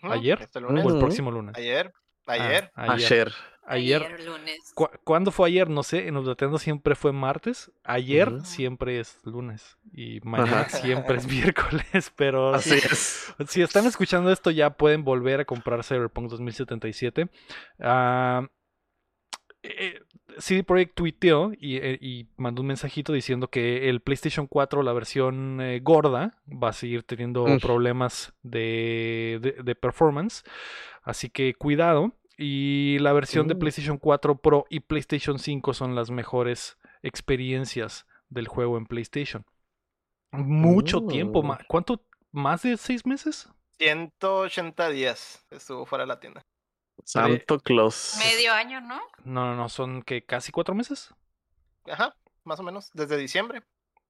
¿Ayer? 0.01 0.41
Este 0.41 0.59
lunes. 0.61 0.85
¿O 0.85 0.89
el 0.89 0.99
próximo 0.99 1.29
lunes? 1.31 1.55
Ayer. 1.57 1.93
Ah, 2.25 2.31
Ayer. 2.33 2.71
ayer. 2.75 3.31
Ayer. 3.65 4.03
Ayer. 4.03 4.25
lunes. 4.25 4.57
Cu- 4.73 4.89
¿Cuándo 5.03 5.31
fue 5.31 5.49
ayer? 5.49 5.69
No 5.69 5.83
sé. 5.83 6.07
En 6.07 6.17
Updateando 6.17 6.57
siempre 6.57 6.95
fue 6.95 7.11
martes. 7.13 7.71
Ayer 7.83 8.41
siempre 8.43 8.99
es 8.99 9.19
lunes. 9.25 9.77
Y 9.93 10.19
mañana 10.23 10.61
Ajá. 10.61 10.69
siempre 10.69 11.17
es 11.17 11.27
miércoles. 11.27 12.11
Pero 12.15 12.53
Así 12.55 12.79
sí, 12.79 12.87
es. 12.89 13.33
si 13.47 13.61
están 13.61 13.85
escuchando 13.85 14.31
esto, 14.31 14.49
ya 14.51 14.71
pueden 14.71 15.03
volver 15.03 15.41
a 15.41 15.45
comprar 15.45 15.83
Cyberpunk 15.83 16.29
2077. 16.29 17.29
Ah, 17.79 18.47
eh, 19.63 20.01
CD 20.39 20.63
Projekt 20.63 20.95
tuiteó 20.95 21.51
y, 21.57 21.77
eh, 21.77 21.97
y 22.01 22.27
mandó 22.37 22.61
un 22.61 22.67
mensajito 22.67 23.13
diciendo 23.13 23.47
que 23.49 23.89
el 23.89 24.01
PlayStation 24.01 24.47
4, 24.47 24.83
la 24.83 24.93
versión 24.93 25.59
eh, 25.61 25.79
gorda, 25.81 26.41
va 26.47 26.69
a 26.69 26.73
seguir 26.73 27.03
teniendo 27.03 27.45
problemas 27.61 28.33
de, 28.43 29.39
de- 29.41 29.63
de 29.63 29.75
performance. 29.75 30.43
Así 31.03 31.29
que 31.29 31.53
cuidado. 31.53 32.13
Y 32.37 32.97
la 32.99 33.13
versión 33.13 33.47
de 33.47 33.53
Mm. 33.55 33.59
PlayStation 33.59 33.97
4 33.99 34.37
Pro 34.39 34.65
y 34.69 34.79
PlayStation 34.81 35.37
5 35.39 35.73
son 35.73 35.93
las 35.95 36.09
mejores 36.09 36.77
experiencias 37.03 38.07
del 38.29 38.47
juego 38.47 38.77
en 38.77 38.85
PlayStation. 38.87 39.45
Mucho 40.31 41.05
tiempo, 41.05 41.43
¿cuánto? 41.67 42.01
¿Más 42.31 42.63
de 42.63 42.75
seis 42.77 43.05
meses? 43.05 43.47
180 43.77 44.89
días 44.89 45.45
estuvo 45.51 45.85
fuera 45.85 46.03
de 46.03 46.07
la 46.07 46.19
tienda. 46.19 46.43
Santo 47.05 47.59
Claus. 47.59 48.15
Medio 48.17 48.53
año, 48.53 48.81
¿no? 48.81 49.01
No, 49.23 49.45
no, 49.45 49.55
no, 49.55 49.69
son 49.69 50.03
que 50.03 50.23
casi 50.23 50.51
cuatro 50.51 50.75
meses. 50.75 51.13
Ajá, 51.89 52.15
más 52.43 52.59
o 52.59 52.63
menos, 52.63 52.91
desde 52.93 53.17
diciembre. 53.17 53.63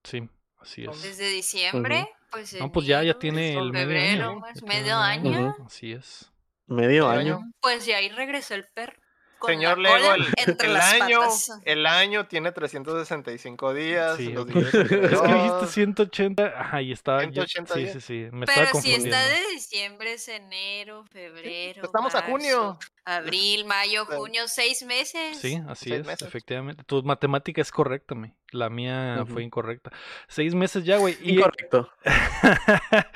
Sí, 0.04 0.30
así 0.60 0.86
es. 0.86 1.02
Desde 1.02 1.30
diciembre, 1.30 2.10
pues. 2.32 2.54
No, 2.56 2.72
pues 2.72 2.86
ya, 2.86 3.04
ya 3.04 3.18
tiene 3.18 3.58
el 3.58 3.72
medio 3.72 3.88
febrero, 3.88 4.30
año. 4.30 4.39
más 4.39 4.64
medio 4.64 4.98
año. 4.98 5.56
Así 5.66 5.91
es. 5.91 6.32
Medio 6.66 7.10
año. 7.10 7.41
Pues 7.62 7.86
ya 7.86 7.98
ahí 7.98 8.10
regresó 8.10 8.56
el 8.56 8.68
perro. 8.68 9.03
Con 9.44 9.52
la 9.52 9.58
Señor 9.58 9.76
cola 9.76 9.98
Lego, 10.00 10.14
el, 10.16 10.26
entre 10.48 10.68
el 10.68 10.74
las 10.74 10.94
año, 11.02 11.20
patas. 11.20 11.52
el 11.66 11.86
año 11.86 12.28
tiene 12.28 12.52
365 12.52 13.74
días. 13.74 14.18
Sí, 14.18 14.30
los 14.32 14.44
ok. 14.46 14.50
días 14.52 14.66
Es 14.66 14.72
que 14.72 14.78
dijiste 14.80 14.98
32. 14.98 15.72
180, 15.72 16.54
ajá, 16.58 16.82
y 16.82 16.91
estaba. 16.91 17.24
yo- 17.26 17.46
180 17.46 17.74
sí, 17.74 17.80
días. 17.82 17.94
sí, 17.94 18.00
sí, 18.02 18.28
me 18.32 18.46
Pero 18.46 18.62
estaba 18.64 18.82
si 18.82 18.94
está 18.94 19.26
de 19.28 19.39
diciembre, 19.54 20.14
es 20.14 20.28
enero, 20.28 21.04
febrero. 21.12 21.84
Estamos 21.84 22.16
a 22.16 22.22
junio. 22.24 22.80
Abril, 23.06 23.66
mayo, 23.66 24.06
Sí. 24.10 24.16
junio, 24.16 24.48
seis 24.48 24.84
meses. 24.84 25.38
Sí, 25.38 25.62
así 25.68 25.89
Seis 25.89 26.02
es, 26.02 26.08
meses. 26.08 26.26
efectivamente. 26.28 26.84
Tu 26.86 27.04
matemática 27.04 27.62
es 27.62 27.70
correcta, 27.72 28.16
me. 28.16 28.34
La 28.52 28.70
mía 28.70 29.26
fue 29.28 29.44
incorrecta. 29.44 29.91
Seis 30.30 30.56
meses 30.56 30.86
ya, 30.86 30.98
güey. 30.98 31.18
Y, 31.22 31.34
Incorrecto. 31.38 31.89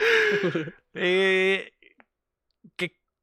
eh, 0.94 1.74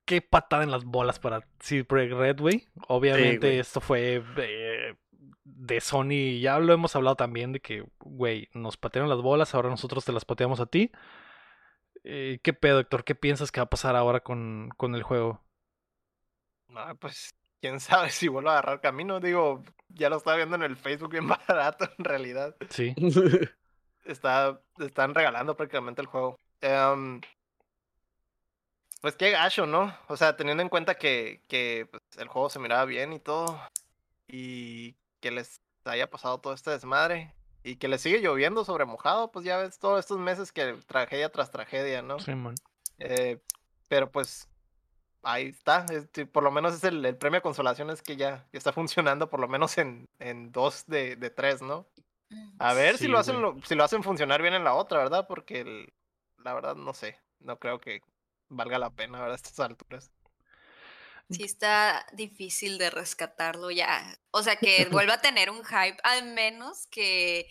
qué, 0.05 0.21
patada 0.23 0.63
en 0.63 0.71
las 0.71 0.85
bolas 0.85 1.19
para 1.19 1.47
Projekt 1.87 2.13
Red, 2.13 2.41
güey. 2.41 2.67
Obviamente 2.89 3.59
esto 3.59 3.81
fue 3.81 4.23
eh, 4.37 4.95
de 5.45 5.81
Sony. 5.81 6.41
Ya 6.41 6.59
lo 6.59 6.73
hemos 6.73 6.95
hablado 6.97 7.17
también 7.17 7.53
de 7.53 7.61
que, 7.61 7.85
güey, 8.01 8.49
nos 8.53 8.77
patearon 8.77 9.09
las 9.09 9.21
bolas, 9.21 9.55
ahora 9.55 9.71
nosotros 9.71 10.05
te 10.05 10.13
las 10.13 10.25
pateamos 10.25 10.61
a 10.61 10.67
ti. 10.67 10.91
Eh, 12.05 12.39
¿Qué 12.43 12.53
pedo, 12.53 12.81
Héctor? 12.81 13.05
¿Qué 13.05 13.15
piensas 13.15 13.51
que 13.51 13.61
va 13.61 13.65
a 13.65 13.71
pasar 13.71 13.97
ahora 13.97 14.21
con, 14.21 14.71
con 14.77 14.95
el 14.95 15.03
juego? 15.03 15.41
Ah, 16.75 16.95
pues 16.99 17.35
quién 17.61 17.81
sabe 17.81 18.11
si 18.11 18.29
vuelvo 18.29 18.51
a 18.51 18.53
agarrar 18.53 18.81
camino. 18.81 19.21
Digo, 19.21 19.65
ya 19.89 20.11
lo 20.11 20.17
estaba 20.17 20.37
viendo 20.37 20.57
en 20.57 20.63
el 20.63 20.77
Facebook 20.77 21.13
bien 21.13 21.27
barato 21.49 21.89
en 21.99 22.05
realidad. 22.05 22.55
Sí. 22.69 22.95
Está, 24.05 24.61
están 24.79 25.15
regalando 25.15 25.57
prácticamente 25.57 26.03
el 26.03 26.07
juego. 26.07 26.39
Em, 26.61 27.21
pues 29.05 29.17
qué 29.17 29.33
gacho, 29.33 29.67
¿no? 29.67 29.95
O 30.09 30.17
sea, 30.17 30.35
teniendo 30.35 30.63
en 30.63 30.71
cuenta 30.71 30.95
que, 30.95 31.43
que 31.47 31.87
pues, 31.91 32.03
el 32.17 32.27
juego 32.27 32.49
se 32.49 32.59
miraba 32.59 32.87
bien 32.87 33.13
y 33.13 33.19
todo. 33.21 33.61
Y 34.29 34.95
que 35.21 35.31
les 35.31 35.61
haya 35.85 36.09
pasado 36.09 36.39
todo 36.39 36.55
este 36.55 36.71
desmadre. 36.71 37.35
Y 37.63 37.77
que 37.77 37.87
les 37.87 38.01
sigue 38.01 38.21
lloviendo 38.23 38.65
sobre 38.65 38.87
mojado, 38.87 39.31
pues 39.31 39.45
ya 39.45 39.59
ves 39.59 39.79
todos 39.79 40.01
estos 40.01 40.19
meses 40.19 40.53
que 40.53 40.73
tragedia 40.87 41.29
tras 41.31 41.51
tragedia, 41.51 42.01
¿no? 42.01 42.19
Sí, 42.19 42.35
man. 42.35 42.55
Eh, 42.99 43.39
pero 43.89 44.11
pues 44.11 44.49
ahí 45.23 45.49
está. 45.49 45.85
por 46.33 46.43
lo 46.43 46.51
menos 46.51 46.73
es 46.73 46.83
el, 46.85 47.05
el 47.05 47.17
premio 47.19 47.41
de 47.41 47.43
consolación 47.43 47.91
es 47.91 48.01
que 48.01 48.17
ya, 48.17 48.47
ya 48.55 48.59
está 48.59 48.73
funcionando 48.73 49.29
por 49.29 49.39
lo 49.39 49.49
menos 49.49 49.77
en, 49.77 50.09
en 50.19 50.51
dos 50.51 50.87
de, 50.87 51.17
de 51.17 51.29
tres, 51.29 51.61
¿no? 51.61 51.87
Mm. 52.31 52.53
A 52.59 52.73
ver 52.73 52.97
si 52.97 53.07
lo 53.07 53.19
hacen 53.19 53.43
lo- 53.43 53.57
si 53.67 53.75
lo 53.75 53.85
hacen 53.85 54.03
funcionar 54.03 54.41
bien 54.41 54.55
en 54.55 54.65
la 54.65 54.73
otra, 54.73 54.97
¿verdad? 55.01 55.27
Porque 55.29 55.61
el- 55.61 55.93
la 56.39 56.55
verdad 56.55 56.75
no 56.75 56.95
sé. 56.95 57.19
No 57.41 57.59
creo 57.59 57.83
que 57.83 58.01
valga 58.49 58.79
la 58.79 58.91
pena, 58.91 59.19
¿verdad? 59.19 59.33
A 59.33 59.37
estas 59.37 59.61
alturas. 59.61 60.11
Sí 61.31 61.43
está 61.43 62.05
difícil 62.13 62.77
de 62.77 62.91
rescatarlo 62.91 63.71
ya. 63.71 64.19
O 64.31 64.43
sea, 64.43 64.57
que 64.57 64.87
vuelva 64.91 65.15
a 65.15 65.21
tener 65.21 65.51
un 65.51 65.65
hype, 65.65 65.97
al 66.03 66.25
menos 66.35 66.87
que 66.89 67.47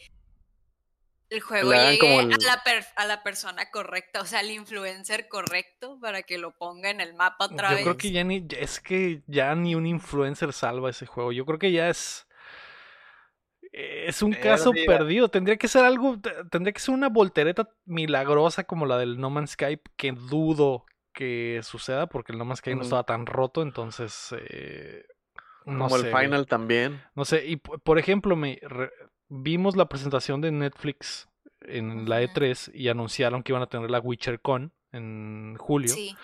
el 1.29 1.41
juego 1.41 1.71
llegue 1.71 2.19
a, 2.19 2.37
la 2.37 2.61
per- 2.63 2.85
a 2.95 3.05
la 3.05 3.23
persona 3.23 3.71
correcta, 3.71 4.21
o 4.21 4.25
sea, 4.25 4.39
al 4.39 4.51
influencer 4.51 5.27
correcto 5.27 5.97
para 5.99 6.21
que 6.21 6.37
lo 6.37 6.55
ponga 6.55 6.91
en 6.91 7.01
el 7.01 7.15
mapa 7.15 7.45
otra 7.45 7.69
Yo 7.71 7.75
vez. 7.77 7.83
creo 7.83 7.97
que 7.97 8.11
ya 8.11 8.23
ni, 8.23 8.45
es 8.51 8.79
que 8.79 9.23
ya 9.25 9.55
ni 9.55 9.73
un 9.73 9.87
influencer 9.87 10.53
salva 10.53 10.91
ese 10.91 11.07
juego. 11.07 11.31
Yo 11.31 11.43
creo 11.45 11.57
que 11.57 11.71
ya 11.71 11.89
es. 11.89 12.27
Es 13.75 14.21
un 14.21 14.33
caso 14.33 14.71
Pérdida. 14.71 14.97
perdido. 14.97 15.29
Tendría 15.29 15.57
que 15.57 15.67
ser 15.67 15.83
algo. 15.83 16.19
te- 16.19 16.45
Tendría 16.51 16.71
que 16.73 16.79
ser 16.79 16.93
una 16.93 17.09
voltereta 17.09 17.67
milagrosa 17.85 18.65
como 18.65 18.85
la 18.85 18.97
del 18.99 19.19
No 19.19 19.29
Man's 19.31 19.51
Sky, 19.51 19.79
que 19.97 20.11
dudo 20.11 20.85
que 21.11 21.59
suceda 21.63 22.07
porque 22.07 22.31
el 22.33 22.37
No 22.37 22.45
Man's 22.45 22.59
Sky 22.59 22.71
no 22.71 22.77
Ujú. 22.77 22.83
estaba 22.83 23.03
tan 23.03 23.25
roto. 23.25 23.61
Entonces. 23.63 24.33
eh, 24.39 25.05
no 25.65 25.85
Como 25.87 25.97
sé, 25.97 26.09
el 26.09 26.15
final 26.15 26.45
también. 26.45 27.01
No 27.15 27.25
sé, 27.25 27.45
y 27.47 27.55
por 27.55 27.97
ejemplo, 27.97 28.35
me 28.35 28.59
re- 28.61 28.91
vimos 29.29 29.75
la 29.75 29.87
presentación 29.89 30.41
de 30.41 30.51
Netflix 30.51 31.27
en 31.61 32.07
la 32.09 32.17
Ujú. 32.17 32.25
E3 32.33 32.69
y 32.75 32.89
anunciaron 32.89 33.41
que 33.43 33.53
iban 33.53 33.61
a 33.63 33.67
tener 33.67 33.89
la 33.89 33.99
Witcher 34.01 34.39
Con 34.41 34.73
en 34.91 35.55
julio. 35.57 35.89
Sí. 35.89 36.15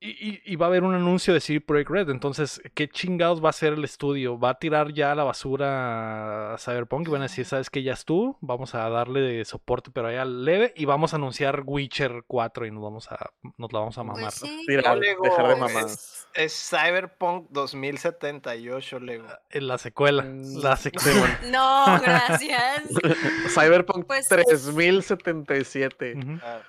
Y, 0.00 0.10
y- 0.10 0.42
y 0.44 0.54
va 0.54 0.66
a 0.66 0.68
haber 0.68 0.84
un 0.84 0.94
anuncio 0.94 1.34
de 1.34 1.40
CD 1.40 1.60
Projekt 1.60 1.90
Red. 1.90 2.10
Entonces, 2.10 2.62
¿qué 2.74 2.88
chingados 2.88 3.42
va 3.42 3.48
a 3.48 3.50
hacer 3.50 3.72
el 3.72 3.82
estudio? 3.82 4.38
¿Va 4.38 4.50
a 4.50 4.58
tirar 4.60 4.92
ya 4.92 5.10
a 5.10 5.14
la 5.16 5.24
basura 5.24 6.54
a 6.54 6.58
Cyberpunk? 6.58 7.08
Y 7.08 7.10
van 7.10 7.22
a 7.22 7.24
decir. 7.24 7.44
¿sabes 7.46 7.68
qué? 7.68 7.82
Ya 7.82 7.94
estuvo. 7.94 8.38
Vamos 8.40 8.76
a 8.76 8.88
darle 8.90 9.20
de 9.20 9.44
soporte, 9.44 9.90
pero 9.92 10.06
allá 10.06 10.24
leve. 10.24 10.72
Y 10.76 10.84
vamos 10.84 11.14
a 11.14 11.16
anunciar 11.16 11.64
Witcher 11.66 12.22
4 12.28 12.66
y 12.66 12.70
nos 12.70 12.82
vamos 12.84 13.10
a, 13.10 13.30
nos 13.56 13.72
la 13.72 13.80
vamos 13.80 13.98
a 13.98 14.04
mamar. 14.04 14.22
Pues 14.22 14.34
sí. 14.34 14.64
Tirar, 14.68 15.00
dejar 15.00 15.46
de 15.48 15.52
es- 15.54 15.58
mamadas. 15.58 16.28
Es 16.34 16.70
Cyberpunk 16.70 17.48
2078, 17.50 19.00
Lego. 19.00 19.26
En 19.50 19.66
la 19.66 19.78
secuela. 19.78 20.22
Mm, 20.22 20.58
La 20.62 20.76
secuela. 20.76 21.40
No, 21.50 22.00
gracias. 22.00 22.84
Cyberpunk 23.52 24.06
Pues- 24.06 24.28
3077. 24.28 26.14
Ujú. 26.18 26.38
Ah, 26.44 26.60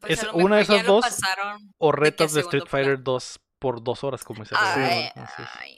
Pues 0.00 0.22
Es 0.22 0.28
una 0.32 0.56
de 0.56 0.62
esas 0.62 0.84
dos. 0.86 1.04
O 1.78 1.92
retas 1.92 2.32
de 2.32 2.40
Street 2.42 2.64
Fighter 2.68 2.94
plano. 2.96 3.02
2 3.04 3.40
por 3.58 3.82
dos 3.82 4.04
horas, 4.04 4.22
como 4.24 4.42
dice 4.42 4.54
Ay, 4.58 5.10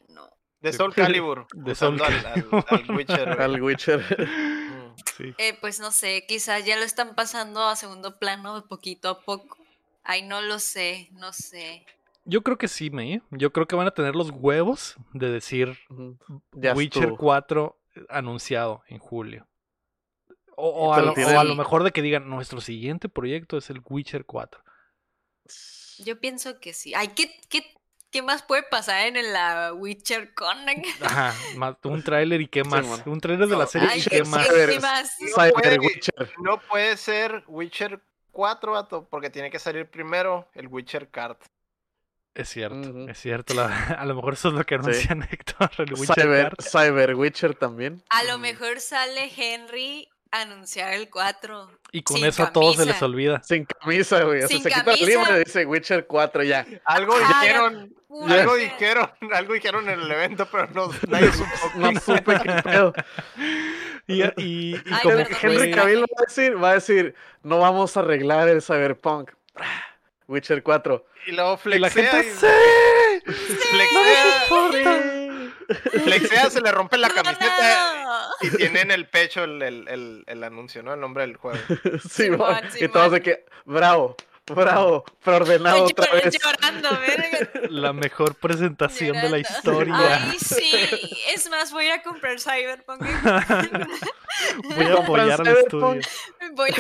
no. 0.09 0.29
de 0.61 0.73
Soul 0.73 0.93
Calibur. 0.95 1.47
De 1.55 1.75
Soul 1.75 2.01
al- 2.03 2.27
al- 2.27 2.65
al 2.69 2.91
Witcher, 2.91 3.25
güey. 3.35 3.41
Al 3.41 3.63
Witcher. 3.63 4.05
Sí. 5.17 5.33
Eh, 5.39 5.57
pues 5.61 5.79
no 5.81 5.91
sé, 5.93 6.25
quizás 6.27 6.65
ya 6.65 6.77
lo 6.77 6.83
están 6.85 7.15
pasando 7.15 7.63
a 7.65 7.77
segundo 7.77 8.19
plano 8.19 8.61
de 8.61 8.67
poquito 8.67 9.09
a 9.09 9.21
poco. 9.21 9.57
Ay, 10.05 10.23
no 10.23 10.41
lo 10.43 10.59
sé, 10.59 11.09
no 11.13 11.33
sé. 11.33 11.87
Yo 12.25 12.43
creo 12.43 12.59
que 12.59 12.67
sí, 12.69 12.91
me. 12.91 13.23
Yo 13.31 13.53
creo 13.53 13.67
que 13.67 13.75
van 13.77 13.87
a 13.87 13.93
tener 13.93 14.15
los 14.17 14.31
huevos 14.31 14.97
de 15.13 15.31
decir. 15.31 15.79
Ya 16.53 16.73
Witcher 16.75 17.03
estuvo. 17.05 17.17
4 17.19 17.79
anunciado 18.09 18.83
en 18.89 18.99
julio. 18.99 19.47
O, 20.61 20.89
o 20.89 20.93
a 20.93 21.13
o 21.13 21.39
a 21.39 21.45
lo 21.45 21.55
mejor 21.55 21.85
de 21.85 21.93
que 21.93 22.03
digan, 22.03 22.29
nuestro 22.29 22.61
siguiente 22.61 23.09
proyecto 23.09 23.59
es 23.59 23.71
el 23.71 23.81
Witcher 23.89 24.25
4. 24.25 24.61
Yo 25.99 26.19
pienso 26.19 26.59
que 26.59 26.75
sí. 26.75 26.95
Ay, 26.97 27.09
¿qué, 27.09 27.31
qué, 27.49 27.63
qué 28.11 28.23
más 28.23 28.43
puede 28.43 28.65
pasar 28.65 29.07
en 29.07 29.33
la 29.33 29.73
Witcher 29.73 30.35
Con? 30.35 30.57
Ajá, 31.03 31.35
un 31.85 32.03
tráiler 32.03 32.41
y 32.41 32.49
qué 32.49 32.65
más. 32.65 32.85
un 33.07 33.21
tráiler 33.21 33.47
de 33.49 33.57
la 33.57 33.67
serie 33.67 33.89
Ay, 33.89 34.01
y 34.01 34.03
¿qué, 34.03 34.11
qué 34.11 34.25
más. 34.25 34.49
Cyber- 34.49 34.69
qué 34.69 34.81
más? 34.81 35.17
Cyber 35.33 35.53
puede- 35.53 35.79
Witcher. 35.79 36.33
No 36.43 36.59
puede 36.61 36.97
ser 36.97 37.45
Witcher 37.47 38.01
4, 38.33 38.73
vato, 38.73 39.09
porque 39.09 39.31
tiene 39.31 39.51
que 39.51 39.61
salir 39.61 39.89
primero 39.89 40.49
el 40.55 40.67
Witcher 40.67 41.09
Card. 41.09 41.37
Es 42.35 42.49
cierto, 42.49 43.09
es 43.09 43.19
cierto. 43.19 43.55
la- 43.55 43.67
a 43.99 44.05
lo 44.07 44.15
mejor 44.17 44.35
eso 44.35 44.49
es 44.49 44.55
lo 44.55 44.65
que 44.65 44.75
anuncian 44.75 45.23
Héctor, 45.31 45.71
el 45.79 45.95
Witcher 45.95 46.53
Cyber, 46.61 47.15
Witcher 47.15 47.55
también. 47.55 48.03
A 48.11 48.25
lo 48.25 48.39
mejor 48.39 48.81
sale 48.81 49.31
Henry 49.37 50.09
anunciar 50.31 50.93
el 50.95 51.09
4. 51.11 51.71
Y 51.93 52.03
con 52.03 52.25
eso 52.25 52.43
a 52.43 52.53
todos 52.53 52.77
se 52.77 52.83
les 52.85 52.89
camisa. 52.95 53.07
olvida. 53.07 53.43
Sin 53.43 53.65
camisa, 53.65 54.23
güey. 54.25 54.39
O 54.39 54.41
sea, 54.41 54.49
Sin 54.49 54.63
se 54.63 54.69
quita 54.69 54.79
la 54.81 54.85
camisa. 54.85 55.07
lima 55.07 55.31
y 55.31 55.45
dice 55.45 55.67
Witcher 55.67 56.07
4 56.07 56.43
ya. 56.45 56.67
Algo 56.85 57.15
Ah, 57.15 57.41
dijeron, 57.43 57.95
algo 58.29 58.55
dijeron, 58.57 59.11
algo 59.33 59.55
dijeron 59.55 59.89
en 59.89 60.01
el 60.01 60.11
evento, 60.11 60.47
pero 60.51 60.69
no, 60.75 60.91
nadie 61.09 61.33
supo. 61.33 61.51
No 61.77 62.01
supe 62.01 62.39
qué 62.43 62.63
pedo. 62.63 62.93
Y, 64.07 64.23
y, 64.23 64.27
y 64.37 64.75
Ay, 64.75 64.83
como 65.03 65.17
perdón, 65.17 65.27
que 65.41 65.47
Henry. 65.47 65.71
Cavill 65.73 66.01
va 66.03 66.17
a 66.19 66.25
decir, 66.27 66.63
va 66.65 66.71
a 66.71 66.75
decir, 66.75 67.15
no 67.43 67.59
vamos 67.59 67.97
a 67.97 68.01
arreglar 68.01 68.49
el 68.49 68.63
Cyberpunk. 68.63 69.31
Witcher 70.27 70.63
4. 70.63 71.07
Y 71.27 71.33
luego 71.33 71.59
y 71.65 71.79
la 71.79 71.91
flexea, 71.91 72.11
gente, 72.23 72.29
y- 72.29 72.33
¡sí! 72.33 73.33
flexea, 73.71 74.45
flexea, 76.05 76.51
se 76.51 76.61
le 76.61 76.71
rompe 76.73 76.97
la 76.99 77.09
camiseta 77.11 78.03
No. 78.05 78.47
y 78.47 78.57
tiene 78.57 78.81
en 78.81 78.91
el 78.91 79.07
pecho 79.09 79.45
el, 79.45 79.63
el, 79.63 79.89
el, 79.89 80.25
el 80.27 80.45
anuncio, 80.45 80.83
¿no? 80.83 80.95
El 80.95 81.01
nombre 81.01 81.25
del 81.27 81.37
juego. 81.37 81.59
Sí, 82.11 82.29
va. 82.31 82.61
y 82.81 82.89
todos 82.89 83.13
de 83.13 83.21
que, 83.23 83.45
bravo, 83.65 84.17
bravo, 84.47 85.05
preordenado 85.23 85.85
otra 85.85 86.07
llor- 86.07 86.25
vez. 86.25 86.39
llorando. 86.43 86.89
La 87.71 87.93
mejor 87.93 88.35
presentación 88.37 89.13
de 89.21 89.29
la 89.29 89.39
historia. 89.39 89.95
Ay, 90.31 90.39
sí. 90.39 90.73
Es 91.35 91.49
más, 91.51 91.71
voy 91.73 91.85
a 91.85 91.89
ir 91.89 91.93
a 92.01 92.03
comprar 92.03 92.41
Cyberpunk. 92.41 93.03
Voy 94.77 94.85
a 94.87 94.93
apoyar 94.95 95.41
al 95.41 95.49
estudio. 95.49 96.01
Voy 96.53 96.71
a... 96.71 96.75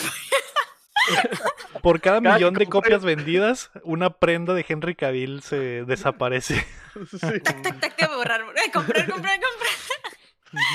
Por 1.82 2.00
cada 2.00 2.20
millón 2.20 2.54
de 2.54 2.66
compre- 2.66 2.70
copias 2.70 3.04
vendidas, 3.04 3.70
una 3.82 4.10
prenda 4.10 4.54
de 4.54 4.64
Henry 4.68 4.94
Cavill 4.94 5.42
se 5.42 5.84
desaparece. 5.84 6.66
Sí. 7.10 7.40
Tac, 7.44 7.62
tac, 7.62 7.78
tac, 7.80 7.96
de 7.96 8.06
borrar. 8.16 8.40
Eh, 8.40 8.70
comprar, 8.72 9.08
comprar, 9.08 9.38
comprar. 9.38 9.72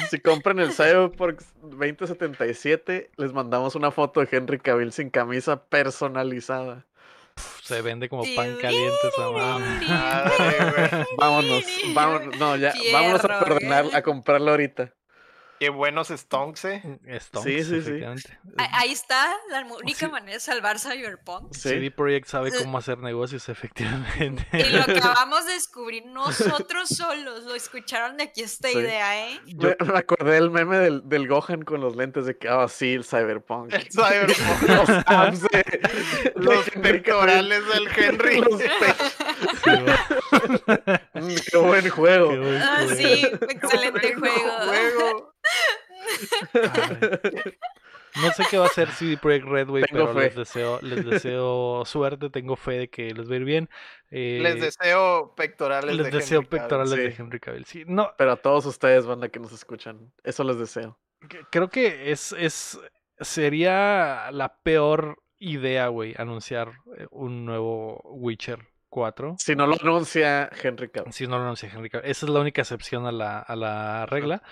Si 0.10 0.20
compran 0.20 0.60
el 0.60 0.72
Cyberpunk 0.72 1.42
2077, 1.64 3.12
les 3.18 3.34
mandamos 3.34 3.76
una 3.76 3.92
foto 3.92 4.22
de 4.22 4.30
Henry 4.32 4.60
Cavill 4.60 4.94
sin 4.94 5.10
camisa 5.10 5.66
personalizada. 5.66 6.86
Se 7.64 7.82
vende 7.82 8.08
como 8.08 8.24
pan 8.36 8.56
caliente 8.62 8.96
esa. 9.08 9.28
Vámonos, 11.18 11.64
vámonos, 11.94 12.38
no, 12.38 12.56
ya, 12.56 12.74
vámonos 12.94 13.26
a, 13.26 13.40
coordinar- 13.40 13.84
güey. 13.86 13.96
a 13.96 14.02
comprarlo 14.04 14.52
ahorita. 14.52 14.94
Qué 15.64 15.70
buenos 15.70 16.10
stonks, 16.10 16.66
eh. 16.66 16.82
Stonks, 17.22 17.48
Sí, 17.48 17.60
sí, 17.60 17.70
sí. 17.70 17.76
efectivamente. 17.78 18.38
Ah, 18.58 18.68
Ahí 18.80 18.92
está 18.92 19.34
la 19.50 19.62
única 19.64 20.08
Sí. 20.08 20.12
manera 20.12 20.34
de 20.34 20.40
salvar 20.42 20.78
Cyberpunk. 20.78 21.54
Sí. 21.54 21.70
CD 21.70 21.90
Projekt 21.90 22.28
sabe 22.28 22.52
cómo 22.52 22.78
hacer 22.80 22.98
negocios, 22.98 23.48
efectivamente. 23.48 24.46
Y 24.52 24.64
lo 24.74 24.82
acabamos 25.22 25.46
de 25.46 25.54
descubrir 25.54 26.06
nosotros 26.06 26.90
solos. 26.90 27.44
Lo 27.46 27.56
escucharon 27.56 28.18
de 28.18 28.24
aquí 28.24 28.42
esta 28.42 28.68
Sí. 28.68 28.78
idea, 28.78 29.30
¿eh? 29.30 29.40
Me, 29.56 29.76
me 29.86 29.98
acordé 30.00 30.34
del 30.34 30.52
meme 30.52 30.78
del, 30.80 31.08
del 31.08 31.30
Gohan 31.30 31.62
con 31.64 31.80
los 31.80 31.96
lentes 31.96 32.26
de 32.26 32.38
que, 32.38 32.50
ah, 32.50 32.68
sí, 32.68 32.94
el 32.96 33.06
Cyberpunk. 33.06 33.72
El 33.74 33.88
Cyberpunk. 33.90 34.62
los 34.68 34.90
abs 35.06 35.42
de- 35.44 36.32
Los 36.36 36.70
pectorales 36.72 37.64
del 37.70 37.88
Henry. 37.96 38.42
Los 38.42 38.62
Mm, 41.14 41.36
qué 41.52 41.58
buen 41.58 41.90
juego. 41.90 42.30
Qué 42.30 42.38
buen 42.40 42.62
Ah, 42.62 42.76
juego. 42.84 42.96
sí, 42.96 43.26
excelente 43.50 44.14
juego. 44.16 44.52
juego. 44.66 45.33
No 48.16 48.32
sé 48.34 48.44
qué 48.50 48.58
va 48.60 48.66
a 48.66 48.68
hacer 48.68 48.90
CD 48.92 49.18
Projekt 49.18 49.48
Red, 49.48 49.68
güey, 49.68 49.84
Tengo 49.86 50.06
pero 50.06 50.14
fe. 50.14 50.26
les 50.26 50.36
deseo, 50.36 50.80
les 50.84 51.04
deseo 51.04 51.84
suerte, 51.86 52.30
tengo 52.30 52.56
fe 52.56 52.74
de 52.74 52.88
que 52.90 53.12
les 53.12 53.28
va 53.28 53.34
a 53.34 53.38
ir 53.38 53.44
bien. 53.44 53.70
Eh, 54.12 54.40
Les 54.42 54.62
deseo 54.62 55.34
pectorales 55.36 55.96
les 55.96 56.06
de 56.06 56.12
deseo 56.12 56.40
Henry 56.42 56.50
Cavill. 56.50 56.60
pectorales 56.62 56.92
de 56.92 57.12
sí. 57.12 57.16
Henry 57.22 57.40
Cavill. 57.40 57.66
Sí, 57.66 57.84
no, 57.88 58.12
Pero 58.18 58.34
a 58.34 58.36
todos 58.36 58.68
ustedes, 58.68 59.08
banda 59.08 59.30
que 59.30 59.40
nos 59.40 59.52
escuchan, 59.52 60.14
eso 60.24 60.44
les 60.44 60.60
deseo. 60.60 61.00
creo 61.50 61.70
que 61.70 62.12
es, 62.12 62.34
es 62.38 62.80
sería 63.20 64.30
la 64.32 64.58
peor 64.62 65.24
idea, 65.40 65.88
güey, 65.88 66.14
anunciar 66.18 66.72
eh, 66.98 67.08
un 67.10 67.46
nuevo 67.46 68.00
Witcher 68.04 68.60
4. 68.90 69.38
Si 69.40 69.56
no 69.56 69.66
lo 69.66 69.74
anuncia 69.82 70.52
Henry 70.62 70.90
Cavill. 70.90 71.12
Si 71.12 71.26
no 71.26 71.38
lo 71.40 71.46
anuncia 71.46 71.68
Henry 71.74 71.90
Cavill. 71.90 72.12
Esa 72.12 72.28
es 72.28 72.32
la 72.32 72.40
única 72.42 72.62
excepción 72.62 73.08
a 73.08 73.12
la, 73.12 73.40
a 73.40 73.56
la 73.56 74.06
regla. 74.06 74.44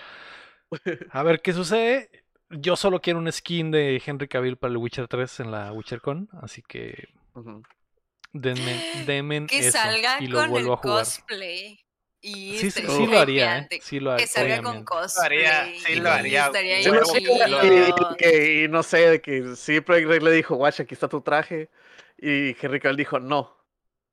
A 1.10 1.22
ver 1.22 1.40
qué 1.42 1.52
sucede. 1.52 2.10
Yo 2.50 2.76
solo 2.76 3.00
quiero 3.00 3.18
un 3.18 3.30
skin 3.32 3.70
de 3.70 4.02
Henry 4.04 4.28
Cavill 4.28 4.56
para 4.58 4.72
el 4.72 4.76
Witcher 4.76 5.08
3 5.08 5.40
en 5.40 5.50
la 5.50 5.72
WitcherCon, 5.72 6.28
así 6.42 6.62
que 6.62 7.08
denme, 8.32 8.82
denme 9.06 9.46
Que 9.46 9.58
eso 9.60 9.72
salga 9.78 10.18
y 10.20 10.26
lo 10.26 10.36
con 10.36 10.44
el 10.44 10.50
vuelvo 10.50 10.72
a 10.74 10.76
jugar. 10.76 10.98
cosplay. 11.04 11.78
Y 12.24 12.56
Sí, 12.58 12.70
sí, 12.70 12.84
sí 12.86 13.06
lo 13.06 13.18
haría, 13.18 13.58
¿eh? 13.58 13.68
Sí 13.82 13.98
lo 13.98 14.12
haría. 14.12 14.26
Que 14.26 14.30
salga 14.30 14.56
con 14.58 14.66
obviamente. 14.66 14.84
cosplay. 14.84 15.26
haría, 15.44 15.64
sí 15.80 15.92
y 15.92 15.96
lo 15.96 16.10
haría, 16.10 16.44
Sí, 16.52 16.90
no 16.90 17.04
sé, 17.04 17.20
lo 17.22 17.36
y- 17.36 17.40
haría. 17.40 17.88
y, 17.88 18.16
que- 18.16 18.62
y 18.64 18.68
no 18.68 18.82
sé, 18.84 18.98
de 19.10 19.20
que 19.20 19.56
sí, 19.56 19.80
Projekt 19.80 20.08
Red 20.08 20.22
le 20.22 20.30
dijo, 20.30 20.54
guacha, 20.54 20.84
aquí 20.84 20.94
está 20.94 21.08
tu 21.08 21.20
traje. 21.20 21.68
Y 22.18 22.54
Henry 22.60 22.78
Cavill 22.78 22.96
dijo, 22.96 23.18
no, 23.18 23.56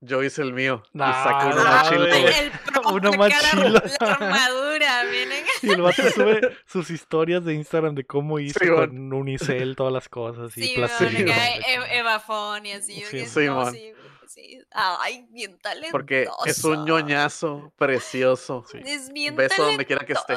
yo 0.01 0.23
hice 0.23 0.41
el 0.41 0.53
mío. 0.53 0.81
y 0.91 0.97
sacó 0.97 1.29
Ah, 1.29 1.51
una 1.53 1.63
no, 1.63 1.83
mochila. 1.83 2.07
güey. 2.07 2.21
güey. 2.23 2.33
El 2.39 2.51
prop 2.65 2.85
Una 2.93 3.09
de 3.11 3.17
cada- 3.17 3.53
mochila. 3.53 3.83
La 3.99 4.13
armadura, 4.13 5.03
miren. 5.11 5.45
Y 5.63 5.69
el 5.71 5.81
vato 5.81 6.01
sube 6.11 6.41
sus 6.65 6.89
historias 6.89 7.43
de 7.45 7.53
Instagram 7.53 7.95
de 7.95 8.05
cómo 8.05 8.39
hizo 8.39 8.59
Sí, 8.59 8.67
con 8.67 9.11
Unicel 9.13 9.75
todas 9.75 9.93
las 9.93 10.07
cosas 10.09 10.55
y 10.57 10.63
Sí, 10.63 10.81
acá 10.83 11.05
E- 11.07 11.97
Eva 11.99 12.19
Fon 12.19 12.65
y 12.65 12.71
así. 12.73 13.03
Sí, 13.09 13.25
sí, 13.25 13.45
no, 13.45 13.55
man. 13.63 13.73
sí, 13.73 13.93
sí. 14.27 14.61
Ay, 14.71 15.25
bien 15.31 15.57
talentoso. 15.59 15.91
Porque 15.91 16.27
es 16.45 16.63
un 16.63 16.85
ñoñazo 16.85 17.73
precioso. 17.77 18.63
Sí. 18.71 18.79
Es 18.85 19.11
bien 19.11 19.35
Beso 19.35 19.63
donde 19.63 19.85
quiera 19.85 20.05
que 20.05 20.13
esté. 20.13 20.33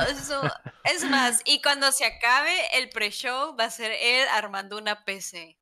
Es 0.84 1.04
más, 1.08 1.40
y 1.44 1.60
cuando 1.62 1.92
se 1.92 2.04
acabe 2.04 2.52
el 2.78 2.88
pre-show, 2.90 3.56
va 3.58 3.64
a 3.64 3.70
ser 3.70 3.92
él 3.92 4.26
armando 4.32 4.78
una 4.78 5.04
PC. 5.04 5.56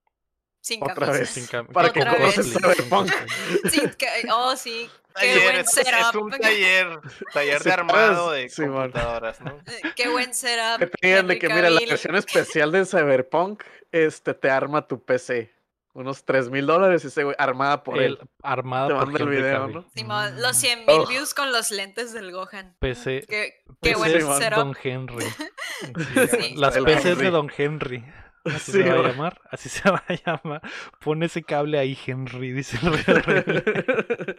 Sin 0.61 0.83
Otra 0.83 0.95
camisas. 1.07 1.19
vez. 1.21 1.31
Sin 1.31 1.67
Para 1.73 1.91
que 1.93 2.01
con 2.01 2.09
compres 2.11 2.35
cosplay, 2.37 2.47
el 2.57 2.63
con 2.63 2.73
Cyberpunk. 2.75 3.11
cosplay. 3.11 3.71
Sin 3.71 3.89
ca- 3.91 4.35
oh, 4.35 4.57
sí. 4.57 4.91
Qué 5.19 5.27
Taller, 5.27 5.43
buen 5.43 5.57
es, 5.57 5.77
es 5.77 5.87
setup. 5.89 6.23
un 6.23 6.31
taller, 6.31 7.01
taller 7.33 7.63
de 7.65 7.73
armado 7.73 8.31
de 8.31 8.49
sí, 8.49 8.63
computadoras, 8.65 9.41
¿no? 9.41 9.59
Qué 9.97 10.09
buen 10.09 10.33
setup. 10.33 10.79
Que 10.79 10.87
te 10.87 11.07
digan 11.09 11.27
de 11.27 11.39
que, 11.39 11.49
mira, 11.49 11.69
la 11.69 11.81
versión 11.81 12.15
especial 12.15 12.71
de 12.71 12.87
Cyberpunk 12.87 13.65
este, 13.91 14.35
te 14.35 14.51
arma 14.51 14.87
tu 14.87 15.03
PC. 15.03 15.53
Unos 15.93 16.25
3 16.25 16.49
mil 16.51 16.65
dólares, 16.67 17.05
ese 17.05 17.25
güey, 17.25 17.35
armada 17.41 17.83
por 17.83 17.99
El- 17.99 18.05
él. 18.05 18.19
armada 18.45 18.87
Te 18.87 18.95
por 19.11 19.21
el 19.23 19.29
video, 19.29 19.59
Cavill. 19.63 19.75
¿no? 19.75 19.85
Simón, 19.93 20.41
los 20.41 20.57
100 20.57 20.79
mil 20.87 20.87
Oh. 21.01 21.07
views 21.09 21.35
con 21.35 21.51
los 21.51 21.73
lentes 21.73 22.13
del 22.13 22.31
Gohan. 22.31 22.77
PC, 22.79 23.25
Qué, 23.29 23.65
qué 23.83 23.95
PC 23.95 23.97
buen 24.23 24.39
setup. 24.41 24.59
Don 24.59 24.77
Henry. 24.81 25.27
Sí. 26.31 26.55
Las 26.57 26.77
El 26.77 26.85
PCs 26.85 27.19
de. 27.19 27.31
Don 27.31 27.51
Henry. 27.57 28.05
Así 28.45 28.73
Sí, 28.73 28.83
se 28.83 28.89
va 28.89 28.95
a 28.95 29.09
llamar. 29.09 29.41
Así 29.51 29.69
se 29.69 29.83
va 29.91 30.03
a 30.09 30.15
llamar. 30.15 30.63
Pon 31.01 31.23
ese 31.23 31.43
cable 31.43 31.79
ahí, 31.79 31.99
Henry, 32.07 32.53
dice 32.53 32.79
el 32.83 33.05
Rey. 33.05 33.45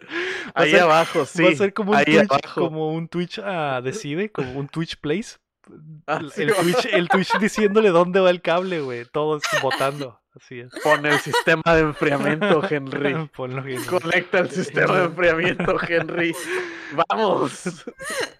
Ahí 0.54 0.70
ser- 0.72 0.80
abajo, 0.82 1.24
sí. 1.24 1.42
Va 1.42 1.50
a 1.50 1.54
ser 1.54 1.72
como 1.72 1.92
un 1.92 1.98
ahí 1.98 2.04
Twitch, 2.04 2.30
abajo. 2.30 2.60
como 2.60 2.92
un 2.92 3.08
Twitch 3.08 3.38
ah, 3.44 3.80
decide, 3.82 4.30
como 4.32 4.52
un 4.58 4.68
Twitch 4.68 4.96
Place. 4.98 5.36
Ah, 6.06 6.18
el, 6.20 6.30
sí, 6.32 6.42
el 6.42 6.54
Twitch, 6.54 6.86
el 6.86 7.08
Twitch 7.08 7.38
diciéndole 7.38 7.90
dónde 7.90 8.20
va 8.20 8.30
el 8.30 8.42
cable, 8.42 8.80
güey. 8.80 9.04
Todos 9.04 9.42
votando. 9.62 10.21
Así 10.34 10.60
es. 10.60 10.72
Pon 10.82 11.04
el 11.04 11.18
sistema 11.20 11.62
de 11.66 11.80
enfriamiento, 11.82 12.62
Henry. 12.68 13.28
Ponlo, 13.36 13.58
Henry. 13.58 13.76
Conecta 13.84 14.38
el 14.38 14.50
sistema 14.50 14.96
de 14.96 15.04
enfriamiento, 15.04 15.76
Henry. 15.86 16.34
Vamos. 17.08 17.84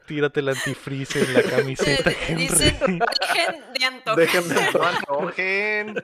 Tírate 0.06 0.40
el 0.40 0.48
antifreeze 0.48 1.20
en 1.22 1.34
la 1.34 1.42
camiseta, 1.42 2.10
Henry. 2.26 2.48
Dicen, 2.48 2.78
dejen 2.80 3.54
de 3.78 3.84
antojar. 3.84 4.16
Dejen 4.18 4.48
de 4.48 4.54
No 4.72 4.82
antojen. 4.84 5.94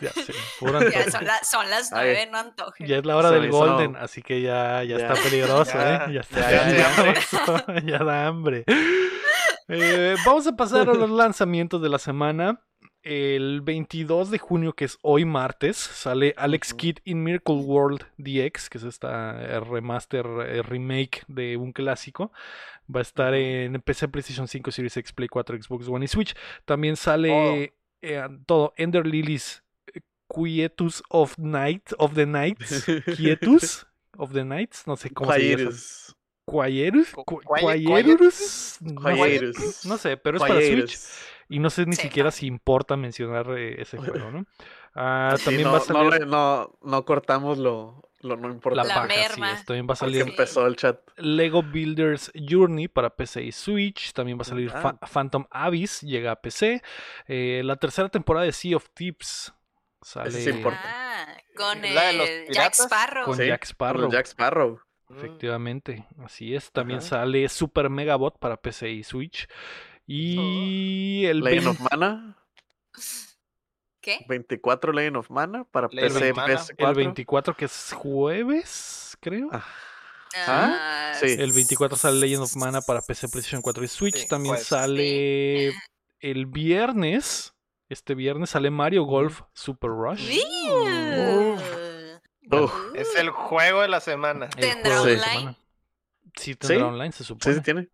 Ya, 0.00 0.10
sí, 0.12 0.32
puro 0.60 0.80
Ya 0.80 0.86
antojo. 1.00 1.10
son, 1.10 1.24
la- 1.26 1.44
son 1.44 1.70
las 1.70 1.92
Ay. 1.92 1.98
nueve, 2.06 2.28
no 2.32 2.38
antojen. 2.38 2.86
Ya 2.86 2.96
es 2.96 3.04
la 3.04 3.16
hora 3.16 3.30
del 3.30 3.50
Golden, 3.50 3.96
así 3.96 4.22
que 4.22 4.40
ya, 4.40 4.82
ya, 4.82 4.96
Ya. 4.98 5.08
está 5.08 5.22
peligroso, 5.22 5.72
Ya, 5.74 5.94
¿eh? 6.06 6.12
Ya 6.14 6.20
está 6.20 6.40
ya, 6.40 6.68
ya, 6.70 6.76
ya. 6.78 6.96
peligroso. 6.96 7.64
Ya, 7.84 7.98
da 7.98 8.26
hambre. 8.26 8.64
Eh, 9.68 10.14
vamos 10.24 10.46
a 10.46 10.52
pasar 10.56 10.88
a 10.88 10.94
los 10.94 11.10
lanzamientos 11.10 11.82
de 11.82 11.88
la 11.90 11.98
semana. 11.98 12.60
El 13.04 13.60
22 13.60 14.30
de 14.30 14.38
junio, 14.38 14.72
que 14.72 14.86
es 14.86 14.98
hoy 15.02 15.26
martes, 15.26 15.76
sale 15.76 16.34
Alex 16.38 16.70
Ujú. 16.70 16.76
Kidd 16.78 16.98
in 17.04 17.22
Miracle 17.22 17.56
World 17.56 18.06
DX, 18.16 18.70
que 18.70 18.78
es 18.78 18.84
esta 18.84 19.42
eh, 19.42 19.60
remaster, 19.60 20.24
eh, 20.46 20.62
remake 20.62 21.22
de 21.28 21.58
un 21.58 21.72
clásico. 21.72 22.32
Va 22.92 23.00
a 23.00 23.02
estar 23.02 23.34
en 23.34 23.78
PC, 23.82 24.08
PlayStation 24.08 24.48
5, 24.48 24.70
Series 24.70 24.96
X, 24.96 25.12
Play 25.12 25.28
4, 25.28 25.62
Xbox 25.62 25.86
One 25.86 26.06
y 26.06 26.08
Switch. 26.08 26.34
También 26.64 26.96
sale 26.96 27.74
eh, 28.00 28.28
todo 28.46 28.72
Ender 28.78 29.06
Lilies, 29.06 29.62
eh, 29.92 30.00
Quietus 30.26 31.02
of 31.10 31.38
Night, 31.38 31.92
of 31.98 32.14
the 32.14 32.24
Nights, 32.24 32.86
Quietus 33.16 33.86
of 34.16 34.32
the 34.32 34.44
Nights, 34.44 34.86
no 34.86 34.96
sé 34.96 35.10
cómo 35.10 35.30
se 35.30 35.56
llama. 35.56 35.70
Quaierus, 36.46 37.12
Quaierus, 37.14 38.78
no, 39.84 39.98
sé, 39.98 40.16
pero 40.16 40.36
es 40.36 40.42
para 40.42 40.60
Switch. 40.60 40.98
Y 41.54 41.58
no 41.58 41.70
sé 41.70 41.86
ni 41.86 41.94
Sí, 41.96 42.02
siquiera 42.02 42.28
no. 42.28 42.32
si 42.32 42.46
importa 42.46 42.96
mencionar 42.96 43.46
eh, 43.56 43.80
ese 43.80 43.98
juego, 43.98 44.30
¿no? 44.30 44.46
Ah, 44.94 45.34
Sí, 45.38 45.44
también 45.46 45.64
no, 45.64 45.72
va 45.72 45.78
a 45.78 45.80
salir 45.80 46.26
no, 46.26 46.70
no 46.82 47.04
cortamos 47.04 47.58
lo, 47.58 48.02
lo 48.20 48.36
no 48.36 48.48
la, 48.48 48.54
importante. 48.54 48.88
La 48.88 48.94
paja, 48.94 49.08
sí 49.08 49.40
merma. 49.40 49.52
es, 49.52 49.64
también 49.64 49.86
va 49.88 49.92
a 49.92 49.96
salir 49.96 50.22
empezó 50.22 50.66
el 50.66 50.76
chat. 50.76 51.00
Lego 51.16 51.62
Builders 51.62 52.30
Journey 52.34 52.88
para 52.88 53.10
PC 53.16 53.42
y 53.42 53.52
Switch. 53.52 54.12
También 54.12 54.38
va 54.38 54.42
a 54.42 54.44
salir 54.44 54.70
Ah. 54.74 54.80
Fa- 54.80 54.98
Phantom 55.06 55.46
Abyss, 55.50 56.00
llega 56.02 56.32
a 56.32 56.36
PC. 56.40 56.80
Eh, 57.26 57.62
la 57.64 57.76
tercera 57.76 58.08
temporada 58.08 58.46
de 58.46 58.52
Sea 58.52 58.76
of 58.76 58.88
Thieves 58.94 59.52
sale 60.00 60.30
sí 60.30 60.50
importa. 60.50 60.80
Ah, 60.84 61.26
con 61.56 61.80
¿La 61.82 62.06
de 62.08 62.12
los 62.14 62.28
el 62.28 62.48
Jack? 62.54 62.74
Sparrow. 62.74 63.24
con 63.24 63.36
Sí, 63.36 63.46
Jack 63.46 63.64
Sparrow. 63.64 64.10
Jack 64.10 64.26
Sparrow. 64.26 64.80
Efectivamente, 65.10 66.06
así 66.24 66.54
es. 66.54 66.70
También 66.72 66.98
Ajá. 67.00 67.08
sale 67.08 67.48
Super 67.48 67.90
Megabot 67.90 68.38
para 68.38 68.56
PC 68.56 68.90
y 68.90 69.02
Switch. 69.04 69.48
Y 70.06 71.24
el 71.26 71.40
Legend 71.40 71.66
20 71.66 71.68
of 71.84 71.90
Mana. 71.92 72.36
¿Qué? 74.00 74.24
24 74.28 74.92
Legend 74.92 75.16
of 75.16 75.30
Mana 75.30 75.64
para 75.64 75.88
Legend 75.90 76.12
PC, 76.14 76.30
of 76.30 76.36
Mana. 76.36 76.54
PS4. 76.54 76.88
el 76.88 76.94
24 76.94 77.56
que 77.56 77.64
es 77.64 77.92
jueves, 77.96 79.16
creo. 79.20 79.48
Ah, 79.52 79.64
Ah, 80.46 81.12
Sí. 81.20 81.26
El 81.38 81.52
24 81.52 81.96
sale 81.96 82.18
Legend 82.18 82.42
of 82.42 82.56
Mana 82.56 82.80
para 82.80 83.00
PC, 83.00 83.28
PlayStation 83.28 83.62
4 83.62 83.84
y 83.84 83.88
Switch. 83.88 84.16
Sí, 84.16 84.26
También 84.28 84.54
jueves. 84.56 84.66
sale 84.66 85.72
el 86.20 86.46
viernes. 86.46 87.54
Este 87.88 88.14
viernes 88.16 88.50
sale 88.50 88.70
Mario 88.70 89.04
Golf 89.04 89.42
Super 89.52 89.90
Rush. 89.90 90.28
Uf. 92.50 92.72
Es 92.94 93.14
el 93.16 93.30
juego 93.30 93.82
de 93.82 93.88
la 93.88 94.00
semana. 94.00 94.48
¿Tendrá 94.50 95.00
online? 95.02 95.20
semana. 95.20 95.56
Sí, 96.36 96.54
tendrá 96.56 96.76
¿Sí? 96.78 96.82
online, 96.82 97.12
se 97.12 97.18
Sí, 97.18 97.24
supone. 97.24 97.54
sí 97.54 97.60
tiene. 97.62 97.88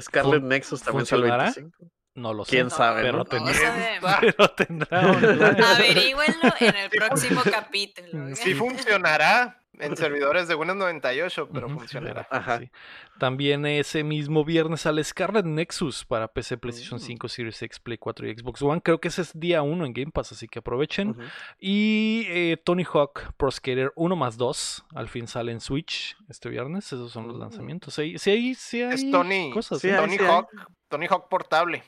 Scarlet 0.00 0.40
Fun- 0.40 0.48
Nexus 0.48 0.82
también 0.82 1.06
sale 1.06 1.26
el 1.26 1.30
¿funcionará? 1.32 1.44
25. 1.54 1.90
No 2.16 2.32
lo 2.32 2.44
sé. 2.46 2.50
¿Quién 2.50 2.70
sabe, 2.70 3.02
Pero 3.02 3.18
no? 3.18 3.24
tendrá, 3.26 3.54
pero 4.20 4.48
tendrá. 4.52 5.00
Averígüenlo 5.74 6.54
en 6.60 6.76
el 6.76 6.90
próximo 6.90 7.42
capítulo. 7.44 8.34
Sí 8.36 8.54
funcionará, 8.54 9.60
en 9.78 9.96
servidores 9.96 10.48
de 10.48 10.54
Windows 10.54 10.78
98, 10.78 11.48
pero 11.52 11.68
funcionará. 11.68 12.26
era, 12.28 12.28
Ajá. 12.30 12.58
sí. 12.60 12.70
También 13.18 13.64
ese 13.66 14.04
mismo 14.04 14.44
viernes 14.44 14.82
sale 14.82 15.02
Scarlet 15.02 15.44
Nexus 15.46 16.04
para 16.04 16.28
PC, 16.28 16.58
PlayStation 16.58 16.98
Mm. 16.98 17.02
5, 17.02 17.28
Series 17.28 17.62
X, 17.62 17.80
Play 17.80 17.98
4 17.98 18.28
y 18.28 18.36
Xbox 18.36 18.62
One. 18.62 18.80
Creo 18.82 19.00
que 19.00 19.08
ese 19.08 19.22
es 19.22 19.38
día 19.38 19.62
1 19.62 19.86
en 19.86 19.92
Game 19.92 20.10
Pass, 20.12 20.32
así 20.32 20.48
que 20.48 20.58
aprovechen. 20.58 21.16
Y 21.58 22.24
eh, 22.28 22.56
Tony 22.62 22.84
Hawk 22.84 23.32
Pro 23.36 23.50
Skater 23.50 23.92
1 23.96 24.16
más 24.16 24.36
2 24.36 24.84
al 24.94 25.08
fin 25.08 25.26
sale 25.26 25.52
en 25.52 25.60
Switch 25.60 26.16
este 26.28 26.48
viernes. 26.48 26.86
Esos 26.92 27.10
son 27.12 27.26
los 27.28 27.36
Mm. 27.36 27.40
lanzamientos. 27.40 27.94
Sí, 27.94 28.18
sí 28.18 28.30
hay, 28.30 28.54
sí 28.54 28.82
hay 28.82 28.94
Es 28.94 29.10
Tony, 29.10 29.50
cosas. 29.50 29.80
Sí, 29.80 29.88
¿eh? 29.88 29.96
Tony 29.96 30.16
sí 30.16 30.22
hay. 30.22 30.28
Hawk, 30.30 30.48
Tony 30.88 31.06
Hawk 31.08 31.28
portable. 31.28 31.82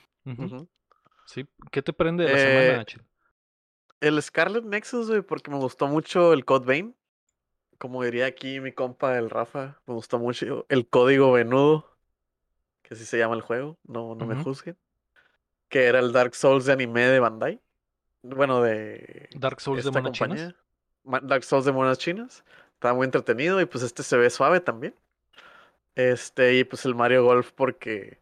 Sí, 1.26 1.46
¿Qué 1.70 1.82
te 1.82 1.92
prende 1.92 2.24
de 2.24 2.32
la 2.32 2.38
Eh, 2.38 2.66
semana, 2.68 2.84
Chil? 2.84 3.02
El 4.00 4.22
Scarlet 4.22 4.64
Nexus, 4.64 5.08
güey, 5.08 5.22
porque 5.22 5.50
me 5.50 5.56
gustó 5.58 5.86
mucho 5.88 6.32
el 6.32 6.44
Code 6.44 6.64
Vein. 6.66 6.94
Como 7.78 8.02
diría 8.02 8.26
aquí 8.26 8.60
mi 8.60 8.72
compa 8.72 9.16
el 9.16 9.30
Rafa, 9.30 9.80
me 9.86 9.94
gustó 9.94 10.18
mucho 10.18 10.66
el 10.68 10.88
código 10.88 11.32
venudo, 11.32 11.96
que 12.82 12.94
así 12.94 13.04
se 13.04 13.18
llama 13.18 13.34
el 13.34 13.40
juego, 13.40 13.78
no, 13.84 14.14
no 14.14 14.26
me 14.26 14.34
juzguen. 14.42 14.76
Que 15.68 15.84
era 15.86 16.00
el 16.00 16.12
Dark 16.12 16.34
Souls 16.34 16.64
de 16.64 16.72
anime 16.72 17.02
de 17.02 17.20
Bandai. 17.20 17.60
Bueno, 18.22 18.62
de 18.62 19.28
Dark 19.34 19.60
Souls 19.60 19.84
de 19.84 19.90
monas 19.90 20.12
chinas. 20.12 20.54
compañía. 21.04 21.28
Dark 21.28 21.44
Souls 21.44 21.64
de 21.64 21.72
monas 21.72 21.98
chinas. 21.98 22.44
Estaba 22.74 22.94
muy 22.94 23.04
entretenido 23.04 23.60
y 23.60 23.66
pues 23.66 23.84
este 23.84 24.02
se 24.02 24.16
ve 24.16 24.30
suave 24.30 24.60
también. 24.60 24.94
Este, 25.94 26.54
y 26.54 26.64
pues 26.64 26.84
el 26.84 26.94
Mario 26.94 27.24
Golf 27.24 27.52
porque. 27.52 28.20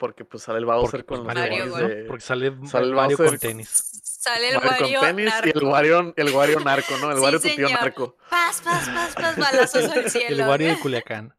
Porque 0.00 0.24
pues 0.24 0.42
sale 0.42 0.58
el 0.58 0.64
Bowser 0.64 0.90
Porque, 0.90 1.04
pues, 1.04 1.18
con 1.20 1.26
los 1.28 1.34
Mario 1.36 1.56
tenis 1.58 1.76
¿no? 1.76 1.88
de- 1.88 2.04
Porque 2.06 2.22
sale, 2.24 2.52
sale 2.66 2.86
el 2.86 2.94
Mario 2.94 3.16
con 3.18 3.26
Bowser. 3.26 3.38
tenis. 3.38 3.68
Sale 4.02 4.48
el 4.48 4.54
Mario 4.56 4.70
Wario 4.70 4.98
con 5.00 5.08
tenis 5.08 5.34
y 5.44 5.48
el 5.48 5.54
narco. 5.54 5.68
Wario, 5.70 6.14
el 6.16 6.30
Wario 6.34 6.60
narco, 6.60 6.96
¿no? 6.98 7.10
El 7.10 7.16
Sí, 7.18 7.22
Wario 7.22 7.40
tu 7.40 7.48
tío 7.48 7.68
narco. 7.68 8.16
Paz, 8.30 8.62
paz, 8.64 8.88
paz, 8.88 9.14
paz, 9.14 9.36
balazos 9.38 9.84
al 9.90 9.98
El 10.04 10.10
cielo. 10.10 10.48
Wario 10.48 10.68
de 10.68 10.78
Culiacán. 10.78 11.34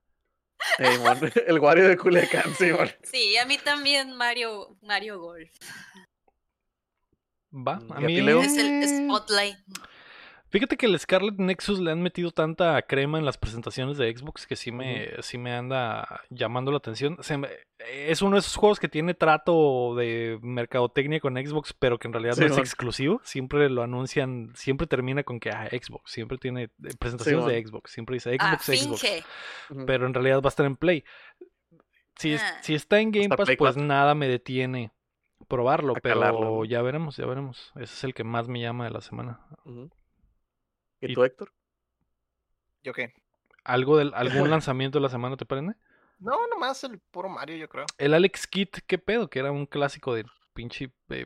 Ey, 0.78 0.98
mon, 1.00 1.18
el 1.48 1.60
Wario 1.60 1.88
de 1.88 1.98
Culiacán, 1.98 2.54
sí, 2.56 2.72
mon. 2.72 2.88
Sí, 3.04 3.36
a 3.38 3.46
mí 3.46 3.58
también 3.58 4.16
Mario, 4.16 4.78
Mario 4.84 5.20
Golf. 5.20 5.50
Va, 7.54 7.76
Mm, 7.80 7.92
a 7.94 8.02
¿y 8.02 8.04
a 8.04 8.08
ti, 8.08 8.14
mí... 8.14 8.22
Leo? 8.22 8.42
Es 8.42 8.58
el 8.58 8.88
Spotlight. 8.88 9.58
Fíjate 10.52 10.76
que 10.76 10.86
el 10.86 11.00
Scarlet 11.00 11.36
Nexus 11.38 11.80
le 11.80 11.92
han 11.92 12.02
metido 12.02 12.32
tanta 12.32 12.82
crema 12.82 13.18
en 13.18 13.24
las 13.26 13.38
presentaciones 13.38 13.98
de 13.98 14.16
Xbox 14.16 14.46
que 14.46 14.56
sí 14.58 14.72
me, 14.72 15.10
sí 15.22 15.38
me 15.38 15.54
anda 15.54 16.22
llamando 16.30 16.72
la 16.72 16.78
atención. 16.78 17.18
Se 17.22 17.38
me- 17.38 17.48
es 17.80 18.22
uno 18.22 18.36
de 18.36 18.40
esos 18.42 18.56
juegos 18.58 18.80
que 18.80 18.90
tiene 18.90 19.14
trato 19.14 19.96
de 19.96 20.38
mercadotecnia 20.42 21.20
con 21.22 21.36
Xbox, 21.36 21.74
pero 21.74 21.98
que 21.98 22.08
en 22.10 22.14
realidad 22.14 22.36
no 22.38 22.46
es 22.46 22.58
exclusivo. 22.58 23.22
Siempre 23.24 23.70
lo 23.70 23.82
anuncian, 23.82 24.52
siempre 24.54 24.88
termina 24.88 25.24
con 25.24 25.40
que 25.40 25.52
ah, 25.52 25.68
Xbox, 25.72 26.12
siempre 26.12 26.38
tiene 26.38 26.64
eh, 26.64 26.70
presentaciones 27.00 27.46
de. 27.46 27.66
Xbox, 27.66 27.92
siempre 27.92 28.16
dice 28.16 28.36
Ah, 28.40 28.58
Xbox, 28.60 28.66
Xbox, 28.80 29.02
finge. 29.02 29.24
Ujú. 29.70 29.86
pero 29.86 30.06
en 30.06 30.14
realidad 30.14 30.42
va 30.42 30.48
a 30.48 30.50
estar 30.50 30.66
en 30.66 30.76
Play. 30.76 31.04
Si, 32.18 32.34
es- 32.34 32.44
Ah. 32.44 32.58
si 32.62 32.76
está 32.76 33.00
en 33.00 33.12
Game 33.12 33.30
Pass, 33.30 33.46
Play 33.46 33.56
pues 33.58 33.76
4. 33.76 33.84
nada 33.88 34.16
me 34.16 34.28
detiene 34.28 34.92
probarlo, 35.48 35.94
pero 36.02 36.66
ya 36.66 36.82
veremos, 36.82 37.16
ya 37.18 37.26
veremos. 37.26 37.72
Ese 37.76 37.84
es 37.94 38.04
el 38.04 38.14
que 38.14 38.24
más 38.26 38.48
me 38.48 38.60
llama 38.60 38.84
de 38.84 38.92
la 38.92 39.02
semana. 39.02 39.40
¿Y 39.66 39.90
Y- 41.02 41.14
tú, 41.14 41.24
Héctor? 41.24 41.52
¿Yo 42.84 42.94
qué? 42.94 43.14
¿Algo 43.64 43.98
del, 43.98 44.14
¿Algún 44.16 44.50
lanzamiento 44.50 45.00
de 45.00 45.04
la 45.04 45.10
semana 45.10 45.38
te 45.38 45.46
prende? 45.46 45.76
No, 46.20 46.48
nomás 46.48 46.84
el 46.84 47.00
puro 47.00 47.30
Mario, 47.30 47.58
yo 47.58 47.68
creo. 47.68 47.86
El 47.98 48.14
Alex 48.14 48.46
Kidd, 48.48 48.70
¿qué 48.86 48.98
pedo? 48.98 49.30
Que 49.30 49.40
era 49.40 49.52
un 49.52 49.66
clásico 49.66 50.14
de 50.14 50.26
pinche 50.54 50.92
eh, 51.10 51.26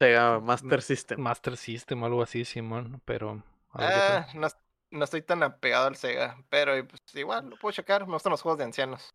Sega 0.00 0.40
Master 0.40 0.82
System. 0.82 1.20
Master 1.20 1.56
System 1.56 2.02
o 2.02 2.06
algo 2.06 2.22
así, 2.22 2.44
Simón, 2.44 3.02
pero... 3.04 3.42
Ah, 3.74 4.26
no, 4.34 4.48
no 4.90 5.04
estoy 5.04 5.22
tan 5.22 5.42
apegado 5.42 5.88
al 5.88 5.96
Sega, 5.96 6.42
pero 6.48 6.72
pues, 6.86 7.02
igual 7.14 7.50
lo 7.50 7.56
puedo 7.56 7.72
checar. 7.72 8.06
Me 8.06 8.14
gustan 8.14 8.30
los 8.30 8.40
juegos 8.40 8.58
de 8.58 8.64
ancianos. 8.64 9.14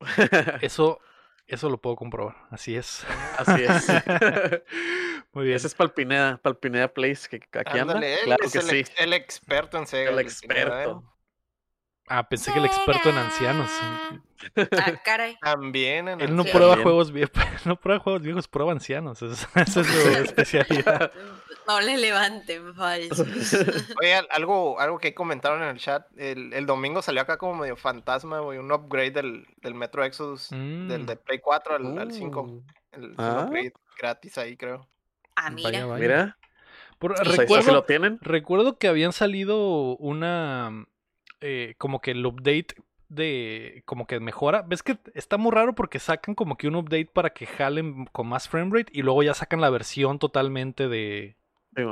Eso, 0.60 1.00
eso 1.46 1.68
lo 1.68 1.80
puedo 1.80 1.96
comprobar, 1.96 2.36
así 2.50 2.76
es. 2.76 3.04
Así 3.38 3.62
es. 3.62 3.86
Muy 5.32 5.46
bien. 5.46 5.56
Ese 5.56 5.66
es 5.66 5.74
Palpineda, 5.74 6.38
Palpineda 6.38 6.92
Place, 6.92 7.28
que 7.28 7.36
aquí 7.58 7.78
anda. 7.78 7.94
Ándale, 7.94 8.14
él 8.14 8.20
Claro 8.24 8.44
es 8.44 8.52
que 8.52 8.58
el, 8.58 8.86
sí. 8.86 8.92
el 8.98 9.12
experto 9.12 9.78
en 9.78 9.86
Sega. 9.86 10.10
El 10.10 10.18
¿eh? 10.18 10.22
experto. 10.22 11.11
Ah, 12.14 12.28
pensé 12.28 12.52
que 12.52 12.58
el 12.58 12.64
experto 12.66 13.08
en 13.08 13.16
ancianos. 13.16 13.70
Ah, 14.56 14.92
caray. 15.04 15.36
También 15.40 16.08
en 16.08 16.20
Él 16.20 16.34
no 16.36 16.42
ancianos. 16.42 16.50
prueba 16.50 16.68
También. 16.72 16.82
juegos 16.84 17.12
viejos, 17.12 17.32
no 17.66 17.76
prueba 17.76 18.00
juegos 18.00 18.22
viejos, 18.22 18.48
prueba 18.48 18.72
ancianos. 18.72 19.22
Esa 19.54 19.60
es 19.62 19.72
su 19.72 19.80
especialidad. 20.24 21.12
No 21.66 21.80
le 21.80 21.96
levanten 21.96 22.74
falsos. 22.74 23.26
Oye, 24.00 24.14
al- 24.16 24.26
algo, 24.30 24.80
algo 24.80 24.98
que 24.98 25.14
comentaron 25.14 25.62
en 25.62 25.68
el 25.68 25.78
chat. 25.78 26.06
El, 26.18 26.52
el 26.52 26.66
domingo 26.66 27.02
salió 27.02 27.22
acá 27.22 27.38
como 27.38 27.54
medio 27.54 27.76
fantasma, 27.76 28.40
güey. 28.40 28.58
Un 28.58 28.72
upgrade 28.72 29.12
del, 29.12 29.46
del 29.62 29.74
Metro 29.74 30.04
Exodus. 30.04 30.50
Del 30.50 31.02
Mm. 31.02 31.06
de 31.06 31.16
Play 31.16 31.38
4 31.38 31.76
al, 31.76 31.98
al 31.98 32.12
5. 32.12 32.42
Uh, 32.42 32.62
El, 32.92 33.04
el 33.04 33.14
Ah. 33.18 33.44
upgrade 33.46 33.72
gratis 33.98 34.36
ahí, 34.38 34.56
creo. 34.56 34.88
Ah, 35.36 35.50
mira. 35.50 35.86
vaya. 35.86 36.02
Mira, 36.02 36.38
Por- 36.98 37.14
pues 37.14 37.36
recuerdo, 37.36 37.72
lo 37.72 37.84
tienen. 37.84 38.18
Recuerdo 38.20 38.76
que 38.76 38.88
habían 38.88 39.12
salido 39.12 39.96
una. 39.98 40.84
Eh, 41.42 41.74
como 41.76 42.00
que 42.00 42.12
el 42.12 42.24
update 42.24 42.76
de. 43.08 43.82
Como 43.84 44.06
que 44.06 44.18
mejora. 44.20 44.62
¿Ves 44.62 44.82
que 44.82 44.98
está 45.14 45.36
muy 45.36 45.52
raro 45.52 45.74
porque 45.74 45.98
sacan 45.98 46.34
como 46.34 46.56
que 46.56 46.68
un 46.68 46.76
update 46.76 47.10
para 47.12 47.30
que 47.30 47.46
jalen 47.46 48.06
con 48.06 48.26
más 48.28 48.48
framerate 48.48 48.90
y 48.94 49.02
luego 49.02 49.22
ya 49.22 49.34
sacan 49.34 49.60
la 49.60 49.70
versión 49.70 50.18
totalmente 50.18 50.88
de. 50.88 51.36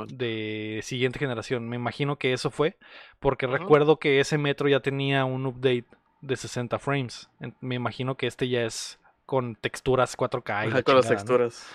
De 0.09 0.81
siguiente 0.83 1.17
generación. 1.17 1.67
Me 1.67 1.75
imagino 1.75 2.17
que 2.17 2.33
eso 2.33 2.51
fue. 2.51 2.77
Porque 3.19 3.47
recuerdo 3.47 3.97
que 3.97 4.19
ese 4.19 4.37
metro 4.37 4.69
ya 4.69 4.79
tenía 4.79 5.25
un 5.25 5.47
update 5.47 5.85
de 6.21 6.35
60 6.35 6.77
frames. 6.77 7.29
Me 7.61 7.75
imagino 7.75 8.15
que 8.15 8.27
este 8.27 8.47
ya 8.47 8.63
es 8.63 8.99
con 9.25 9.55
texturas 9.55 10.17
4K 10.17 10.65
y 10.65 10.67
Ajá, 10.67 10.83
con 10.83 10.95
las 10.95 11.05
chingada, 11.05 11.09
¿no? 11.09 11.09
texturas. 11.09 11.67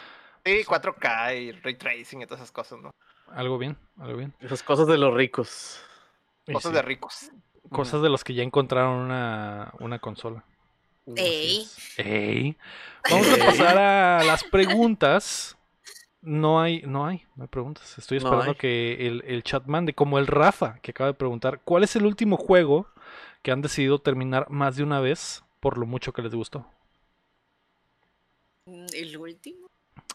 Sí, 0.45 0.63
4K 0.65 1.41
y 1.41 1.53
ray 1.53 1.75
tracing 1.75 2.23
y 2.23 2.27
todas 2.27 2.43
esas 2.43 2.53
cosas, 2.53 2.79
¿no? 2.81 2.93
Algo 3.33 3.59
bien, 3.59 3.77
algo 3.99 4.19
bien. 4.19 4.35
Esas 4.41 4.63
cosas 4.63 4.87
de 4.87 4.99
los 4.99 5.13
ricos. 5.13 5.83
Cosas 6.47 6.71
sí, 6.71 6.77
de 6.77 6.83
ricos. 6.83 7.31
Cosas 7.71 8.03
de 8.03 8.09
los 8.09 8.23
que 8.25 8.35
ya 8.35 8.43
encontraron 8.43 8.95
una, 8.99 9.73
una 9.81 9.99
consola. 9.99 10.45
Ey. 11.17 12.57
Vamos 13.11 13.29
a 13.29 13.45
pasar 13.47 13.79
a 13.79 14.25
las 14.25 14.45
preguntas. 14.45 15.57
No 16.23 16.61
hay, 16.61 16.83
no 16.83 17.07
hay, 17.07 17.25
no 17.37 17.45
hay 17.45 17.49
preguntas. 17.49 17.97
Estoy 17.99 18.19
esperando 18.19 18.57
que 18.57 19.07
el, 19.07 19.23
el 19.27 19.43
chat 19.45 19.65
mande, 19.67 19.95
como 19.95 20.19
el 20.19 20.27
Rafa, 20.27 20.79
que 20.83 20.91
acaba 20.91 21.09
de 21.09 21.15
preguntar, 21.15 21.61
¿cuál 21.65 21.85
es 21.85 21.95
el 21.95 22.05
último 22.05 22.37
juego 22.37 22.89
que 23.43 23.53
han 23.53 23.63
decidido 23.63 24.01
terminar 24.01 24.51
más 24.51 24.75
de 24.77 24.83
una 24.83 24.99
vez 25.01 25.45
por 25.61 25.79
lo 25.79 25.87
mucho 25.87 26.13
que 26.13 26.23
les 26.23 26.35
gustó? 26.35 26.67
Mm, 28.67 28.87
El 28.95 29.17
último. 29.17 29.67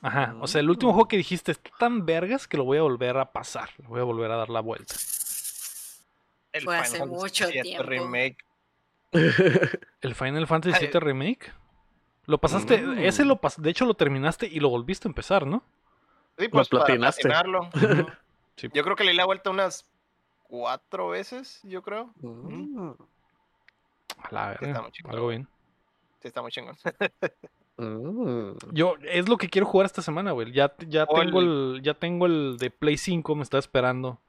Ajá, 0.01 0.35
o 0.41 0.47
sea, 0.47 0.59
el 0.61 0.69
último 0.69 0.91
Mm. 0.91 0.95
juego 0.95 1.07
que 1.07 1.17
dijiste 1.17 1.51
está 1.53 1.69
tan 1.79 2.05
vergas 2.05 2.47
que 2.47 2.57
lo 2.57 2.63
voy 2.65 2.77
a 2.77 2.81
volver 2.81 3.17
a 3.17 3.31
pasar, 3.31 3.69
le 3.77 3.87
voy 3.87 3.99
a 4.01 4.03
volver 4.03 4.31
a 4.31 4.35
dar 4.35 4.49
la 4.49 4.59
vuelta. 4.59 4.95
El 6.53 6.63
Fue 6.63 6.77
hace 6.77 6.97
Fantasy 6.99 7.21
mucho 7.21 7.47
VII 7.47 7.61
tiempo. 7.61 7.83
Remake. 7.83 8.37
¿El 10.01 10.15
Final 10.15 10.47
Fantasy. 10.47 10.87
VII 10.87 10.99
Remake? 10.99 11.51
Lo 12.25 12.37
pasaste, 12.37 12.77
Mm. 12.81 12.99
ese 12.99 13.25
lo 13.25 13.37
pas 13.37 13.61
de 13.61 13.69
hecho 13.69 13.85
lo 13.85 13.93
terminaste 13.95 14.47
y 14.47 14.59
lo 14.59 14.69
volviste 14.69 15.07
a 15.07 15.09
empezar, 15.09 15.45
¿no? 15.47 15.63
Sí, 16.37 16.47
pues 16.47 16.69
para 16.69 16.85
platinaste. 16.85 17.23
platinarlo. 17.23 17.69
Sí. 18.57 18.67
Yo 18.73 18.83
creo 18.83 18.95
que 18.95 19.03
le 19.05 19.11
di 19.11 19.17
la 19.17 19.25
vuelta 19.25 19.49
unas 19.49 19.85
cuatro 20.43 21.09
veces, 21.09 21.61
yo 21.63 21.81
creo. 21.81 22.13
Mm, 22.21 22.91
A 24.19 24.27
la 24.31 24.51
está 24.53 24.65
verga, 24.65 24.81
muy 24.83 24.91
chingón. 24.91 25.13
algo 25.15 25.27
bien. 25.29 25.47
Sí, 26.21 26.27
está 26.27 26.41
muy 26.43 26.51
chingón. 26.51 26.75
mm. 27.77 28.51
Yo, 28.73 28.95
es 29.01 29.27
lo 29.29 29.37
que 29.37 29.49
quiero 29.49 29.65
jugar 29.65 29.85
esta 29.85 30.01
semana, 30.01 30.31
güey. 30.33 30.51
Ya, 30.51 30.73
ya 30.87 31.05
tengo 31.07 31.39
el- 31.39 31.75
el, 31.77 31.81
ya 31.81 31.93
tengo 31.95 32.25
el 32.27 32.57
de 32.59 32.69
Play 32.69 32.97
5, 32.97 33.35
me 33.35 33.43
está 33.43 33.57
esperando 33.57 34.19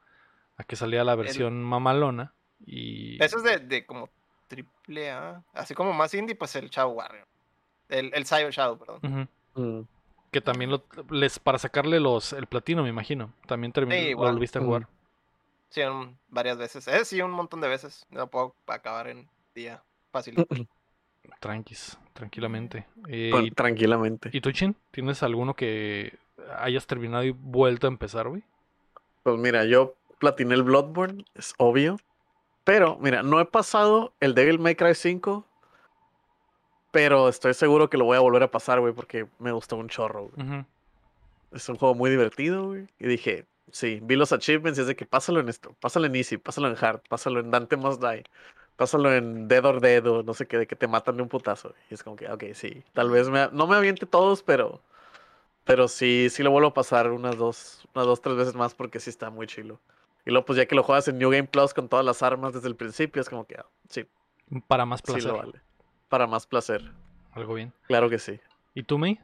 a 0.63 0.67
que 0.67 0.75
saliera 0.75 1.03
la 1.03 1.15
versión 1.15 1.63
mamalona. 1.63 2.33
Y 2.65 3.21
Eso 3.23 3.37
es 3.37 3.43
de, 3.43 3.59
de 3.59 3.85
como 3.85 4.09
triple 4.47 5.11
A. 5.11 5.43
Así 5.53 5.73
como 5.75 5.93
más 5.93 6.13
indie, 6.13 6.35
pues 6.35 6.55
el 6.55 6.69
Shadow 6.69 6.93
Warrior. 6.93 7.27
El, 7.89 8.11
el 8.13 8.25
Sayo 8.25 8.49
Shadow, 8.49 8.77
perdón. 8.77 9.29
Mm. 9.55 9.81
que 10.31 10.41
también 10.41 10.71
lo, 10.71 10.83
les, 11.11 11.37
para 11.37 11.59
sacarle 11.59 11.99
los, 11.99 12.33
el 12.33 12.47
platino, 12.47 12.81
me 12.83 12.89
imagino. 12.89 13.31
También 13.45 13.71
terminó, 13.71 14.01
Sí, 14.01 14.11
lo 14.11 14.17
volviste 14.17 14.57
a 14.57 14.61
Mm. 14.61 14.65
jugar. 14.65 14.87
Sí, 15.69 15.81
un- 15.81 16.17
varias 16.29 16.57
veces. 16.57 16.87
Eh, 16.87 17.03
sí, 17.05 17.21
un 17.21 17.31
montón 17.31 17.61
de 17.61 17.67
veces. 17.67 18.05
No 18.09 18.27
puedo 18.27 18.55
acabar 18.67 19.07
en 19.09 19.27
día 19.53 19.83
fácil. 20.11 20.35
Tranquis, 21.39 21.97
tranquilamente. 22.13 22.85
Eh, 23.07 23.29
Bueno, 23.31 23.47
y, 23.47 23.51
tranquilamente. 23.51 24.29
¿Y 24.33 24.41
tú, 24.41 24.51
Chin? 24.51 24.75
¿Tienes 24.91 25.23
alguno 25.23 25.53
que 25.53 26.17
hayas 26.59 26.85
terminado 26.87 27.23
y 27.23 27.31
vuelto 27.31 27.87
a 27.87 27.89
empezar, 27.89 28.27
güey? 28.29 28.43
Pues 29.23 29.37
mira, 29.39 29.65
yo 29.65 29.95
platiné 30.23 30.55
el 30.55 30.63
Bloodborne, 30.63 31.25
es 31.35 31.53
obvio. 31.57 31.97
Pero, 32.63 32.97
mira, 33.01 33.23
no 33.23 33.39
he 33.41 33.45
pasado 33.45 34.13
el 34.21 34.35
Devil 34.35 34.59
May 34.59 34.75
Cry 34.75 34.95
5. 34.95 35.45
Pero 36.91 37.27
estoy 37.27 37.53
seguro 37.53 37.89
que 37.89 37.97
lo 37.97 38.05
voy 38.05 38.15
a 38.17 38.21
volver 38.21 38.43
a 38.43 38.51
pasar, 38.51 38.79
güey, 38.79 38.93
porque 38.93 39.27
me 39.39 39.51
gustó 39.51 39.75
un 39.75 39.89
chorro, 39.89 40.29
güey. 40.29 40.65
Es 41.51 41.67
un 41.67 41.75
juego 41.75 41.93
muy 41.93 42.09
divertido, 42.09 42.67
güey. 42.67 42.87
Y 42.99 43.07
dije, 43.07 43.47
Sí, 43.73 43.99
vi 44.03 44.15
los 44.15 44.31
achievements 44.31 44.77
y 44.77 44.81
es 44.81 44.87
de 44.87 44.95
que 44.95 45.07
pásalo 45.07 45.39
en 45.39 45.49
esto, 45.49 45.75
pásalo 45.79 46.05
en 46.05 46.15
Easy, 46.15 46.37
pásalo 46.37 46.67
en 46.67 46.77
Hard, 46.79 47.01
pásalo 47.09 47.39
en 47.39 47.49
Dante 47.49 47.75
Must 47.75 47.99
Die, 48.03 48.23
pásalo 48.75 49.11
en 49.11 49.47
Dead 49.47 49.65
or 49.65 49.81
Dead 49.81 50.05
o 50.05 50.21
no 50.21 50.35
sé 50.35 50.45
qué, 50.45 50.59
de 50.59 50.67
que 50.67 50.75
te 50.75 50.87
matan 50.87 51.17
de 51.17 51.23
un 51.23 51.29
putazo. 51.29 51.73
Y 51.89 51.95
es 51.95 52.03
como 52.03 52.15
que, 52.15 52.29
ok, 52.29 52.43
sí, 52.53 52.83
tal 52.93 53.09
vez 53.09 53.29
me, 53.29 53.49
no 53.51 53.65
me 53.65 53.75
aviente 53.75 54.05
todos, 54.05 54.43
pero, 54.43 54.79
pero 55.63 55.87
sí, 55.87 56.27
sí 56.29 56.43
lo 56.43 56.51
vuelvo 56.51 56.69
a 56.69 56.73
pasar 56.75 57.11
unas 57.11 57.37
dos, 57.37 57.87
unas 57.95 58.05
dos, 58.05 58.21
tres 58.21 58.35
veces 58.35 58.55
más 58.55 58.75
porque 58.75 58.99
sí 58.99 59.09
está 59.09 59.29
muy 59.31 59.47
chilo. 59.47 59.79
Y 60.25 60.31
luego, 60.31 60.45
pues 60.45 60.57
ya 60.57 60.65
que 60.65 60.75
lo 60.75 60.83
juegas 60.83 61.07
en 61.07 61.17
New 61.17 61.29
Game 61.29 61.47
Plus 61.47 61.73
con 61.73 61.89
todas 61.89 62.05
las 62.05 62.23
armas 62.23 62.53
desde 62.53 62.67
el 62.67 62.75
principio, 62.75 63.21
es 63.21 63.29
como 63.29 63.45
que, 63.45 63.55
ah, 63.55 63.65
sí, 63.89 64.05
Para 64.67 64.85
más 64.85 64.99
sí 65.01 65.05
placer. 65.11 65.31
lo 65.31 65.37
vale. 65.37 65.61
Para 66.09 66.27
más 66.27 66.45
placer, 66.47 66.91
Algo 67.31 67.55
bien. 67.55 67.73
claro 67.87 68.09
que 68.09 68.19
sí. 68.19 68.39
¿Y 68.73 68.83
tú, 68.83 68.97
May? 68.97 69.19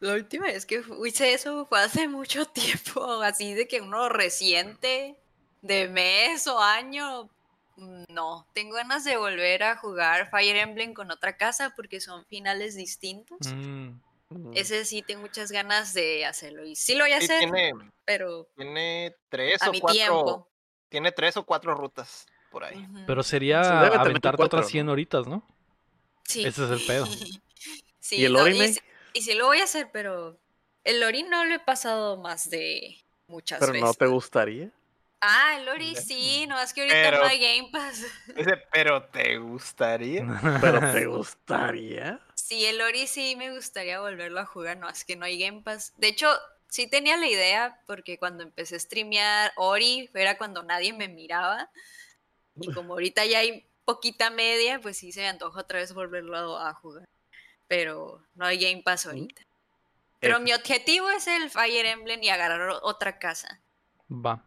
La 0.00 0.14
última 0.14 0.46
vez 0.46 0.66
que 0.66 0.82
hice 1.06 1.32
eso 1.34 1.66
fue 1.66 1.80
hace 1.80 2.08
mucho 2.08 2.44
tiempo, 2.46 3.22
así 3.22 3.54
de 3.54 3.66
que 3.68 3.80
uno 3.80 4.08
reciente, 4.08 5.16
de 5.62 5.88
mes 5.88 6.46
o 6.46 6.58
año, 6.60 7.28
mm, 7.76 8.04
no. 8.08 8.46
Tengo 8.52 8.76
ganas 8.76 9.04
de 9.04 9.16
volver 9.16 9.62
a 9.62 9.76
jugar 9.76 10.30
Fire 10.30 10.56
Emblem 10.56 10.94
con 10.94 11.10
otra 11.10 11.36
casa 11.36 11.72
porque 11.74 12.00
son 12.00 12.24
finales 12.26 12.74
distintos. 12.74 13.38
Mm, 13.54 13.92
Mm. 14.34 14.52
Ese 14.56 14.84
sí 14.84 15.02
tengo 15.02 15.22
muchas 15.22 15.50
ganas 15.52 15.94
de 15.94 16.26
hacerlo 16.26 16.64
y 16.64 16.74
sí 16.76 16.94
lo 16.94 17.04
voy 17.04 17.12
a 17.12 17.18
Sí, 17.20 17.24
hacer, 17.26 17.38
tiene, 17.40 17.72
pero 18.04 18.46
tiene 18.56 19.14
tres 19.28 19.62
a 19.62 19.68
o 19.68 19.72
mi 19.72 19.80
cuatro. 19.80 19.94
tiempo. 19.96 20.50
Tiene 20.88 21.12
tres 21.12 21.36
o 21.36 21.44
cuatro 21.44 21.74
rutas 21.74 22.26
por 22.50 22.64
ahí. 22.64 22.86
Pero 23.06 23.22
sería 23.22 23.60
aventarte 23.80 24.36
cuatro, 24.36 24.58
otras 24.58 24.68
100 24.70 24.86
¿no? 24.86 24.92
horitas, 24.92 25.26
¿no? 25.26 25.46
Sí. 26.24 26.44
Ese 26.44 26.64
es 26.64 26.70
el 26.70 26.86
pedo. 26.86 27.06
Sí, 28.00 28.16
¿Y 28.16 28.24
el 28.26 28.34
no, 28.34 28.46
y, 28.46 28.68
sí- 28.74 28.80
y 29.14 29.22
sí 29.22 29.32
lo 29.32 29.46
voy 29.46 29.60
a 29.60 29.64
hacer, 29.64 29.88
pero 29.90 30.38
el 30.84 31.02
Ori 31.02 31.22
no 31.22 31.46
lo 31.46 31.54
he 31.54 31.58
pasado 31.58 32.18
más 32.18 32.50
de 32.50 32.98
muchas 33.28 33.58
Pero 33.60 33.72
veces. 33.72 33.86
no 33.88 33.94
te 33.94 34.04
gustaría. 34.06 34.70
Ah, 35.22 35.56
el 35.58 35.66
Ori 35.70 35.94
Ya. 35.94 36.00
sí, 36.02 36.46
no 36.46 36.60
es 36.60 36.74
que 36.74 36.82
ahorita 36.82 36.96
Pero- 37.02 37.18
no 37.20 37.24
hay 37.24 37.38
Game 37.40 37.70
Pass. 37.72 38.04
Dice, 38.36 38.58
pero 38.70 39.04
¿te 39.04 39.38
gustaría? 39.38 40.26
Pero 40.60 40.80
te 40.92 41.06
gustaría. 41.06 42.20
Sí, 42.44 42.66
el 42.66 42.78
Ori 42.82 43.06
sí 43.06 43.36
me 43.36 43.54
gustaría 43.54 44.02
volverlo 44.02 44.38
a 44.38 44.44
jugar, 44.44 44.76
no, 44.76 44.86
es 44.90 45.06
que 45.06 45.16
no 45.16 45.24
hay 45.24 45.38
Game 45.38 45.62
Pass. 45.62 45.94
De 45.96 46.08
hecho, 46.08 46.28
sí 46.68 46.86
tenía 46.86 47.16
la 47.16 47.26
idea, 47.26 47.80
porque 47.86 48.18
cuando 48.18 48.42
empecé 48.42 48.76
a 48.76 48.80
streamear 48.80 49.52
Ori, 49.56 50.10
era 50.12 50.36
cuando 50.36 50.62
nadie 50.62 50.92
me 50.92 51.08
miraba. 51.08 51.70
Y 52.60 52.70
como 52.74 52.92
ahorita 52.92 53.24
ya 53.24 53.38
hay 53.38 53.64
poquita 53.86 54.28
media, 54.28 54.78
pues 54.78 54.98
sí 54.98 55.10
se 55.10 55.22
me 55.22 55.28
antoja 55.28 55.58
otra 55.58 55.78
vez 55.78 55.94
volverlo 55.94 56.58
a 56.58 56.74
jugar. 56.74 57.08
Pero 57.66 58.22
no 58.34 58.44
hay 58.44 58.58
Game 58.58 58.82
Pass 58.82 59.06
ahorita. 59.06 59.40
Pero 60.20 60.38
mi 60.38 60.52
objetivo 60.52 61.08
es 61.08 61.26
el 61.26 61.48
Fire 61.48 61.86
Emblem 61.86 62.22
y 62.22 62.28
agarrar 62.28 62.78
otra 62.82 63.18
casa. 63.18 63.58
Va. 64.10 64.44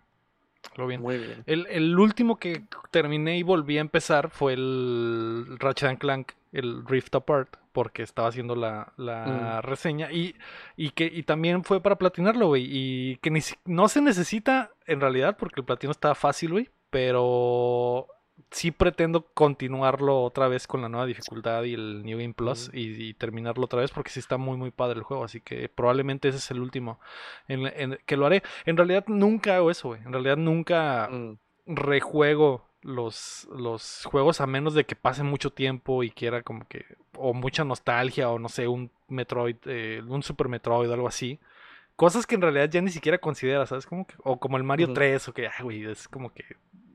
Algo 0.73 0.85
bien. 0.85 1.01
Muy 1.01 1.17
bien. 1.17 1.43
El, 1.47 1.65
el 1.65 1.97
último 1.97 2.37
que 2.37 2.61
terminé 2.91 3.39
y 3.39 3.41
volví 3.41 3.79
a 3.79 3.81
empezar 3.81 4.29
fue 4.29 4.53
el 4.53 5.57
Ratchet 5.57 5.89
and 5.89 5.97
Clank, 5.97 6.33
el 6.51 6.85
Rift 6.85 7.15
Apart, 7.15 7.57
porque 7.77 8.01
estaba 8.01 8.29
haciendo 8.29 8.55
la, 8.55 8.91
la 8.97 9.61
reseña 9.61 10.11
y, 10.11 10.33
y 10.75 10.89
que 10.89 11.05
y 11.05 11.21
también 11.21 11.63
fue 11.63 11.79
para 11.79 11.95
platinarlo, 11.99 12.47
güey, 12.47 12.65
y 12.67 13.17
que 13.17 13.29
ni 13.29 13.39
no 13.65 13.87
se 13.87 14.01
necesita 14.01 14.71
en 14.87 14.99
realidad 14.99 15.37
porque 15.37 15.61
el 15.61 15.65
platino 15.65 15.91
estaba 15.91 16.15
fácil, 16.15 16.53
güey, 16.53 16.69
pero 16.89 18.07
sí 18.49 18.71
pretendo 18.71 19.27
continuarlo 19.35 20.23
otra 20.23 20.47
vez 20.47 20.65
con 20.65 20.81
la 20.81 20.89
nueva 20.89 21.05
dificultad 21.05 21.61
y 21.65 21.75
el 21.75 22.01
New 22.03 22.17
Game 22.17 22.33
Plus 22.33 22.71
y, 22.73 23.09
y 23.09 23.13
terminarlo 23.13 23.65
otra 23.65 23.81
vez 23.81 23.91
porque 23.91 24.09
sí 24.09 24.19
está 24.19 24.37
muy 24.37 24.57
muy 24.57 24.71
padre 24.71 24.97
el 24.97 25.03
juego, 25.03 25.23
así 25.23 25.39
que 25.41 25.69
probablemente 25.69 26.29
ese 26.29 26.39
es 26.39 26.49
el 26.49 26.59
último 26.61 26.99
en, 27.47 27.67
en- 27.67 27.99
que 28.07 28.17
lo 28.17 28.25
haré. 28.25 28.41
En 28.65 28.75
realidad 28.75 29.03
nunca 29.07 29.55
hago 29.57 29.69
eso, 29.69 29.89
güey. 29.89 30.01
En 30.01 30.11
realidad 30.13 30.37
nunca 30.37 31.09
Mm. 31.11 31.37
rejuego 31.67 32.66
los, 32.87 33.47
los 33.53 34.05
juegos 34.05 34.39
a 34.39 34.47
menos 34.47 34.73
de 34.73 34.85
que 34.85 34.95
pase 34.95 35.21
mucho 35.21 35.49
tiempo 35.51 36.03
y 36.03 36.09
quiera 36.09 36.41
como 36.41 36.65
que 36.69 36.85
o 37.17 37.33
mucha 37.33 37.65
nostalgia 37.65 38.29
o 38.29 38.39
no 38.39 38.47
sé, 38.47 38.67
un 38.69 38.89
Metroid, 39.09 39.57
eh, 39.65 40.01
un 40.07 40.23
Super 40.23 40.47
Metroid 40.47 40.89
o 40.89 40.93
algo 40.93 41.07
así. 41.09 41.37
Cosas 41.97 42.25
que 42.25 42.35
en 42.35 42.41
realidad 42.43 42.69
ya 42.69 42.79
ni 42.81 42.89
siquiera 42.89 43.17
consideras, 43.17 43.69
¿sabes? 43.69 43.85
Como 43.85 44.07
que, 44.07 44.15
o 44.23 44.39
como 44.39 44.55
el 44.55 44.63
Mario 44.63 44.85
Ujú. 44.87 44.93
3 44.93 45.27
o 45.27 45.33
que, 45.33 45.47
ay, 45.47 45.63
güey, 45.63 45.83
es 45.85 46.07
como 46.07 46.31
que 46.33 46.45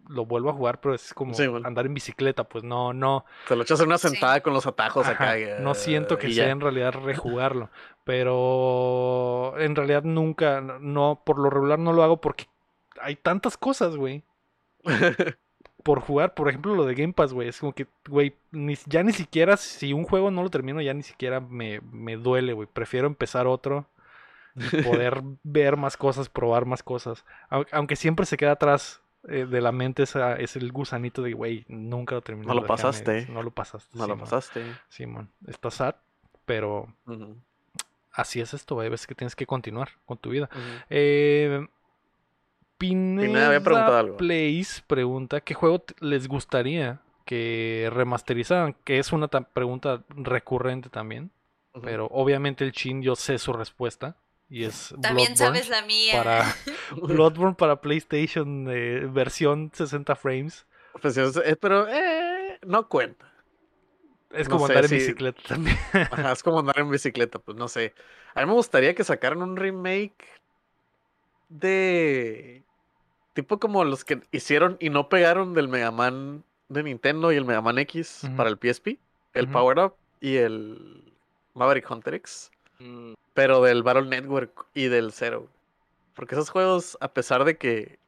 lo 0.09 0.25
vuelvo 0.25 0.49
a 0.49 0.55
jugar, 0.55 0.81
pero 0.81 0.95
es 0.95 1.13
como 1.13 1.35
Sí, 1.35 1.47
bueno. 1.47 1.67
andar 1.67 1.85
en 1.87 1.93
bicicleta, 1.95 2.45
pues 2.45 2.65
no, 2.65 2.93
no, 2.95 3.25
Te 3.47 3.55
lo 3.55 3.63
echas 3.63 3.81
en 3.81 3.87
una 3.89 3.99
Sí. 3.99 4.09
sentada 4.09 4.41
con 4.41 4.55
los 4.55 4.67
atajos 4.67 5.05
Ajá, 5.07 5.13
acá. 5.15 5.39
eh, 5.39 5.57
no 5.59 5.75
siento 5.75 6.19
que 6.19 6.31
sea 6.31 6.47
ya. 6.47 6.51
en 6.53 6.61
realidad 6.61 6.93
rejugarlo, 7.05 7.71
pero 8.05 9.55
en 9.59 9.77
realidad 9.77 10.05
nunca, 10.05 10.61
no, 10.61 11.23
por 11.25 11.39
lo 11.39 11.51
regular 11.51 11.79
no 11.79 11.93
lo 11.93 12.03
hago 12.03 12.21
porque 12.21 12.47
hay 13.01 13.17
tantas 13.17 13.57
cosas, 13.57 13.97
güey, 13.97 14.23
por 15.83 16.01
jugar, 16.01 16.35
por 16.35 16.49
ejemplo 16.49 16.75
lo 16.75 16.85
de 16.87 16.95
Game 16.95 17.13
Pass, 17.13 17.33
güey, 17.33 17.49
es 17.49 17.59
como 17.61 17.73
que, 17.73 17.87
güey, 18.09 18.35
ni- 18.51 18.77
ya 18.87 19.03
ni 19.03 19.13
siquiera, 19.13 19.57
si 19.57 19.93
un 19.93 20.05
juego 20.05 20.31
no 20.31 20.43
lo 20.43 20.51
termino, 20.51 20.81
ya 20.81 20.95
ni 20.95 21.03
siquiera 21.03 21.41
me, 21.41 21.81
me 21.91 22.17
duele, 22.17 22.53
güey, 22.53 22.69
prefiero 22.73 23.07
empezar 23.07 23.47
otro 23.47 23.87
y 24.57 24.61
poder 25.07 25.23
ver 25.43 25.77
más 25.77 25.97
cosas, 25.97 26.29
probar 26.29 26.67
más 26.67 26.83
cosas, 26.83 27.25
Au- 27.51 27.67
aunque 27.73 27.97
siempre 27.97 28.27
se 28.27 28.37
queda 28.37 28.53
atrás. 28.53 29.01
eh, 29.29 29.47
de 29.47 29.61
la 29.61 29.71
mente 29.71 30.03
esa, 30.03 30.35
es 30.35 30.57
el 30.57 30.73
gusanito 30.73 31.23
de, 31.23 31.33
güey, 31.33 31.65
nunca 31.69 32.17
lo 32.17 32.23
terminé. 32.23 32.49
No 32.49 32.55
lo 32.55 32.63
déjame- 32.63 32.69
pasaste. 32.69 33.27
No 33.31 33.43
lo 33.45 33.51
pasaste. 33.53 33.97
No 33.97 34.07
lo 34.09 34.15
Simón. 34.15 34.19
pasaste. 34.21 34.63
Simón, 34.89 35.31
está 35.47 35.71
sad, 35.71 35.95
pero 36.45 36.89
así 38.13 38.41
es 38.41 38.53
esto, 38.53 38.75
güey. 38.75 38.89
Ves 38.89 39.07
que 39.07 39.15
tienes 39.15 39.37
que 39.37 39.47
continuar 39.47 39.91
con 40.07 40.19
tu 40.19 40.31
vida. 40.31 40.49
Eh, 40.91 41.67
Pineda 42.91 43.47
había 43.49 43.63
preguntado 43.63 43.97
algo. 43.97 44.17
Plays 44.17 44.83
pregunta 44.87 45.41
qué 45.41 45.55
juego 45.55 45.85
les 46.01 46.29
gustaría 46.29 47.01
que 47.25 47.89
remasterizaran, 47.93 48.75
que 48.85 48.99
es 48.99 49.13
una 49.13 49.29
ta- 49.29 49.43
pregunta 49.43 50.03
recurrente 50.09 50.89
también, 50.91 51.31
pero 51.83 52.07
obviamente 52.11 52.65
el 52.65 52.73
chin 52.73 53.03
yo 53.03 53.15
sé 53.17 53.39
su 53.39 53.53
respuesta 53.53 54.17
y 54.51 54.65
es 54.65 54.95
También 55.01 55.35
Bloodborne 55.35 55.63
sabes 55.63 55.69
la 55.71 55.83
mía. 55.83 56.15
para 56.23 56.55
Bloodborne 57.03 57.55
para 57.55 57.81
PlayStation 57.81 58.67
eh, 58.71 59.07
versión 59.11 59.71
60 59.73 60.15
frames. 60.17 60.67
Pues, 61.01 61.17
es- 61.17 61.37
es- 61.37 61.57
pero 61.59 61.89
eh, 61.89 62.59
no 62.67 62.89
cuenta. 62.89 63.33
Es 64.31 64.49
No 64.49 64.55
como 64.57 64.67
sé 64.67 64.73
andar 64.73 64.85
en 64.85 64.89
si- 64.91 64.95
bicicleta 64.97 65.41
también. 65.47 65.79
Ajá, 66.11 66.33
es 66.33 66.43
como 66.43 66.59
andar 66.59 66.79
en 66.81 66.91
bicicleta, 66.91 67.39
pues 67.39 67.57
no 67.57 67.69
sé. 67.69 67.95
A 68.35 68.41
mí 68.41 68.47
me 68.47 68.53
gustaría 68.55 68.95
que 68.95 69.05
sacaran 69.05 69.43
un 69.43 69.57
remake 69.57 70.27
de 71.49 72.63
tipo 73.35 73.59
como 73.59 73.85
los 73.85 74.05
que 74.05 74.21
hicieron 74.33 74.77
y 74.81 74.91
no 74.91 75.09
pegaron 75.09 75.55
del 75.55 75.69
Mega 75.69 75.91
Man 75.91 76.45
de 76.69 76.83
Nintendo 76.83 77.33
y 77.33 77.37
el 77.37 77.45
Mega 77.45 77.61
Man 77.61 77.79
X 77.79 78.23
para 78.37 78.49
el 78.51 78.57
PSP, 78.59 78.99
el. 79.35 79.49
Power 79.51 79.79
Up 79.79 79.95
y 80.21 80.37
el 80.37 81.13
Maverick 81.55 81.91
Hunter 81.91 82.15
X, 82.15 82.51
Mm, 82.79 83.13
pero 83.35 83.63
del 83.63 83.83
Battle 83.85 84.07
Network 84.07 84.67
y 84.75 84.87
del 84.89 85.13
Zero. 85.13 85.47
Porque 86.15 86.35
esos 86.35 86.51
juegos, 86.51 86.99
a 87.01 87.09
pesar 87.09 87.45
de 87.45 87.57
que 87.57 87.99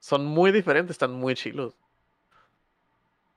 son 0.00 0.26
muy 0.26 0.50
diferentes, 0.50 0.92
están 0.94 1.12
muy 1.12 1.34
chilos. 1.34 1.74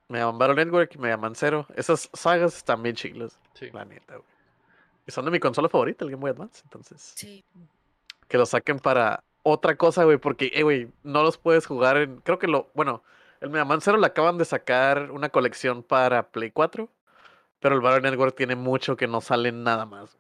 Mega 0.08 0.26
Man 0.26 0.38
Battle 0.40 0.56
Network 0.56 0.96
y 0.96 0.98
Mega 0.98 1.18
Man 1.18 1.36
Zero, 1.36 1.68
esas 1.76 2.10
sagas 2.14 2.58
están 2.58 2.82
bien 2.82 2.96
chilos. 2.96 3.38
Sí. 3.54 3.70
La 3.72 3.86
neta, 3.86 4.16
güey. 4.16 4.28
Y 5.08 5.12
son 5.12 5.26
de 5.26 5.32
mi 5.32 5.40
consola 5.40 5.70
favorita, 5.70 6.04
el 6.06 6.12
Game 6.12 6.22
Boy 6.22 6.32
Advance. 6.32 6.62
Entonces, 6.64 7.14
Sí. 7.16 7.44
que 8.28 8.38
lo 8.38 8.46
saquen 8.46 8.80
para 8.80 9.24
otra 9.44 9.76
cosa, 9.78 10.04
güey. 10.04 10.18
Porque, 10.18 10.52
eh, 10.54 10.64
güey, 10.64 10.88
no 11.04 11.24
los 11.24 11.38
puedes 11.38 11.66
jugar 11.66 11.98
en. 11.98 12.18
Creo 12.22 12.40
que 12.40 12.48
lo. 12.48 12.70
Bueno, 12.74 13.04
el 13.42 13.50
Mega 13.50 13.66
Man 13.66 13.80
le 14.00 14.06
acaban 14.08 14.38
de 14.38 14.46
sacar 14.46 15.12
una 15.12 15.30
colección 15.30 15.84
para 15.84 16.30
Play 16.30 16.52
4. 16.52 16.90
Pero 17.60 17.76
el 17.76 17.82
Battle 17.82 18.10
Network 18.10 18.36
tiene 18.36 18.56
mucho 18.56 18.96
que 18.96 19.08
no 19.08 19.20
sale 19.20 19.52
nada 19.52 19.86
más. 19.86 20.18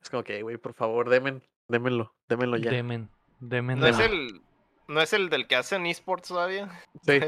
Es 0.00 0.10
como 0.10 0.22
que, 0.22 0.42
güey, 0.42 0.56
por 0.58 0.74
favor, 0.74 1.08
demen, 1.08 1.42
démenlo, 1.66 2.12
démenlo 2.28 2.56
ya. 2.56 2.70
Demen, 2.70 3.08
demen. 3.40 3.80
¿No 3.80 3.86
es 3.88 3.98
el, 3.98 4.40
no 4.86 5.00
es 5.00 5.12
el 5.12 5.28
del 5.28 5.48
que 5.48 5.56
hacen 5.56 5.86
esports 5.86 6.28
todavía? 6.28 6.68
Sí, 7.02 7.18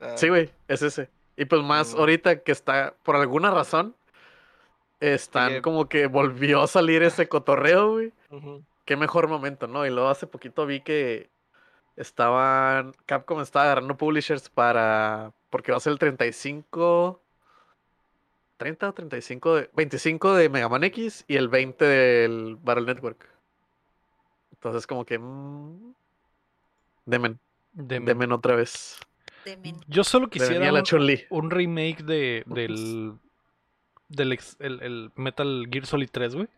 Ah, 0.00 0.16
sí, 0.16 0.28
güey, 0.30 0.50
es 0.68 0.80
ese. 0.80 1.10
Y 1.36 1.44
pues 1.44 1.62
más 1.62 1.94
Mm. 1.94 1.98
ahorita 1.98 2.38
que 2.42 2.52
está, 2.52 2.94
por 3.02 3.16
alguna 3.16 3.50
razón, 3.50 3.94
están 5.00 5.60
como 5.60 5.88
que 5.88 6.06
volvió 6.06 6.62
a 6.62 6.66
salir 6.66 7.02
ese 7.02 7.28
cotorreo, 7.28 7.92
güey. 7.92 8.12
ujú. 8.30 8.62
Qué 8.92 8.96
mejor 8.98 9.26
momento, 9.26 9.66
¿no? 9.66 9.86
Y 9.86 9.90
luego 9.90 10.10
hace 10.10 10.26
poquito 10.26 10.66
vi 10.66 10.80
que 10.80 11.30
estaban, 11.96 12.94
Capcom 13.06 13.40
estaba 13.40 13.64
agarrando 13.64 13.96
publishers 13.96 14.50
para, 14.50 15.32
porque 15.48 15.72
va 15.72 15.78
a 15.78 15.80
ser 15.80 15.92
el 15.94 15.98
35, 15.98 17.22
30 18.58 18.88
o 18.88 18.92
35, 18.92 19.54
de, 19.56 19.70
25 19.74 20.34
de 20.34 20.48
Mega 20.50 20.68
Man 20.68 20.84
X 20.84 21.24
y 21.26 21.36
el 21.36 21.48
20 21.48 21.84
del 21.84 22.56
Battle 22.62 22.84
Network. 22.84 23.26
Entonces 24.52 24.86
como 24.86 25.06
que, 25.06 25.18
mm, 25.18 25.94
demen, 27.06 27.38
Demen. 27.72 28.04
demen 28.04 28.32
otra 28.32 28.56
vez. 28.56 28.98
de 29.46 29.56
men- 29.56 29.80
Yo 29.88 30.04
solo 30.04 30.26
Demen 30.26 30.30
quisiera 30.30 30.70
la 30.70 30.82
un, 31.30 31.50
remake 31.50 32.02
de, 32.04 32.42
del, 32.46 33.14
del 34.08 34.32
ex- 34.32 34.56
el, 34.60 34.82
el 34.82 35.10
Metal 35.16 35.66
Gear 35.70 35.86
Solid 35.86 36.10
3, 36.12 36.34
güey. 36.34 36.48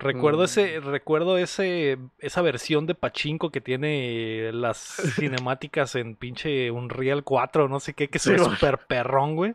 Recuerdo 0.00 0.40
Mm. 0.40 0.44
ese, 0.44 0.80
recuerdo 0.80 1.38
ese, 1.38 1.98
esa 2.18 2.42
versión 2.42 2.86
de 2.86 2.94
Pachinko 2.94 3.50
que 3.50 3.60
tiene 3.60 4.50
las 4.52 4.78
cinemáticas 5.16 5.94
en 5.94 6.16
pinche 6.16 6.70
Unreal 6.70 7.22
4, 7.22 7.68
no 7.68 7.78
sé 7.80 7.94
qué, 7.94 8.08
que 8.08 8.18
se 8.18 8.32
ve 8.32 8.38
súper 8.38 8.78
perrón, 8.88 9.36
güey. 9.36 9.54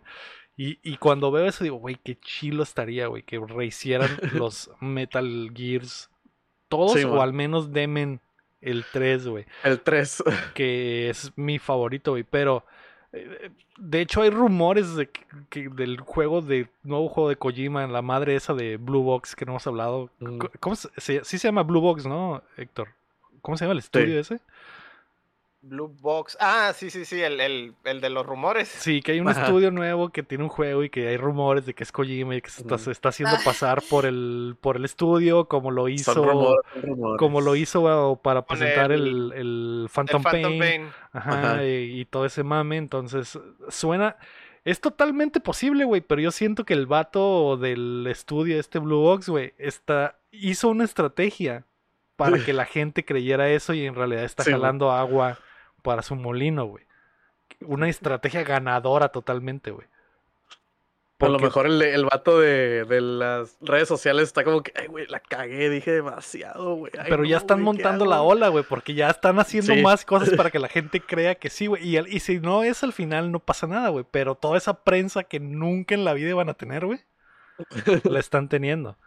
Y, 0.58 0.80
y 0.84 0.98
cuando 0.98 1.32
veo 1.32 1.46
eso 1.48 1.64
digo, 1.66 1.78
güey, 1.78 1.98
qué 2.02 2.18
chilo 2.20 2.64
estaría, 2.64 3.08
güey, 3.08 3.24
que 3.24 3.40
rehicieran 3.40 4.10
los 4.34 4.72
Metal 4.80 5.52
Gears 5.54 6.10
todos 6.70 6.94
Sí, 6.94 7.04
o 7.04 7.22
al 7.22 7.34
menos 7.34 7.74
demen 7.74 8.22
el 8.62 8.86
3, 8.92 9.28
güey, 9.28 9.46
El 9.64 9.82
3. 9.82 10.24
que 10.56 11.10
es 11.10 11.34
mi 11.36 11.60
favorito, 11.60 12.12
güey, 12.12 12.24
pero 12.24 12.66
de 13.78 14.02
hecho 14.02 14.22
hay 14.22 14.30
rumores 14.30 14.96
de 14.96 15.10
que, 15.10 15.22
que 15.50 15.70
del 15.70 16.00
juego 16.00 16.42
de 16.42 16.68
nuevo 16.84 17.08
juego 17.10 17.30
de 17.30 17.36
Kojima, 17.36 17.86
la 17.88 18.02
madre 18.02 18.36
esa 18.36 18.54
de 18.54 18.78
Blue 18.78 19.04
Box 19.04 19.36
que 19.36 19.46
no 19.46 19.54
hemos 19.54 19.68
hablado. 19.68 20.10
Mm. 20.20 20.40
¿Cómo 20.60 20.76
se, 20.76 20.90
se- 20.98 21.24
sí 21.24 21.38
se 21.38 21.48
llama 21.48 21.64
Blue 21.64 21.82
Box, 21.82 22.06
¿no, 22.06 22.42
Héctor? 22.58 22.90
¿Cómo 23.42 23.58
se 23.58 23.66
llama 23.66 23.74
el 23.74 23.80
estudio 23.80 24.20
ese? 24.20 24.40
Blue 25.68 25.88
Box. 26.02 26.38
Ah, 26.40 26.72
sí, 26.76 26.90
sí, 26.90 27.06
sí, 27.06 27.22
el, 27.22 27.40
el, 27.42 27.74
el 27.84 28.02
de 28.02 28.10
los 28.10 28.26
rumores. 28.26 28.68
Sí, 28.68 29.02
que 29.02 29.14
hay 29.14 29.20
un 29.20 29.28
Ajá. 29.30 29.46
estudio 29.46 29.72
nuevo 29.72 30.10
que 30.10 30.24
tiene 30.24 30.44
un 30.44 30.50
juego 30.50 30.84
y 30.84 30.90
que 30.90 31.08
hay 31.08 31.18
rumores 31.18 31.66
de 31.66 31.74
que 31.74 31.84
es 31.84 31.92
Kojima 31.92 32.36
y 32.36 32.42
que 32.42 32.50
se 32.50 32.62
está, 32.62 32.78
se 32.78 32.92
está 32.92 33.10
haciendo 33.10 33.36
Ah. 33.36 33.42
pasar 33.44 33.82
por 33.90 34.06
el, 34.06 34.56
por 34.62 34.78
el 34.78 34.86
estudio 34.86 35.46
como 35.48 35.72
lo 35.72 35.90
hizo, 35.90 36.14
Son 36.14 36.26
rumores, 36.28 36.60
son 36.74 36.82
rumores. 36.84 37.20
como 37.20 37.42
lo 37.42 37.56
hizo 37.56 38.20
para 38.24 38.46
presentar 38.46 38.92
el, 38.92 39.08
el- 39.08 39.32
el 39.34 39.82
El 39.86 39.90
Phantom, 39.94 40.24
Phantom 40.24 40.42
Pain. 40.42 40.60
Pain. 40.60 40.88
Ajá, 41.14 41.54
Ajá. 41.54 41.64
Y, 41.66 42.00
y 42.02 42.06
todo 42.06 42.26
ese 42.26 42.44
mame, 42.44 42.78
entonces 42.78 43.38
suena... 43.70 44.18
Es 44.64 44.82
totalmente 44.82 45.40
posible, 45.40 45.86
güey, 45.86 46.02
pero 46.02 46.22
yo 46.22 46.32
siento 46.32 46.66
que 46.66 46.74
el 46.74 46.88
vato 46.88 47.56
del 47.56 48.08
estudio, 48.10 48.60
este 48.60 48.80
Blue 48.80 49.00
Box, 49.00 49.30
güey, 49.30 49.54
está, 49.60 50.18
hizo 50.32 50.70
una 50.70 50.86
estrategia 50.86 51.66
para 52.16 52.44
que 52.44 52.52
la 52.52 52.66
gente 52.66 53.06
creyera 53.06 53.48
eso 53.52 53.76
y 53.76 53.86
en 53.86 53.94
realidad 53.94 54.24
está 54.24 54.44
Sí, 54.44 54.50
jalando 54.50 54.90
agua 54.92 55.38
para 55.86 56.02
su 56.02 56.16
molino, 56.16 56.66
güey. 56.66 56.84
Una 57.62 57.88
estrategia 57.88 58.44
ganadora 58.44 59.10
totalmente, 59.10 59.72
güey. 59.72 59.88
A 61.20 61.26
lo 61.28 61.32
Porque- 61.34 61.46
mejor 61.46 61.66
el, 61.68 61.82
el 61.82 62.04
vato 62.06 62.40
de, 62.42 62.84
de 62.84 63.00
las 63.00 63.58
redes 63.62 63.88
sociales 63.88 64.24
está 64.24 64.44
como 64.44 64.62
que, 64.62 64.74
ay, 64.76 64.88
güey, 64.88 65.08
la 65.08 65.22
cagué, 65.22 65.70
dije 65.70 65.92
demasiado, 65.92 66.76
güey. 66.76 66.92
ay, 67.00 67.06
Pero 67.10 67.24
ya 67.24 67.36
no, 67.36 67.38
están 67.38 67.64
güey, 67.64 67.78
¿qué 67.78 67.84
montando 67.84 68.04
hago?". 68.04 68.14
la 68.14 68.22
ola, 68.22 68.48
güey, 68.50 68.66
porque 68.68 68.94
ya 68.96 69.10
están 69.10 69.40
haciendo 69.40 69.74
Sí. 69.74 69.82
más 69.82 70.04
cosas 70.04 70.32
para 70.36 70.52
que 70.52 70.60
la 70.60 70.68
gente 70.68 71.00
crea 71.00 71.36
que 71.36 71.50
sí, 71.50 71.68
güey. 71.68 71.98
Y 71.98 72.20
si 72.20 72.40
no 72.42 72.64
es 72.64 72.84
al 72.84 72.92
final, 72.92 73.32
no 73.32 73.40
pasa 73.40 73.66
nada, 73.66 73.88
güey. 73.90 74.06
Pero 74.12 74.36
toda 74.36 74.58
esa 74.58 74.84
prensa 74.84 75.24
que 75.24 75.40
nunca 75.40 75.96
en 75.96 76.04
la 76.04 76.14
vida 76.14 76.36
van 76.36 76.50
a 76.50 76.54
tener, 76.56 76.86
güey, 76.86 77.00
la 78.04 78.20
están 78.20 78.50
teniendo. 78.50 78.98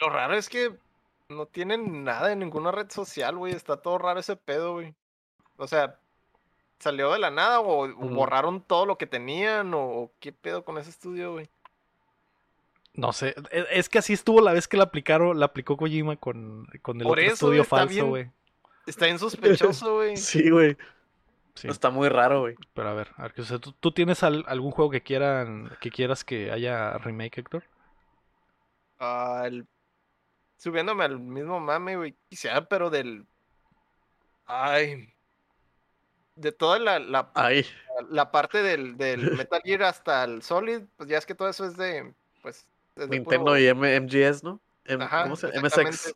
Lo 0.00 0.08
raro 0.10 0.34
es 0.34 0.48
que 0.48 0.74
no 1.28 1.46
tienen 1.46 2.02
nada 2.02 2.32
en 2.32 2.40
ninguna 2.40 2.72
red 2.72 2.90
social, 2.90 3.36
güey. 3.36 3.52
Está 3.54 3.76
todo 3.76 3.96
raro 3.98 4.18
ese 4.18 4.34
pedo, 4.34 4.72
güey. 4.72 4.92
O 5.60 5.66
sea, 5.68 5.98
¿salió 6.78 7.12
de 7.12 7.18
la 7.18 7.30
nada 7.30 7.60
o, 7.60 7.86
borraron 7.94 8.62
todo 8.62 8.86
lo 8.86 8.96
que 8.98 9.06
tenían? 9.06 9.72
¿O, 9.74 9.80
o 9.80 10.12
qué 10.20 10.32
pedo 10.32 10.64
con 10.64 10.78
ese 10.78 10.90
estudio, 10.90 11.32
güey? 11.32 11.48
No 12.94 13.12
sé, 13.12 13.34
e- 13.52 13.66
es 13.70 13.88
que 13.88 13.98
así 13.98 14.12
estuvo 14.12 14.40
la 14.40 14.52
vez 14.52 14.66
que 14.66 14.76
la 14.76 14.84
aplicaron, 14.84 15.38
la 15.38 15.46
aplicó 15.46 15.76
Kojima 15.76 16.16
con, 16.16 16.66
con 16.82 17.00
el 17.00 17.04
Por 17.06 17.18
otro 17.18 17.24
eso, 17.24 17.34
estudio 17.34 17.62
está 17.62 17.76
falso, 17.76 18.06
güey. 18.08 18.30
Está 18.86 19.04
bien 19.06 19.18
sospechoso, 19.18 19.94
güey. 19.96 20.16
Sí, 20.16 20.50
güey. 20.50 20.76
Sí, 21.54 21.68
Está 21.68 21.90
muy 21.90 22.08
raro, 22.08 22.40
güey. 22.40 22.56
pero 22.74 22.88
a 22.88 22.94
ver, 22.94 23.08
a 23.16 23.22
ver, 23.22 23.34
o 23.38 23.42
sea, 23.44 23.58
¿tú, 23.58 23.72
tú 23.72 23.92
tienes 23.92 24.22
al- 24.22 24.44
algún 24.48 24.70
juego 24.70 24.90
que 24.90 25.02
quieran, 25.02 25.70
que 25.80 25.90
quieras 25.90 26.24
que 26.24 26.50
haya 26.50 26.96
remake, 26.98 27.38
Héctor? 27.38 27.64
Ah, 28.98 29.42
el- 29.46 29.66
Subiéndome 30.56 31.04
al 31.04 31.18
mismo 31.18 31.58
mame, 31.58 31.96
güey. 31.96 32.14
Quisiera, 32.28 32.64
pero 32.66 32.90
del. 32.90 33.24
Ay. 34.46 35.12
De 36.40 36.52
toda 36.52 36.78
la, 36.78 36.98
la, 36.98 37.30
Ahí. 37.34 37.66
la 38.08 38.30
parte 38.30 38.62
del, 38.62 38.96
del 38.96 39.20
Metal 39.36 39.60
Gear 39.62 39.82
hasta 39.82 40.24
el 40.24 40.42
Solid, 40.42 40.80
pues 40.96 41.08
ya 41.08 41.18
es 41.18 41.26
que 41.26 41.34
todo 41.34 41.48
eso 41.48 41.64
es 41.66 41.76
de. 41.76 42.12
Pues. 42.42 42.66
es 42.96 43.08
de 43.08 43.18
Nintendo 43.18 43.44
puro- 43.46 43.58
y 43.58 43.66
M- 43.66 44.00
MGS, 44.00 44.42
¿no? 44.42 44.58
M- 44.86 45.04
Ajá, 45.04 45.24
¿Cómo 45.24 45.36
se. 45.36 45.48
MSX. 45.60 46.14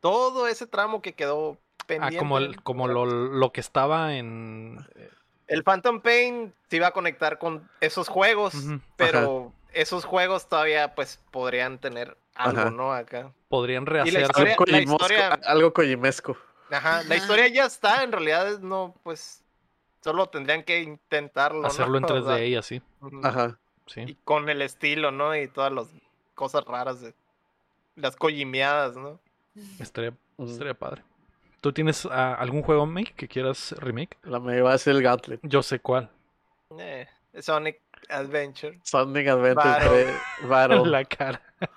Todo 0.00 0.46
ese 0.46 0.66
tramo 0.66 1.02
que 1.02 1.12
quedó 1.14 1.56
Ah, 1.80 1.84
pendiente. 1.86 2.18
como, 2.18 2.38
el, 2.38 2.62
como 2.62 2.86
lo, 2.88 3.06
lo 3.06 3.50
que 3.52 3.60
estaba 3.60 4.14
en... 4.14 4.78
eh, 4.96 5.08
El 5.46 5.64
Phantom 5.64 6.00
Pain 6.00 6.52
se 6.68 6.76
iba 6.76 6.88
a 6.88 6.90
conectar 6.90 7.38
con 7.38 7.66
esos 7.80 8.08
juegos, 8.08 8.52
pero 8.96 9.52
esos 9.72 10.04
juegos 10.04 10.48
todavía 10.48 10.94
pues 10.94 11.18
podrían 11.30 11.78
tener 11.78 12.16
algo, 12.34 12.60
Ajá. 12.60 12.70
¿no? 12.70 12.92
Acá. 12.92 13.32
Podrían 13.48 13.86
rehacer... 13.86 14.20
historia- 14.22 14.52
Algo, 14.52 14.64
la 14.66 14.78
kojimosco- 14.78 14.92
historia- 15.02 15.40
algo 15.44 15.72
kojimesco. 15.72 16.36
Ajá, 16.70 17.02
la 17.04 17.16
historia 17.16 17.48
ya 17.48 17.64
está, 17.64 18.02
en 18.02 18.12
realidad 18.12 18.58
no, 18.60 18.94
pues 19.02 19.42
solo 20.02 20.28
tendrían 20.28 20.62
que 20.62 20.82
intentarlo, 20.82 21.62
¿no? 21.62 21.68
hacerlo 21.68 21.98
en 21.98 22.04
O 22.04 22.08
sea, 22.08 22.36
3D 22.36 22.48
y 22.48 22.56
así. 22.56 22.82
Ajá. 23.22 23.58
sí. 23.86 24.02
Y 24.06 24.14
con 24.24 24.48
el 24.48 24.62
estilo, 24.62 25.10
¿no? 25.10 25.34
Y 25.36 25.48
todas 25.48 25.72
las 25.72 25.88
cosas 26.34 26.64
raras 26.64 27.00
de 27.00 27.14
las 27.96 28.16
coyimeadas, 28.16 28.96
¿no? 28.96 29.18
Estaría, 29.80 30.14
estaría 30.38 30.74
padre. 30.74 31.02
¿Tú 31.60 31.72
tienes 31.72 32.06
ah, 32.06 32.34
algún 32.34 32.62
juego 32.62 32.86
make 32.86 33.12
que 33.14 33.26
quieras 33.26 33.74
remake? 33.78 34.16
La 34.22 34.38
me 34.38 34.60
va 34.60 34.74
a 34.74 34.78
ser 34.78 34.94
el 34.94 35.02
Gauntlet. 35.02 35.40
Yo 35.42 35.62
sé 35.62 35.80
cuál. 35.80 36.08
Eh, 36.78 37.08
Sonic 37.40 37.80
Adventure. 38.08 38.78
Sonic 38.84 39.26
Adventure 39.26 39.54
Battle. 39.54 40.04
3 40.38 40.48
Battle. 40.48 40.82
La 40.86 41.04
cara. 41.04 41.42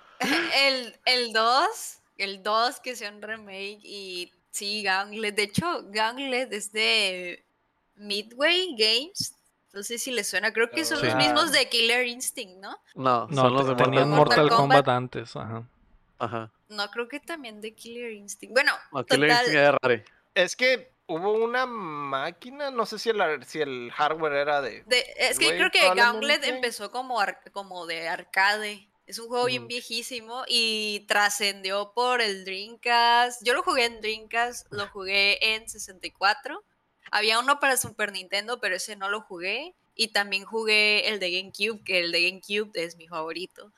El, 0.68 0.96
el 1.06 1.34
2, 1.34 2.02
el 2.20 2.44
2 2.44 2.80
que 2.82 2.96
sea 2.96 3.10
un 3.10 3.24
remake 3.24 3.80
y 3.82 4.32
sí, 4.52 4.84
Gauntlet. 4.84 5.36
De 5.36 5.44
hecho, 5.44 5.84
Gauntlet 5.90 6.52
es 6.54 6.72
de 6.72 7.44
Midway 7.96 8.76
Games. 8.78 9.36
No 9.74 9.84
sé 9.84 9.98
si 9.98 10.12
les 10.12 10.28
suena, 10.28 10.52
creo 10.52 10.70
que 10.70 10.84
son 10.84 11.00
Sí. 11.00 11.06
los 11.06 11.16
mismos 11.16 11.52
de 11.54 11.70
Killer 11.70 12.06
Instinct, 12.06 12.58
¿no? 12.62 12.78
No, 12.94 13.28
No, 13.30 13.42
son 13.44 13.54
los 13.54 13.68
de 13.68 13.74
Mortal 13.76 14.06
Mortal, 14.08 14.50
Kombat. 14.50 14.88
Antes, 14.90 15.36
ajá. 15.36 15.64
Ajá. 16.20 16.52
No, 16.68 16.90
creo 16.92 17.08
que 17.08 17.20
también 17.22 17.62
de 17.62 17.74
Killer 17.74 18.12
Instinct. 18.12 18.54
Bueno, 18.54 18.74
No, 18.92 19.06
Killer 19.06 19.30
total, 19.30 19.46
Instinct 19.46 19.56
era 19.60 19.78
raro. 19.82 20.04
Es 20.36 20.56
que 20.58 20.92
hubo 21.08 21.34
una 21.34 21.66
máquina, 21.66 22.70
no 22.70 22.86
sé 22.86 23.00
si 23.00 23.10
el, 23.12 23.22
ar- 23.22 23.46
si 23.46 23.62
el 23.62 23.92
hardware 23.96 24.34
era 24.34 24.62
de... 24.62 24.84
de- 24.88 25.06
es 25.18 25.40
que 25.40 25.50
creo 25.56 25.72
que. 25.72 25.90
Gauntlet 25.96 26.44
empezó 26.44 26.92
como, 26.92 27.20
ar- 27.22 27.42
como 27.54 27.86
de 27.86 28.08
arcade. 28.10 28.88
Es 29.12 29.20
un 29.20 29.28
juego 29.28 29.48
bien 29.48 29.68
viejísimo 29.68 30.46
y 30.48 31.02
trascendió 31.02 31.92
por 31.94 32.22
el 32.22 32.46
Dreamcast. 32.46 33.44
Yo 33.44 33.54
lo 33.54 33.62
jugué 33.62 33.84
en 33.84 34.00
Dreamcast, 34.00 34.72
lo 34.72 34.88
jugué 34.88 35.54
en 35.54 35.68
64. 35.68 36.64
Había 37.12 37.38
uno 37.40 37.60
para 37.60 37.76
Super 37.76 38.14
Nintendo, 38.14 38.62
pero 38.62 38.78
ese 38.78 38.96
no 38.96 39.10
lo 39.10 39.20
jugué. 39.20 39.76
Y 39.96 40.14
también 40.14 40.46
jugué 40.46 41.10
el 41.10 41.20
de 41.20 41.30
GameCube, 41.30 41.84
que 41.84 42.00
el 42.00 42.14
de 42.14 42.30
GameCube 42.30 42.72
es 42.76 42.96
mi 42.96 43.10
favorito. 43.10 43.74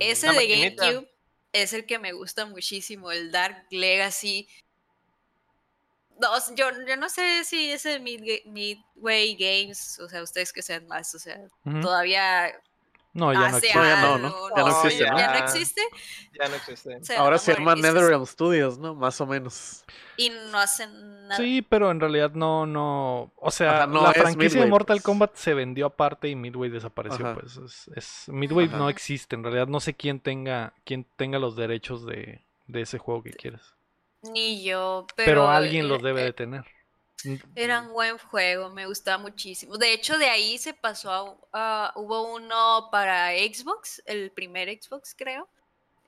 Ese 0.00 0.32
de. 0.32 0.48
GameCube 0.48 1.08
es 1.52 1.72
el 1.72 1.86
que 1.86 2.00
me 2.00 2.12
gusta 2.12 2.44
muchísimo, 2.44 3.12
el 3.12 3.30
Dark 3.30 3.68
Legacy. 3.70 4.48
No, 6.18 6.28
yo, 6.56 6.70
yo 6.88 6.96
no 6.96 7.08
sé 7.08 7.44
si 7.44 7.70
ese 7.70 8.00
Midway 8.00 9.36
Games, 9.36 10.00
o 10.00 10.08
sea, 10.08 10.24
ustedes 10.24 10.52
que 10.52 10.62
sean 10.62 10.88
más, 10.88 11.14
o 11.14 11.20
sea, 11.20 11.40
todavía 11.80 12.60
No, 13.16 13.32
ya 13.32 13.48
no 13.50 13.56
existe. 13.56 13.78
No, 13.78 13.84
ya 13.84 14.00
no, 14.00 14.14
algo, 14.14 14.18
¿no? 14.28 14.56
Ya 14.56 14.62
no 14.62 14.68
existe, 14.68 15.04
ya, 15.04 15.10
¿no? 15.12 15.18
ya 15.18 15.26
no 15.28 15.32
Ya. 15.34 15.38
existe. 15.44 15.80
Ya 16.38 16.48
no 16.48 16.54
existe. 16.54 17.04
se 17.04 17.16
Ahora 17.16 17.38
se 17.38 17.54
llama 17.54 17.74
NetherRealm 17.74 18.26
Studios, 18.26 18.78
¿no? 18.78 18.94
Más 18.94 19.20
o 19.20 19.26
menos. 19.26 19.84
Y 20.18 20.30
no 20.30 20.58
hacen 20.58 21.26
nada. 21.28 21.36
Sí, 21.36 21.62
pero 21.62 21.90
en 21.90 21.98
realidad 22.00 22.32
no, 22.32 22.66
no. 22.66 23.32
O 23.36 23.50
sea, 23.50 23.84
Ajá, 23.84 23.86
no 23.86 24.02
la 24.02 24.12
franquicia 24.12 24.60
de 24.60 24.66
Mortal 24.66 24.96
pues. 24.98 25.04
Kombat 25.04 25.34
se 25.34 25.54
vendió 25.54 25.86
aparte 25.86 26.28
y 26.28 26.36
Midway 26.36 26.70
desapareció, 26.70 27.24
Ajá. 27.26 27.40
pues. 27.40 27.56
Es, 27.56 27.88
es- 27.96 28.24
Midway 28.28 28.66
Ajá. 28.66 28.76
no 28.76 28.88
existe. 28.90 29.34
En 29.34 29.42
realidad 29.44 29.66
no 29.66 29.80
sé 29.80 29.94
quién 29.94 30.20
tenga, 30.20 30.74
quién 30.84 31.06
tenga 31.16 31.38
los 31.38 31.56
derechos 31.56 32.04
de, 32.04 32.44
de 32.66 32.80
ese 32.82 32.98
juego 32.98 33.22
que 33.22 33.32
quieres. 33.32 33.62
Ni 34.22 34.62
yo, 34.64 35.06
pero, 35.16 35.26
Pero, 35.26 35.48
alguien 35.50 35.86
eh, 35.86 35.88
los 35.88 36.02
debe 36.02 36.22
eh, 36.22 36.24
de 36.24 36.32
tener. 36.32 36.64
Era 37.54 37.80
un 37.80 37.92
buen 37.92 38.18
juego, 38.18 38.70
me 38.70 38.86
gustaba 38.86 39.18
muchísimo. 39.18 39.78
De 39.78 39.92
hecho, 39.92 40.18
de 40.18 40.26
ahí 40.26 40.58
se 40.58 40.74
pasó 40.74 41.38
a, 41.52 41.92
hubo 41.96 42.34
uno 42.34 42.88
para 42.92 43.30
Xbox, 43.30 44.02
el 44.06 44.30
primer 44.30 44.68
Xbox, 44.80 45.14
creo. 45.16 45.48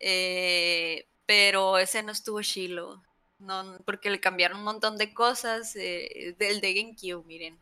eh, 0.01 1.07
pero 1.27 1.77
ese 1.79 2.03
no 2.03 2.13
estuvo 2.13 2.41
chilo. 2.43 3.03
No, 3.39 3.79
porque 3.85 4.11
le 4.11 4.19
cambiaron 4.21 4.59
un 4.59 4.65
montón 4.65 4.97
de 4.97 5.13
cosas. 5.13 5.77
eh, 5.77 6.35
del 6.39 6.61
de 6.61 6.75
GameCube, 6.75 7.25
miren. 7.27 7.59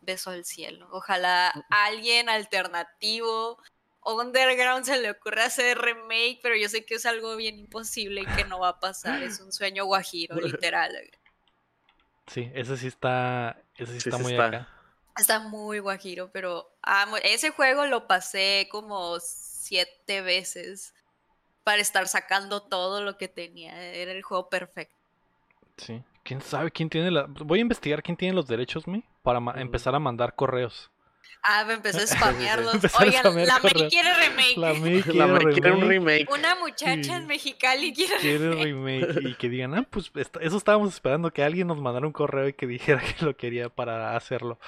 Beso 0.00 0.30
al 0.30 0.44
cielo. 0.44 0.88
Ojalá 0.92 1.52
alguien 1.68 2.28
alternativo. 2.28 3.58
Underground 4.04 4.84
se 4.84 4.98
le 5.00 5.10
ocurra 5.10 5.44
hacer 5.44 5.78
remake, 5.78 6.40
pero 6.42 6.56
yo 6.56 6.68
sé 6.68 6.84
que 6.84 6.96
es 6.96 7.06
algo 7.06 7.36
bien 7.36 7.58
imposible 7.58 8.22
y 8.22 8.26
que 8.26 8.44
no 8.44 8.58
va 8.58 8.68
a 8.70 8.80
pasar. 8.80 9.22
Es 9.22 9.38
un 9.40 9.52
sueño 9.52 9.84
guajiro, 9.84 10.34
literal. 10.40 10.92
Sí, 12.26 12.50
ese 12.54 12.76
sí 12.76 12.86
está. 12.88 13.62
Ese 13.76 13.94
sí 13.94 14.00
Sí, 14.00 14.10
está 14.10 14.18
sí 14.18 14.22
muy 14.22 14.32
está. 14.32 14.46
acá. 14.46 14.68
Está 15.18 15.40
muy 15.40 15.78
guajiro, 15.80 16.30
pero 16.32 16.74
amo- 16.82 17.18
ese 17.22 17.50
juego 17.50 17.86
lo 17.86 18.06
pasé 18.06 18.68
como 18.70 19.18
siete 19.20 20.22
veces. 20.22 20.94
para 21.64 21.82
estar 21.82 22.08
sacando 22.08 22.62
todo 22.62 23.02
lo 23.02 23.18
que 23.18 23.28
tenía. 23.28 23.80
Era 23.94 24.12
el 24.12 24.22
juego 24.22 24.48
perfecto. 24.50 24.96
Sí. 25.76 26.04
¿Quién 26.22 26.40
sabe 26.40 26.70
quién 26.70 26.88
tiene 26.88 27.10
la... 27.10 27.26
Voy 27.28 27.58
a 27.58 27.62
investigar 27.62 28.02
quién 28.04 28.16
tiene 28.16 28.34
los 28.34 28.46
derechos, 28.46 28.86
mi, 28.86 29.04
para 29.22 29.40
ma- 29.40 29.60
empezar 29.60 29.94
a 29.96 29.98
mandar 29.98 30.36
correos. 30.36 30.91
Ah, 31.42 31.64
me 31.66 31.74
empezó 31.74 31.98
a 31.98 32.06
spamearlos. 32.06 32.74
Empezar 32.74 33.02
a 33.02 33.04
Oigan, 33.06 33.20
spamear 33.22 33.46
la 33.48 33.58
May 33.60 33.88
quiere 33.88 34.14
remake. 34.14 34.56
La 34.56 34.74
May 34.74 35.02
quiere, 35.02 35.18
La 35.18 35.26
May 35.26 35.44
quiere 35.52 35.72
un 35.72 35.88
remake. 35.88 36.30
Una 36.30 36.54
muchacha 36.56 37.16
en. 37.16 37.26
Mexicali 37.26 37.92
quiere 37.92 38.14
quiere 38.20 38.50
remake. 38.50 39.06
remake 39.06 39.28
y 39.28 39.34
que 39.34 39.48
digan, 39.48 39.74
ah, 39.74 39.86
pues 39.90 40.10
eso 40.40 40.56
estábamos 40.56 40.92
esperando, 40.92 41.32
que 41.32 41.42
alguien 41.42 41.66
nos 41.68 41.80
mandara 41.80 42.06
un 42.06 42.12
correo 42.12 42.48
y 42.48 42.52
que 42.52 42.66
dijera 42.66 43.00
que 43.18 43.24
lo 43.24 43.36
quería 43.36 43.68
para 43.68 44.16
hacerlo. 44.16 44.58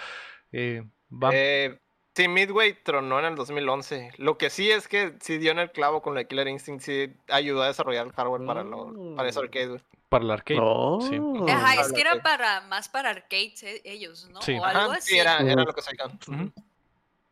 Eh, 0.53 0.83
va- 1.11 1.31
Eh, 1.33 1.79
sí, 2.15 2.29
Midway 2.29 2.75
tronó 2.83 3.19
en 3.19 3.25
el 3.27 3.35
2011. 3.37 4.13
Lo 4.19 4.39
que 4.39 4.51
sí 4.51 4.71
es 4.71 4.89
que 4.89 5.15
sí 5.21 5.39
dio 5.39 5.51
en 5.53 5.59
el 5.59 5.71
clavo 5.73 6.03
con 6.03 6.15
la 6.15 6.21
de 6.21 6.27
Killer 6.29 6.49
Instinct, 6.49 6.83
sí 6.83 7.13
ayudó 7.29 7.63
a 7.63 7.67
desarrollar 7.69 8.07
el 8.07 8.13
hardware 8.13 8.45
para, 8.47 8.65
lo, 8.65 9.15
para 9.17 9.29
eso 9.29 9.41
Mm. 9.41 9.45
arcade, 9.45 9.67
güey. 9.69 9.81
para 10.09 10.25
el 10.25 10.31
arcade. 10.31 10.61
Oh. 10.63 11.01
sí. 11.01 11.19
Ajá, 11.51 11.75
es 11.81 11.93
que 11.93 12.01
era 12.01 12.23
para 12.23 12.61
más 12.63 12.89
para 12.89 13.11
arcades 13.11 13.63
eh, 13.65 13.81
ellos, 13.85 14.29
¿no? 14.33 14.41
Sí. 14.43 14.53
O 14.53 14.65
algo 14.65 14.81
Ajá, 14.93 14.99
así. 14.99 15.11
sí, 15.13 15.19
era, 15.19 15.41
lo 15.43 15.73
que 15.75 15.83
se 15.83 15.91
dedicaban. 15.91 16.19
Ujú. 16.29 16.53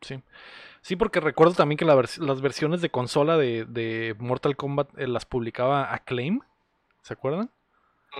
Sí. 0.00 0.20
Sí, 0.80 0.96
porque 0.96 1.20
recuerdo 1.20 1.54
también 1.54 1.76
que 1.76 1.84
la 1.84 1.94
vers- 1.94 2.18
las 2.18 2.40
versiones 2.40 2.80
de 2.80 2.90
consola 2.90 3.36
de, 3.36 3.64
de 3.66 4.16
Mortal 4.18 4.56
Kombat 4.56 4.98
eh, 4.98 5.06
las 5.06 5.24
publicaba 5.26 5.92
Acclaim. 5.94 6.40
¿Se 7.02 7.12
acuerdan? 7.14 7.50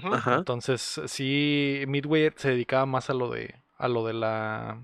Ajá. 0.05 0.37
Entonces, 0.37 1.01
sí, 1.07 1.83
Midway 1.89 2.31
se 2.37 2.51
dedicaba 2.51 2.87
más 2.87 3.11
a 3.11 3.15
lo 3.15 3.31
de 3.31 3.57
a 3.79 3.89
lo 3.89 4.07
de 4.07 4.13
la 4.13 4.79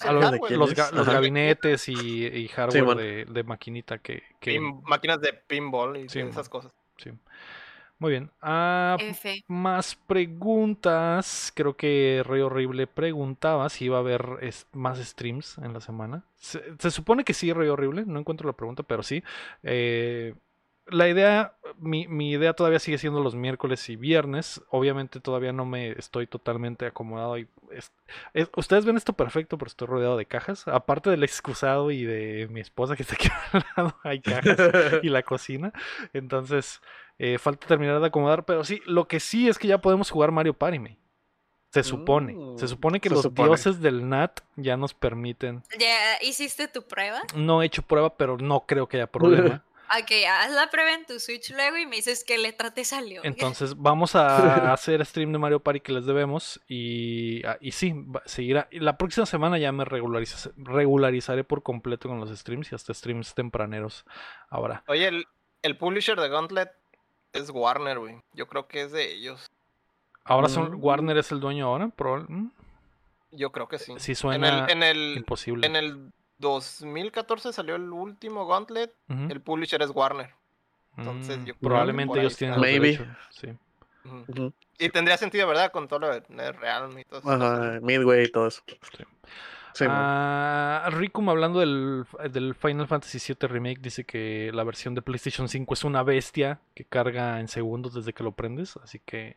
a 0.00 0.06
hardware, 0.12 0.52
los, 0.56 0.74
ga- 0.74 1.04
gabinetes 1.04 1.88
y, 1.88 2.26
y 2.26 2.48
hardware 2.48 2.84
bueno. 2.84 3.00
de, 3.00 3.24
de 3.26 3.42
maquinita 3.44 3.98
que, 3.98 4.22
que- 4.40 4.58
pin- 4.58 4.82
máquinas 4.84 5.20
de 5.20 5.32
pinball 5.32 5.96
y 5.96 6.08
Sí, 6.08 6.20
esas 6.20 6.48
cosas. 6.48 6.72
sí. 6.96 7.10
Muy 8.00 8.10
bien. 8.10 8.30
Ah, 8.42 8.96
más 9.46 9.94
preguntas. 9.94 11.52
Creo 11.54 11.76
que 11.76 12.22
Rey 12.26 12.42
Horrible 12.42 12.86
preguntaba 12.88 13.68
si 13.68 13.86
iba 13.86 13.96
a 13.98 14.00
haber 14.00 14.38
es- 14.42 14.66
más 14.72 14.98
streams 14.98 15.58
en 15.58 15.72
la 15.72 15.80
semana. 15.80 16.24
Se, 16.34 16.60
se 16.78 16.90
supone 16.90 17.24
que 17.24 17.32
sí, 17.34 17.52
Rey 17.52 17.68
Horrible. 17.68 18.04
No 18.04 18.18
encuentro 18.18 18.46
la 18.48 18.52
pregunta, 18.56 18.82
pero 18.82 19.02
sí. 19.04 19.22
Eh, 19.62 20.34
la 20.86 21.08
idea, 21.08 21.54
mi, 21.78 22.06
mi 22.08 22.30
idea 22.32 22.52
todavía 22.52 22.78
sigue 22.78 22.98
siendo 22.98 23.20
los 23.20 23.34
miércoles 23.34 23.88
y 23.88 23.96
viernes. 23.96 24.60
Obviamente 24.70 25.18
todavía 25.20 25.52
no 25.52 25.64
me 25.64 25.92
estoy 25.92 26.26
totalmente 26.26 26.86
acomodado. 26.86 27.38
Y 27.38 27.48
es- 27.72 27.92
es- 28.34 28.50
ustedes 28.56 28.84
ven 28.84 28.96
esto 28.96 29.12
perfecto, 29.14 29.56
pero 29.58 29.68
estoy 29.68 29.88
rodeado 29.88 30.16
de 30.16 30.26
cajas. 30.26 30.68
Aparte 30.68 31.10
del 31.10 31.24
excusado 31.24 31.90
y 31.90 32.04
de 32.04 32.48
mi 32.50 32.60
esposa 32.60 32.96
que 32.96 33.02
está 33.02 33.14
aquí 33.14 33.28
al 33.52 33.64
lado, 33.76 33.96
hay 34.04 34.20
cajas 34.20 34.58
y 35.02 35.08
la 35.08 35.22
cocina. 35.22 35.72
Entonces, 36.12 36.80
eh, 37.18 37.38
falta 37.38 37.66
terminar 37.66 38.00
de 38.00 38.06
acomodar. 38.06 38.44
Pero 38.44 38.64
sí, 38.64 38.80
lo 38.86 39.08
que 39.08 39.20
sí 39.20 39.48
es 39.48 39.58
que 39.58 39.68
ya 39.68 39.78
podemos 39.78 40.10
jugar 40.10 40.30
Mario 40.32 40.54
Party. 40.54 40.78
me. 40.78 40.98
Se 41.70 41.82
supone. 41.82 42.34
Se 42.56 42.66
Mm, 42.66 42.68
supone 42.68 43.00
que 43.00 43.08
se 43.08 43.14
los 43.16 43.22
supone. 43.22 43.48
dioses 43.48 43.80
del 43.80 44.08
NAT 44.08 44.40
ya 44.54 44.76
nos 44.76 44.94
permiten. 44.94 45.62
¿Ya 45.76 46.22
hiciste 46.22 46.68
tu 46.68 46.82
prueba? 46.86 47.20
No 47.34 47.62
he 47.62 47.66
hecho 47.66 47.82
prueba, 47.82 48.16
pero 48.16 48.36
no 48.38 48.60
creo 48.66 48.86
que 48.88 48.98
haya 48.98 49.06
problema. 49.08 49.64
Ok, 49.90 50.10
haz 50.28 50.50
la 50.52 50.70
prueba 50.70 50.92
en 50.94 51.04
tu 51.06 51.18
Switch 51.20 51.50
luego 51.50 51.76
y 51.76 51.86
me 51.86 51.96
dices 51.96 52.24
qué 52.24 52.38
letra 52.38 52.72
te 52.72 52.84
salió. 52.84 53.20
Entonces 53.24 53.76
vamos 53.76 54.14
a 54.16 54.72
hacer 54.72 55.04
stream 55.04 55.32
de 55.32 55.38
Mario 55.38 55.60
Party 55.60 55.80
que 55.80 55.92
les 55.92 56.06
debemos 56.06 56.60
y, 56.68 57.44
ah, 57.46 57.58
y 57.60 57.72
sí, 57.72 57.94
seguirá. 58.24 58.66
Y 58.70 58.80
la 58.80 58.96
próxima 58.96 59.26
semana 59.26 59.58
ya 59.58 59.70
me 59.72 59.84
regulariza- 59.84 60.52
regularizaré 60.56 61.44
por 61.44 61.62
completo 61.62 62.08
con 62.08 62.18
los 62.20 62.30
streams 62.30 62.72
y 62.72 62.74
hasta 62.74 62.94
streams 62.94 63.34
tempraneros 63.34 64.04
ahora. 64.48 64.82
Oye, 64.88 65.08
el, 65.08 65.26
el 65.62 65.76
publisher 65.76 66.18
de 66.20 66.28
Gauntlet 66.28 66.70
es 67.32 67.50
Warner, 67.50 67.98
güey. 67.98 68.16
Yo 68.32 68.46
creo 68.48 68.66
que 68.68 68.82
es 68.82 68.92
de 68.92 69.12
ellos. 69.12 69.50
Ahora 70.24 70.48
son, 70.48 70.72
Mm. 70.78 70.84
Warner 70.84 71.18
es 71.18 71.30
el 71.32 71.40
dueño 71.40 71.66
ahora, 71.66 71.88
probable- 71.88 72.26
mm, 72.28 72.50
Yo 73.32 73.52
creo 73.52 73.68
que 73.68 73.78
sí. 73.78 73.92
Sí 73.98 74.12
en 74.12 74.16
suena 74.16 74.64
el, 74.64 74.70
en 74.70 74.82
el, 74.82 75.16
imposible. 75.18 75.66
en 75.66 75.76
el 75.76 76.12
2014 76.38 77.52
salió 77.52 77.76
el 77.76 77.90
último 77.92 78.46
Gauntlet. 78.46 78.92
El 79.08 79.40
publisher 79.40 79.82
es 79.82 79.90
Warner. 79.90 80.30
entonces 80.96 81.38
Mm, 81.38 81.40
yo 81.40 81.44
creo 81.44 81.54
que 81.54 81.66
probablemente 81.66 82.20
ellos 82.20 82.36
tienen 82.36 82.60
Maybe. 82.60 82.98
sí. 83.30 83.48
Y 84.78 84.88
tendría 84.90 85.16
sentido, 85.16 85.46
¿verdad? 85.48 85.70
Con 85.72 85.88
todo 85.88 86.00
lo 86.00 86.08
de 86.10 86.22
Netrealm 86.28 86.98
y 86.98 87.04
todo 87.04 87.20
eso. 87.20 87.30
Ajá, 87.30 87.78
Midway 87.80 88.24
y 88.24 88.28
todo 88.30 88.48
eso. 88.48 88.62
Sí. 89.72 89.84
Ah, 89.88 90.88
Ricum 90.92 91.28
hablando 91.28 91.58
del, 91.60 92.04
del 92.30 92.54
Final 92.54 92.86
Fantasy 92.86 93.18
VII 93.18 93.48
Remake 93.48 93.80
dice 93.80 94.04
que 94.04 94.50
la 94.54 94.62
versión 94.62 94.94
de 94.94 95.02
PlayStation 95.02 95.48
5 95.48 95.74
es 95.74 95.84
una 95.84 96.02
bestia 96.04 96.60
que 96.74 96.84
carga 96.84 97.40
en 97.40 97.48
segundos 97.48 97.94
desde 97.94 98.12
que 98.12 98.22
lo 98.22 98.32
prendes, 98.32 98.76
así 98.76 99.00
que 99.00 99.36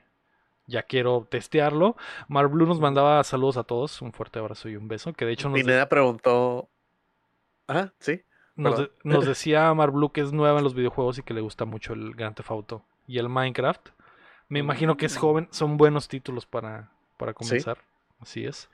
ya 0.68 0.84
quiero 0.84 1.28
testearlo. 1.30 1.95
Mar 2.28 2.49
Blue 2.49 2.68
nos 2.68 2.80
mandaba 2.80 3.24
saludos 3.24 3.57
a 3.57 3.64
todos, 3.64 4.02
un 4.03 4.14
fuerte 4.14 4.38
abrazo 4.38 4.69
y 4.69 4.76
un 4.76 4.88
beso, 4.88 5.14
que 5.14 5.26
de 5.26 5.32
hecho 5.34 5.49
nos, 5.49 5.60
Pineda 5.60 5.90
preguntó. 5.90 6.69
Ah, 7.68 7.91
sí. 7.99 8.22
nos, 8.56 8.77
de- 8.80 8.88
perdón. 8.88 8.99
nos 9.03 9.26
decía 9.26 9.73
Mar 9.73 9.91
Blue 9.91 10.11
que 10.11 10.22
es 10.22 10.31
nueva 10.31 10.57
en 10.60 10.64
los 10.64 10.73
videojuegos 10.73 11.18
y 11.19 11.23
que 11.23 11.34
le 11.34 11.41
gusta 11.41 11.65
mucho 11.65 11.94
el 11.94 12.14
Grand 12.15 12.35
Theft 12.35 12.49
Auto 12.52 12.84
y 13.07 13.18
el 13.19 13.30
Minecraft. 13.30 13.89
Me 14.49 14.60
imagino 14.60 14.95
que 14.98 15.06
es 15.07 15.15
Mm. 15.18 15.19
joven, 15.19 15.48
son 15.52 15.77
buenos 15.77 16.07
títulos 16.07 16.45
para, 16.45 16.89
para 17.18 17.34
Sí. 17.34 17.35
comenzar. 17.38 17.77
Así 18.19 18.45
es. 18.45 18.69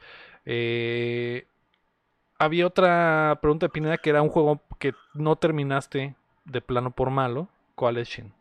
Eh, 0.45 1.45
había 2.39 2.67
otra 2.67 3.39
pregunta 3.41 3.65
de 3.65 3.69
Pineda 3.71 3.97
que 3.97 4.09
era 4.09 4.21
un 4.21 4.29
juego 4.29 4.61
que 4.79 4.93
no 5.13 5.35
terminaste 5.35 6.15
de 6.45 6.61
plano 6.61 6.91
por 6.91 7.09
malo. 7.09 7.47
¿Cuál 7.75 7.97
es 7.97 8.07
Shin? 8.09 8.31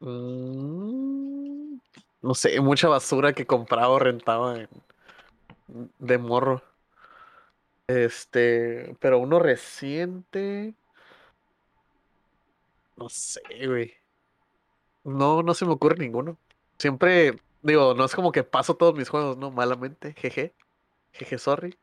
Mm, 0.00 1.78
no 2.22 2.34
sé, 2.34 2.60
mucha 2.60 2.88
basura 2.88 3.32
que 3.32 3.46
compraba 3.46 3.88
o 3.88 3.98
rentaba 3.98 4.56
en- 4.58 4.68
de 5.98 6.18
morro. 6.18 6.62
Este, 7.88 8.96
pero 9.00 9.18
uno 9.18 9.38
reciente. 9.38 10.74
No 12.96 13.08
sé, 13.08 13.40
güey. 13.66 13.94
No, 15.04 15.42
no 15.42 15.54
se 15.54 15.64
me 15.64 15.72
ocurre 15.72 15.96
ninguno. 15.98 16.36
Siempre, 16.78 17.38
digo, 17.62 17.94
no 17.94 18.04
es 18.04 18.14
como 18.14 18.32
que 18.32 18.42
paso 18.42 18.74
todos 18.76 18.94
mis 18.94 19.08
juegos, 19.08 19.36
¿no? 19.36 19.50
Malamente, 19.50 20.14
jeje. 20.14 20.54
Jeje, 21.12 21.38
sorry. 21.38 21.78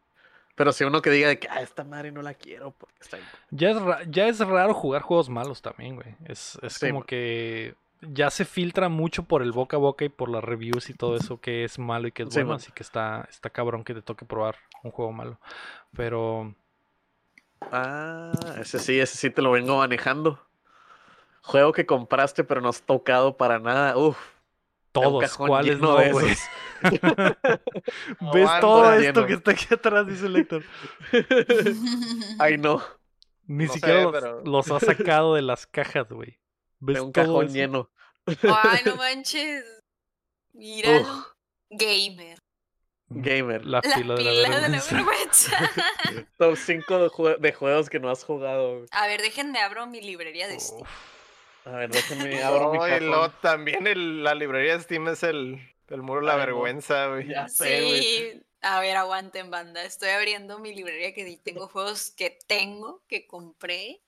Pero 0.55 0.71
si 0.71 0.83
uno 0.83 1.01
que 1.01 1.09
diga 1.09 1.29
de 1.29 1.39
que, 1.39 1.47
ah, 1.49 1.61
esta 1.61 1.83
madre 1.83 2.11
no 2.11 2.21
la 2.21 2.35
quiero 2.35 2.71
porque 2.71 2.95
está 3.01 3.17
Ya 3.49 3.71
es, 3.71 3.77
ya 4.09 4.27
es 4.27 4.39
raro 4.39 4.73
jugar 4.73 5.01
juegos 5.01 5.29
malos 5.29 5.61
también, 5.61 5.95
güey. 5.95 6.15
Es, 6.25 6.59
es 6.61 6.73
Sí, 6.73 6.89
como 6.89 7.05
que 7.05 7.75
ya 8.11 8.29
se 8.29 8.45
filtra 8.45 8.89
mucho 8.89 9.23
por 9.23 9.41
el 9.41 9.51
boca 9.51 9.77
a 9.77 9.79
boca 9.79 10.03
y 10.05 10.09
por 10.09 10.29
las 10.29 10.43
reviews 10.43 10.89
y 10.89 10.93
todo 10.93 11.15
eso 11.15 11.39
que 11.39 11.63
es 11.63 11.79
malo 11.79 12.07
y 12.07 12.11
que 12.11 12.23
es 12.23 12.29
Sí, 12.29 12.35
bueno. 12.39 12.49
man. 12.49 12.55
Así 12.57 12.71
que 12.71 12.83
está, 12.83 13.27
está 13.29 13.49
cabrón 13.49 13.83
que 13.83 13.93
te 13.93 14.01
toque 14.01 14.25
probar 14.25 14.55
un 14.83 14.91
juego 14.91 15.11
malo. 15.11 15.39
Pero 15.95 16.53
Ah, 17.71 18.33
ese 18.59 18.77
sí, 18.79 18.99
ese 18.99 19.17
sí 19.17 19.29
te 19.29 19.41
lo 19.41 19.51
vengo 19.51 19.77
manejando. 19.77 20.39
Juego 21.43 21.71
que 21.71 21.85
compraste 21.85 22.43
pero 22.43 22.59
no 22.61 22.69
has 22.69 22.81
tocado 22.81 23.37
para 23.37 23.59
nada. 23.59 23.95
Uf. 23.97 24.17
todos, 24.91 25.35
¿cuáles 25.37 25.79
no, 25.79 25.93
güey? 26.11 26.35
¿Ves 28.33 28.49
todo 28.61 28.93
esto 28.93 29.21
lleno. 29.21 29.25
que 29.27 29.33
está 29.33 29.51
aquí 29.51 29.73
atrás? 29.73 30.05
Dice 30.07 30.25
el 30.27 30.35
Héctor. 30.35 30.63
Ay, 32.39 32.57
no. 32.57 32.81
Ni 33.47 33.65
No 33.65 33.73
siquiera 33.73 33.97
sé, 33.99 34.03
los, 34.03 34.11
pero- 34.13 34.41
los 34.43 34.71
ha 34.71 34.79
sacado 34.79 35.35
de 35.35 35.41
las 35.41 35.65
cajas, 35.67 36.07
güey. 36.09 36.37
¿Ves 36.85 36.95
De 36.95 37.01
un 37.01 37.11
cajón 37.11 37.45
eso? 37.45 37.53
lleno. 37.55 37.89
Ay, 38.25 38.81
no 38.85 38.95
manches. 38.97 39.65
Mira, 40.53 40.99
Uf. 40.99 41.25
gamer. 41.69 42.37
Gamer. 43.09 43.65
La 43.65 43.79
La 43.83 43.95
pila, 43.95 44.15
pila 44.15 44.31
de 44.31 44.41
la 44.47 44.59
de 44.61 44.69
la 44.69 44.81
vergüenza. 44.91 45.57
Top 46.37 46.55
5 46.57 46.97
de, 46.99 47.07
jue- 47.09 47.37
de 47.37 47.53
juegos 47.53 47.89
que 47.89 47.99
no 47.99 48.09
has 48.09 48.23
jugado. 48.23 48.77
güey. 48.77 48.87
A 48.91 49.07
ver, 49.07 49.21
déjenme 49.21 49.59
abro 49.59 49.85
mi 49.87 50.01
librería 50.01 50.47
de 50.47 50.59
Steam. 50.59 50.81
Uf, 50.81 51.67
A 51.67 51.71
ver, 51.71 51.89
déjenme 51.91 52.41
abro 52.43 52.71
mi 52.71 52.79
cajón. 52.79 53.07
luego 53.07 53.29
también 53.41 53.87
el- 53.87 54.23
la 54.23 54.33
librería 54.35 54.77
de 54.77 54.83
Steam 54.83 55.07
es 55.09 55.23
el, 55.23 55.59
el 55.87 56.01
muro 56.01 56.21
de 56.21 56.27
la 56.27 56.33
Ay, 56.33 56.39
no. 56.39 56.45
vergüenza, 56.45 57.07
güey. 57.07 57.27
Ya 57.29 57.47
sé, 57.47 57.81
güey. 57.83 58.01
Sí, 58.03 58.41
a 58.61 58.79
ver, 58.79 58.95
aguanten 58.97 59.51
banda. 59.51 59.83
Estoy 59.83 60.09
abriendo 60.09 60.59
mi 60.59 60.73
librería 60.73 61.13
que 61.13 61.39
tengo 61.43 61.67
juegos 61.67 62.11
que 62.11 62.37
tengo, 62.47 63.03
que 63.07 63.27
compré. 63.27 64.01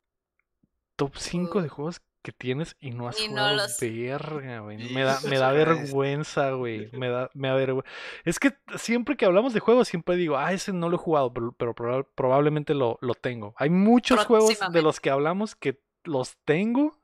Top 0.96 1.16
5 1.18 1.62
de 1.62 1.70
juegos 1.70 2.00
que 2.26 2.32
tienes 2.32 2.76
y 2.80 2.90
no 2.90 3.08
has 3.08 3.20
Y 3.20 3.28
no 3.28 3.34
jugado. 3.44 3.56
los- 3.58 3.80
Verga, 3.80 4.60
güey. 4.62 4.78
Me 4.94 5.04
da, 5.04 5.20
me 5.30 5.38
da 5.38 5.52
vergüenza, 5.52 6.52
güey. 6.52 6.90
Me 6.92 7.08
da, 7.10 7.30
me 7.36 7.50
da 7.50 7.54
vergüenza. 7.56 7.90
Es 8.26 8.40
que 8.40 8.56
siempre 8.78 9.16
que 9.16 9.26
hablamos 9.26 9.54
de 9.54 9.60
juegos, 9.60 9.88
siempre 9.88 10.16
digo, 10.16 10.38
ah, 10.38 10.52
ese 10.52 10.74
no 10.74 10.90
lo 10.90 10.96
he 10.96 11.00
jugado, 11.00 11.32
pero, 11.34 11.52
pero 11.54 11.76
proba- 11.76 12.08
probablemente 12.16 12.74
lo, 12.74 12.98
lo 13.02 13.14
tengo. 13.14 13.54
Hay 13.58 13.70
muchos 13.70 14.26
juegos 14.26 14.58
de 14.72 14.82
los 14.82 15.00
que 15.00 15.12
hablamos 15.12 15.56
que 15.56 15.80
los 16.04 16.36
tengo. 16.46 17.00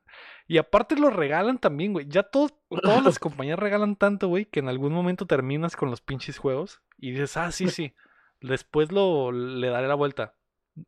Y 0.48 0.58
aparte 0.58 0.96
los 0.96 1.14
regalan 1.14 1.58
también, 1.58 1.92
güey. 1.92 2.06
Ya 2.08 2.24
todos, 2.24 2.52
todas 2.82 3.02
las 3.04 3.18
compañías 3.20 3.58
regalan 3.58 3.94
tanto, 3.96 4.26
güey, 4.28 4.44
que 4.44 4.58
en 4.60 4.68
algún 4.68 4.92
momento 4.92 5.24
terminas 5.26 5.76
con 5.76 5.88
los 5.88 6.00
pinches 6.00 6.36
juegos 6.36 6.82
y 6.98 7.12
dices, 7.12 7.36
ah, 7.36 7.52
sí, 7.52 7.68
sí. 7.68 7.94
Después 8.40 8.90
lo 8.90 9.30
le 9.30 9.68
daré 9.68 9.86
la 9.86 9.94
vuelta. 9.94 10.34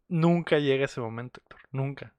Nunca 0.09 0.59
llega 0.59 0.87
ese 0.87 1.01
momento, 1.01 1.41
Héctor. 1.41 1.61
Nunca. 1.71 2.15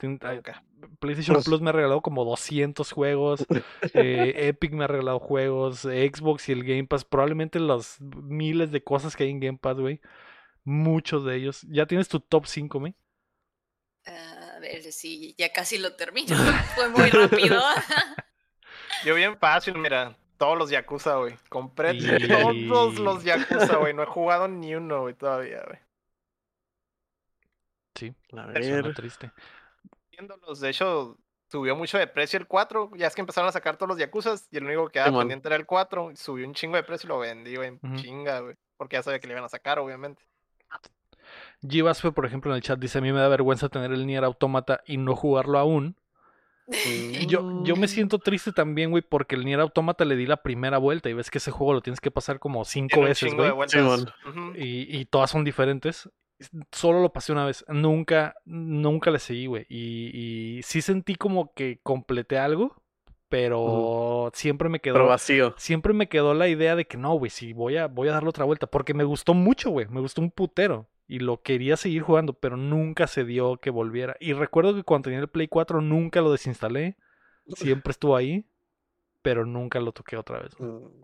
Nunca. 0.00 0.62
PlayStation 1.00 1.42
Plus 1.42 1.60
me 1.60 1.70
ha 1.70 1.72
regalado 1.72 2.00
como 2.02 2.24
200 2.24 2.92
juegos. 2.92 3.44
eh, 3.94 4.48
Epic 4.48 4.72
me 4.72 4.84
ha 4.84 4.86
regalado 4.86 5.18
juegos. 5.18 5.80
Xbox 5.80 6.48
y 6.48 6.52
el 6.52 6.64
Game 6.64 6.84
Pass. 6.86 7.04
Probablemente 7.04 7.58
los 7.58 8.00
miles 8.00 8.70
de 8.70 8.82
cosas 8.84 9.16
que 9.16 9.24
hay 9.24 9.30
en 9.30 9.40
Game 9.40 9.58
Pass, 9.58 9.76
güey. 9.78 10.00
Muchos 10.64 11.24
de 11.24 11.36
ellos. 11.36 11.62
¿Ya 11.68 11.86
tienes 11.86 12.08
tu 12.08 12.20
top 12.20 12.46
5, 12.46 12.78
me? 12.80 12.94
Ah, 14.06 14.52
a 14.56 14.60
ver 14.60 14.82
si 14.92 15.34
ya 15.36 15.52
casi 15.52 15.78
lo 15.78 15.94
termino. 15.96 16.36
Fue 16.74 16.88
muy 16.88 17.10
rápido. 17.10 17.60
Yo 19.04 19.14
bien 19.14 19.36
fácil, 19.38 19.78
mira. 19.78 20.16
Todos 20.36 20.56
los 20.56 20.70
Yakuza, 20.70 21.16
güey. 21.16 21.34
Compré 21.48 21.94
Y- 21.94 22.28
todos 22.68 22.98
los 23.00 23.24
Yakuza, 23.24 23.76
güey. 23.76 23.94
No 23.94 24.04
he 24.04 24.06
jugado 24.06 24.46
ni 24.46 24.74
uno, 24.76 25.02
güey, 25.02 25.14
todavía, 25.14 25.62
güey. 25.66 25.78
Sí, 27.96 28.14
A 28.32 28.52
suena 28.52 28.82
ver. 28.82 28.94
triste. 28.94 29.32
De 30.60 30.68
hecho, 30.68 31.16
subió 31.50 31.76
mucho 31.76 31.98
de 31.98 32.06
precio 32.06 32.38
el 32.38 32.46
4. 32.46 32.92
Ya 32.96 33.06
es 33.06 33.14
que 33.14 33.20
empezaron 33.20 33.48
a 33.48 33.52
sacar 33.52 33.76
todos 33.76 33.88
los 33.88 33.98
Yakuzas 33.98 34.48
y 34.50 34.58
el 34.58 34.64
único 34.64 34.86
que 34.86 34.94
quedaba 34.94 35.18
pendiente 35.18 35.48
era 35.48 35.56
el 35.56 35.66
4. 35.66 36.12
y 36.12 36.16
Subió 36.16 36.46
un 36.46 36.54
chingo 36.54 36.76
de 36.76 36.82
precio 36.82 37.06
y 37.06 37.08
lo 37.08 37.18
vendí, 37.18 37.56
güey, 37.56 37.78
chinga, 37.96 38.40
güey. 38.40 38.56
Porque 38.76 38.96
ya 38.96 39.02
sabía 39.02 39.18
que 39.18 39.26
le 39.26 39.34
iban 39.34 39.44
a 39.44 39.48
sacar, 39.48 39.78
obviamente. 39.78 40.22
Givaspe, 41.68 42.12
por 42.12 42.24
ejemplo, 42.26 42.52
en 42.52 42.56
el 42.56 42.62
chat 42.62 42.78
dice: 42.78 42.98
A 42.98 43.00
mí 43.00 43.12
me 43.12 43.18
da 43.18 43.28
vergüenza 43.28 43.68
tener 43.68 43.92
el 43.92 44.06
Nier 44.06 44.24
Automata 44.24 44.82
y 44.86 44.96
no 44.96 45.16
jugarlo 45.16 45.58
aún. 45.58 45.96
Mm. 46.68 47.26
Yo, 47.26 47.64
yo 47.64 47.76
me 47.76 47.88
siento 47.88 48.18
triste 48.18 48.52
también, 48.52 48.90
güey, 48.90 49.02
porque 49.02 49.34
el 49.34 49.44
Nier 49.44 49.60
Automata 49.60 50.04
le 50.04 50.16
di 50.16 50.26
la 50.26 50.42
primera 50.42 50.78
vuelta 50.78 51.08
y 51.08 51.14
ves 51.14 51.30
que 51.30 51.38
ese 51.38 51.50
juego 51.50 51.72
lo 51.72 51.80
tienes 51.80 52.00
que 52.00 52.10
pasar 52.10 52.38
como 52.38 52.64
cinco 52.64 52.94
Tiene 52.94 53.08
veces, 53.08 53.34
güey. 53.34 53.52
Y, 54.56 54.98
y 54.98 55.04
todas 55.06 55.30
son 55.30 55.44
diferentes. 55.44 56.08
Solo 56.72 57.00
lo 57.00 57.12
pasé 57.12 57.32
una 57.32 57.44
vez. 57.44 57.64
Nunca, 57.68 58.36
nunca 58.44 59.10
le 59.10 59.18
seguí, 59.18 59.46
güey. 59.46 59.66
Y, 59.68 60.10
y 60.58 60.62
sí 60.62 60.82
sentí 60.82 61.14
como 61.16 61.52
que 61.54 61.80
completé 61.82 62.38
algo, 62.38 62.82
pero 63.28 64.30
siempre 64.34 64.68
me 64.68 64.80
quedó. 64.80 64.94
Pero 64.94 65.06
vacío. 65.06 65.54
Siempre 65.58 65.92
me 65.92 66.08
quedó 66.08 66.34
la 66.34 66.48
idea 66.48 66.76
de 66.76 66.86
que 66.86 66.96
no, 66.96 67.14
güey, 67.14 67.30
sí, 67.30 67.52
voy 67.52 67.76
a, 67.76 67.86
voy 67.86 68.08
a 68.08 68.12
darle 68.12 68.28
otra 68.28 68.44
vuelta. 68.44 68.66
Porque 68.66 68.94
me 68.94 69.04
gustó 69.04 69.34
mucho, 69.34 69.70
güey. 69.70 69.86
Me 69.88 70.00
gustó 70.00 70.20
un 70.20 70.30
putero. 70.30 70.88
Y 71.06 71.20
lo 71.20 71.42
quería 71.42 71.76
seguir 71.76 72.02
jugando, 72.02 72.34
pero 72.34 72.56
nunca 72.56 73.06
se 73.06 73.24
dio 73.24 73.56
que 73.56 73.70
volviera. 73.70 74.16
Y 74.20 74.34
recuerdo 74.34 74.74
que 74.74 74.82
cuando 74.82 75.04
tenía 75.04 75.20
el 75.20 75.28
Play 75.28 75.48
4 75.48 75.80
nunca 75.80 76.20
lo 76.20 76.30
desinstalé. 76.30 76.96
Siempre 77.82 77.92
estuvo 77.92 78.14
ahí, 78.14 78.46
pero 79.22 79.46
nunca 79.46 79.80
lo 79.80 79.92
toqué 79.92 80.16
otra 80.16 80.40
vez. 80.40 80.52
Mm. 80.58 81.02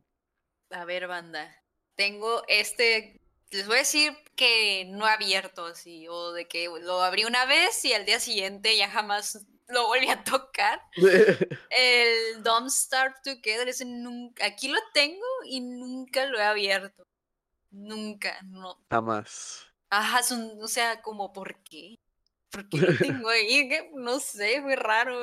A 0.71 0.85
ver, 0.85 1.07
banda. 1.09 1.55
Tengo 1.95 2.43
este. 2.49 3.21
Les 3.51 3.67
voy 3.67 3.77
a 3.77 3.79
decir 3.81 4.13
que 4.37 4.85
no 4.91 5.07
he 5.07 5.11
abierto 5.11 5.67
así, 5.67 6.07
o 6.09 6.33
de 6.33 6.47
que 6.49 6.69
lo 6.81 7.03
abrí 7.03 7.25
una 7.25 7.47
vez 7.47 7.85
y 7.85 7.93
al 7.93 8.05
día 8.05 8.19
siguiente 8.19 8.77
ya 8.77 8.91
jamás 8.91 9.47
lo 9.69 9.87
volví 9.87 10.09
a 10.09 10.25
tocar. 10.25 10.81
El 11.71 12.43
Don't 12.43 12.69
Starve 12.71 13.15
Together, 13.23 13.69
ese 13.69 13.85
nunca. 13.85 14.47
Aquí 14.47 14.69
lo 14.69 14.79
tengo 14.93 15.25
y 15.47 15.61
nunca 15.61 16.27
lo 16.27 16.39
he 16.39 16.43
abierto. 16.43 17.07
Nunca, 17.71 18.41
no. 18.45 18.79
Jamás. 18.91 19.67
Ajá, 19.91 20.21
es 20.21 20.31
un- 20.33 20.59
o 20.63 20.69
sea, 20.69 21.01
como, 21.03 21.33
¿por 21.33 21.63
qué? 21.63 21.99
¿Por 22.51 22.69
qué 22.69 22.79
lo 22.79 22.89
tengo 22.99 23.29
ahí? 23.29 23.71
No 23.95 24.21
sé, 24.21 24.61
muy 24.61 24.75
raro. 24.75 25.21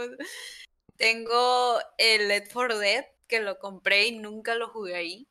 Tengo 0.98 1.80
el 1.98 2.27
Left 2.27 2.53
4 2.53 2.77
Dead, 2.77 3.06
que 3.27 3.39
lo 3.41 3.60
compré 3.60 4.07
y 4.07 4.18
nunca 4.19 4.56
lo 4.56 4.69
jugué 4.69 4.95
ahí. 4.95 5.27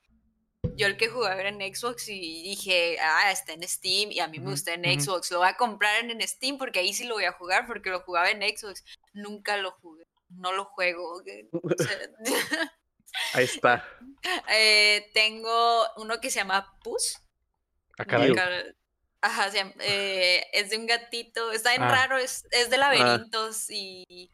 Yo 0.76 0.86
el 0.86 0.96
que 0.96 1.08
jugaba 1.08 1.38
era 1.40 1.48
en 1.48 1.74
Xbox 1.74 2.08
y 2.08 2.42
dije, 2.42 2.98
ah, 3.00 3.30
está 3.30 3.52
en 3.52 3.66
Steam 3.68 4.10
y 4.12 4.20
a 4.20 4.28
mí 4.28 4.38
me 4.38 4.50
gusta 4.50 4.72
en. 4.74 4.84
Xbox. 5.00 5.30
Lo 5.30 5.38
voy 5.38 5.48
a 5.48 5.56
comprar 5.56 6.04
en, 6.04 6.26
Steam 6.26 6.58
porque 6.58 6.78
ahí 6.80 6.92
sí 6.92 7.04
lo 7.04 7.14
voy 7.14 7.24
a 7.24 7.32
jugar 7.32 7.66
porque 7.66 7.90
lo 7.90 8.00
jugaba 8.00 8.30
en 8.30 8.40
Xbox. 8.42 8.84
Nunca 9.12 9.56
lo 9.56 9.72
jugué, 9.72 10.06
no 10.28 10.52
lo 10.52 10.64
juego. 10.66 11.22
Ahí 13.34 13.44
está. 13.44 13.84
eh, 14.52 15.10
tengo 15.12 15.84
uno 15.96 16.20
que 16.20 16.30
se 16.30 16.38
llama 16.38 16.78
Puss. 16.82 17.20
Nunca- 17.98 18.48
Ajá, 19.22 19.50
eh, 19.80 20.46
es 20.52 20.70
de 20.70 20.78
un 20.78 20.86
gatito, 20.86 21.52
está 21.52 21.74
en 21.74 21.82
Ah. 21.82 21.90
raro, 21.90 22.16
es, 22.16 22.46
es 22.52 22.70
de 22.70 22.78
laberintos 22.78 23.68
y 23.68 24.30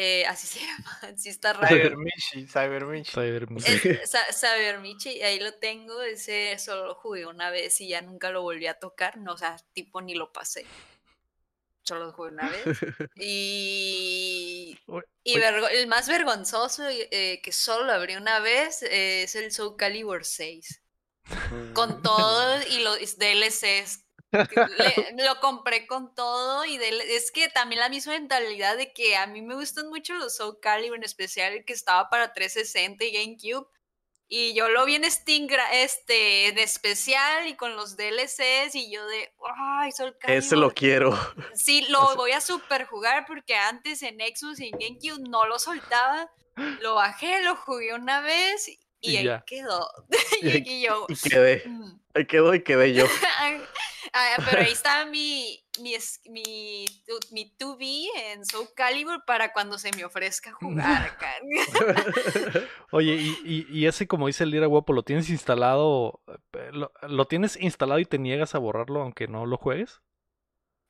eh, 0.00 0.24
así 0.26 0.46
se 0.46 0.60
llama, 0.66 1.00
sí 1.16 1.28
está 1.28 1.52
raro. 1.54 1.68
Cybermichi, 1.74 2.46
Cybermichi. 2.46 3.10
Cyber- 3.12 4.00
Es 4.02 4.10
Sa- 4.12 4.32
Sabermichi, 4.32 5.22
ahí 5.22 5.40
lo 5.40 5.54
tengo, 5.54 6.00
ese 6.02 6.56
solo 6.58 6.86
lo 6.86 6.94
jugué 6.94 7.26
una 7.26 7.50
vez 7.50 7.80
y 7.80 7.88
ya 7.88 8.00
nunca 8.00 8.30
lo 8.30 8.42
volví 8.42 8.66
a 8.68 8.78
tocar, 8.78 9.16
no, 9.16 9.32
o 9.32 9.36
sea, 9.38 9.56
tipo 9.72 10.00
ni 10.00 10.14
lo 10.14 10.32
pasé. 10.32 10.64
Solo 11.82 12.06
lo 12.06 12.12
jugué 12.12 12.30
una 12.30 12.48
vez. 12.48 12.62
Y, 13.16 14.78
y 15.24 15.34
el 15.34 15.86
más 15.86 16.06
vergonzoso 16.08 16.84
eh, 16.88 17.40
que 17.42 17.50
solo 17.52 17.86
lo 17.86 17.92
abrí 17.92 18.14
una 18.16 18.40
vez 18.40 18.82
eh, 18.82 19.22
es 19.24 19.34
el 19.36 19.50
Soul 19.52 19.76
Calibur 19.76 20.24
6 20.24 20.82
Mm. 21.50 21.72
con 21.74 22.02
todo 22.02 22.58
y 22.70 22.78
los 22.82 23.18
DLCs. 23.18 24.04
Le- 25.12 25.24
lo 25.24 25.40
compré 25.40 25.86
con 25.86 26.14
todo 26.14 26.64
y 26.64 26.76
DL 26.78 27.00
es 27.16 27.32
que 27.32 27.48
también 27.48 27.80
la 27.80 27.88
misma 27.88 28.12
mentalidad 28.12 28.76
de 28.76 28.92
que 28.92 29.16
a 29.16 29.26
mí 29.26 29.42
me 29.42 29.54
gustan 29.54 29.88
mucho 29.88 30.14
los 30.14 30.36
Soul 30.36 30.58
Calibur, 30.60 30.96
en 30.96 31.04
especial 31.04 31.52
el 31.52 31.64
que 31.64 31.72
estaba 31.72 32.10
para 32.10 32.32
360 32.32 33.04
y 33.04 33.12
GameCube. 33.12 33.66
Y 34.30 34.52
yo 34.52 34.68
lo 34.68 34.84
vi 34.84 34.96
en 34.96 35.10
Steam 35.10 35.46
este, 35.72 36.48
en 36.48 36.58
especial 36.58 37.46
y 37.46 37.56
con 37.56 37.74
los 37.76 37.96
DLCs 37.96 38.74
y 38.74 38.92
yo 38.92 39.06
de, 39.06 39.32
ay, 39.56 39.90
Soul 39.92 40.18
Calibur. 40.18 40.44
Ese 40.44 40.56
lo 40.56 40.70
quiero. 40.74 41.18
Sí, 41.54 41.80
lo 41.88 42.14
voy 42.14 42.32
a 42.32 42.42
super 42.42 42.84
jugar 42.84 43.24
porque 43.26 43.54
antes 43.54 44.02
en 44.02 44.18
Nexus 44.18 44.60
y 44.60 44.66
en 44.68 44.78
GameCube 44.78 45.26
no 45.30 45.46
lo 45.46 45.58
soltaba. 45.58 46.30
Lo 46.80 46.96
bajé, 46.96 47.42
lo 47.42 47.56
jugué 47.56 47.94
una 47.94 48.20
vez 48.20 48.68
y, 49.00 49.12
Y 49.12 49.16
ahí 49.16 49.24
ya. 49.24 49.44
quedó. 49.46 49.88
Y- 50.42 50.70
y 50.70 50.82
yo, 50.86 51.06
Y 51.08 51.16
quedé. 51.16 51.62
mm. 51.66 52.00
Ahí 52.14 52.26
quedó 52.26 52.54
y 52.54 52.62
quedé 52.62 52.94
yo. 52.94 53.04
Ah, 54.14 54.36
pero 54.46 54.62
ahí 54.62 54.72
está 54.72 55.04
mi, 55.04 55.62
mi, 55.80 55.94
mi, 56.30 56.86
mi 57.30 57.54
2B 57.58 58.06
en 58.16 58.44
Soul 58.46 58.68
Calibur 58.74 59.22
para 59.26 59.52
cuando 59.52 59.76
se 59.78 59.92
me 59.92 60.04
ofrezca 60.04 60.50
jugar. 60.52 61.14
Oye, 62.90 63.14
y, 63.14 63.36
y, 63.44 63.66
y 63.80 63.86
ese, 63.86 64.06
como 64.06 64.26
dice 64.26 64.44
el 64.44 64.50
Lira 64.50 64.66
Guapo, 64.66 64.92
¿lo 64.92 65.02
tienes 65.02 65.28
instalado? 65.28 66.22
eh, 66.54 66.70
¿Lo, 66.72 66.90
lo 67.02 67.26
tienes 67.26 67.56
instalado 67.56 68.00
y 68.00 68.06
te 68.06 68.18
niegas 68.18 68.54
a 68.54 68.58
borrarlo 68.58 69.02
aunque 69.02 69.28
no 69.28 69.44
lo 69.46 69.58
juegues? 69.58 70.00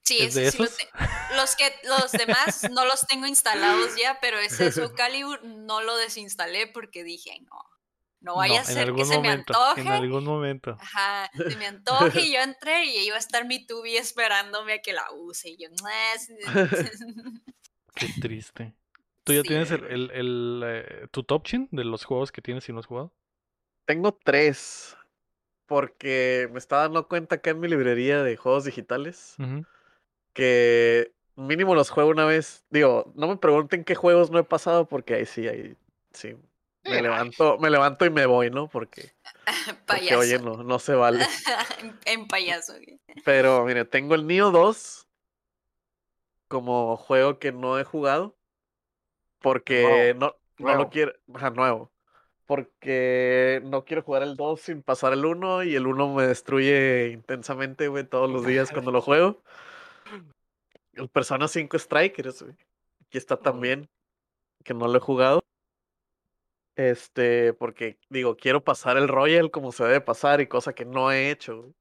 Sí, 0.05 0.20
¿Es 0.20 0.35
de 0.35 0.51
sí 0.51 0.59
lo 0.59 0.64
esos? 0.64 0.76
te- 0.78 0.89
los 1.36 1.56
que 1.56 1.70
los 1.85 2.12
demás 2.12 2.68
no 2.70 2.85
los 2.85 3.06
tengo 3.06 3.26
instalados 3.26 3.94
ya, 3.97 4.18
pero 4.20 4.39
ese 4.39 4.70
Soul 4.72 4.94
Calibur 4.94 5.44
no 5.44 5.82
lo 5.82 5.97
desinstalé 5.97 6.66
porque 6.68 7.05
dije, 7.05 7.39
no, 7.43 7.60
no 8.20 8.36
vaya 8.36 8.55
No, 8.55 8.61
a 8.61 8.65
en 8.65 8.74
ser 8.74 8.93
que 8.95 9.05
se 9.05 9.19
me 9.19 9.28
antoje. 9.28 9.81
En 9.81 9.89
algún 9.89 10.24
momento. 10.24 10.77
Ajá, 10.81 11.31
se 11.49 11.57
me 11.57 11.66
antoje 11.66 12.23
y 12.23 12.32
yo 12.35 12.40
entré 12.40 12.85
y 12.85 13.07
iba 13.07 13.16
a 13.16 13.19
estar 13.19 13.45
mi 13.47 13.66
tubi 13.66 13.97
esperándome 13.97 14.74
a 14.74 14.78
que 14.82 14.93
la 14.93 15.05
use. 15.12 15.51
Y 15.51 15.57
yo, 15.57 15.69
"Nah, 15.82 16.15
es- 16.15 16.28
Qué 17.95 18.09
triste. 18.09 18.74
¿Tú 19.24 19.32
ya 19.32 19.43
Sí, 19.43 19.49
tienes 19.49 19.70
el, 19.70 19.85
el, 19.85 20.11
el, 20.12 20.62
eh, 20.65 21.07
tu 21.11 21.23
top 21.23 21.45
chin 21.45 21.69
de 21.70 21.85
los 21.85 22.05
juegos 22.05 22.32
que 22.32 22.40
tienes 22.43 22.69
y 22.69 22.73
no 22.73 22.78
has 22.81 22.86
jugado? 22.86 23.12
Tengo 23.86 24.12
tres. 24.12 24.97
Porque 25.66 26.49
me 26.53 26.59
estaba 26.59 26.82
dando 26.82 27.09
cuenta 27.09 27.36
acá 27.36 27.51
en 27.51 27.61
mi 27.61 27.69
librería 27.69 28.23
de 28.23 28.36
juegos 28.36 28.65
digitales 28.65 29.40
que 30.32 31.12
mínimo 31.36 31.74
los 31.74 31.90
juego 31.90 32.11
una 32.11 32.24
vez. 32.27 32.65
Digo, 32.70 33.12
no 33.16 33.28
me 33.28 33.36
pregunten 33.36 33.85
qué 33.85 33.95
juegos 33.95 34.31
no 34.31 34.39
he 34.39 34.45
pasado 34.45 34.89
porque 34.89 35.15
ahí 35.15 35.27
sí, 35.27 35.49
ahí 35.49 35.77
sí. 36.12 36.36
Me 36.84 37.02
levanto, 37.02 37.59
me 37.59 37.70
levanto 37.70 38.06
y 38.06 38.10
me 38.10 38.26
voy, 38.26 38.50
¿no? 38.50 38.68
Porque, 38.68 39.12
porque 39.86 40.16
oye, 40.16 40.38
no, 40.38 40.62
no 40.62 40.78
se 40.78 40.94
vale. 40.94 41.24
en, 41.80 41.98
en 42.05 42.28
payaso. 42.28 42.74
Pero 43.24 43.64
mire, 43.64 43.84
tengo 43.84 44.14
el 44.14 44.26
Neo 44.26 44.50
2 44.50 45.09
como 46.48 46.96
juego 46.96 47.38
que 47.38 47.52
no 47.52 47.78
he 47.78 47.84
jugado. 47.84 48.36
Porque 49.40 50.14
no, 50.18 50.34
no 50.59 50.64
nuevo. 50.66 50.82
lo 50.82 50.90
quiero. 50.90 51.12
Ajá, 51.34 51.50
nuevo. 51.50 51.92
Porque 52.46 53.60
no 53.64 53.84
quiero 53.84 54.02
jugar 54.02 54.22
el 54.22 54.34
2 54.36 54.60
sin 54.60 54.82
pasar 54.82 55.12
el 55.12 55.24
1 55.24 55.64
y 55.64 55.76
el 55.76 55.86
1 55.86 56.14
me 56.14 56.26
destruye 56.26 57.10
intensamente, 57.12 57.88
güey, 57.88 58.05
todos 58.05 58.30
los 58.30 58.46
días 58.46 58.70
cuando 58.72 58.90
lo 58.90 59.02
juego. 59.02 59.42
El 60.94 61.09
Persona 61.09 61.46
5 61.46 61.78
Strikers, 61.78 62.42
güey. 62.42 62.56
Aquí 63.06 63.18
está 63.18 63.36
también, 63.36 63.88
que 64.64 64.74
no 64.74 64.88
lo 64.88 64.96
he 64.96 65.00
jugado. 65.00 65.44
Este, 66.78 67.55
porque 67.55 67.98
digo, 68.09 68.36
quiero 68.36 68.62
pasar 68.62 68.96
el 68.98 69.09
Royal 69.09 69.50
como 69.50 69.72
se 69.72 69.82
debe 69.82 70.00
pasar 70.00 70.40
y 70.40 70.46
cosa 70.46 70.72
que 70.72 70.84
no 70.84 71.10
he 71.10 71.28
hecho. 71.32 71.74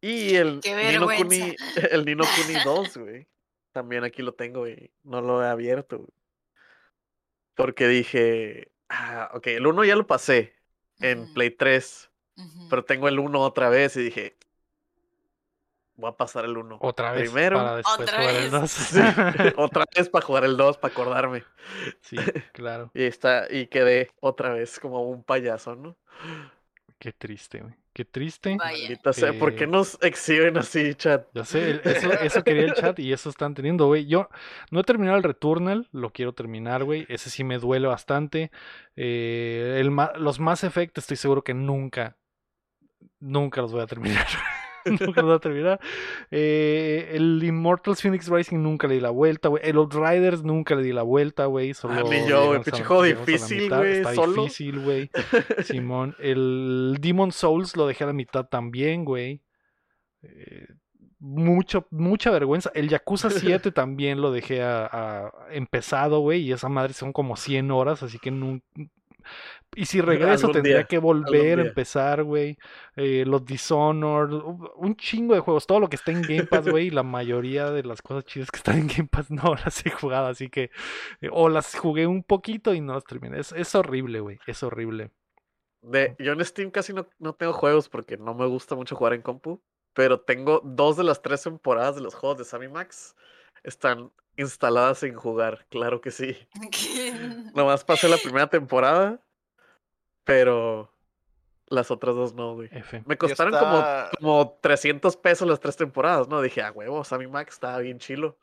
Y 0.00 0.34
el 0.36 0.60
Nino 0.64 1.06
Kuni, 1.16 1.54
el 1.90 2.06
Nino 2.06 2.24
Kuni 2.24 2.64
2, 2.64 2.96
güey. 2.96 3.28
También 3.72 4.04
aquí 4.04 4.22
lo 4.22 4.32
tengo 4.32 4.66
y 4.66 4.90
no 5.02 5.20
lo 5.20 5.44
he 5.44 5.48
abierto, 5.48 5.98
güey. 5.98 6.08
Porque 7.54 7.88
dije, 7.88 8.72
ah, 8.88 9.30
ok, 9.34 9.48
el 9.48 9.66
1 9.66 9.84
ya 9.84 9.96
lo 9.96 10.06
pasé 10.06 10.54
en 11.00 11.30
Play 11.34 11.50
3, 11.50 12.10
ujú. 12.38 12.68
pero 12.70 12.84
tengo 12.86 13.06
el 13.06 13.18
1 13.18 13.38
otra 13.38 13.68
vez 13.68 13.96
y 13.98 14.02
dije, 14.02 14.35
voy 15.96 16.10
a 16.10 16.16
pasar 16.16 16.44
el 16.44 16.56
1. 16.56 16.78
Otra 16.80 17.12
vez 17.12 17.30
Primero. 17.30 17.56
para 17.58 17.76
después 17.76 18.00
Otra 18.00 18.18
jugar 18.18 18.34
el 18.34 18.42
vez. 18.42 18.50
2. 18.52 18.70
Sí, 18.70 19.00
otra 19.56 19.84
vez 19.96 20.08
para 20.08 20.24
jugar 20.24 20.44
el 20.44 20.56
2, 20.56 20.78
para 20.78 20.92
acordarme. 20.92 21.44
sí, 22.00 22.16
claro. 22.52 22.90
Y 22.94 23.02
está, 23.04 23.46
y 23.50 23.66
quedé 23.66 24.10
otra 24.20 24.50
vez 24.54 24.78
como 24.80 25.02
un 25.08 25.22
payaso, 25.24 25.74
¿no? 25.74 25.96
Qué 26.98 27.12
triste, 27.12 27.60
güey. 27.60 27.74
Qué 27.92 28.04
triste. 28.04 28.56
Vaya. 28.58 28.78
Maldita 28.78 29.12
sea, 29.14 29.32
¿por 29.38 29.54
qué 29.54 29.64
Eh, 29.64 29.66
nos 29.66 29.98
exhiben 30.02 30.58
así, 30.58 30.94
chat? 30.94 31.26
Ya 31.34 31.44
sé, 31.46 31.70
el- 31.70 31.80
eso, 31.84 32.12
eso 32.12 32.44
quería 32.44 32.64
el 32.64 32.74
chat 32.74 32.98
y 32.98 33.10
eso 33.12 33.30
están 33.30 33.54
teniendo, 33.54 33.86
güey. 33.86 34.06
Yo 34.06 34.28
no 34.70 34.80
he 34.80 34.84
terminado 34.84 35.16
el 35.16 35.22
Returnal, 35.22 35.88
lo 35.92 36.10
quiero 36.10 36.34
terminar, 36.34 36.84
güey. 36.84 37.06
Ese 37.08 37.30
sí 37.30 37.42
me 37.44 37.58
duele 37.58 37.86
bastante. 37.86 38.50
Eh, 38.96 39.78
el 39.80 39.90
ma- 39.90 40.12
los 40.16 40.40
Mass 40.40 40.62
Effect 40.64 40.96
estoy 40.98 41.16
seguro 41.16 41.42
que 41.42 41.54
nunca, 41.54 42.16
nunca 43.18 43.62
los 43.62 43.72
voy 43.72 43.80
a 43.82 43.86
terminar. 43.86 44.26
nunca 45.00 45.20
los 45.20 45.24
voy 45.28 45.34
a 45.36 45.38
terminar. 45.38 45.80
Eh, 46.30 47.10
el 47.12 47.42
Immortals 47.42 48.00
Phoenix 48.02 48.28
Rising 48.28 48.58
nunca 48.62 48.86
le 48.86 48.94
di 48.94 49.00
la 49.00 49.10
vuelta, 49.10 49.48
güey. 49.48 49.62
El 49.64 49.76
Outriders 49.76 50.42
nunca 50.42 50.74
le 50.74 50.82
di 50.82 50.92
la 50.92 51.02
vuelta, 51.02 51.46
güey. 51.46 51.74
Solo 51.74 52.08
ni 52.08 52.26
yo, 52.28 52.46
güey, 52.48 52.62
pinche 52.62 52.84
juego 52.84 53.02
difícil, 53.02 53.68
güey, 53.68 53.96
Está 53.98 54.14
solo. 54.14 54.42
difícil, 54.44 54.80
güey. 54.80 55.10
Simón. 55.64 56.14
El 56.18 56.96
Demon 57.00 57.32
Souls 57.32 57.76
lo 57.76 57.86
dejé 57.86 58.04
a 58.04 58.08
la 58.08 58.12
mitad 58.12 58.46
también, 58.46 59.04
güey. 59.04 59.42
Eh, 60.22 60.66
mucho, 61.18 61.86
mucha 61.90 62.30
vergüenza. 62.30 62.70
El 62.74 62.88
Yakuza 62.88 63.30
7 63.60 63.72
también 63.72 64.20
lo 64.20 64.30
dejé 64.32 64.62
a, 64.62 64.86
a- 64.86 65.30
empezado, 65.50 66.20
güey. 66.20 66.42
Y 66.42 66.52
esa 66.52 66.68
madre 66.68 66.92
son 66.92 67.12
como 67.12 67.36
100 67.36 67.70
horas, 67.70 68.02
así 68.02 68.18
que 68.18 68.30
no. 68.30 68.60
Y 69.74 69.86
si 69.86 70.00
regreso 70.02 70.50
tendría 70.50 70.76
día, 70.76 70.84
que 70.84 70.98
volver 70.98 71.58
a 71.58 71.62
empezar, 71.62 72.22
güey. 72.22 72.56
Eh, 72.96 73.24
los 73.26 73.44
Dishonored, 73.44 74.32
un 74.76 74.96
chingo 74.96 75.34
de 75.34 75.40
juegos. 75.40 75.66
Todo 75.66 75.80
lo 75.80 75.88
que 75.88 75.96
está 75.96 76.12
en 76.12 76.22
Game 76.22 76.44
Pass, 76.44 76.68
güey. 76.68 76.86
y 76.88 76.90
La 76.90 77.02
mayoría 77.02 77.70
de 77.70 77.82
las 77.82 78.02
cosas 78.02 78.24
chidas 78.24 78.50
que 78.50 78.58
están 78.58 78.78
en 78.78 78.88
Game 78.88 79.08
Pass 79.10 79.30
no 79.30 79.54
las 79.54 79.84
he 79.84 79.90
jugado, 79.90 80.28
así 80.28 80.48
que. 80.48 80.70
eh, 81.20 81.28
o 81.32 81.48
las 81.48 81.74
jugué 81.74 82.06
un 82.06 82.22
poquito 82.22 82.74
y 82.74 82.80
no 82.80 82.94
las 82.94 83.04
terminé. 83.04 83.40
Es, 83.40 83.52
es 83.52 83.74
horrible, 83.74 84.20
güey. 84.20 84.38
Es 84.46 84.62
horrible. 84.62 85.10
De, 85.82 86.16
yo 86.18 86.32
en 86.32 86.44
Steam 86.44 86.70
casi 86.70 86.92
no, 86.92 87.06
no 87.18 87.34
tengo 87.34 87.52
juegos 87.52 87.88
porque 87.88 88.16
no 88.16 88.34
me 88.34 88.46
gusta 88.46 88.74
mucho 88.74 88.96
jugar 88.96 89.12
en 89.12 89.22
compu, 89.22 89.62
pero 89.94 90.20
tengo 90.20 90.60
dos 90.64 90.96
de 90.96 91.04
las 91.04 91.22
tres 91.22 91.42
temporadas 91.42 91.94
de 91.94 92.00
los 92.00 92.14
juegos 92.14 92.38
de 92.38 92.44
Sammy 92.44 92.68
Max. 92.68 93.14
Están 93.62 94.10
instaladas 94.36 94.98
sin 94.98 95.14
jugar, 95.14 95.66
claro 95.70 96.00
que 96.00 96.10
sí. 96.10 96.36
Nomás 97.54 97.84
pasé 97.84 98.08
la 98.08 98.18
primera 98.18 98.48
temporada, 98.48 99.20
pero 100.26 100.92
las 101.68 101.90
otras 101.90 102.14
dos 102.14 102.34
no, 102.34 102.54
güey. 102.54 102.68
F. 102.70 103.02
Me 103.06 103.16
costaron 103.16 103.58
como, 103.58 103.78
está- 103.78 104.10
como 104.20 104.58
300 104.60 105.16
pesos 105.16 105.48
las 105.48 105.60
tres 105.60 105.76
temporadas, 105.76 106.28
¿no? 106.28 106.42
Dije, 106.42 106.60
ah, 106.60 106.70
huevo, 106.72 107.02
Sammy 107.04 107.26
Max 107.28 107.54
estaba 107.54 107.78
bien 107.78 107.98
chilo. 107.98 108.36